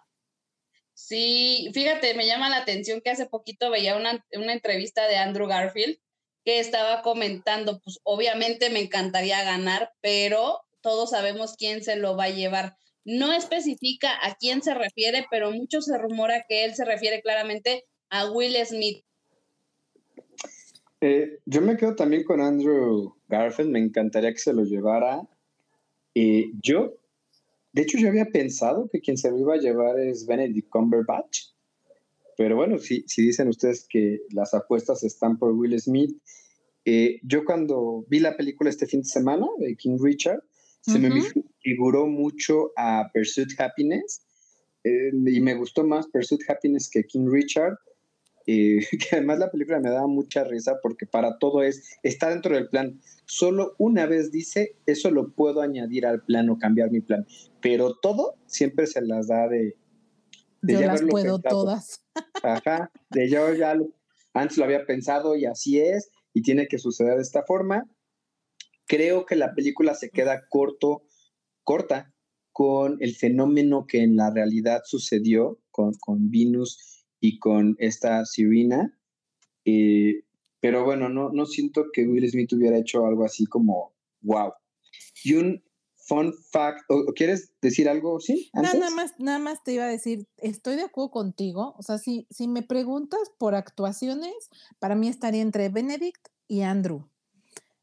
Sí, 0.94 1.72
fíjate, 1.73 2.14
me 2.15 2.27
llama 2.27 2.49
la 2.49 2.57
atención 2.57 2.99
que 2.99 3.11
hace 3.11 3.26
poquito 3.26 3.72
veía 3.72 3.95
una, 3.95 4.22
entrevista 4.31 5.07
de 5.07 5.15
Andrew 5.15 5.48
Garfield 5.48 5.98
que 6.44 6.60
estaba 6.60 7.02
comentando, 7.02 7.80
pues 7.80 7.99
obviamente 8.03 8.69
me 8.69 8.81
encantaría 8.81 9.41
ganar, 9.45 9.94
pero 10.02 10.60
todos 10.81 11.11
sabemos 11.11 11.56
quién 11.57 11.81
se 11.81 11.95
lo 11.95 12.18
va 12.18 12.26
a 12.26 12.30
llevar. 12.30 12.76
No 13.06 13.31
especifica 13.31 14.11
a 14.22 14.36
quién 14.36 14.61
se 14.61 14.73
refiere, 14.73 15.26
pero 15.31 15.53
mucho 15.53 15.81
se 15.81 15.98
rumora 15.98 16.44
que 16.49 16.65
él 16.65 16.76
se 16.76 16.84
refiere 16.84 17.22
claramente 17.22 17.86
a 18.10 18.30
Will 18.30 18.57
Smith. 18.65 19.06
Eh, 20.99 21.40
yo 21.45 21.61
me 21.61 21.77
quedo 21.77 21.95
también 21.95 22.26
con 22.26 22.41
Andrew 22.41 23.15
Garfield, 23.30 23.72
me 23.72 23.80
encantaría 23.80 24.34
que 24.34 24.40
se 24.40 24.52
lo 24.52 24.65
llevara. 24.65 25.22
Eh, 26.15 26.52
yo, 26.61 26.95
de 27.73 27.81
hecho, 27.81 27.98
yo 27.98 28.07
había 28.07 28.26
pensado 28.26 28.90
que 28.91 28.99
quien 28.99 29.18
se 29.18 29.30
lo 29.30 29.38
iba 29.38 29.56
a 29.56 29.60
llevar 29.60 29.99
es 29.99 30.26
Benedict 30.26 30.69
Cumberbatch, 30.69 31.49
pero 32.38 32.56
bueno, 32.56 32.77
si, 32.77 33.03
si 33.07 33.22
dicen 33.22 33.49
ustedes 33.49 33.86
que 33.90 34.22
las 34.31 34.53
apuestas 34.53 35.03
están 35.03 35.38
por 35.38 35.52
Will 35.52 35.80
Smith, 35.80 36.15
eh, 36.86 37.19
yo 37.23 37.44
cuando 37.44 38.06
vi 38.07 38.19
la 38.19 38.38
película 38.38 38.69
este 38.69 38.88
fin 38.88 39.02
de 39.02 39.07
semana 39.07 39.45
de 39.60 39.76
King 39.76 39.98
Richard, 40.02 40.41
se 40.81 40.98
me 40.98 41.11
figuró 41.61 42.07
mucho 42.07 42.72
a 42.77 43.10
Pursuit 43.14 43.49
Happiness 43.60 44.26
eh, 44.84 45.11
y 45.14 45.41
me 45.41 45.56
gustó 45.56 45.84
más 45.84 46.07
Pursuit 46.07 46.41
Happiness 46.48 46.90
que 46.90 47.03
King 47.03 47.27
Richard. 47.30 47.77
que 48.90 49.16
además 49.16 49.40
la 49.40 49.52
película 49.52 49.80
me 49.80 49.90
daba 49.90 50.08
mucha 50.08 50.44
risa 50.44 50.80
porque 50.82 51.06
para 51.06 51.38
todo 51.38 51.62
es, 51.62 52.00
está 52.04 52.30
dentro 52.30 52.56
del 52.56 52.70
plan. 52.70 53.00
Solo 53.26 53.76
una 53.78 54.06
vez 54.06 54.32
dice, 54.32 54.76
eso 54.86 55.12
lo 55.12 55.34
puedo 55.34 55.62
añadir 55.62 56.06
al 56.06 56.24
plan 56.24 56.50
o 56.50 56.58
cambiar 56.58 56.92
mi 56.92 57.02
plan. 57.02 57.28
Pero 57.62 57.96
todo 57.96 58.36
siempre 58.48 58.88
se 58.88 59.02
las 59.02 59.28
da 59.28 59.48
de... 59.48 59.76
de 60.62 60.74
yo 60.74 60.82
las 60.82 61.04
puedo 61.04 61.40
todas. 61.40 62.04
Ajá, 62.44 62.92
de 63.12 63.30
yo 63.30 63.54
ya 63.54 63.76
antes 64.34 64.58
lo 64.58 64.66
había 64.66 64.86
pensado 64.86 65.36
y 65.36 65.46
así 65.46 65.80
es, 65.80 66.10
y 66.34 66.42
tiene 66.42 66.68
que 66.68 66.80
suceder 66.80 67.16
de 67.16 67.22
esta 67.22 67.44
forma. 67.44 67.90
Creo 68.88 69.26
que 69.26 69.36
la 69.36 69.54
película 69.54 69.94
se 69.94 70.10
queda 70.10 70.48
corto, 70.50 71.04
corta 71.64 72.14
con 72.52 72.98
el 73.02 73.16
fenómeno 73.16 73.86
que 73.88 74.02
en 74.02 74.16
la 74.16 74.32
realidad 74.32 74.82
sucedió 74.86 75.60
con, 75.72 75.94
con 76.00 76.32
Venus 76.32 76.99
y 77.20 77.40
con 77.40 77.76
esta 77.80 78.26
Sirena. 78.26 78.98
Eh, 79.66 80.24
pero 80.60 80.84
bueno, 80.84 81.10
no, 81.10 81.32
no 81.32 81.46
siento 81.46 81.86
que 81.94 82.08
Will 82.08 82.30
Smith 82.30 82.52
hubiera 82.54 82.78
hecho 82.78 83.06
algo 83.06 83.24
así 83.24 83.46
como 83.46 83.94
wow. 84.22 84.54
Y 85.24 85.36
un 85.36 85.64
fun 85.96 86.34
fact, 86.52 86.82
¿o, 86.90 87.14
quieres 87.14 87.54
decir 87.62 87.88
algo? 87.88 88.20
Sí. 88.20 88.50
nada 88.54 88.90
más, 88.90 89.14
nada 89.20 89.40
más 89.40 89.64
te 89.64 89.74
iba 89.74 89.86
a 89.86 89.90
decir, 89.90 90.28
estoy 90.38 90.76
de 90.76 90.84
acuerdo 90.84 91.12
contigo. 91.12 91.76
O 91.78 91.84
sea, 91.84 91.98
si, 91.98 92.28
si 92.30 92.48
me 92.48 92.64
preguntas 92.64 93.32
por 93.38 93.56
actuaciones, 93.56 94.50
para 94.80 94.96
mí 94.96 95.08
estaría 95.08 95.41
entre 95.41 95.70
Benedict 95.70 96.28
y 96.48 96.62
Andrew 96.62 97.10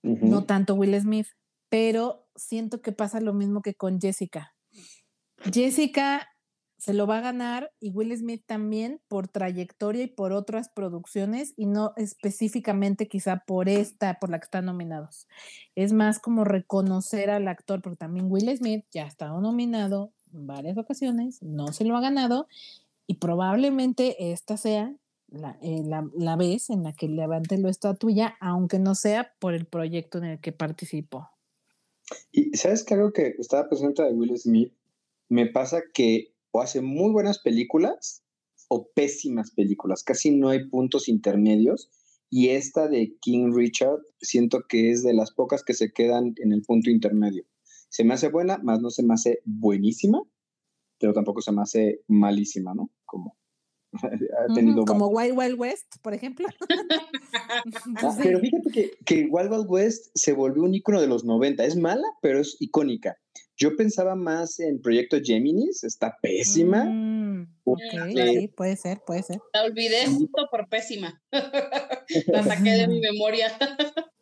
no 0.06 0.44
tanto 0.44 0.74
Will 0.74 0.98
Smith, 1.00 1.26
pero 1.68 2.28
siento 2.34 2.80
que 2.80 2.92
pasa 2.92 3.20
lo 3.20 3.34
mismo 3.34 3.62
que 3.62 3.74
con 3.74 4.00
Jessica. 4.00 4.54
Jessica 5.52 6.28
se 6.78 6.92
lo 6.92 7.06
va 7.06 7.18
a 7.18 7.22
ganar 7.22 7.72
y 7.80 7.90
Will 7.90 8.16
Smith 8.16 8.42
también 8.46 9.00
por 9.08 9.28
trayectoria 9.28 10.04
y 10.04 10.08
por 10.08 10.32
otras 10.32 10.68
producciones 10.68 11.54
y 11.56 11.66
no 11.66 11.92
específicamente 11.96 13.08
quizá 13.08 13.44
por 13.46 13.68
esta, 13.68 14.18
por 14.18 14.30
la 14.30 14.38
que 14.38 14.44
están 14.44 14.66
nominados. 14.66 15.26
Es 15.74 15.92
más 15.92 16.18
como 16.18 16.44
reconocer 16.44 17.30
al 17.30 17.48
actor, 17.48 17.80
porque 17.80 17.96
también 17.96 18.30
Will 18.30 18.54
Smith 18.56 18.84
ya 18.92 19.04
ha 19.04 19.08
estado 19.08 19.40
nominado 19.40 20.12
en 20.34 20.46
varias 20.46 20.76
ocasiones, 20.76 21.42
no 21.42 21.68
se 21.68 21.84
lo 21.84 21.96
ha 21.96 22.00
ganado 22.00 22.46
y 23.06 23.14
probablemente 23.14 24.32
esta 24.32 24.56
sea 24.56 24.94
la, 25.28 25.58
eh, 25.62 25.82
la, 25.84 26.08
la, 26.14 26.36
vez 26.36 26.70
en 26.70 26.82
la 26.82 26.92
que 26.92 27.08
levante 27.08 27.58
la 27.58 27.70
estatua, 27.70 28.36
aunque 28.40 28.78
no 28.78 28.94
sea 28.94 29.32
por 29.38 29.54
el 29.54 29.66
proyecto 29.66 30.18
en 30.18 30.24
el 30.24 30.40
que 30.40 30.52
participó. 30.52 31.30
Y 32.30 32.56
sabes 32.56 32.84
que 32.84 32.94
algo 32.94 33.12
que 33.12 33.34
estaba 33.38 33.68
presente 33.68 34.02
de 34.02 34.12
Will 34.12 34.38
Smith, 34.38 34.72
me 35.28 35.46
pasa 35.46 35.82
que 35.92 36.35
o 36.56 36.62
hace 36.62 36.80
muy 36.80 37.12
buenas 37.12 37.38
películas 37.38 38.22
o 38.68 38.88
pésimas 38.94 39.50
películas, 39.50 40.02
casi 40.02 40.30
no 40.30 40.48
hay 40.48 40.68
puntos 40.68 41.06
intermedios. 41.08 41.90
Y 42.30 42.48
esta 42.48 42.88
de 42.88 43.14
King 43.20 43.52
Richard, 43.54 44.00
siento 44.20 44.64
que 44.66 44.90
es 44.90 45.04
de 45.04 45.12
las 45.12 45.32
pocas 45.32 45.62
que 45.62 45.74
se 45.74 45.92
quedan 45.92 46.34
en 46.38 46.52
el 46.52 46.62
punto 46.62 46.90
intermedio. 46.90 47.44
Se 47.90 48.04
me 48.04 48.14
hace 48.14 48.30
buena, 48.30 48.58
más 48.58 48.80
no 48.80 48.90
se 48.90 49.02
me 49.02 49.14
hace 49.14 49.40
buenísima, 49.44 50.22
pero 50.98 51.12
tampoco 51.12 51.42
se 51.42 51.52
me 51.52 51.62
hace 51.62 52.00
malísima, 52.08 52.74
¿no? 52.74 52.90
Como 53.04 53.36
como 54.86 55.08
Wild 55.08 55.38
Wild 55.38 55.60
West, 55.60 55.96
por 56.02 56.14
ejemplo. 56.14 56.48
Ah, 58.02 58.16
pero 58.22 58.40
fíjate 58.40 58.70
que, 58.70 58.90
que, 59.04 59.28
Wild 59.30 59.50
Wild 59.50 59.66
West 59.68 60.10
se 60.14 60.32
volvió 60.32 60.62
un 60.62 60.74
icono 60.74 61.00
de 61.00 61.06
los 61.06 61.24
90. 61.24 61.64
Es 61.64 61.76
mala, 61.76 62.06
pero 62.20 62.40
es 62.40 62.56
icónica. 62.60 63.16
Yo 63.56 63.74
pensaba 63.74 64.14
más 64.14 64.60
en 64.60 64.82
Proyecto 64.82 65.16
Géminis, 65.22 65.82
está 65.82 66.18
pésima. 66.20 66.84
Mm, 66.84 67.48
sí, 67.64 68.48
puede 68.48 68.76
ser, 68.76 69.00
puede 69.06 69.22
ser. 69.22 69.40
La 69.54 69.64
olvidé 69.64 70.06
justo 70.06 70.46
por 70.50 70.68
pésima. 70.68 71.22
la 72.26 72.42
saqué 72.44 72.70
de 72.70 72.86
mi 72.86 73.00
memoria. 73.00 73.48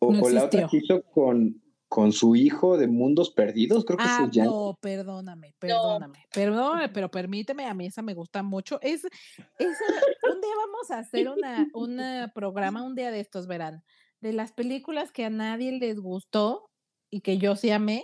o, 0.00 0.28
la 0.28 0.44
otra 0.44 0.66
que 0.68 0.78
hizo 0.78 1.02
con, 1.02 1.62
con 1.88 2.10
su 2.10 2.34
hijo 2.34 2.76
de 2.76 2.88
Mundos 2.88 3.30
Perdidos, 3.30 3.84
creo 3.84 3.96
que 3.96 4.04
ah, 4.04 4.24
se 4.24 4.36
llama. 4.36 4.50
No, 4.50 4.78
perdóname, 4.80 5.54
perdóname, 5.60 6.26
perdóname, 6.32 6.88
pero 6.88 7.08
permíteme, 7.12 7.66
a 7.66 7.74
mí 7.74 7.86
esa 7.86 8.02
me 8.02 8.14
gusta 8.14 8.42
mucho. 8.42 8.80
Es, 8.82 9.04
es 9.04 9.78
un 10.28 10.40
día 10.40 10.54
vamos 10.66 10.90
a 10.90 10.98
hacer 10.98 11.28
una, 11.28 11.68
un 11.74 12.00
programa, 12.34 12.82
un 12.82 12.96
día 12.96 13.12
de 13.12 13.20
estos, 13.20 13.46
verán, 13.46 13.84
de 14.20 14.32
las 14.32 14.52
películas 14.52 15.12
que 15.12 15.24
a 15.24 15.30
nadie 15.30 15.78
les 15.78 16.00
gustó 16.00 16.70
y 17.08 17.20
que 17.20 17.38
yo 17.38 17.54
sí 17.54 17.70
amé, 17.70 18.02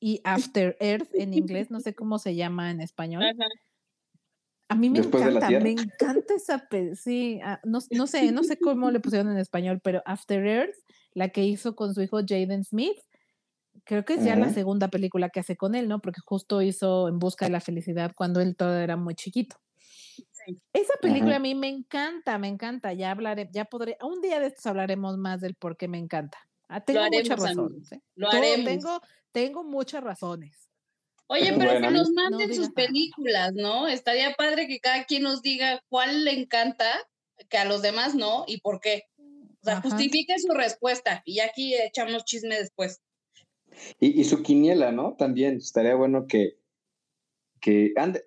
y 0.00 0.20
After 0.24 0.76
Earth 0.80 1.08
en 1.14 1.34
inglés, 1.34 1.70
no 1.70 1.80
sé 1.80 1.94
cómo 1.94 2.18
se 2.18 2.34
llama 2.34 2.70
en 2.70 2.80
español. 2.80 3.24
A 4.68 4.74
mí 4.74 4.90
me 4.90 4.98
encanta, 4.98 5.48
me 5.48 5.70
encanta 5.70 6.34
esa, 6.34 6.68
sí, 6.94 7.40
ah, 7.44 7.60
no, 7.64 7.78
no 7.90 8.06
sé, 8.06 8.32
no 8.32 8.42
sé 8.42 8.58
cómo 8.58 8.90
le 8.90 9.00
pusieron 9.00 9.30
en 9.30 9.38
español, 9.38 9.80
pero 9.82 10.02
After 10.04 10.44
Earth, 10.44 10.76
la 11.12 11.28
que 11.28 11.44
hizo 11.44 11.76
con 11.76 11.94
su 11.94 12.02
hijo 12.02 12.18
Jaden 12.26 12.64
Smith, 12.64 12.98
creo 13.84 14.04
que 14.04 14.14
es 14.14 14.24
ya 14.24 14.36
la 14.36 14.50
segunda 14.50 14.88
película 14.88 15.28
que 15.30 15.40
hace 15.40 15.56
con 15.56 15.74
él, 15.74 15.88
¿no? 15.88 16.00
Porque 16.00 16.20
justo 16.24 16.62
hizo 16.62 17.08
En 17.08 17.18
Busca 17.18 17.46
de 17.46 17.52
la 17.52 17.60
Felicidad 17.60 18.12
cuando 18.16 18.40
él 18.40 18.56
todavía 18.56 18.84
era 18.84 18.96
muy 18.96 19.14
chiquito. 19.14 19.56
Esa 20.72 20.94
película 21.00 21.32
Ajá. 21.32 21.36
a 21.36 21.40
mí 21.40 21.54
me 21.54 21.68
encanta, 21.68 22.38
me 22.38 22.48
encanta. 22.48 22.92
Ya 22.92 23.10
hablaré, 23.10 23.48
ya 23.52 23.64
podré, 23.64 23.96
un 24.00 24.20
día 24.20 24.40
de 24.40 24.46
estos 24.46 24.66
hablaremos 24.66 25.16
más 25.18 25.40
del 25.40 25.54
por 25.54 25.76
qué 25.76 25.88
me 25.88 25.98
encanta. 25.98 26.38
Ah, 26.68 26.80
tengo 26.84 27.00
muchas 27.04 27.30
haremos, 27.40 27.44
razones. 27.70 27.92
¿eh? 27.92 28.00
Lo 28.16 28.28
Todo- 28.30 28.38
haremos. 28.40 28.64
tengo, 28.66 29.00
tengo 29.32 29.64
muchas 29.64 30.02
razones. 30.02 30.70
Oye, 31.28 31.50
Bueno, 31.52 31.58
pero 31.58 31.80
que 31.80 31.90
nos 31.90 32.08
No 32.10 32.14
manden 32.22 32.54
sus 32.54 32.70
películas, 32.70 33.52
¿no? 33.54 33.88
Estaría 33.88 34.32
padre 34.34 34.66
que 34.68 34.78
cada 34.78 35.04
quien 35.04 35.22
nos 35.24 35.42
diga 35.42 35.80
cuál 35.88 36.24
le 36.24 36.32
encanta, 36.32 36.86
que 37.48 37.58
a 37.58 37.64
los 37.64 37.82
demás 37.82 38.14
no, 38.14 38.44
y 38.46 38.60
por 38.60 38.80
qué. 38.80 39.02
O 39.18 39.64
sea, 39.64 39.78
Ajá. 39.78 39.82
justifique 39.82 40.38
su 40.38 40.52
respuesta 40.52 41.22
y 41.24 41.40
aquí 41.40 41.74
echamos 41.74 42.24
chisme 42.24 42.56
después. 42.56 43.00
Y, 43.98 44.20
y 44.20 44.24
su 44.24 44.42
quiniela, 44.42 44.92
¿no? 44.92 45.16
También 45.18 45.56
estaría 45.56 45.96
bueno 45.96 46.26
que, 46.28 46.60
que 47.60 47.92
ande, 47.96 48.22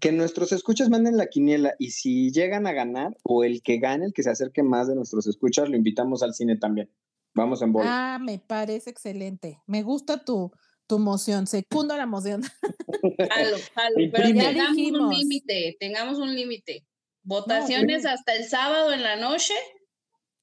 que 0.00 0.12
nuestros 0.12 0.52
escuchas 0.52 0.90
manden 0.90 1.16
la 1.16 1.26
quiniela 1.28 1.74
y 1.78 1.92
si 1.92 2.30
llegan 2.30 2.66
a 2.66 2.72
ganar 2.72 3.16
o 3.22 3.42
el 3.44 3.62
que 3.62 3.78
gane, 3.78 4.04
el 4.06 4.12
que 4.12 4.22
se 4.22 4.30
acerque 4.30 4.62
más 4.62 4.86
de 4.88 4.94
nuestros 4.94 5.26
escuchas, 5.26 5.70
lo 5.70 5.76
invitamos 5.76 6.22
al 6.22 6.34
cine 6.34 6.56
también. 6.58 6.90
Vamos 7.36 7.60
en 7.60 7.70
bola. 7.70 8.14
Ah, 8.14 8.18
me 8.18 8.38
parece 8.38 8.88
excelente. 8.88 9.60
Me 9.66 9.82
gusta 9.82 10.24
tu, 10.24 10.50
tu 10.86 10.98
moción. 10.98 11.46
Secundo 11.46 11.94
la 11.96 12.06
moción. 12.06 12.42
Jalo, 13.30 13.56
jalo, 13.74 13.96
pero. 14.10 14.28
Ya 14.30 14.48
tengamos 14.52 14.78
un 14.78 15.10
límite, 15.10 15.76
tengamos 15.78 16.18
un 16.18 16.34
límite. 16.34 16.86
Votaciones 17.22 18.06
hasta 18.06 18.34
el 18.34 18.44
sábado 18.44 18.92
en 18.92 19.02
la 19.02 19.16
noche 19.16 19.52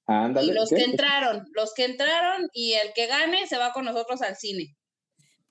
Ándale. 0.05 0.51
y 0.51 0.53
los 0.53 0.69
¿qué? 0.69 0.75
que 0.75 0.83
entraron, 0.83 1.45
los 1.53 1.73
que 1.73 1.85
entraron 1.85 2.49
y 2.53 2.73
el 2.73 2.93
que 2.93 3.07
gane 3.07 3.47
se 3.47 3.57
va 3.57 3.73
con 3.73 3.85
nosotros 3.85 4.21
al 4.21 4.35
cine. 4.35 4.77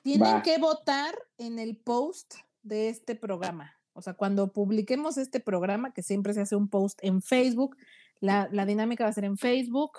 Tienen 0.03 0.37
Va. 0.37 0.43
que 0.43 0.59
votar 0.59 1.15
en 1.39 1.59
el 1.59 1.77
post 1.77 2.35
de 2.63 2.89
este 2.89 3.17
programa. 3.17 3.73
O 3.95 4.03
sea, 4.03 4.15
cuando 4.15 4.53
publiquemos 4.53 5.17
este 5.17 5.41
programa, 5.41 5.93
que 5.93 6.03
siempre 6.03 6.35
se 6.35 6.43
hace 6.43 6.55
un 6.55 6.69
post 6.69 6.99
en 7.03 7.23
Facebook, 7.23 7.77
la, 8.21 8.49
la 8.53 8.65
dinámica 8.67 9.05
va 9.05 9.11
a 9.11 9.15
ser 9.15 9.25
en 9.25 9.39
Facebook 9.39 9.93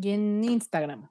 y 0.00 0.10
en 0.10 0.44
Instagram. 0.44 1.10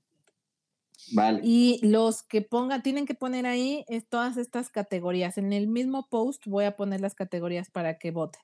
Vale. 1.13 1.41
Y 1.43 1.79
los 1.85 2.23
que 2.23 2.41
pongan, 2.41 2.81
tienen 2.81 3.05
que 3.05 3.13
poner 3.13 3.45
ahí 3.45 3.85
es 3.87 4.07
todas 4.07 4.37
estas 4.37 4.69
categorías. 4.69 5.37
En 5.37 5.53
el 5.53 5.67
mismo 5.67 6.07
post 6.09 6.43
voy 6.47 6.65
a 6.65 6.75
poner 6.75 7.01
las 7.01 7.13
categorías 7.15 7.69
para 7.69 7.97
que 7.99 8.11
voten. 8.11 8.41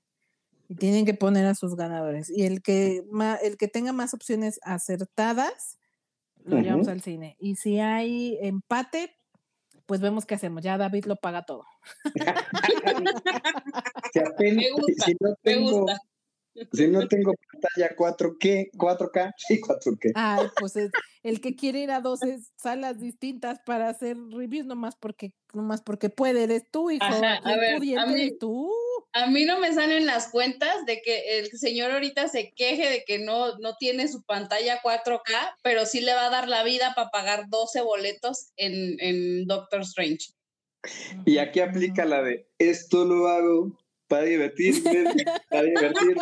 Y 0.67 0.75
tienen 0.75 1.05
que 1.05 1.13
poner 1.13 1.45
a 1.47 1.55
sus 1.55 1.75
ganadores. 1.75 2.29
Y 2.29 2.43
el 2.43 2.61
que, 2.61 3.03
ma- 3.11 3.35
el 3.35 3.57
que 3.57 3.67
tenga 3.67 3.93
más 3.93 4.13
opciones 4.13 4.59
acertadas, 4.63 5.79
lo 6.43 6.59
llevamos 6.59 6.87
al 6.87 7.01
cine. 7.01 7.35
Y 7.39 7.55
si 7.55 7.79
hay 7.79 8.37
empate, 8.41 9.17
pues 9.85 9.99
vemos 9.99 10.25
qué 10.25 10.35
hacemos. 10.35 10.63
Ya 10.63 10.77
David 10.77 11.05
lo 11.05 11.15
paga 11.17 11.43
todo. 11.45 11.65
Si 14.13 14.19
apenas- 14.19 14.55
Me 14.65 14.71
gusta, 14.71 15.05
si 15.05 15.15
no 15.19 15.29
Me 15.29 15.35
tengo, 15.41 15.71
gusta. 15.81 15.99
Si 16.73 16.87
no 16.87 17.07
tengo 17.07 17.33
pantalla 17.51 17.95
4, 17.95 18.37
¿qué? 18.39 18.69
4K, 18.77 19.33
sí, 19.37 19.59
4K. 19.61 20.11
Ay, 20.15 20.47
pues 20.57 20.75
es- 20.75 20.91
el 21.23 21.39
que 21.39 21.55
quiere 21.55 21.79
ir 21.79 21.91
a 21.91 22.01
12 22.01 22.39
salas 22.55 22.99
distintas 22.99 23.59
para 23.65 23.89
hacer 23.89 24.17
reviews, 24.31 24.65
nomás 24.65 24.95
porque, 24.95 25.33
nomás 25.53 25.81
porque 25.81 26.09
puede, 26.09 26.43
eres 26.43 26.63
tú, 26.71 26.89
hijo. 26.89 27.03
Ajá, 27.03 27.39
a 27.43 27.53
el 27.53 27.59
ver, 27.59 27.73
a 27.73 27.77
pudiente 27.77 28.07
mí- 28.07 28.21
eres 28.21 28.39
tú. 28.39 28.71
A 29.13 29.27
mí 29.27 29.43
no 29.45 29.59
me 29.59 29.73
salen 29.73 30.05
las 30.05 30.29
cuentas 30.29 30.85
de 30.85 31.01
que 31.01 31.39
el 31.39 31.47
señor 31.51 31.91
ahorita 31.91 32.27
se 32.29 32.51
queje 32.53 32.89
de 32.89 33.03
que 33.05 33.19
no, 33.19 33.57
no 33.59 33.75
tiene 33.77 34.07
su 34.07 34.23
pantalla 34.23 34.79
4K, 34.81 35.57
pero 35.63 35.85
sí 35.85 35.99
le 35.99 36.13
va 36.13 36.27
a 36.27 36.29
dar 36.29 36.47
la 36.47 36.63
vida 36.63 36.93
para 36.95 37.09
pagar 37.09 37.49
12 37.49 37.81
boletos 37.81 38.51
en, 38.55 38.97
en 39.01 39.45
Doctor 39.47 39.81
Strange. 39.81 40.29
Y 41.25 41.37
aquí 41.37 41.59
aplica 41.59 42.05
la 42.05 42.23
de 42.23 42.47
esto 42.57 43.05
lo 43.05 43.27
hago 43.27 43.77
para 44.11 44.23
divertirme, 44.25 45.05
para 45.49 45.63
divertirme, 45.63 46.21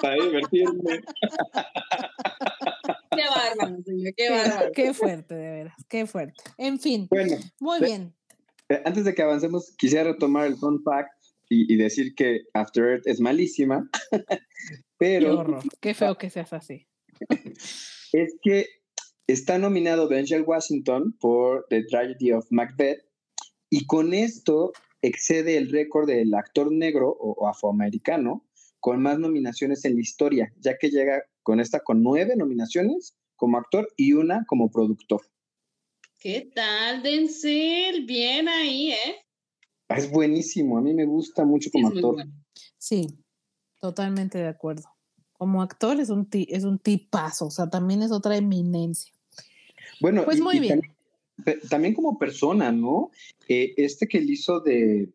para 0.00 0.14
divertirme. 0.24 1.00
Qué 3.10 3.22
bárbaro, 3.28 3.82
señor, 3.84 4.14
qué 4.16 4.24
Qué, 4.26 4.30
bárbaro. 4.30 4.72
qué 4.72 4.94
fuerte, 4.94 5.34
de 5.34 5.50
veras, 5.50 5.74
qué 5.88 6.06
fuerte. 6.06 6.42
En 6.56 6.78
fin, 6.78 7.06
Bueno, 7.10 7.36
muy 7.60 7.80
bien. 7.80 8.14
eh, 8.70 8.80
antes 8.84 9.04
de 9.04 9.14
que 9.14 9.22
avancemos, 9.22 9.74
quisiera 9.76 10.04
retomar 10.12 10.46
el 10.46 10.56
fun 10.56 10.82
fact 10.82 11.10
y, 11.50 11.72
y 11.72 11.76
decir 11.76 12.14
que 12.14 12.42
After 12.54 12.84
Earth 12.84 13.06
es 13.06 13.20
malísima, 13.20 13.88
Qué 14.10 14.82
pero 14.98 15.38
horror, 15.40 15.62
qué 15.80 15.94
feo 15.94 16.16
que 16.16 16.30
seas 16.30 16.52
así. 16.52 16.86
es 18.12 18.36
que 18.42 18.66
está 19.26 19.58
nominado 19.58 20.08
Denzel 20.08 20.42
Washington 20.42 21.14
por 21.20 21.66
The 21.68 21.84
Tragedy 21.84 22.32
of 22.32 22.46
Macbeth 22.50 23.02
y 23.70 23.86
con 23.86 24.14
esto 24.14 24.72
excede 25.02 25.56
el 25.56 25.70
récord 25.70 26.06
del 26.06 26.34
actor 26.34 26.72
negro 26.72 27.08
o, 27.10 27.32
o 27.32 27.48
afroamericano 27.48 28.44
con 28.80 29.02
más 29.02 29.18
nominaciones 29.18 29.84
en 29.84 29.94
la 29.94 30.00
historia, 30.00 30.52
ya 30.60 30.76
que 30.78 30.90
llega 30.90 31.22
con 31.42 31.60
esta 31.60 31.80
con 31.80 32.02
nueve 32.02 32.34
nominaciones 32.36 33.14
como 33.36 33.58
actor 33.58 33.88
y 33.96 34.12
una 34.12 34.44
como 34.46 34.70
productor. 34.70 35.22
¿Qué 36.20 36.50
tal, 36.54 37.02
Denzel? 37.02 38.04
Bien 38.06 38.48
ahí, 38.48 38.90
¿eh? 38.92 39.16
Es 39.88 40.10
buenísimo, 40.10 40.76
a 40.78 40.80
mí 40.82 40.92
me 40.92 41.06
gusta 41.06 41.44
mucho 41.44 41.70
como 41.70 41.88
actor. 41.88 42.14
bueno. 42.14 42.32
Sí, 42.76 43.06
totalmente 43.80 44.38
de 44.38 44.48
acuerdo. 44.48 44.84
Como 45.32 45.62
actor 45.62 45.98
es 46.00 46.10
un, 46.10 46.28
ti- 46.28 46.48
es 46.50 46.64
un 46.64 46.78
tipazo, 46.78 47.46
o 47.46 47.50
sea, 47.50 47.70
también 47.70 48.02
es 48.02 48.10
otra 48.10 48.36
eminencia. 48.36 49.12
Bueno, 50.00 50.24
Pues 50.24 50.38
y- 50.38 50.42
muy 50.42 50.56
y 50.56 50.60
bien. 50.60 50.80
También, 50.80 50.97
también 51.68 51.94
como 51.94 52.18
persona, 52.18 52.72
¿no? 52.72 53.10
Eh, 53.48 53.74
este 53.76 54.06
que 54.06 54.18
él 54.18 54.30
hizo 54.30 54.60
de 54.60 55.08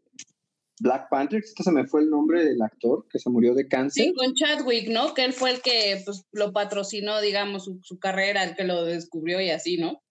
Black 0.80 1.08
Panther, 1.10 1.41
este 1.44 1.64
se 1.64 1.72
me 1.72 1.86
fue 1.86 2.02
el 2.02 2.10
nombre 2.10 2.44
del 2.44 2.62
actor 2.62 3.06
que 3.10 3.20
se 3.20 3.30
murió 3.30 3.54
de 3.54 3.68
cáncer. 3.68 4.06
Sí, 4.06 4.14
con 4.14 4.34
Chadwick, 4.34 4.90
¿no? 4.90 5.14
Que 5.14 5.26
él 5.26 5.34
fue 5.34 5.52
el 5.52 5.62
que 5.62 6.02
pues, 6.04 6.26
lo 6.32 6.52
patrocinó, 6.52 7.22
digamos, 7.22 7.66
su, 7.66 7.80
su 7.84 8.00
carrera, 8.00 8.44
el 8.44 8.56
que 8.56 8.64
lo 8.64 8.84
descubrió 8.84 9.40
y 9.41 9.50
así, 9.50 9.78
¿no? 9.78 10.02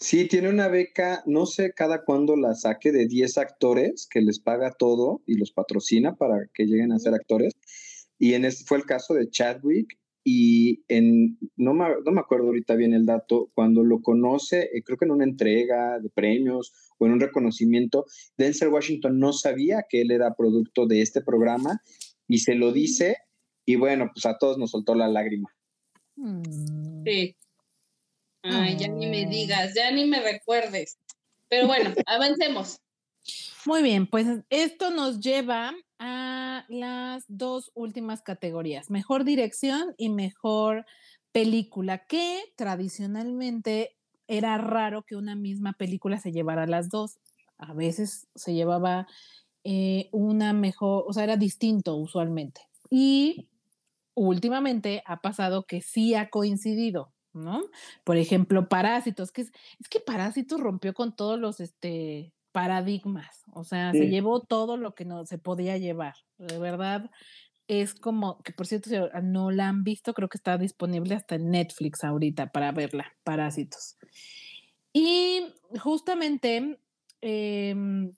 Sí, 0.00 0.26
tiene 0.26 0.48
una 0.48 0.68
beca, 0.68 1.22
no 1.26 1.44
sé 1.44 1.72
cada 1.74 2.04
cuándo 2.04 2.34
la 2.34 2.54
saque, 2.54 2.90
de 2.90 3.06
10 3.06 3.36
actores 3.36 4.08
que 4.10 4.22
les 4.22 4.40
paga 4.40 4.72
todo 4.72 5.22
y 5.26 5.34
los 5.34 5.52
patrocina 5.52 6.16
para 6.16 6.46
que 6.54 6.64
lleguen 6.64 6.92
a 6.92 6.98
ser 6.98 7.12
actores. 7.12 7.52
Y 8.18 8.32
en 8.32 8.46
este 8.46 8.64
fue 8.64 8.78
el 8.78 8.86
caso 8.86 9.12
de 9.12 9.28
Chadwick. 9.28 9.99
Y 10.22 10.84
en, 10.88 11.38
no 11.56 11.72
me, 11.72 11.86
no 12.04 12.12
me 12.12 12.20
acuerdo 12.20 12.46
ahorita 12.48 12.74
bien 12.74 12.92
el 12.92 13.06
dato, 13.06 13.50
cuando 13.54 13.82
lo 13.82 14.02
conoce, 14.02 14.68
eh, 14.74 14.82
creo 14.84 14.98
que 14.98 15.06
en 15.06 15.12
una 15.12 15.24
entrega 15.24 15.98
de 15.98 16.10
premios 16.10 16.72
o 16.98 17.06
en 17.06 17.12
un 17.12 17.20
reconocimiento, 17.20 18.04
Denzel 18.36 18.68
Washington 18.68 19.18
no 19.18 19.32
sabía 19.32 19.86
que 19.88 20.02
él 20.02 20.10
era 20.10 20.34
producto 20.34 20.86
de 20.86 21.00
este 21.00 21.22
programa 21.22 21.80
y 22.28 22.38
se 22.38 22.54
lo 22.54 22.72
dice 22.72 23.16
y 23.64 23.76
bueno, 23.76 24.10
pues 24.12 24.26
a 24.26 24.36
todos 24.36 24.58
nos 24.58 24.72
soltó 24.72 24.94
la 24.94 25.08
lágrima. 25.08 25.48
Mm. 26.16 27.04
Sí. 27.04 27.36
Ay, 28.42 28.76
ya 28.76 28.88
ni 28.88 29.06
me 29.06 29.24
Ah. 29.24 29.28
digas, 29.28 29.74
ya 29.74 29.90
ni 29.90 30.06
me 30.06 30.20
recuerdes. 30.20 30.98
Pero 31.48 31.66
bueno, 31.66 31.92
avancemos. 32.06 32.80
Muy 33.66 33.82
bien, 33.82 34.06
pues 34.06 34.26
esto 34.50 34.90
nos 34.90 35.20
lleva 35.20 35.74
a 36.00 36.64
las 36.68 37.24
dos 37.28 37.70
últimas 37.74 38.22
categorías, 38.22 38.90
mejor 38.90 39.24
dirección 39.24 39.94
y 39.98 40.08
mejor 40.08 40.86
película, 41.30 42.06
que 42.06 42.40
tradicionalmente 42.56 43.96
era 44.26 44.56
raro 44.58 45.02
que 45.02 45.14
una 45.14 45.36
misma 45.36 45.74
película 45.74 46.18
se 46.18 46.32
llevara 46.32 46.66
las 46.66 46.88
dos. 46.88 47.18
A 47.58 47.74
veces 47.74 48.28
se 48.34 48.54
llevaba 48.54 49.06
eh, 49.62 50.08
una 50.10 50.54
mejor, 50.54 51.04
o 51.06 51.12
sea, 51.12 51.24
era 51.24 51.36
distinto 51.36 51.96
usualmente. 51.96 52.62
Y 52.88 53.48
últimamente 54.14 55.02
ha 55.04 55.20
pasado 55.20 55.66
que 55.66 55.82
sí 55.82 56.14
ha 56.14 56.30
coincidido, 56.30 57.12
¿no? 57.34 57.62
Por 58.04 58.16
ejemplo, 58.16 58.68
Parásitos, 58.68 59.32
que 59.32 59.42
es, 59.42 59.52
es 59.78 59.88
que 59.88 60.00
Parásitos 60.00 60.60
rompió 60.60 60.94
con 60.94 61.14
todos 61.14 61.38
los 61.38 61.60
este, 61.60 62.32
paradigmas, 62.52 63.44
o 63.52 63.64
sea, 63.64 63.92
se 63.92 64.08
llevó 64.08 64.40
todo 64.40 64.76
lo 64.76 64.94
que 64.94 65.04
no 65.04 65.24
se 65.26 65.38
podía 65.38 65.78
llevar. 65.78 66.14
De 66.38 66.58
verdad, 66.58 67.10
es 67.70 67.94
como, 67.94 68.42
que 68.42 68.52
por 68.52 68.66
cierto, 68.66 68.90
si 68.90 68.96
no 69.22 69.52
la 69.52 69.68
han 69.68 69.84
visto, 69.84 70.12
creo 70.12 70.28
que 70.28 70.38
está 70.38 70.58
disponible 70.58 71.14
hasta 71.14 71.36
en 71.36 71.50
Netflix 71.50 72.02
ahorita 72.02 72.50
para 72.50 72.72
verla, 72.72 73.12
Parásitos. 73.22 73.96
Y 74.92 75.44
justamente, 75.80 76.80
em, 77.20 78.12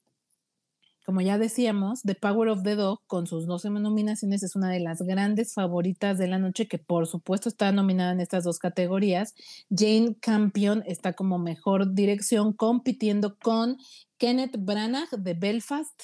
como 1.04 1.20
ya 1.20 1.36
decíamos, 1.36 2.00
The 2.02 2.14
Power 2.14 2.48
of 2.48 2.62
the 2.62 2.76
Dog, 2.76 3.00
con 3.06 3.26
sus 3.26 3.46
12 3.46 3.68
nominaciones, 3.68 4.42
es 4.42 4.56
una 4.56 4.70
de 4.70 4.80
las 4.80 5.02
grandes 5.02 5.52
favoritas 5.52 6.16
de 6.16 6.28
la 6.28 6.38
noche, 6.38 6.66
que 6.66 6.78
por 6.78 7.06
supuesto 7.06 7.50
está 7.50 7.72
nominada 7.72 8.12
en 8.12 8.20
estas 8.20 8.44
dos 8.44 8.59
categorías. 8.59 9.34
Jane 9.68 10.16
Campion 10.18 10.82
está 10.86 11.12
como 11.12 11.38
mejor 11.38 11.92
dirección, 11.92 12.54
compitiendo 12.54 13.36
con 13.36 13.76
Kenneth 14.23 14.57
Branagh 14.57 15.11
de 15.19 15.35
Belfast, 15.35 16.01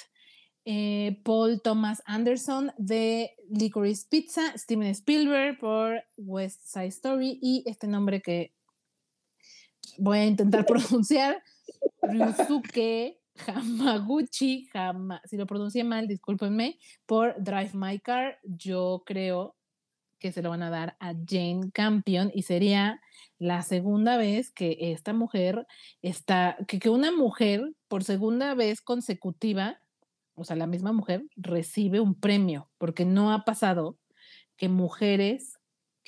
eh, 0.64 1.20
Paul 1.22 1.60
Thomas 1.62 2.02
Anderson 2.04 2.72
de 2.76 3.30
Licorice 3.48 4.08
Pizza, 4.10 4.58
Steven 4.58 4.88
Spielberg 4.88 5.56
por 5.60 6.02
West 6.16 6.62
Side 6.64 6.88
Story 6.88 7.38
y 7.40 7.62
este 7.64 7.86
nombre 7.86 8.20
que 8.20 8.56
voy 9.98 10.18
a 10.18 10.26
intentar 10.26 10.66
pronunciar, 10.66 11.40
Ryusuke 12.02 13.20
Hamaguchi, 13.46 14.68
si 15.24 15.36
lo 15.36 15.46
pronuncié 15.46 15.84
mal, 15.84 16.08
discúlpenme, 16.08 16.76
por 17.06 17.36
Drive 17.38 17.70
My 17.74 18.00
Car. 18.00 18.40
Yo 18.42 19.04
creo 19.06 19.54
que 20.18 20.32
se 20.32 20.42
lo 20.42 20.50
van 20.50 20.62
a 20.62 20.70
dar 20.70 20.96
a 21.00 21.14
Jane 21.14 21.70
Campion 21.72 22.30
y 22.34 22.42
sería 22.42 23.00
la 23.38 23.62
segunda 23.62 24.16
vez 24.16 24.50
que 24.50 24.76
esta 24.80 25.12
mujer 25.12 25.66
está, 26.02 26.56
que, 26.66 26.78
que 26.78 26.90
una 26.90 27.12
mujer 27.12 27.72
por 27.88 28.04
segunda 28.04 28.54
vez 28.54 28.80
consecutiva, 28.80 29.80
o 30.34 30.44
sea, 30.44 30.56
la 30.56 30.66
misma 30.66 30.92
mujer, 30.92 31.24
recibe 31.36 32.00
un 32.00 32.14
premio, 32.14 32.70
porque 32.78 33.04
no 33.04 33.32
ha 33.32 33.44
pasado 33.44 33.96
que 34.56 34.68
mujeres 34.68 35.58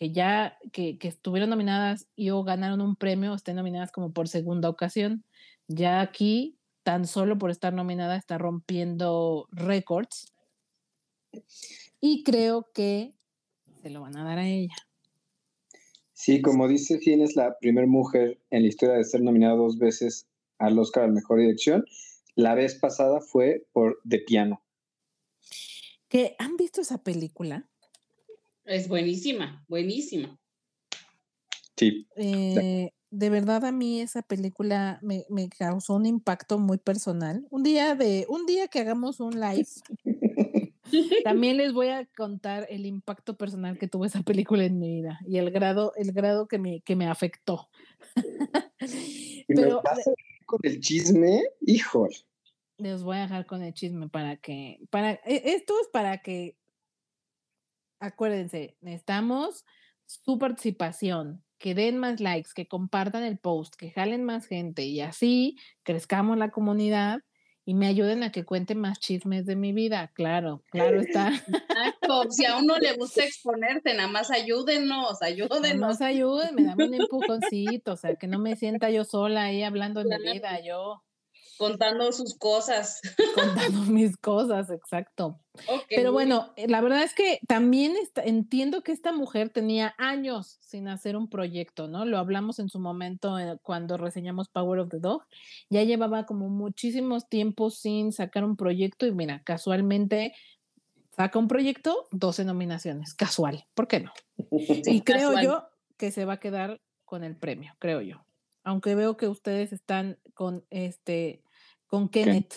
que 0.00 0.12
ya, 0.12 0.56
que, 0.72 0.96
que 0.96 1.08
estuvieron 1.08 1.50
nominadas 1.50 2.08
y 2.16 2.30
o 2.30 2.42
ganaron 2.42 2.80
un 2.80 2.96
premio, 2.96 3.34
estén 3.34 3.56
nominadas 3.56 3.92
como 3.92 4.14
por 4.14 4.28
segunda 4.28 4.70
ocasión. 4.70 5.24
Ya 5.68 6.00
aquí, 6.00 6.58
tan 6.82 7.06
solo 7.06 7.36
por 7.36 7.50
estar 7.50 7.74
nominada, 7.74 8.16
está 8.16 8.38
rompiendo 8.38 9.46
récords. 9.52 10.32
Y 12.00 12.24
creo 12.24 12.70
que 12.72 13.14
se 13.82 13.90
lo 13.90 14.00
van 14.00 14.16
a 14.16 14.24
dar 14.24 14.38
a 14.38 14.48
ella. 14.48 14.74
Sí, 16.12 16.42
como 16.42 16.68
dice, 16.68 16.98
Fien 16.98 17.22
es 17.22 17.34
la 17.34 17.56
primera 17.58 17.86
mujer 17.86 18.38
en 18.50 18.62
la 18.62 18.68
historia 18.68 18.96
de 18.96 19.04
ser 19.04 19.22
nominada 19.22 19.54
dos 19.54 19.78
veces 19.78 20.26
al 20.58 20.78
Oscar 20.78 21.04
a 21.04 21.06
la 21.06 21.14
Mejor 21.14 21.40
Dirección. 21.40 21.84
La 22.34 22.54
vez 22.54 22.74
pasada 22.74 23.20
fue 23.20 23.66
por 23.72 24.00
De 24.04 24.18
Piano. 24.18 24.62
¿Que 26.08 26.34
han 26.38 26.56
visto 26.56 26.80
esa 26.80 27.02
película? 27.02 27.68
Es 28.64 28.88
buenísima, 28.88 29.64
buenísima. 29.68 30.38
Sí. 31.76 32.06
Eh, 32.16 32.90
de 33.10 33.30
verdad 33.30 33.64
a 33.64 33.72
mí 33.72 34.00
esa 34.00 34.20
película 34.22 34.98
me, 35.02 35.24
me, 35.30 35.48
causó 35.48 35.94
un 35.94 36.04
impacto 36.04 36.58
muy 36.58 36.78
personal. 36.78 37.46
Un 37.50 37.62
día 37.62 37.94
de, 37.94 38.26
un 38.28 38.44
día 38.44 38.68
que 38.68 38.80
hagamos 38.80 39.20
un 39.20 39.40
live 39.40 39.66
También 41.24 41.56
les 41.56 41.72
voy 41.72 41.88
a 41.88 42.06
contar 42.16 42.66
el 42.70 42.86
impacto 42.86 43.36
personal 43.36 43.78
que 43.78 43.88
tuvo 43.88 44.04
esa 44.04 44.22
película 44.22 44.64
en 44.64 44.78
mi 44.78 44.96
vida 44.96 45.20
y 45.26 45.38
el 45.38 45.50
grado, 45.50 45.92
el 45.96 46.12
grado 46.12 46.48
que 46.48 46.58
me, 46.58 46.80
que 46.82 46.96
me 46.96 47.06
afectó. 47.06 47.68
Pero 49.48 49.82
con 50.46 50.60
el 50.62 50.80
chisme, 50.80 51.42
híjole. 51.60 52.16
Les 52.76 53.02
voy 53.02 53.18
a 53.18 53.22
dejar 53.22 53.46
con 53.46 53.62
el 53.62 53.74
chisme 53.74 54.08
para 54.08 54.36
que, 54.36 54.80
para, 54.90 55.12
e, 55.12 55.42
esto 55.54 55.74
es 55.80 55.88
para 55.88 56.18
que, 56.18 56.56
acuérdense, 58.00 58.76
necesitamos 58.80 59.64
su 60.06 60.38
participación, 60.38 61.44
que 61.58 61.74
den 61.74 61.98
más 61.98 62.20
likes, 62.20 62.50
que 62.54 62.66
compartan 62.66 63.22
el 63.22 63.38
post, 63.38 63.76
que 63.76 63.90
jalen 63.90 64.24
más 64.24 64.46
gente 64.46 64.82
y 64.84 65.02
así 65.02 65.58
crezcamos 65.82 66.38
la 66.38 66.50
comunidad 66.50 67.20
y 67.64 67.74
me 67.74 67.86
ayuden 67.86 68.22
a 68.22 68.32
que 68.32 68.44
cuente 68.44 68.74
más 68.74 68.98
chismes 68.98 69.46
de 69.46 69.56
mi 69.56 69.72
vida. 69.72 70.10
Claro, 70.14 70.62
claro 70.70 71.00
está. 71.00 71.30
Si 72.30 72.44
a 72.44 72.56
uno 72.56 72.76
le 72.78 72.94
gusta 72.96 73.22
exponerse, 73.22 73.94
nada 73.94 74.08
más 74.08 74.30
ayúdenos, 74.32 75.22
ayúdenos. 75.22 75.60
Nada 75.62 75.76
más 75.76 76.00
ayúdenme, 76.00 76.64
dame 76.64 76.86
un 76.86 76.94
empujoncito, 76.94 77.92
o 77.92 77.96
sea, 77.96 78.16
que 78.16 78.26
no 78.26 78.40
me 78.40 78.56
sienta 78.56 78.90
yo 78.90 79.04
sola 79.04 79.44
ahí 79.44 79.62
hablando 79.62 80.02
de 80.02 80.18
mi 80.18 80.32
vida, 80.32 80.58
yo 80.60 81.04
contando 81.60 82.10
sus 82.10 82.34
cosas. 82.38 83.02
Contando 83.34 83.82
mis 83.92 84.16
cosas, 84.16 84.70
exacto. 84.70 85.38
Pero 85.90 86.10
bueno, 86.10 86.54
eh, 86.56 86.66
la 86.68 86.80
verdad 86.80 87.02
es 87.02 87.12
que 87.12 87.38
también 87.46 87.92
entiendo 88.16 88.82
que 88.82 88.92
esta 88.92 89.12
mujer 89.12 89.50
tenía 89.50 89.94
años 89.98 90.56
sin 90.62 90.88
hacer 90.88 91.18
un 91.18 91.28
proyecto, 91.28 91.86
¿no? 91.86 92.06
Lo 92.06 92.16
hablamos 92.16 92.60
en 92.60 92.70
su 92.70 92.80
momento 92.80 93.38
eh, 93.38 93.58
cuando 93.62 93.98
reseñamos 93.98 94.48
Power 94.48 94.80
of 94.80 94.88
the 94.88 95.00
Dog. 95.00 95.24
Ya 95.68 95.82
llevaba 95.82 96.24
como 96.24 96.48
muchísimos 96.48 97.28
tiempos 97.28 97.78
sin 97.78 98.12
sacar 98.12 98.42
un 98.42 98.56
proyecto 98.56 99.06
y 99.06 99.12
mira, 99.12 99.42
casualmente 99.44 100.32
saca 101.14 101.38
un 101.38 101.48
proyecto, 101.48 102.08
12 102.12 102.46
nominaciones, 102.46 103.12
casual, 103.12 103.66
¿por 103.74 103.86
qué 103.86 104.00
no? 104.00 104.12
y 104.86 105.02
creo 105.02 105.38
yo 105.42 105.68
que 105.98 106.10
se 106.10 106.24
va 106.24 106.34
a 106.34 106.40
quedar 106.40 106.80
con 107.04 107.22
el 107.22 107.36
premio, 107.36 107.74
creo 107.78 108.00
yo. 108.00 108.24
Aunque 108.62 108.94
veo 108.94 109.18
que 109.18 109.28
ustedes 109.28 109.74
están 109.74 110.18
con 110.32 110.64
este 110.70 111.42
con 111.90 112.08
Kenneth. 112.08 112.54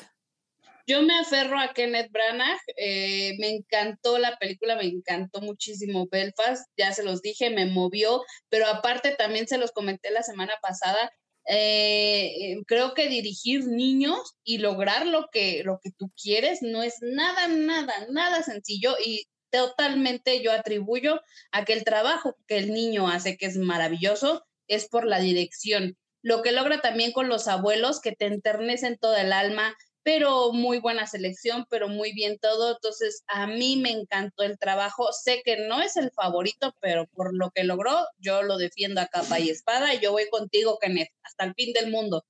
Yo 0.85 1.01
me 1.01 1.17
aferro 1.17 1.59
a 1.59 1.73
Kenneth 1.73 2.11
Branagh, 2.11 2.59
eh, 2.77 3.35
me 3.39 3.49
encantó 3.49 4.17
la 4.17 4.37
película, 4.37 4.75
me 4.75 4.85
encantó 4.85 5.41
muchísimo 5.41 6.07
Belfast, 6.07 6.69
ya 6.77 6.91
se 6.93 7.03
los 7.03 7.21
dije, 7.21 7.49
me 7.49 7.65
movió, 7.65 8.21
pero 8.49 8.67
aparte 8.67 9.15
también 9.15 9.47
se 9.47 9.57
los 9.57 9.71
comenté 9.71 10.11
la 10.11 10.23
semana 10.23 10.53
pasada, 10.61 11.09
eh, 11.47 12.31
eh, 12.37 12.63
creo 12.67 12.93
que 12.93 13.07
dirigir 13.07 13.65
niños 13.65 14.35
y 14.43 14.57
lograr 14.57 15.07
lo 15.07 15.29
que, 15.31 15.63
lo 15.63 15.79
que 15.81 15.91
tú 15.91 16.11
quieres 16.21 16.61
no 16.61 16.83
es 16.83 16.95
nada, 17.01 17.47
nada, 17.47 17.93
nada 18.09 18.43
sencillo 18.43 18.95
y 19.03 19.25
totalmente 19.51 20.41
yo 20.41 20.51
atribuyo 20.51 21.21
a 21.51 21.63
que 21.63 21.73
el 21.73 21.85
trabajo 21.85 22.35
que 22.45 22.57
el 22.57 22.73
niño 22.73 23.07
hace, 23.07 23.37
que 23.37 23.45
es 23.45 23.57
maravilloso, 23.57 24.45
es 24.67 24.89
por 24.89 25.05
la 25.05 25.19
dirección 25.19 25.97
lo 26.23 26.41
que 26.41 26.53
logra 26.53 26.81
también 26.81 27.11
con 27.11 27.29
los 27.29 27.47
abuelos, 27.47 28.01
que 28.01 28.13
te 28.13 28.25
enternecen 28.25 28.97
toda 28.97 29.21
el 29.21 29.33
alma, 29.33 29.75
pero 30.03 30.51
muy 30.53 30.79
buena 30.79 31.05
selección, 31.05 31.65
pero 31.69 31.89
muy 31.89 32.13
bien 32.13 32.39
todo. 32.39 32.75
Entonces, 32.75 33.23
a 33.27 33.45
mí 33.45 33.77
me 33.77 33.91
encantó 33.91 34.43
el 34.43 34.57
trabajo. 34.57 35.11
Sé 35.11 35.41
que 35.43 35.67
no 35.67 35.81
es 35.81 35.97
el 35.97 36.11
favorito, 36.11 36.73
pero 36.81 37.07
por 37.07 37.35
lo 37.35 37.51
que 37.51 37.63
logró, 37.63 38.05
yo 38.19 38.41
lo 38.41 38.57
defiendo 38.57 39.01
a 39.01 39.07
capa 39.07 39.39
y 39.39 39.49
espada 39.49 39.93
y 39.93 39.99
yo 39.99 40.11
voy 40.11 40.29
contigo, 40.29 40.77
Kenneth, 40.81 41.11
hasta 41.23 41.45
el 41.45 41.53
fin 41.53 41.73
del 41.73 41.91
mundo. 41.91 42.25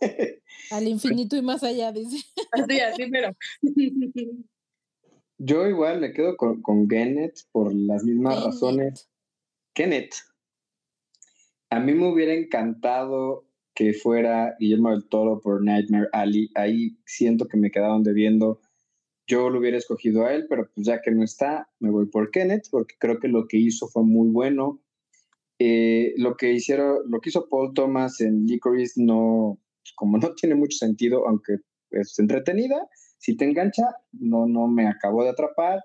Al 0.70 0.88
infinito 0.88 1.36
y 1.36 1.42
más 1.42 1.62
allá, 1.62 1.92
dice. 1.92 2.18
Así, 2.52 2.80
así, 2.80 3.06
pero. 3.10 3.32
Yo 5.38 5.66
igual 5.66 6.00
me 6.00 6.14
quedo 6.14 6.34
con, 6.36 6.62
con 6.62 6.88
Kenneth 6.88 7.40
por 7.52 7.74
las 7.74 8.04
mismas 8.04 8.42
razones. 8.42 9.10
Kenneth. 9.74 10.14
A 11.70 11.80
mí 11.80 11.94
me 11.94 12.08
hubiera 12.08 12.32
encantado 12.32 13.46
que 13.74 13.92
fuera 13.92 14.56
Guillermo 14.58 14.90
del 14.90 15.08
Toro 15.08 15.40
por 15.40 15.62
Nightmare 15.62 16.08
Alley. 16.12 16.50
Ahí 16.54 16.96
siento 17.04 17.46
que 17.46 17.58
me 17.58 17.70
quedaron 17.70 18.02
debiendo. 18.02 18.60
Yo 19.26 19.50
lo 19.50 19.58
hubiera 19.58 19.76
escogido 19.76 20.24
a 20.24 20.32
él, 20.32 20.46
pero 20.48 20.70
pues 20.74 20.86
ya 20.86 21.02
que 21.02 21.10
no 21.10 21.22
está, 21.22 21.68
me 21.80 21.90
voy 21.90 22.06
por 22.06 22.30
Kenneth, 22.30 22.68
porque 22.70 22.94
creo 22.98 23.18
que 23.18 23.28
lo 23.28 23.46
que 23.48 23.58
hizo 23.58 23.88
fue 23.88 24.04
muy 24.04 24.30
bueno. 24.30 24.80
Eh, 25.58 26.14
lo 26.16 26.36
que 26.36 26.52
hicieron, 26.52 26.98
lo 27.10 27.20
que 27.20 27.30
hizo 27.30 27.48
Paul 27.48 27.74
Thomas 27.74 28.20
en 28.20 28.46
Licorice 28.46 29.02
no, 29.02 29.58
como 29.94 30.18
no 30.18 30.34
tiene 30.34 30.54
mucho 30.54 30.78
sentido, 30.78 31.26
aunque 31.26 31.56
es 31.90 32.18
entretenida, 32.18 32.88
si 33.18 33.36
te 33.36 33.44
engancha, 33.44 33.84
no, 34.12 34.46
no 34.46 34.68
me 34.68 34.86
acabó 34.86 35.24
de 35.24 35.30
atrapar. 35.30 35.80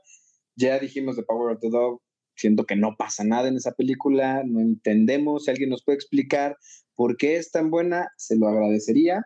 Ya 0.56 0.80
dijimos 0.80 1.16
de 1.16 1.24
Power 1.24 1.56
of 1.56 1.62
the 1.62 1.70
Dog, 1.70 2.02
siento 2.36 2.66
que 2.66 2.76
no 2.76 2.96
pasa 2.98 3.24
nada 3.24 3.48
en 3.48 3.56
esa 3.56 3.74
película, 3.74 4.44
no 4.46 4.60
entendemos, 4.60 5.46
si 5.46 5.52
alguien 5.52 5.70
nos 5.70 5.84
puede 5.84 5.98
explicar 5.98 6.58
por 6.96 7.18
qué 7.18 7.36
es 7.36 7.52
tan 7.52 7.70
buena, 7.70 8.10
se 8.18 8.36
lo 8.38 8.48
agradecería. 8.48 9.24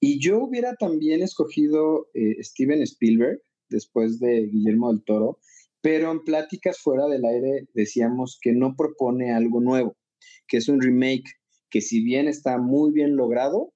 Y 0.00 0.20
yo 0.20 0.38
hubiera 0.38 0.74
también 0.74 1.22
escogido 1.22 2.08
eh, 2.14 2.42
Steven 2.42 2.82
Spielberg 2.82 3.40
después 3.68 4.20
de 4.20 4.46
Guillermo 4.46 4.92
del 4.92 5.04
Toro, 5.04 5.38
pero 5.80 6.10
en 6.10 6.22
pláticas 6.24 6.78
fuera 6.78 7.06
del 7.06 7.24
aire 7.24 7.68
decíamos 7.74 8.38
que 8.40 8.52
no 8.52 8.74
propone 8.76 9.32
algo 9.32 9.60
nuevo, 9.60 9.96
que 10.48 10.58
es 10.58 10.68
un 10.68 10.80
remake, 10.80 11.24
que 11.70 11.80
si 11.80 12.02
bien 12.02 12.28
está 12.28 12.58
muy 12.58 12.92
bien 12.92 13.16
logrado, 13.16 13.72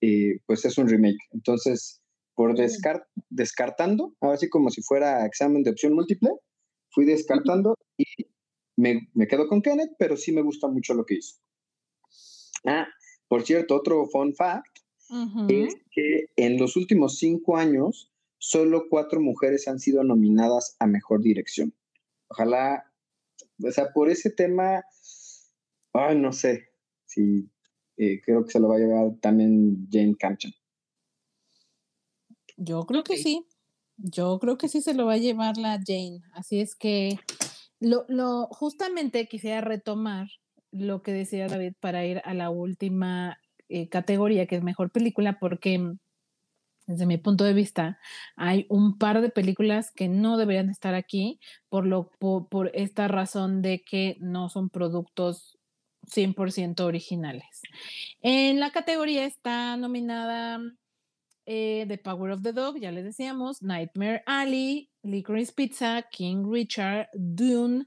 eh, 0.00 0.38
pues 0.46 0.64
es 0.64 0.78
un 0.78 0.88
remake. 0.88 1.18
Entonces, 1.32 2.00
por 2.34 2.56
descart 2.56 3.04
descartando, 3.28 4.14
así 4.20 4.48
como 4.48 4.70
si 4.70 4.82
fuera 4.82 5.26
examen 5.26 5.62
de 5.62 5.70
opción 5.70 5.94
múltiple, 5.94 6.30
fui 6.92 7.04
descartando 7.04 7.76
y 7.96 8.04
me, 8.76 9.08
me 9.14 9.26
quedo 9.26 9.48
con 9.48 9.62
Kenneth, 9.62 9.92
pero 9.98 10.16
sí 10.16 10.32
me 10.32 10.42
gusta 10.42 10.68
mucho 10.68 10.94
lo 10.94 11.04
que 11.04 11.14
hizo. 11.14 11.36
Ah, 12.64 12.86
por 13.28 13.42
cierto, 13.44 13.76
otro 13.76 14.06
fun 14.06 14.34
fact 14.34 14.78
es 15.48 15.76
que 15.90 16.26
en 16.36 16.58
los 16.58 16.76
últimos 16.76 17.18
cinco 17.18 17.56
años 17.56 18.10
solo 18.38 18.84
cuatro 18.88 19.20
mujeres 19.20 19.68
han 19.68 19.78
sido 19.78 20.02
nominadas 20.04 20.76
a 20.78 20.86
mejor 20.86 21.20
dirección. 21.20 21.74
Ojalá, 22.28 22.90
o 23.62 23.70
sea, 23.70 23.92
por 23.92 24.08
ese 24.08 24.30
tema, 24.30 24.82
ay, 25.92 26.18
no 26.18 26.32
sé 26.32 26.70
si 27.04 27.50
eh, 27.98 28.20
creo 28.24 28.44
que 28.44 28.52
se 28.52 28.60
lo 28.60 28.68
va 28.68 28.76
a 28.76 28.78
llevar 28.78 29.12
también 29.20 29.86
Jane 29.90 30.16
Campion. 30.18 30.52
Yo 32.56 32.84
creo 32.86 33.04
que 33.04 33.18
sí. 33.18 33.46
Yo 34.02 34.38
creo 34.38 34.58
que 34.58 34.68
sí 34.68 34.80
se 34.80 34.94
lo 34.94 35.06
va 35.06 35.14
a 35.14 35.18
llevar 35.18 35.56
la 35.56 35.78
Jane. 35.84 36.20
Así 36.32 36.60
es 36.60 36.74
que 36.74 37.18
lo, 37.80 38.04
lo 38.08 38.46
justamente 38.48 39.26
quisiera 39.26 39.60
retomar 39.60 40.28
lo 40.72 41.02
que 41.02 41.12
decía 41.12 41.46
David 41.46 41.74
para 41.80 42.04
ir 42.04 42.20
a 42.24 42.34
la 42.34 42.50
última 42.50 43.38
eh, 43.68 43.88
categoría, 43.88 44.46
que 44.46 44.56
es 44.56 44.62
mejor 44.62 44.90
película, 44.90 45.38
porque 45.38 45.96
desde 46.86 47.06
mi 47.06 47.16
punto 47.16 47.44
de 47.44 47.52
vista, 47.52 47.98
hay 48.36 48.66
un 48.68 48.98
par 48.98 49.20
de 49.20 49.30
películas 49.30 49.92
que 49.92 50.08
no 50.08 50.36
deberían 50.36 50.68
estar 50.68 50.94
aquí 50.94 51.38
por, 51.68 51.86
lo, 51.86 52.10
por 52.18 52.70
esta 52.74 53.06
razón 53.08 53.62
de 53.62 53.82
que 53.82 54.16
no 54.20 54.48
son 54.48 54.68
productos 54.68 55.58
100% 56.06 56.80
originales. 56.80 57.62
En 58.20 58.58
la 58.58 58.72
categoría 58.72 59.24
está 59.24 59.76
nominada 59.76 60.60
eh, 61.54 61.84
The 61.86 61.98
Power 61.98 62.30
of 62.30 62.42
the 62.42 62.54
Dog, 62.54 62.78
ya 62.78 62.90
les 62.90 63.04
decíamos, 63.04 63.62
Nightmare 63.62 64.22
Alley, 64.24 64.88
Licorice 65.02 65.52
Pizza, 65.52 66.02
King 66.10 66.50
Richard, 66.50 67.08
Dune, 67.12 67.84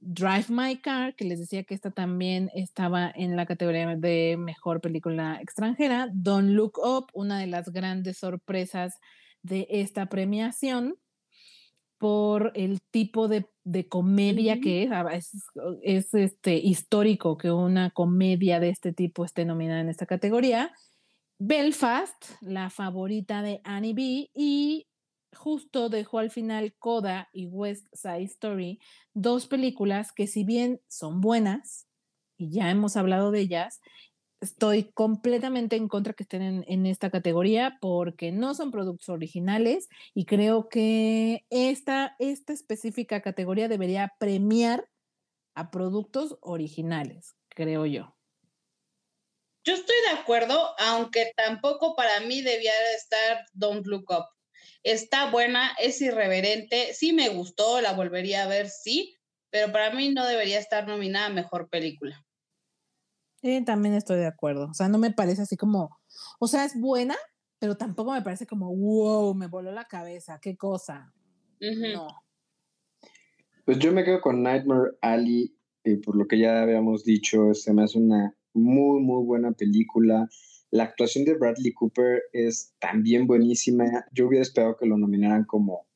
Drive 0.00 0.50
My 0.50 0.76
Car, 0.76 1.14
que 1.16 1.24
les 1.24 1.38
decía 1.38 1.64
que 1.64 1.72
esta 1.72 1.92
también 1.92 2.50
estaba 2.54 3.10
en 3.14 3.36
la 3.36 3.46
categoría 3.46 3.96
de 3.96 4.36
mejor 4.38 4.82
película 4.82 5.38
extranjera, 5.40 6.10
Don't 6.12 6.50
Look 6.50 6.78
Up, 6.78 7.06
una 7.14 7.38
de 7.38 7.46
las 7.46 7.72
grandes 7.72 8.18
sorpresas 8.18 8.98
de 9.42 9.66
esta 9.70 10.10
premiación 10.10 10.96
por 11.96 12.52
el 12.54 12.82
tipo 12.90 13.28
de, 13.28 13.46
comedia 13.88 14.60
que 14.60 14.82
es. 14.82 14.92
Ah, 14.92 15.06
es. 15.10 15.30
Es, 15.82 16.12
este, 16.12 16.56
histórico 16.56 17.38
que 17.38 17.50
una 17.50 17.88
comedia 17.88 18.60
de 18.60 18.68
este 18.68 18.92
tipo 18.92 19.24
esté 19.24 19.46
nominada 19.46 19.80
en 19.80 19.88
esta 19.88 20.04
categoría. 20.04 20.70
Belfast, 21.46 22.40
la 22.40 22.70
favorita 22.70 23.42
de 23.42 23.60
Annie 23.64 23.92
B, 23.92 24.30
y 24.34 24.88
justo 25.34 25.90
dejó 25.90 26.18
al 26.18 26.30
final 26.30 26.74
Coda 26.78 27.28
y 27.34 27.44
West 27.44 27.86
Side 27.92 28.22
Story, 28.22 28.80
dos 29.12 29.46
películas 29.46 30.10
que 30.12 30.26
si 30.26 30.42
bien 30.42 30.80
son 30.88 31.20
buenas, 31.20 31.86
y 32.38 32.50
ya 32.50 32.70
hemos 32.70 32.96
hablado 32.96 33.30
de 33.30 33.40
ellas, 33.40 33.82
estoy 34.40 34.84
completamente 34.94 35.76
en 35.76 35.86
contra 35.86 36.14
que 36.14 36.22
estén 36.22 36.64
en, 36.66 36.86
esta 36.86 37.10
categoría 37.10 37.76
porque 37.78 38.32
no 38.32 38.54
son 38.54 38.70
productos 38.70 39.10
originales 39.10 39.88
y 40.14 40.24
creo 40.24 40.70
que 40.70 41.44
esta, 41.50 42.16
esta 42.20 42.54
específica 42.54 43.20
categoría 43.20 43.68
debería 43.68 44.14
premiar 44.18 44.88
a 45.54 45.70
productos 45.70 46.38
originales, 46.40 47.34
creo 47.50 47.84
yo. 47.84 48.13
Yo 49.64 49.72
estoy 49.72 49.96
de 50.10 50.20
acuerdo, 50.20 50.74
aunque 50.78 51.32
tampoco 51.36 51.96
para 51.96 52.20
mí 52.20 52.42
debía 52.42 52.72
estar 52.94 53.46
Don't 53.54 53.86
Look 53.86 54.04
Up. 54.10 54.26
Está 54.82 55.30
buena, 55.30 55.70
es 55.80 56.02
irreverente, 56.02 56.92
sí 56.92 57.14
me 57.14 57.30
gustó, 57.30 57.80
la 57.80 57.94
volvería 57.94 58.44
a 58.44 58.46
ver, 58.46 58.68
sí, 58.68 59.16
pero 59.48 59.72
para 59.72 59.94
mí 59.94 60.10
no 60.10 60.26
debería 60.26 60.58
estar 60.58 60.86
nominada 60.86 61.26
a 61.26 61.30
Mejor 61.30 61.70
Película. 61.70 62.22
Sí, 63.40 63.64
también 63.64 63.94
estoy 63.94 64.18
de 64.18 64.26
acuerdo. 64.26 64.68
O 64.70 64.74
sea, 64.74 64.88
no 64.88 64.98
me 64.98 65.12
parece 65.12 65.42
así 65.42 65.56
como, 65.56 65.96
o 66.38 66.46
sea, 66.46 66.66
es 66.66 66.78
buena, 66.78 67.16
pero 67.58 67.74
tampoco 67.76 68.12
me 68.12 68.20
parece 68.20 68.46
como, 68.46 68.74
wow, 68.74 69.34
me 69.34 69.46
voló 69.46 69.72
la 69.72 69.86
cabeza, 69.86 70.38
qué 70.42 70.58
cosa. 70.58 71.14
No. 71.60 72.08
Pues 73.64 73.78
yo 73.78 73.92
me 73.92 74.04
quedo 74.04 74.20
con 74.20 74.42
Nightmare 74.42 74.98
Alley, 75.00 75.56
eh, 75.84 75.96
por 76.04 76.16
lo 76.16 76.26
que 76.26 76.38
ya 76.38 76.60
habíamos 76.60 77.02
dicho, 77.04 77.54
se 77.54 77.72
me 77.72 77.84
hace 77.84 77.98
una 77.98 78.36
muy, 78.54 79.00
muy 79.00 79.24
buena 79.24 79.52
película. 79.52 80.28
La 80.70 80.84
actuación 80.84 81.24
de 81.24 81.34
Bradley 81.34 81.72
Cooper 81.72 82.22
es 82.32 82.74
también 82.80 83.26
buenísima. 83.26 84.06
Yo 84.12 84.26
hubiera 84.26 84.42
esperado 84.42 84.76
que 84.76 84.86
lo 84.86 84.96
nominaran 84.96 85.44
como 85.44 85.86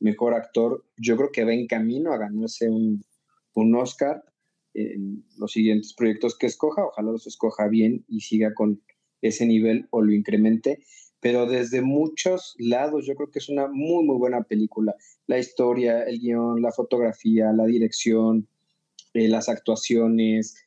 mejor 0.00 0.34
actor. 0.34 0.84
Yo 0.98 1.16
creo 1.16 1.30
que 1.32 1.44
va 1.44 1.54
en 1.54 1.66
camino 1.66 2.12
a 2.12 2.18
ganarse 2.18 2.68
un, 2.68 3.04
un 3.54 3.74
Oscar 3.74 4.24
en 4.74 5.24
los 5.38 5.52
siguientes 5.52 5.94
proyectos 5.94 6.36
que 6.36 6.46
escoja. 6.46 6.84
Ojalá 6.84 7.12
los 7.12 7.26
escoja 7.26 7.68
bien 7.68 8.04
y 8.08 8.20
siga 8.20 8.52
con 8.54 8.82
ese 9.22 9.46
nivel 9.46 9.86
o 9.90 10.02
lo 10.02 10.12
incremente. 10.12 10.80
Pero 11.20 11.46
desde 11.46 11.80
muchos 11.80 12.54
lados 12.58 13.06
yo 13.06 13.14
creo 13.14 13.30
que 13.30 13.38
es 13.38 13.48
una 13.48 13.68
muy, 13.68 14.04
muy 14.04 14.18
buena 14.18 14.42
película. 14.42 14.94
La 15.26 15.38
historia, 15.38 16.02
el 16.02 16.20
guion, 16.20 16.60
la 16.60 16.72
fotografía, 16.72 17.52
la 17.52 17.64
dirección, 17.64 18.46
eh, 19.14 19.28
las 19.28 19.48
actuaciones, 19.48 20.65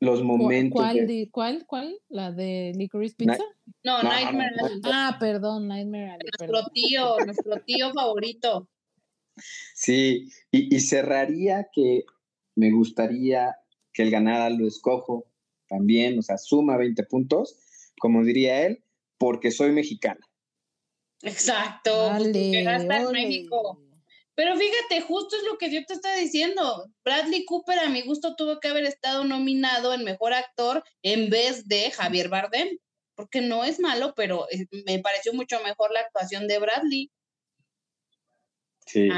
los 0.00 0.22
momentos. 0.22 0.80
¿Cuál, 0.80 1.28
¿Cuál, 1.30 1.66
cuál? 1.66 1.98
¿La 2.08 2.32
de 2.32 2.72
Licorice 2.76 3.16
Pizza? 3.16 3.44
No, 3.82 4.02
Nightmare 4.02 4.50
Ah, 4.84 5.16
perdón, 5.18 5.68
Nightmare 5.68 6.10
Alley. 6.10 6.28
Nuestro 6.38 6.70
tío, 6.72 7.16
nuestro 7.24 7.60
tío 7.62 7.92
favorito. 7.92 8.68
Sí, 9.74 10.28
y, 10.50 10.80
cerraría 10.80 11.68
que 11.72 12.04
me 12.56 12.70
gustaría 12.70 13.56
que 13.92 14.02
el 14.02 14.10
ganara 14.10 14.50
lo 14.50 14.66
escojo 14.66 15.26
también, 15.68 16.18
o 16.18 16.22
sea, 16.22 16.38
suma 16.38 16.76
20 16.76 17.04
puntos, 17.04 17.56
como 18.00 18.24
diría 18.24 18.66
él, 18.66 18.82
porque 19.16 19.50
soy 19.50 19.72
mexicana. 19.72 20.20
Exacto, 21.22 22.12
porque 22.16 22.62
gasta 22.62 23.02
en 23.02 23.12
México. 23.12 23.80
Pero 24.38 24.56
fíjate, 24.56 25.00
justo 25.00 25.36
es 25.36 25.42
lo 25.42 25.58
que 25.58 25.68
yo 25.68 25.84
te 25.84 25.94
está 25.94 26.14
diciendo. 26.14 26.88
Bradley 27.04 27.44
Cooper, 27.44 27.80
a 27.80 27.88
mi 27.88 28.02
gusto, 28.02 28.36
tuvo 28.36 28.60
que 28.60 28.68
haber 28.68 28.84
estado 28.84 29.24
nominado 29.24 29.92
en 29.92 30.04
mejor 30.04 30.32
actor 30.32 30.84
en 31.02 31.28
vez 31.28 31.66
de 31.66 31.90
Javier 31.90 32.28
Bardem, 32.28 32.68
porque 33.16 33.40
no 33.40 33.64
es 33.64 33.80
malo, 33.80 34.14
pero 34.14 34.46
eh, 34.52 34.68
me 34.86 35.00
pareció 35.00 35.32
mucho 35.32 35.60
mejor 35.64 35.90
la 35.90 36.02
actuación 36.02 36.46
de 36.46 36.60
Bradley. 36.60 37.10
Sí, 38.86 39.08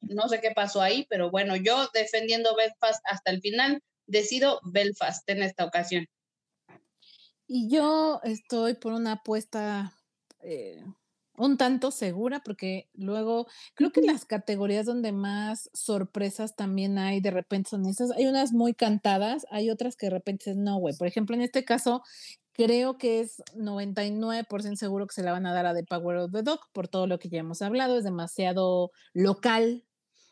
No 0.00 0.28
sé 0.28 0.40
qué 0.40 0.50
pasó 0.50 0.82
ahí, 0.82 1.06
pero 1.08 1.30
bueno, 1.30 1.54
yo 1.54 1.88
defendiendo 1.94 2.56
Belfast 2.56 3.00
hasta 3.04 3.30
el 3.30 3.40
final, 3.40 3.80
decido 4.06 4.58
Belfast 4.64 5.30
en 5.30 5.44
esta 5.44 5.64
ocasión. 5.64 6.08
Y 7.46 7.70
yo 7.70 8.20
estoy 8.24 8.74
por 8.74 8.94
una 8.94 9.12
apuesta 9.12 9.92
eh, 10.40 10.82
un 11.38 11.56
tanto 11.56 11.90
segura, 11.90 12.40
porque 12.44 12.88
luego 12.94 13.46
creo 13.74 13.92
que 13.92 14.02
las 14.02 14.24
categorías 14.24 14.86
donde 14.86 15.12
más 15.12 15.70
sorpresas 15.72 16.56
también 16.56 16.98
hay, 16.98 17.20
de 17.20 17.30
repente 17.30 17.70
son 17.70 17.86
esas, 17.86 18.10
hay 18.12 18.26
unas 18.26 18.52
muy 18.52 18.74
cantadas, 18.74 19.46
hay 19.50 19.70
otras 19.70 19.96
que 19.96 20.06
de 20.06 20.10
repente 20.10 20.54
no, 20.54 20.78
güey. 20.78 20.94
Por 20.96 21.06
ejemplo, 21.06 21.34
en 21.34 21.42
este 21.42 21.64
caso, 21.64 22.02
creo 22.52 22.96
que 22.96 23.20
es 23.20 23.42
99% 23.54 24.76
seguro 24.76 25.06
que 25.06 25.14
se 25.14 25.22
la 25.22 25.32
van 25.32 25.46
a 25.46 25.52
dar 25.52 25.66
a 25.66 25.74
The 25.74 25.84
Power 25.84 26.16
of 26.16 26.32
the 26.32 26.42
Dog 26.42 26.60
por 26.72 26.88
todo 26.88 27.06
lo 27.06 27.18
que 27.18 27.28
ya 27.28 27.40
hemos 27.40 27.62
hablado, 27.62 27.98
es 27.98 28.04
demasiado 28.04 28.90
local. 29.12 29.84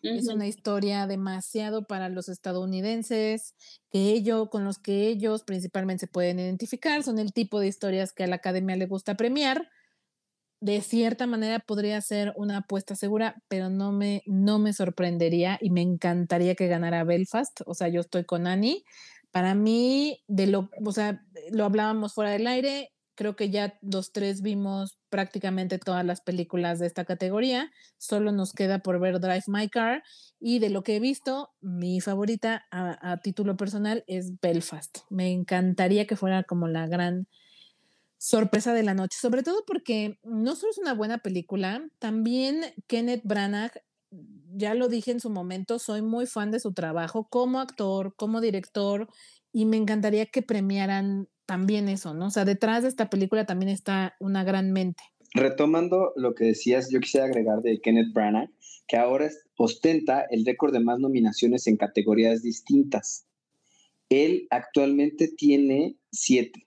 Es 0.03 0.29
una 0.29 0.47
historia 0.47 1.07
demasiado 1.07 1.87
para 1.87 2.11
los 2.11 2.29
estadounidenses, 2.29 3.55
que 3.91 4.13
ellos, 4.13 4.51
con 4.51 4.63
los 4.63 4.79
que 4.79 5.09
ellos 5.09 5.45
principalmente 5.45 6.01
se 6.01 6.13
pueden 6.13 6.39
identificar, 6.39 7.03
son 7.03 7.19
el 7.19 7.33
tipo 7.33 7.59
de 7.59 7.69
historias 7.69 8.13
que 8.13 8.25
a 8.25 8.27
la 8.27 8.37
academia 8.37 8.77
le 8.77 8.85
gusta 8.85 9.15
premiar 9.15 9.71
de 10.65 10.81
cierta 10.81 11.27
manera 11.27 11.59
podría 11.59 12.01
ser 12.01 12.33
una 12.37 12.57
apuesta 12.59 12.97
segura, 12.97 13.37
pero 13.49 13.69
no 13.69 13.93
me, 13.93 14.23
no 14.25 14.59
me 14.59 14.73
sorprendería 14.73 15.59
y 15.61 15.69
me 15.69 15.83
encantaría 15.83 16.55
que 16.55 16.69
ganara 16.69 17.05
Belfast. 17.05 17.61
O 17.67 17.75
sea, 17.75 17.89
yo 17.89 18.01
estoy 18.01 18.25
con 18.25 18.47
Annie. 18.47 18.83
Para 19.31 19.55
mí, 19.55 20.23
de 20.27 20.47
lo, 20.47 20.71
o 20.83 20.93
sea, 20.93 21.21
lo 21.51 21.67
hablábamos 21.67 22.15
fuera 22.15 22.31
del 22.31 22.47
aire, 22.47 22.93
creo 23.15 23.37
que 23.37 23.51
ya 23.51 23.79
los 23.83 24.11
tres 24.11 24.41
vimos 24.41 24.97
prácticamente 25.11 25.79
todas 25.79 26.03
las 26.03 26.23
películas 26.23 26.79
de 26.79 26.87
esta 26.87 27.05
categoría. 27.05 27.71
Solo 27.99 28.33
nos 28.33 28.55
queda 28.55 28.79
por 28.79 28.99
ver 28.99 29.21
Drive 29.21 29.45
My 29.49 29.69
Car. 29.69 30.03
Y 30.41 30.61
de 30.61 30.71
lo 30.71 30.83
que 30.83 30.97
he 30.97 31.01
visto, 31.01 31.51
mi 31.61 32.01
favorita 32.01 32.65
a, 32.71 33.13
a 33.13 33.19
título 33.19 33.59
personal 33.59 34.03
es 34.07 34.41
Belfast. 34.41 35.01
Me 35.11 35.31
encantaría 35.31 36.07
que 36.07 36.17
fuera 36.17 36.43
como 36.43 36.69
la 36.69 36.87
gran 36.87 37.27
sorpresa 38.19 38.73
de 38.73 38.83
la 38.83 38.95
noche, 38.95 39.19
sobre 39.21 39.43
todo 39.43 39.65
porque 39.67 40.19
no 40.23 40.57
solo 40.57 40.73
es 40.73 40.79
una 40.79 40.95
buena 40.95 41.19
película, 41.19 41.87
también 41.99 42.61
Kenneth 42.87 43.23
Branagh, 43.25 43.73
ya 44.57 44.75
lo 44.75 44.89
dije 44.89 45.11
en 45.11 45.21
su 45.21 45.31
momento, 45.31 45.79
soy 45.79 46.03
muy 46.03 46.27
fan 46.27 46.51
de 46.51 46.61
su 46.61 46.73
trabajo 46.73 47.29
como 47.29 47.61
actor, 47.61 48.15
como 48.17 48.41
director, 48.41 49.09
y 49.53 49.67
me 49.67 49.77
encantaría 49.77 50.27
que 50.27 50.43
premiaran 50.43 51.29
también 51.47 51.89
eso, 51.89 52.15
¿no? 52.15 52.27
O 52.27 52.31
sea, 52.31 52.45
detrás 52.45 52.83
de 52.83 52.89
esta 52.89 53.11
película 53.11 53.47
también 53.47 53.71
está 53.71 54.17
una 54.21 54.45
gran 54.45 54.73
mente. 54.73 55.03
Retomando 55.35 56.13
lo 56.17 56.35
que 56.35 56.45
decías, 56.45 56.91
yo 56.91 57.01
quisiera 57.01 57.27
agregar 57.27 57.61
de 57.61 57.81
Kenneth 57.81 58.13
Branagh, 58.13 58.51
que 58.87 58.97
ahora 58.97 59.31
ostenta 59.57 60.25
el 60.31 60.45
récord 60.45 60.73
de 60.73 60.81
más 60.81 60.99
nominaciones 60.99 61.67
en 61.67 61.77
categorías 61.77 62.43
distintas. 62.43 63.27
Él 64.09 64.47
actualmente 64.51 65.29
tiene 65.29 65.97
siete 66.11 66.67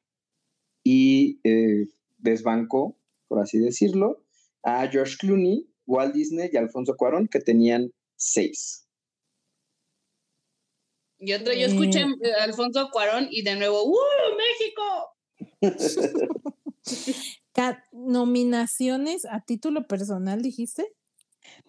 y 0.89 1.41
eh, 1.43 1.89
desbancó, 2.17 2.97
por 3.27 3.41
así 3.41 3.59
decirlo, 3.59 4.23
a 4.63 4.87
George 4.87 5.17
Clooney, 5.19 5.67
Walt 5.85 6.13
Disney 6.13 6.49
y 6.49 6.55
Alfonso 6.55 6.95
Cuarón, 6.95 7.27
que 7.27 7.41
tenían 7.41 7.91
seis. 8.15 8.87
Y 11.19 11.33
otro, 11.33 11.53
yo 11.53 11.65
escuché 11.65 12.05
a 12.39 12.43
Alfonso 12.43 12.89
Cuarón 12.89 13.27
y 13.29 13.41
de 13.41 13.57
nuevo, 13.57 13.83
¡Uh, 13.83 13.97
México! 14.37 15.11
¿Nominaciones 17.91 19.25
a 19.25 19.41
título 19.41 19.87
personal, 19.87 20.41
dijiste? 20.41 20.87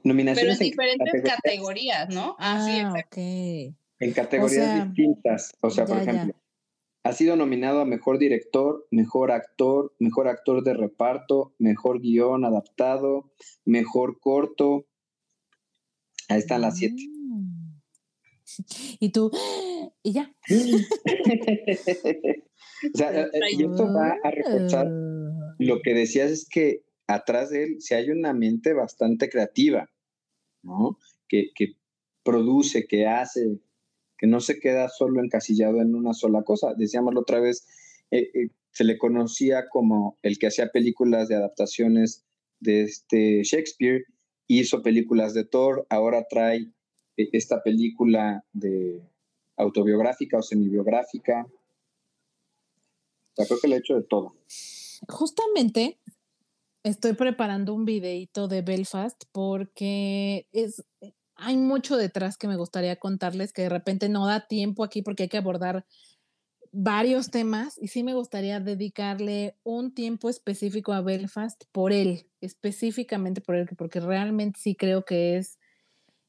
Nominaciones 0.05 0.59
Pero 0.59 0.65
en 0.65 0.71
diferentes 0.71 1.23
categorías, 1.25 2.09
¿no? 2.15 2.37
Ah, 2.39 2.93
ok. 2.93 3.17
En 3.17 4.13
categorías 4.15 4.87
distintas. 4.87 5.57
O 5.61 5.71
sea, 5.71 5.87
por 5.87 5.99
ejemplo, 5.99 6.37
ha 7.09 7.13
sido 7.15 7.37
nominado 7.37 7.81
a 7.81 7.87
Mejor 7.87 8.19
Director, 8.19 8.87
Mejor 8.91 9.33
Actor, 9.33 9.95
Mejor 9.99 10.29
Actor 10.29 10.63
de 10.63 10.75
Reparto, 10.75 11.55
Mejor 11.59 12.03
Guión 12.03 12.45
Adaptado, 12.45 13.33
Mejor 13.65 14.21
Corto. 14.21 14.85
Ahí 16.29 16.39
están 16.39 16.61
las 16.61 16.77
siete. 16.77 17.03
Mm. 17.09 17.79
Y 19.01 19.11
tú, 19.11 19.31
y 20.03 20.13
ya. 20.13 20.35
o 22.95 22.97
sea, 22.97 23.23
eh, 23.23 23.31
y 23.53 23.65
esto 23.65 23.87
va 23.93 24.17
a 24.23 24.31
reforzar 24.31 24.89
lo 25.59 25.81
que 25.83 25.95
decías 25.95 26.31
es 26.31 26.49
que 26.49 26.83
atrás 27.07 27.51
de 27.51 27.65
él 27.65 27.77
si 27.81 27.95
hay 27.95 28.11
una 28.11 28.33
mente 28.33 28.73
bastante 28.73 29.29
creativa, 29.29 29.89
¿no? 30.63 30.99
Que, 31.29 31.51
que 31.55 31.75
produce, 32.25 32.87
que 32.87 33.07
hace, 33.07 33.61
que 34.19 34.27
no 34.27 34.41
se 34.41 34.59
queda 34.59 34.89
solo 34.89 35.23
encasillado 35.23 35.81
en 35.81 35.95
una 35.95 36.13
sola 36.13 36.43
cosa. 36.43 36.75
Decíamos 36.77 37.15
la 37.15 37.21
otra 37.21 37.41
vez, 37.41 37.67
eh, 38.11 38.31
eh, 38.35 38.49
se 38.73 38.85
le 38.85 38.99
conocía 38.99 39.69
como 39.69 40.19
el 40.23 40.39
que 40.39 40.49
hacía 40.49 40.69
películas 40.69 41.29
de 41.29 41.37
adaptaciones 41.37 42.25
de 42.61 42.83
este 42.83 43.43
Shakespeare, 43.45 44.05
hizo 44.49 44.83
películas 44.83 45.35
de 45.35 45.45
Thor, 45.45 45.87
ahora 45.89 46.27
trae 46.29 46.73
eh, 47.17 47.29
esta 47.33 47.63
película 47.63 48.45
de 48.53 49.03
autobiográfica 49.57 50.39
o 50.39 50.43
semibiográfica. 50.43 51.47
O 53.37 53.45
creo 53.47 53.59
que 53.61 53.69
le 53.69 53.77
ha 53.77 53.79
hecho 53.79 53.95
de 53.95 54.03
todo. 54.03 54.35
Justamente 55.09 56.01
estoy 56.83 57.13
preparando 57.13 57.73
un 57.73 57.85
videito 57.85 58.49
de 58.49 58.63
Belfast 58.63 59.25
porque 59.31 60.49
es, 60.51 60.85
hay 61.39 61.57
mucho 61.57 61.97
detrás 61.97 62.37
que 62.37 62.49
me 62.49 62.57
gustaría 62.57 62.97
contarles 62.97 63.53
que 63.53 63.63
de 63.63 63.69
repente 63.69 64.09
no 64.09 64.27
da 64.27 64.47
tiempo 64.47 64.85
aquí 64.85 65.03
porque 65.03 65.25
hay 65.25 65.29
que 65.29 65.39
abordar 65.39 65.87
varios 66.73 67.31
temas 67.31 67.79
y 67.81 67.89
sí 67.89 68.03
me 68.03 68.15
gustaría 68.15 68.61
dedicarle 68.61 69.57
un 69.63 69.95
tiempo 69.95 70.29
específico 70.29 70.93
a 70.93 71.01
Belfast 71.01 71.65
por 71.73 71.93
él, 71.93 72.27
específicamente 72.41 73.41
por 73.41 73.55
él, 73.55 73.69
porque 73.77 74.01
realmente 74.01 74.61
sí 74.61 74.75
creo 74.75 75.05
que 75.05 75.39
es, 75.39 75.59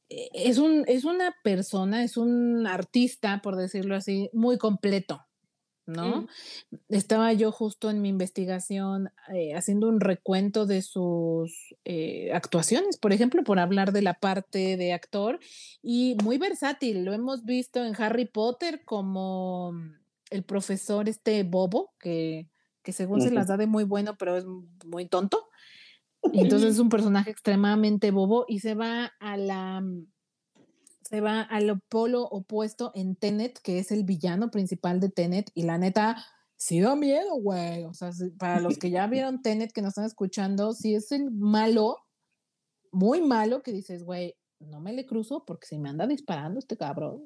eh, 0.09 0.29
es, 0.33 0.59
un, 0.59 0.85
es 0.87 1.05
una 1.05 1.35
persona, 1.43 2.03
es 2.03 2.15
un 2.15 2.67
artista, 2.67 3.41
por 3.41 3.55
decirlo 3.55 3.95
así, 3.95 4.29
muy 4.31 4.57
completo. 4.57 5.25
¿No? 5.89 6.27
Estaba 6.87 7.33
yo 7.33 7.51
justo 7.51 7.89
en 7.89 8.01
mi 8.01 8.09
investigación 8.09 9.11
eh, 9.33 9.53
haciendo 9.55 9.87
un 9.89 9.99
recuento 9.99 10.65
de 10.65 10.81
sus 10.81 11.75
eh, 11.85 12.31
actuaciones, 12.33 12.97
por 12.97 13.13
ejemplo, 13.13 13.43
por 13.43 13.59
hablar 13.59 13.91
de 13.91 14.01
la 14.01 14.13
parte 14.13 14.77
de 14.77 14.93
actor, 14.93 15.39
y 15.81 16.15
muy 16.23 16.37
versátil. 16.37 17.03
Lo 17.03 17.13
hemos 17.13 17.43
visto 17.43 17.83
en 17.83 17.99
Harry 18.01 18.25
Potter 18.25 18.83
como 18.85 19.73
el 20.29 20.43
profesor 20.43 21.09
este 21.09 21.43
bobo, 21.43 21.93
que, 21.99 22.47
que 22.83 22.93
según 22.93 23.21
se 23.21 23.31
las 23.31 23.47
da 23.47 23.57
de 23.57 23.67
muy 23.67 23.83
bueno, 23.83 24.15
pero 24.17 24.37
es 24.37 24.45
muy 24.85 25.07
tonto. 25.07 25.49
Y 26.31 26.41
entonces 26.41 26.73
es 26.73 26.79
un 26.79 26.89
personaje 26.89 27.31
extremadamente 27.31 28.11
bobo 28.11 28.45
y 28.47 28.59
se 28.59 28.75
va 28.75 29.13
a 29.19 29.37
la 29.37 29.83
se 31.09 31.21
va 31.21 31.41
al 31.41 31.81
polo 31.89 32.21
opuesto 32.21 32.91
en 32.93 33.15
Tenet, 33.15 33.59
que 33.63 33.79
es 33.79 33.91
el 33.91 34.03
villano 34.03 34.51
principal 34.51 34.99
de 34.99 35.09
Tenet, 35.09 35.49
y 35.55 35.63
la 35.63 35.79
neta, 35.79 36.23
sí 36.55 36.79
da 36.81 36.95
miedo, 36.95 37.33
güey. 37.35 37.83
O 37.85 37.95
sea, 37.95 38.11
para 38.37 38.59
los 38.59 38.77
que 38.77 38.91
ya 38.91 39.07
vieron 39.07 39.41
Tenet, 39.41 39.71
que 39.71 39.81
nos 39.81 39.89
están 39.89 40.05
escuchando, 40.05 40.73
sí 40.73 40.93
es 40.93 41.11
el 41.11 41.31
malo, 41.31 41.97
muy 42.91 43.21
malo, 43.21 43.63
que 43.63 43.71
dices, 43.71 44.03
güey, 44.03 44.35
no 44.59 44.81
me 44.81 44.93
le 44.93 45.07
cruzo 45.07 45.45
porque 45.45 45.65
se 45.65 45.79
me 45.79 45.89
anda 45.89 46.05
disparando 46.05 46.59
este 46.59 46.77
cabrón. 46.77 47.23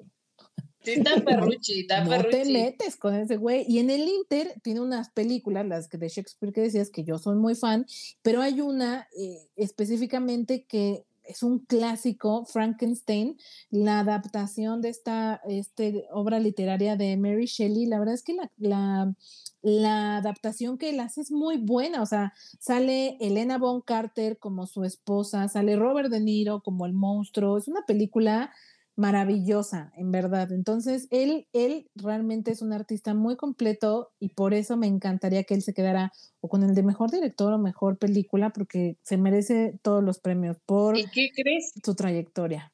Sí, 0.82 0.92
está 0.92 1.16
perruchi, 1.26 1.82
está 1.82 2.06
no 2.06 2.24
te 2.24 2.46
metes 2.46 2.96
con 2.96 3.16
ese 3.16 3.36
güey. 3.36 3.66
Y 3.68 3.80
en 3.80 3.90
el 3.90 4.08
Inter 4.08 4.62
tiene 4.64 4.80
unas 4.80 5.10
películas, 5.10 5.66
las 5.66 5.90
de 5.90 6.08
Shakespeare 6.08 6.54
que 6.54 6.62
decías, 6.62 6.90
que 6.90 7.04
yo 7.04 7.18
soy 7.18 7.36
muy 7.36 7.56
fan, 7.56 7.86
pero 8.22 8.42
hay 8.42 8.62
una 8.62 9.10
eh, 9.18 9.50
específicamente 9.58 10.66
que 10.66 11.06
es 11.26 11.44
un 11.44 11.60
clásico, 11.60 12.46
Frankenstein, 12.46 13.38
la 13.70 14.00
adaptación 14.00 14.82
de 14.82 14.90
esta 14.90 15.42
este, 15.48 16.06
obra 16.12 16.40
literaria 16.40 16.96
de 16.96 17.18
Mary 17.18 17.46
Shelley. 17.46 17.86
La 17.86 18.00
verdad 18.00 18.16
es 18.16 18.24
que 18.24 18.34
la, 18.34 18.52
la, 18.58 19.16
la 19.62 20.18
adaptación 20.18 20.78
que 20.78 20.90
él 20.90 21.00
hace 21.00 21.22
es 21.22 21.32
muy 21.32 21.58
buena. 21.58 22.02
O 22.02 22.06
sea, 22.06 22.34
sale 22.60 23.18
Elena 23.20 23.58
Von 23.58 23.82
Carter 23.82 24.38
como 24.38 24.68
su 24.68 24.84
esposa, 24.84 25.48
sale 25.48 25.76
Robert 25.76 26.10
De 26.10 26.20
Niro 26.20 26.62
como 26.62 26.86
el 26.86 26.94
monstruo. 26.94 27.58
Es 27.58 27.68
una 27.68 27.86
película 27.86 28.52
maravillosa, 28.96 29.92
en 29.96 30.12
verdad. 30.12 30.52
Entonces, 30.52 31.08
él, 31.12 31.48
él 31.54 31.90
realmente 31.96 32.52
es 32.52 32.62
un 32.62 32.74
artista 32.74 33.14
muy 33.14 33.36
completo 33.36 34.12
y 34.20 34.30
por 34.30 34.54
eso 34.54 34.78
me 34.78 34.88
encantaría 34.88 35.44
que 35.44 35.56
él 35.56 35.62
se 35.62 35.74
quedara 35.74 36.12
o 36.42 36.50
con 36.50 36.64
el 36.64 36.76
de 36.76 36.84
mejor 36.84 37.12
director 37.12 37.54
o 37.54 37.58
mejor 37.58 37.98
película, 37.98 38.52
porque 38.52 38.98
se 39.04 39.18
merece 39.18 39.80
todos 39.82 40.04
los 40.04 40.20
premios 40.20 40.58
por 40.66 40.98
¿Y 40.98 41.06
qué 41.08 41.30
crees? 41.34 41.74
su 41.84 41.96
trayectoria. 41.96 42.74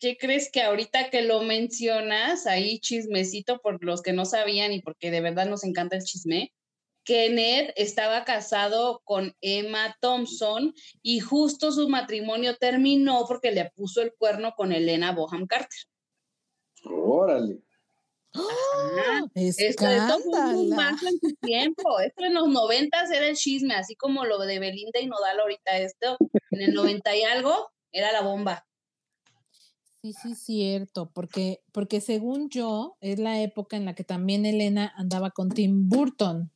¿Qué 0.00 0.16
crees 0.16 0.50
que 0.50 0.62
ahorita 0.62 1.10
que 1.10 1.22
lo 1.22 1.42
mencionas, 1.42 2.46
ahí 2.46 2.78
chismecito 2.80 3.60
por 3.60 3.84
los 3.84 4.00
que 4.00 4.14
no 4.14 4.24
sabían 4.24 4.72
y 4.72 4.80
porque 4.80 5.10
de 5.10 5.20
verdad 5.20 5.46
nos 5.46 5.62
encanta 5.62 5.96
el 5.96 6.04
chisme? 6.04 6.52
Kenneth 7.04 7.72
estaba 7.76 8.24
casado 8.24 9.02
con 9.04 9.34
Emma 9.40 9.96
Thompson 10.00 10.74
y 11.02 11.20
justo 11.20 11.72
su 11.72 11.88
matrimonio 11.88 12.56
terminó 12.56 13.24
porque 13.26 13.52
le 13.52 13.70
puso 13.70 14.02
el 14.02 14.14
cuerno 14.14 14.52
con 14.56 14.72
Elena 14.72 15.12
Boham 15.12 15.46
Carter. 15.46 15.80
Órale. 16.84 17.60
¡Oh! 18.34 19.28
Esto, 19.34 19.86
esto 19.86 20.18
fue 20.20 20.54
un 20.54 20.70
más 20.70 21.02
en 21.02 21.18
su 21.20 21.34
tiempo. 21.40 21.98
Esto 22.00 22.24
en 22.24 22.34
los 22.34 22.48
noventas 22.48 23.10
era 23.10 23.26
el 23.26 23.36
chisme, 23.36 23.74
así 23.74 23.96
como 23.96 24.24
lo 24.24 24.38
de 24.38 24.58
Belinda 24.58 25.00
y 25.00 25.06
Nodal 25.06 25.40
ahorita 25.40 25.78
esto. 25.78 26.16
En 26.50 26.62
el 26.62 26.74
noventa 26.74 27.16
y 27.16 27.22
algo 27.22 27.70
era 27.92 28.12
la 28.12 28.22
bomba. 28.22 28.66
Sí, 30.02 30.14
sí, 30.14 30.34
cierto, 30.34 31.10
porque, 31.12 31.62
porque 31.72 32.00
según 32.00 32.48
yo, 32.48 32.96
es 33.00 33.18
la 33.18 33.40
época 33.42 33.76
en 33.76 33.84
la 33.84 33.94
que 33.94 34.04
también 34.04 34.46
Elena 34.46 34.92
andaba 34.96 35.30
con 35.30 35.50
Tim 35.50 35.88
Burton. 35.88 36.50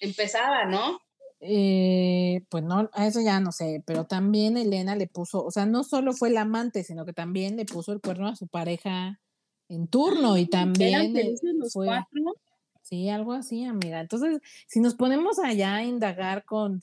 Empezaba, 0.00 0.64
¿no? 0.66 1.00
Eh, 1.40 2.42
pues 2.48 2.64
no, 2.64 2.88
a 2.94 3.06
eso 3.06 3.20
ya 3.20 3.40
no 3.40 3.52
sé, 3.52 3.82
pero 3.86 4.04
también 4.06 4.56
Elena 4.56 4.96
le 4.96 5.06
puso, 5.06 5.44
o 5.44 5.50
sea, 5.50 5.66
no 5.66 5.84
solo 5.84 6.12
fue 6.14 6.30
el 6.30 6.38
amante, 6.38 6.82
sino 6.82 7.04
que 7.04 7.12
también 7.12 7.56
le 7.56 7.66
puso 7.66 7.92
el 7.92 8.00
cuerno 8.00 8.26
a 8.28 8.36
su 8.36 8.46
pareja 8.48 9.20
en 9.68 9.86
turno 9.86 10.38
y 10.38 10.44
Ah, 10.46 10.50
también 10.50 11.12
los 11.58 11.72
fue, 11.74 11.86
cuatro. 11.86 12.34
sí, 12.82 13.10
algo 13.10 13.34
así, 13.34 13.64
amiga. 13.64 14.00
Entonces, 14.00 14.40
si 14.66 14.80
nos 14.80 14.94
ponemos 14.94 15.38
allá 15.38 15.74
a 15.76 15.84
indagar 15.84 16.44
con 16.46 16.80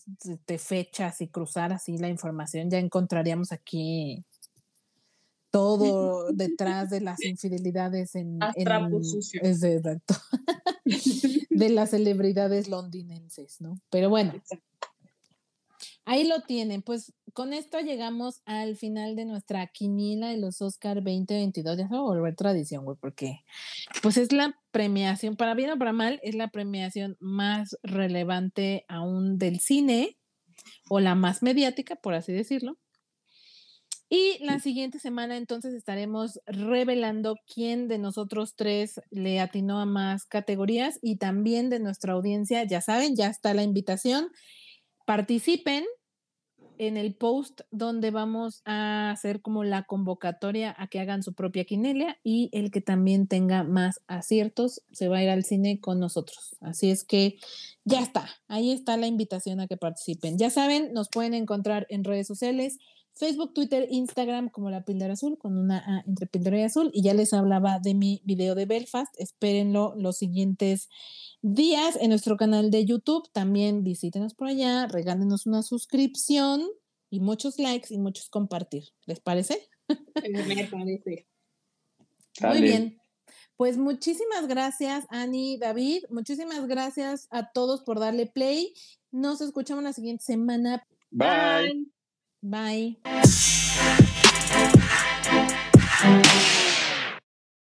fechas 0.59 1.19
y 1.21 1.29
cruzar 1.29 1.73
así 1.73 1.97
la 1.97 2.09
información, 2.09 2.69
ya 2.69 2.77
encontraríamos 2.77 3.51
aquí 3.51 4.23
todo 5.49 6.27
detrás 6.33 6.89
de 6.91 7.01
las 7.01 7.23
infidelidades 7.23 8.13
en, 8.15 8.41
Haz 8.43 8.55
en- 8.55 8.63
trapo 8.65 9.01
sucio. 9.03 9.41
es 9.43 9.63
exacto 9.63 10.13
de 11.55 11.69
las 11.69 11.91
celebridades 11.91 12.67
londinenses, 12.67 13.61
¿no? 13.61 13.79
Pero 13.89 14.09
bueno, 14.09 14.33
ahí 16.05 16.27
lo 16.27 16.41
tienen. 16.41 16.81
Pues 16.81 17.13
con 17.33 17.53
esto 17.53 17.79
llegamos 17.79 18.41
al 18.45 18.75
final 18.75 19.15
de 19.15 19.25
nuestra 19.25 19.67
quiniela 19.67 20.29
de 20.29 20.37
los 20.37 20.61
Oscar 20.61 20.97
2022. 20.97 21.77
Ya 21.77 21.87
se 21.87 21.93
va 21.93 21.99
a 21.99 22.03
volver 22.03 22.35
tradición, 22.35 22.85
güey, 22.85 22.97
porque 22.99 23.43
pues 24.01 24.17
es 24.17 24.31
la 24.31 24.59
premiación, 24.71 25.35
para 25.35 25.53
bien 25.53 25.71
o 25.71 25.77
para 25.77 25.93
mal, 25.93 26.19
es 26.23 26.35
la 26.35 26.49
premiación 26.49 27.17
más 27.19 27.77
relevante 27.83 28.85
aún 28.87 29.37
del 29.37 29.59
cine 29.59 30.17
o 30.89 30.99
la 30.99 31.15
más 31.15 31.41
mediática, 31.41 31.95
por 31.95 32.13
así 32.13 32.31
decirlo. 32.31 32.77
Y 34.15 34.37
la 34.45 34.59
siguiente 34.59 34.99
semana 34.99 35.37
entonces 35.37 35.73
estaremos 35.73 36.39
revelando 36.45 37.35
quién 37.51 37.87
de 37.87 37.97
nosotros 37.97 38.53
tres 38.55 39.01
le 39.09 39.39
atinó 39.39 39.79
a 39.79 39.87
más 39.87 40.25
categorías 40.25 40.99
y 41.01 41.15
también 41.15 41.71
de 41.71 41.79
nuestra 41.79 42.13
audiencia. 42.13 42.63
Ya 42.63 42.79
saben, 42.79 43.15
ya 43.15 43.25
está 43.25 43.55
la 43.55 43.63
invitación. 43.63 44.29
Participen 45.07 45.85
en 46.77 46.97
el 46.97 47.15
post 47.15 47.61
donde 47.71 48.11
vamos 48.11 48.61
a 48.65 49.09
hacer 49.09 49.41
como 49.41 49.63
la 49.63 49.81
convocatoria 49.81 50.75
a 50.77 50.85
que 50.85 50.99
hagan 50.99 51.23
su 51.23 51.33
propia 51.33 51.65
quinela 51.65 52.19
y 52.23 52.49
el 52.51 52.69
que 52.69 52.81
también 52.81 53.27
tenga 53.27 53.63
más 53.63 53.99
aciertos 54.05 54.83
se 54.91 55.07
va 55.07 55.17
a 55.17 55.23
ir 55.23 55.31
al 55.31 55.43
cine 55.43 55.79
con 55.79 55.99
nosotros. 55.99 56.55
Así 56.61 56.91
es 56.91 57.03
que 57.03 57.39
ya 57.83 58.01
está, 58.01 58.29
ahí 58.47 58.73
está 58.73 58.95
la 58.95 59.07
invitación 59.07 59.59
a 59.59 59.65
que 59.65 59.77
participen. 59.77 60.37
Ya 60.37 60.51
saben, 60.51 60.93
nos 60.93 61.09
pueden 61.09 61.33
encontrar 61.33 61.87
en 61.89 62.03
redes 62.03 62.27
sociales, 62.27 62.77
Facebook, 63.15 63.53
Twitter, 63.53 63.87
Instagram 63.89 64.49
como 64.49 64.69
la 64.69 64.83
píldora 64.83 65.13
azul 65.13 65.37
con 65.37 65.57
una 65.57 65.77
A 65.79 66.03
entre 66.07 66.27
píldora 66.27 66.59
y 66.59 66.63
azul 66.63 66.89
y 66.93 67.03
ya 67.03 67.13
les 67.13 67.33
hablaba 67.33 67.79
de 67.79 67.93
mi 67.93 68.21
video 68.25 68.55
de 68.55 68.65
Belfast, 68.65 69.13
espérenlo 69.19 69.93
los 69.95 70.17
siguientes 70.17 70.89
días 71.41 71.97
en 72.01 72.09
nuestro 72.09 72.37
canal 72.37 72.71
de 72.71 72.85
YouTube. 72.85 73.29
También 73.31 73.83
visítenos 73.83 74.33
por 74.33 74.47
allá, 74.47 74.87
regálenos 74.87 75.45
una 75.45 75.61
suscripción 75.61 76.63
y 77.09 77.19
muchos 77.19 77.59
likes 77.59 77.93
y 77.93 77.99
muchos 77.99 78.29
compartir. 78.29 78.85
¿Les 79.05 79.19
parece? 79.19 79.69
Me 80.23 80.67
parece. 80.67 81.27
Muy 82.41 82.61
bien. 82.61 82.99
Pues 83.55 83.77
muchísimas 83.77 84.47
gracias, 84.47 85.05
Ani, 85.09 85.57
David. 85.57 86.05
Muchísimas 86.09 86.65
gracias 86.67 87.27
a 87.29 87.51
todos 87.51 87.83
por 87.83 87.99
darle 87.99 88.25
play. 88.25 88.73
Nos 89.11 89.41
escuchamos 89.41 89.83
la 89.83 89.93
siguiente 89.93 90.23
semana. 90.23 90.85
Bye. 91.11 91.93
Bye. 92.43 92.97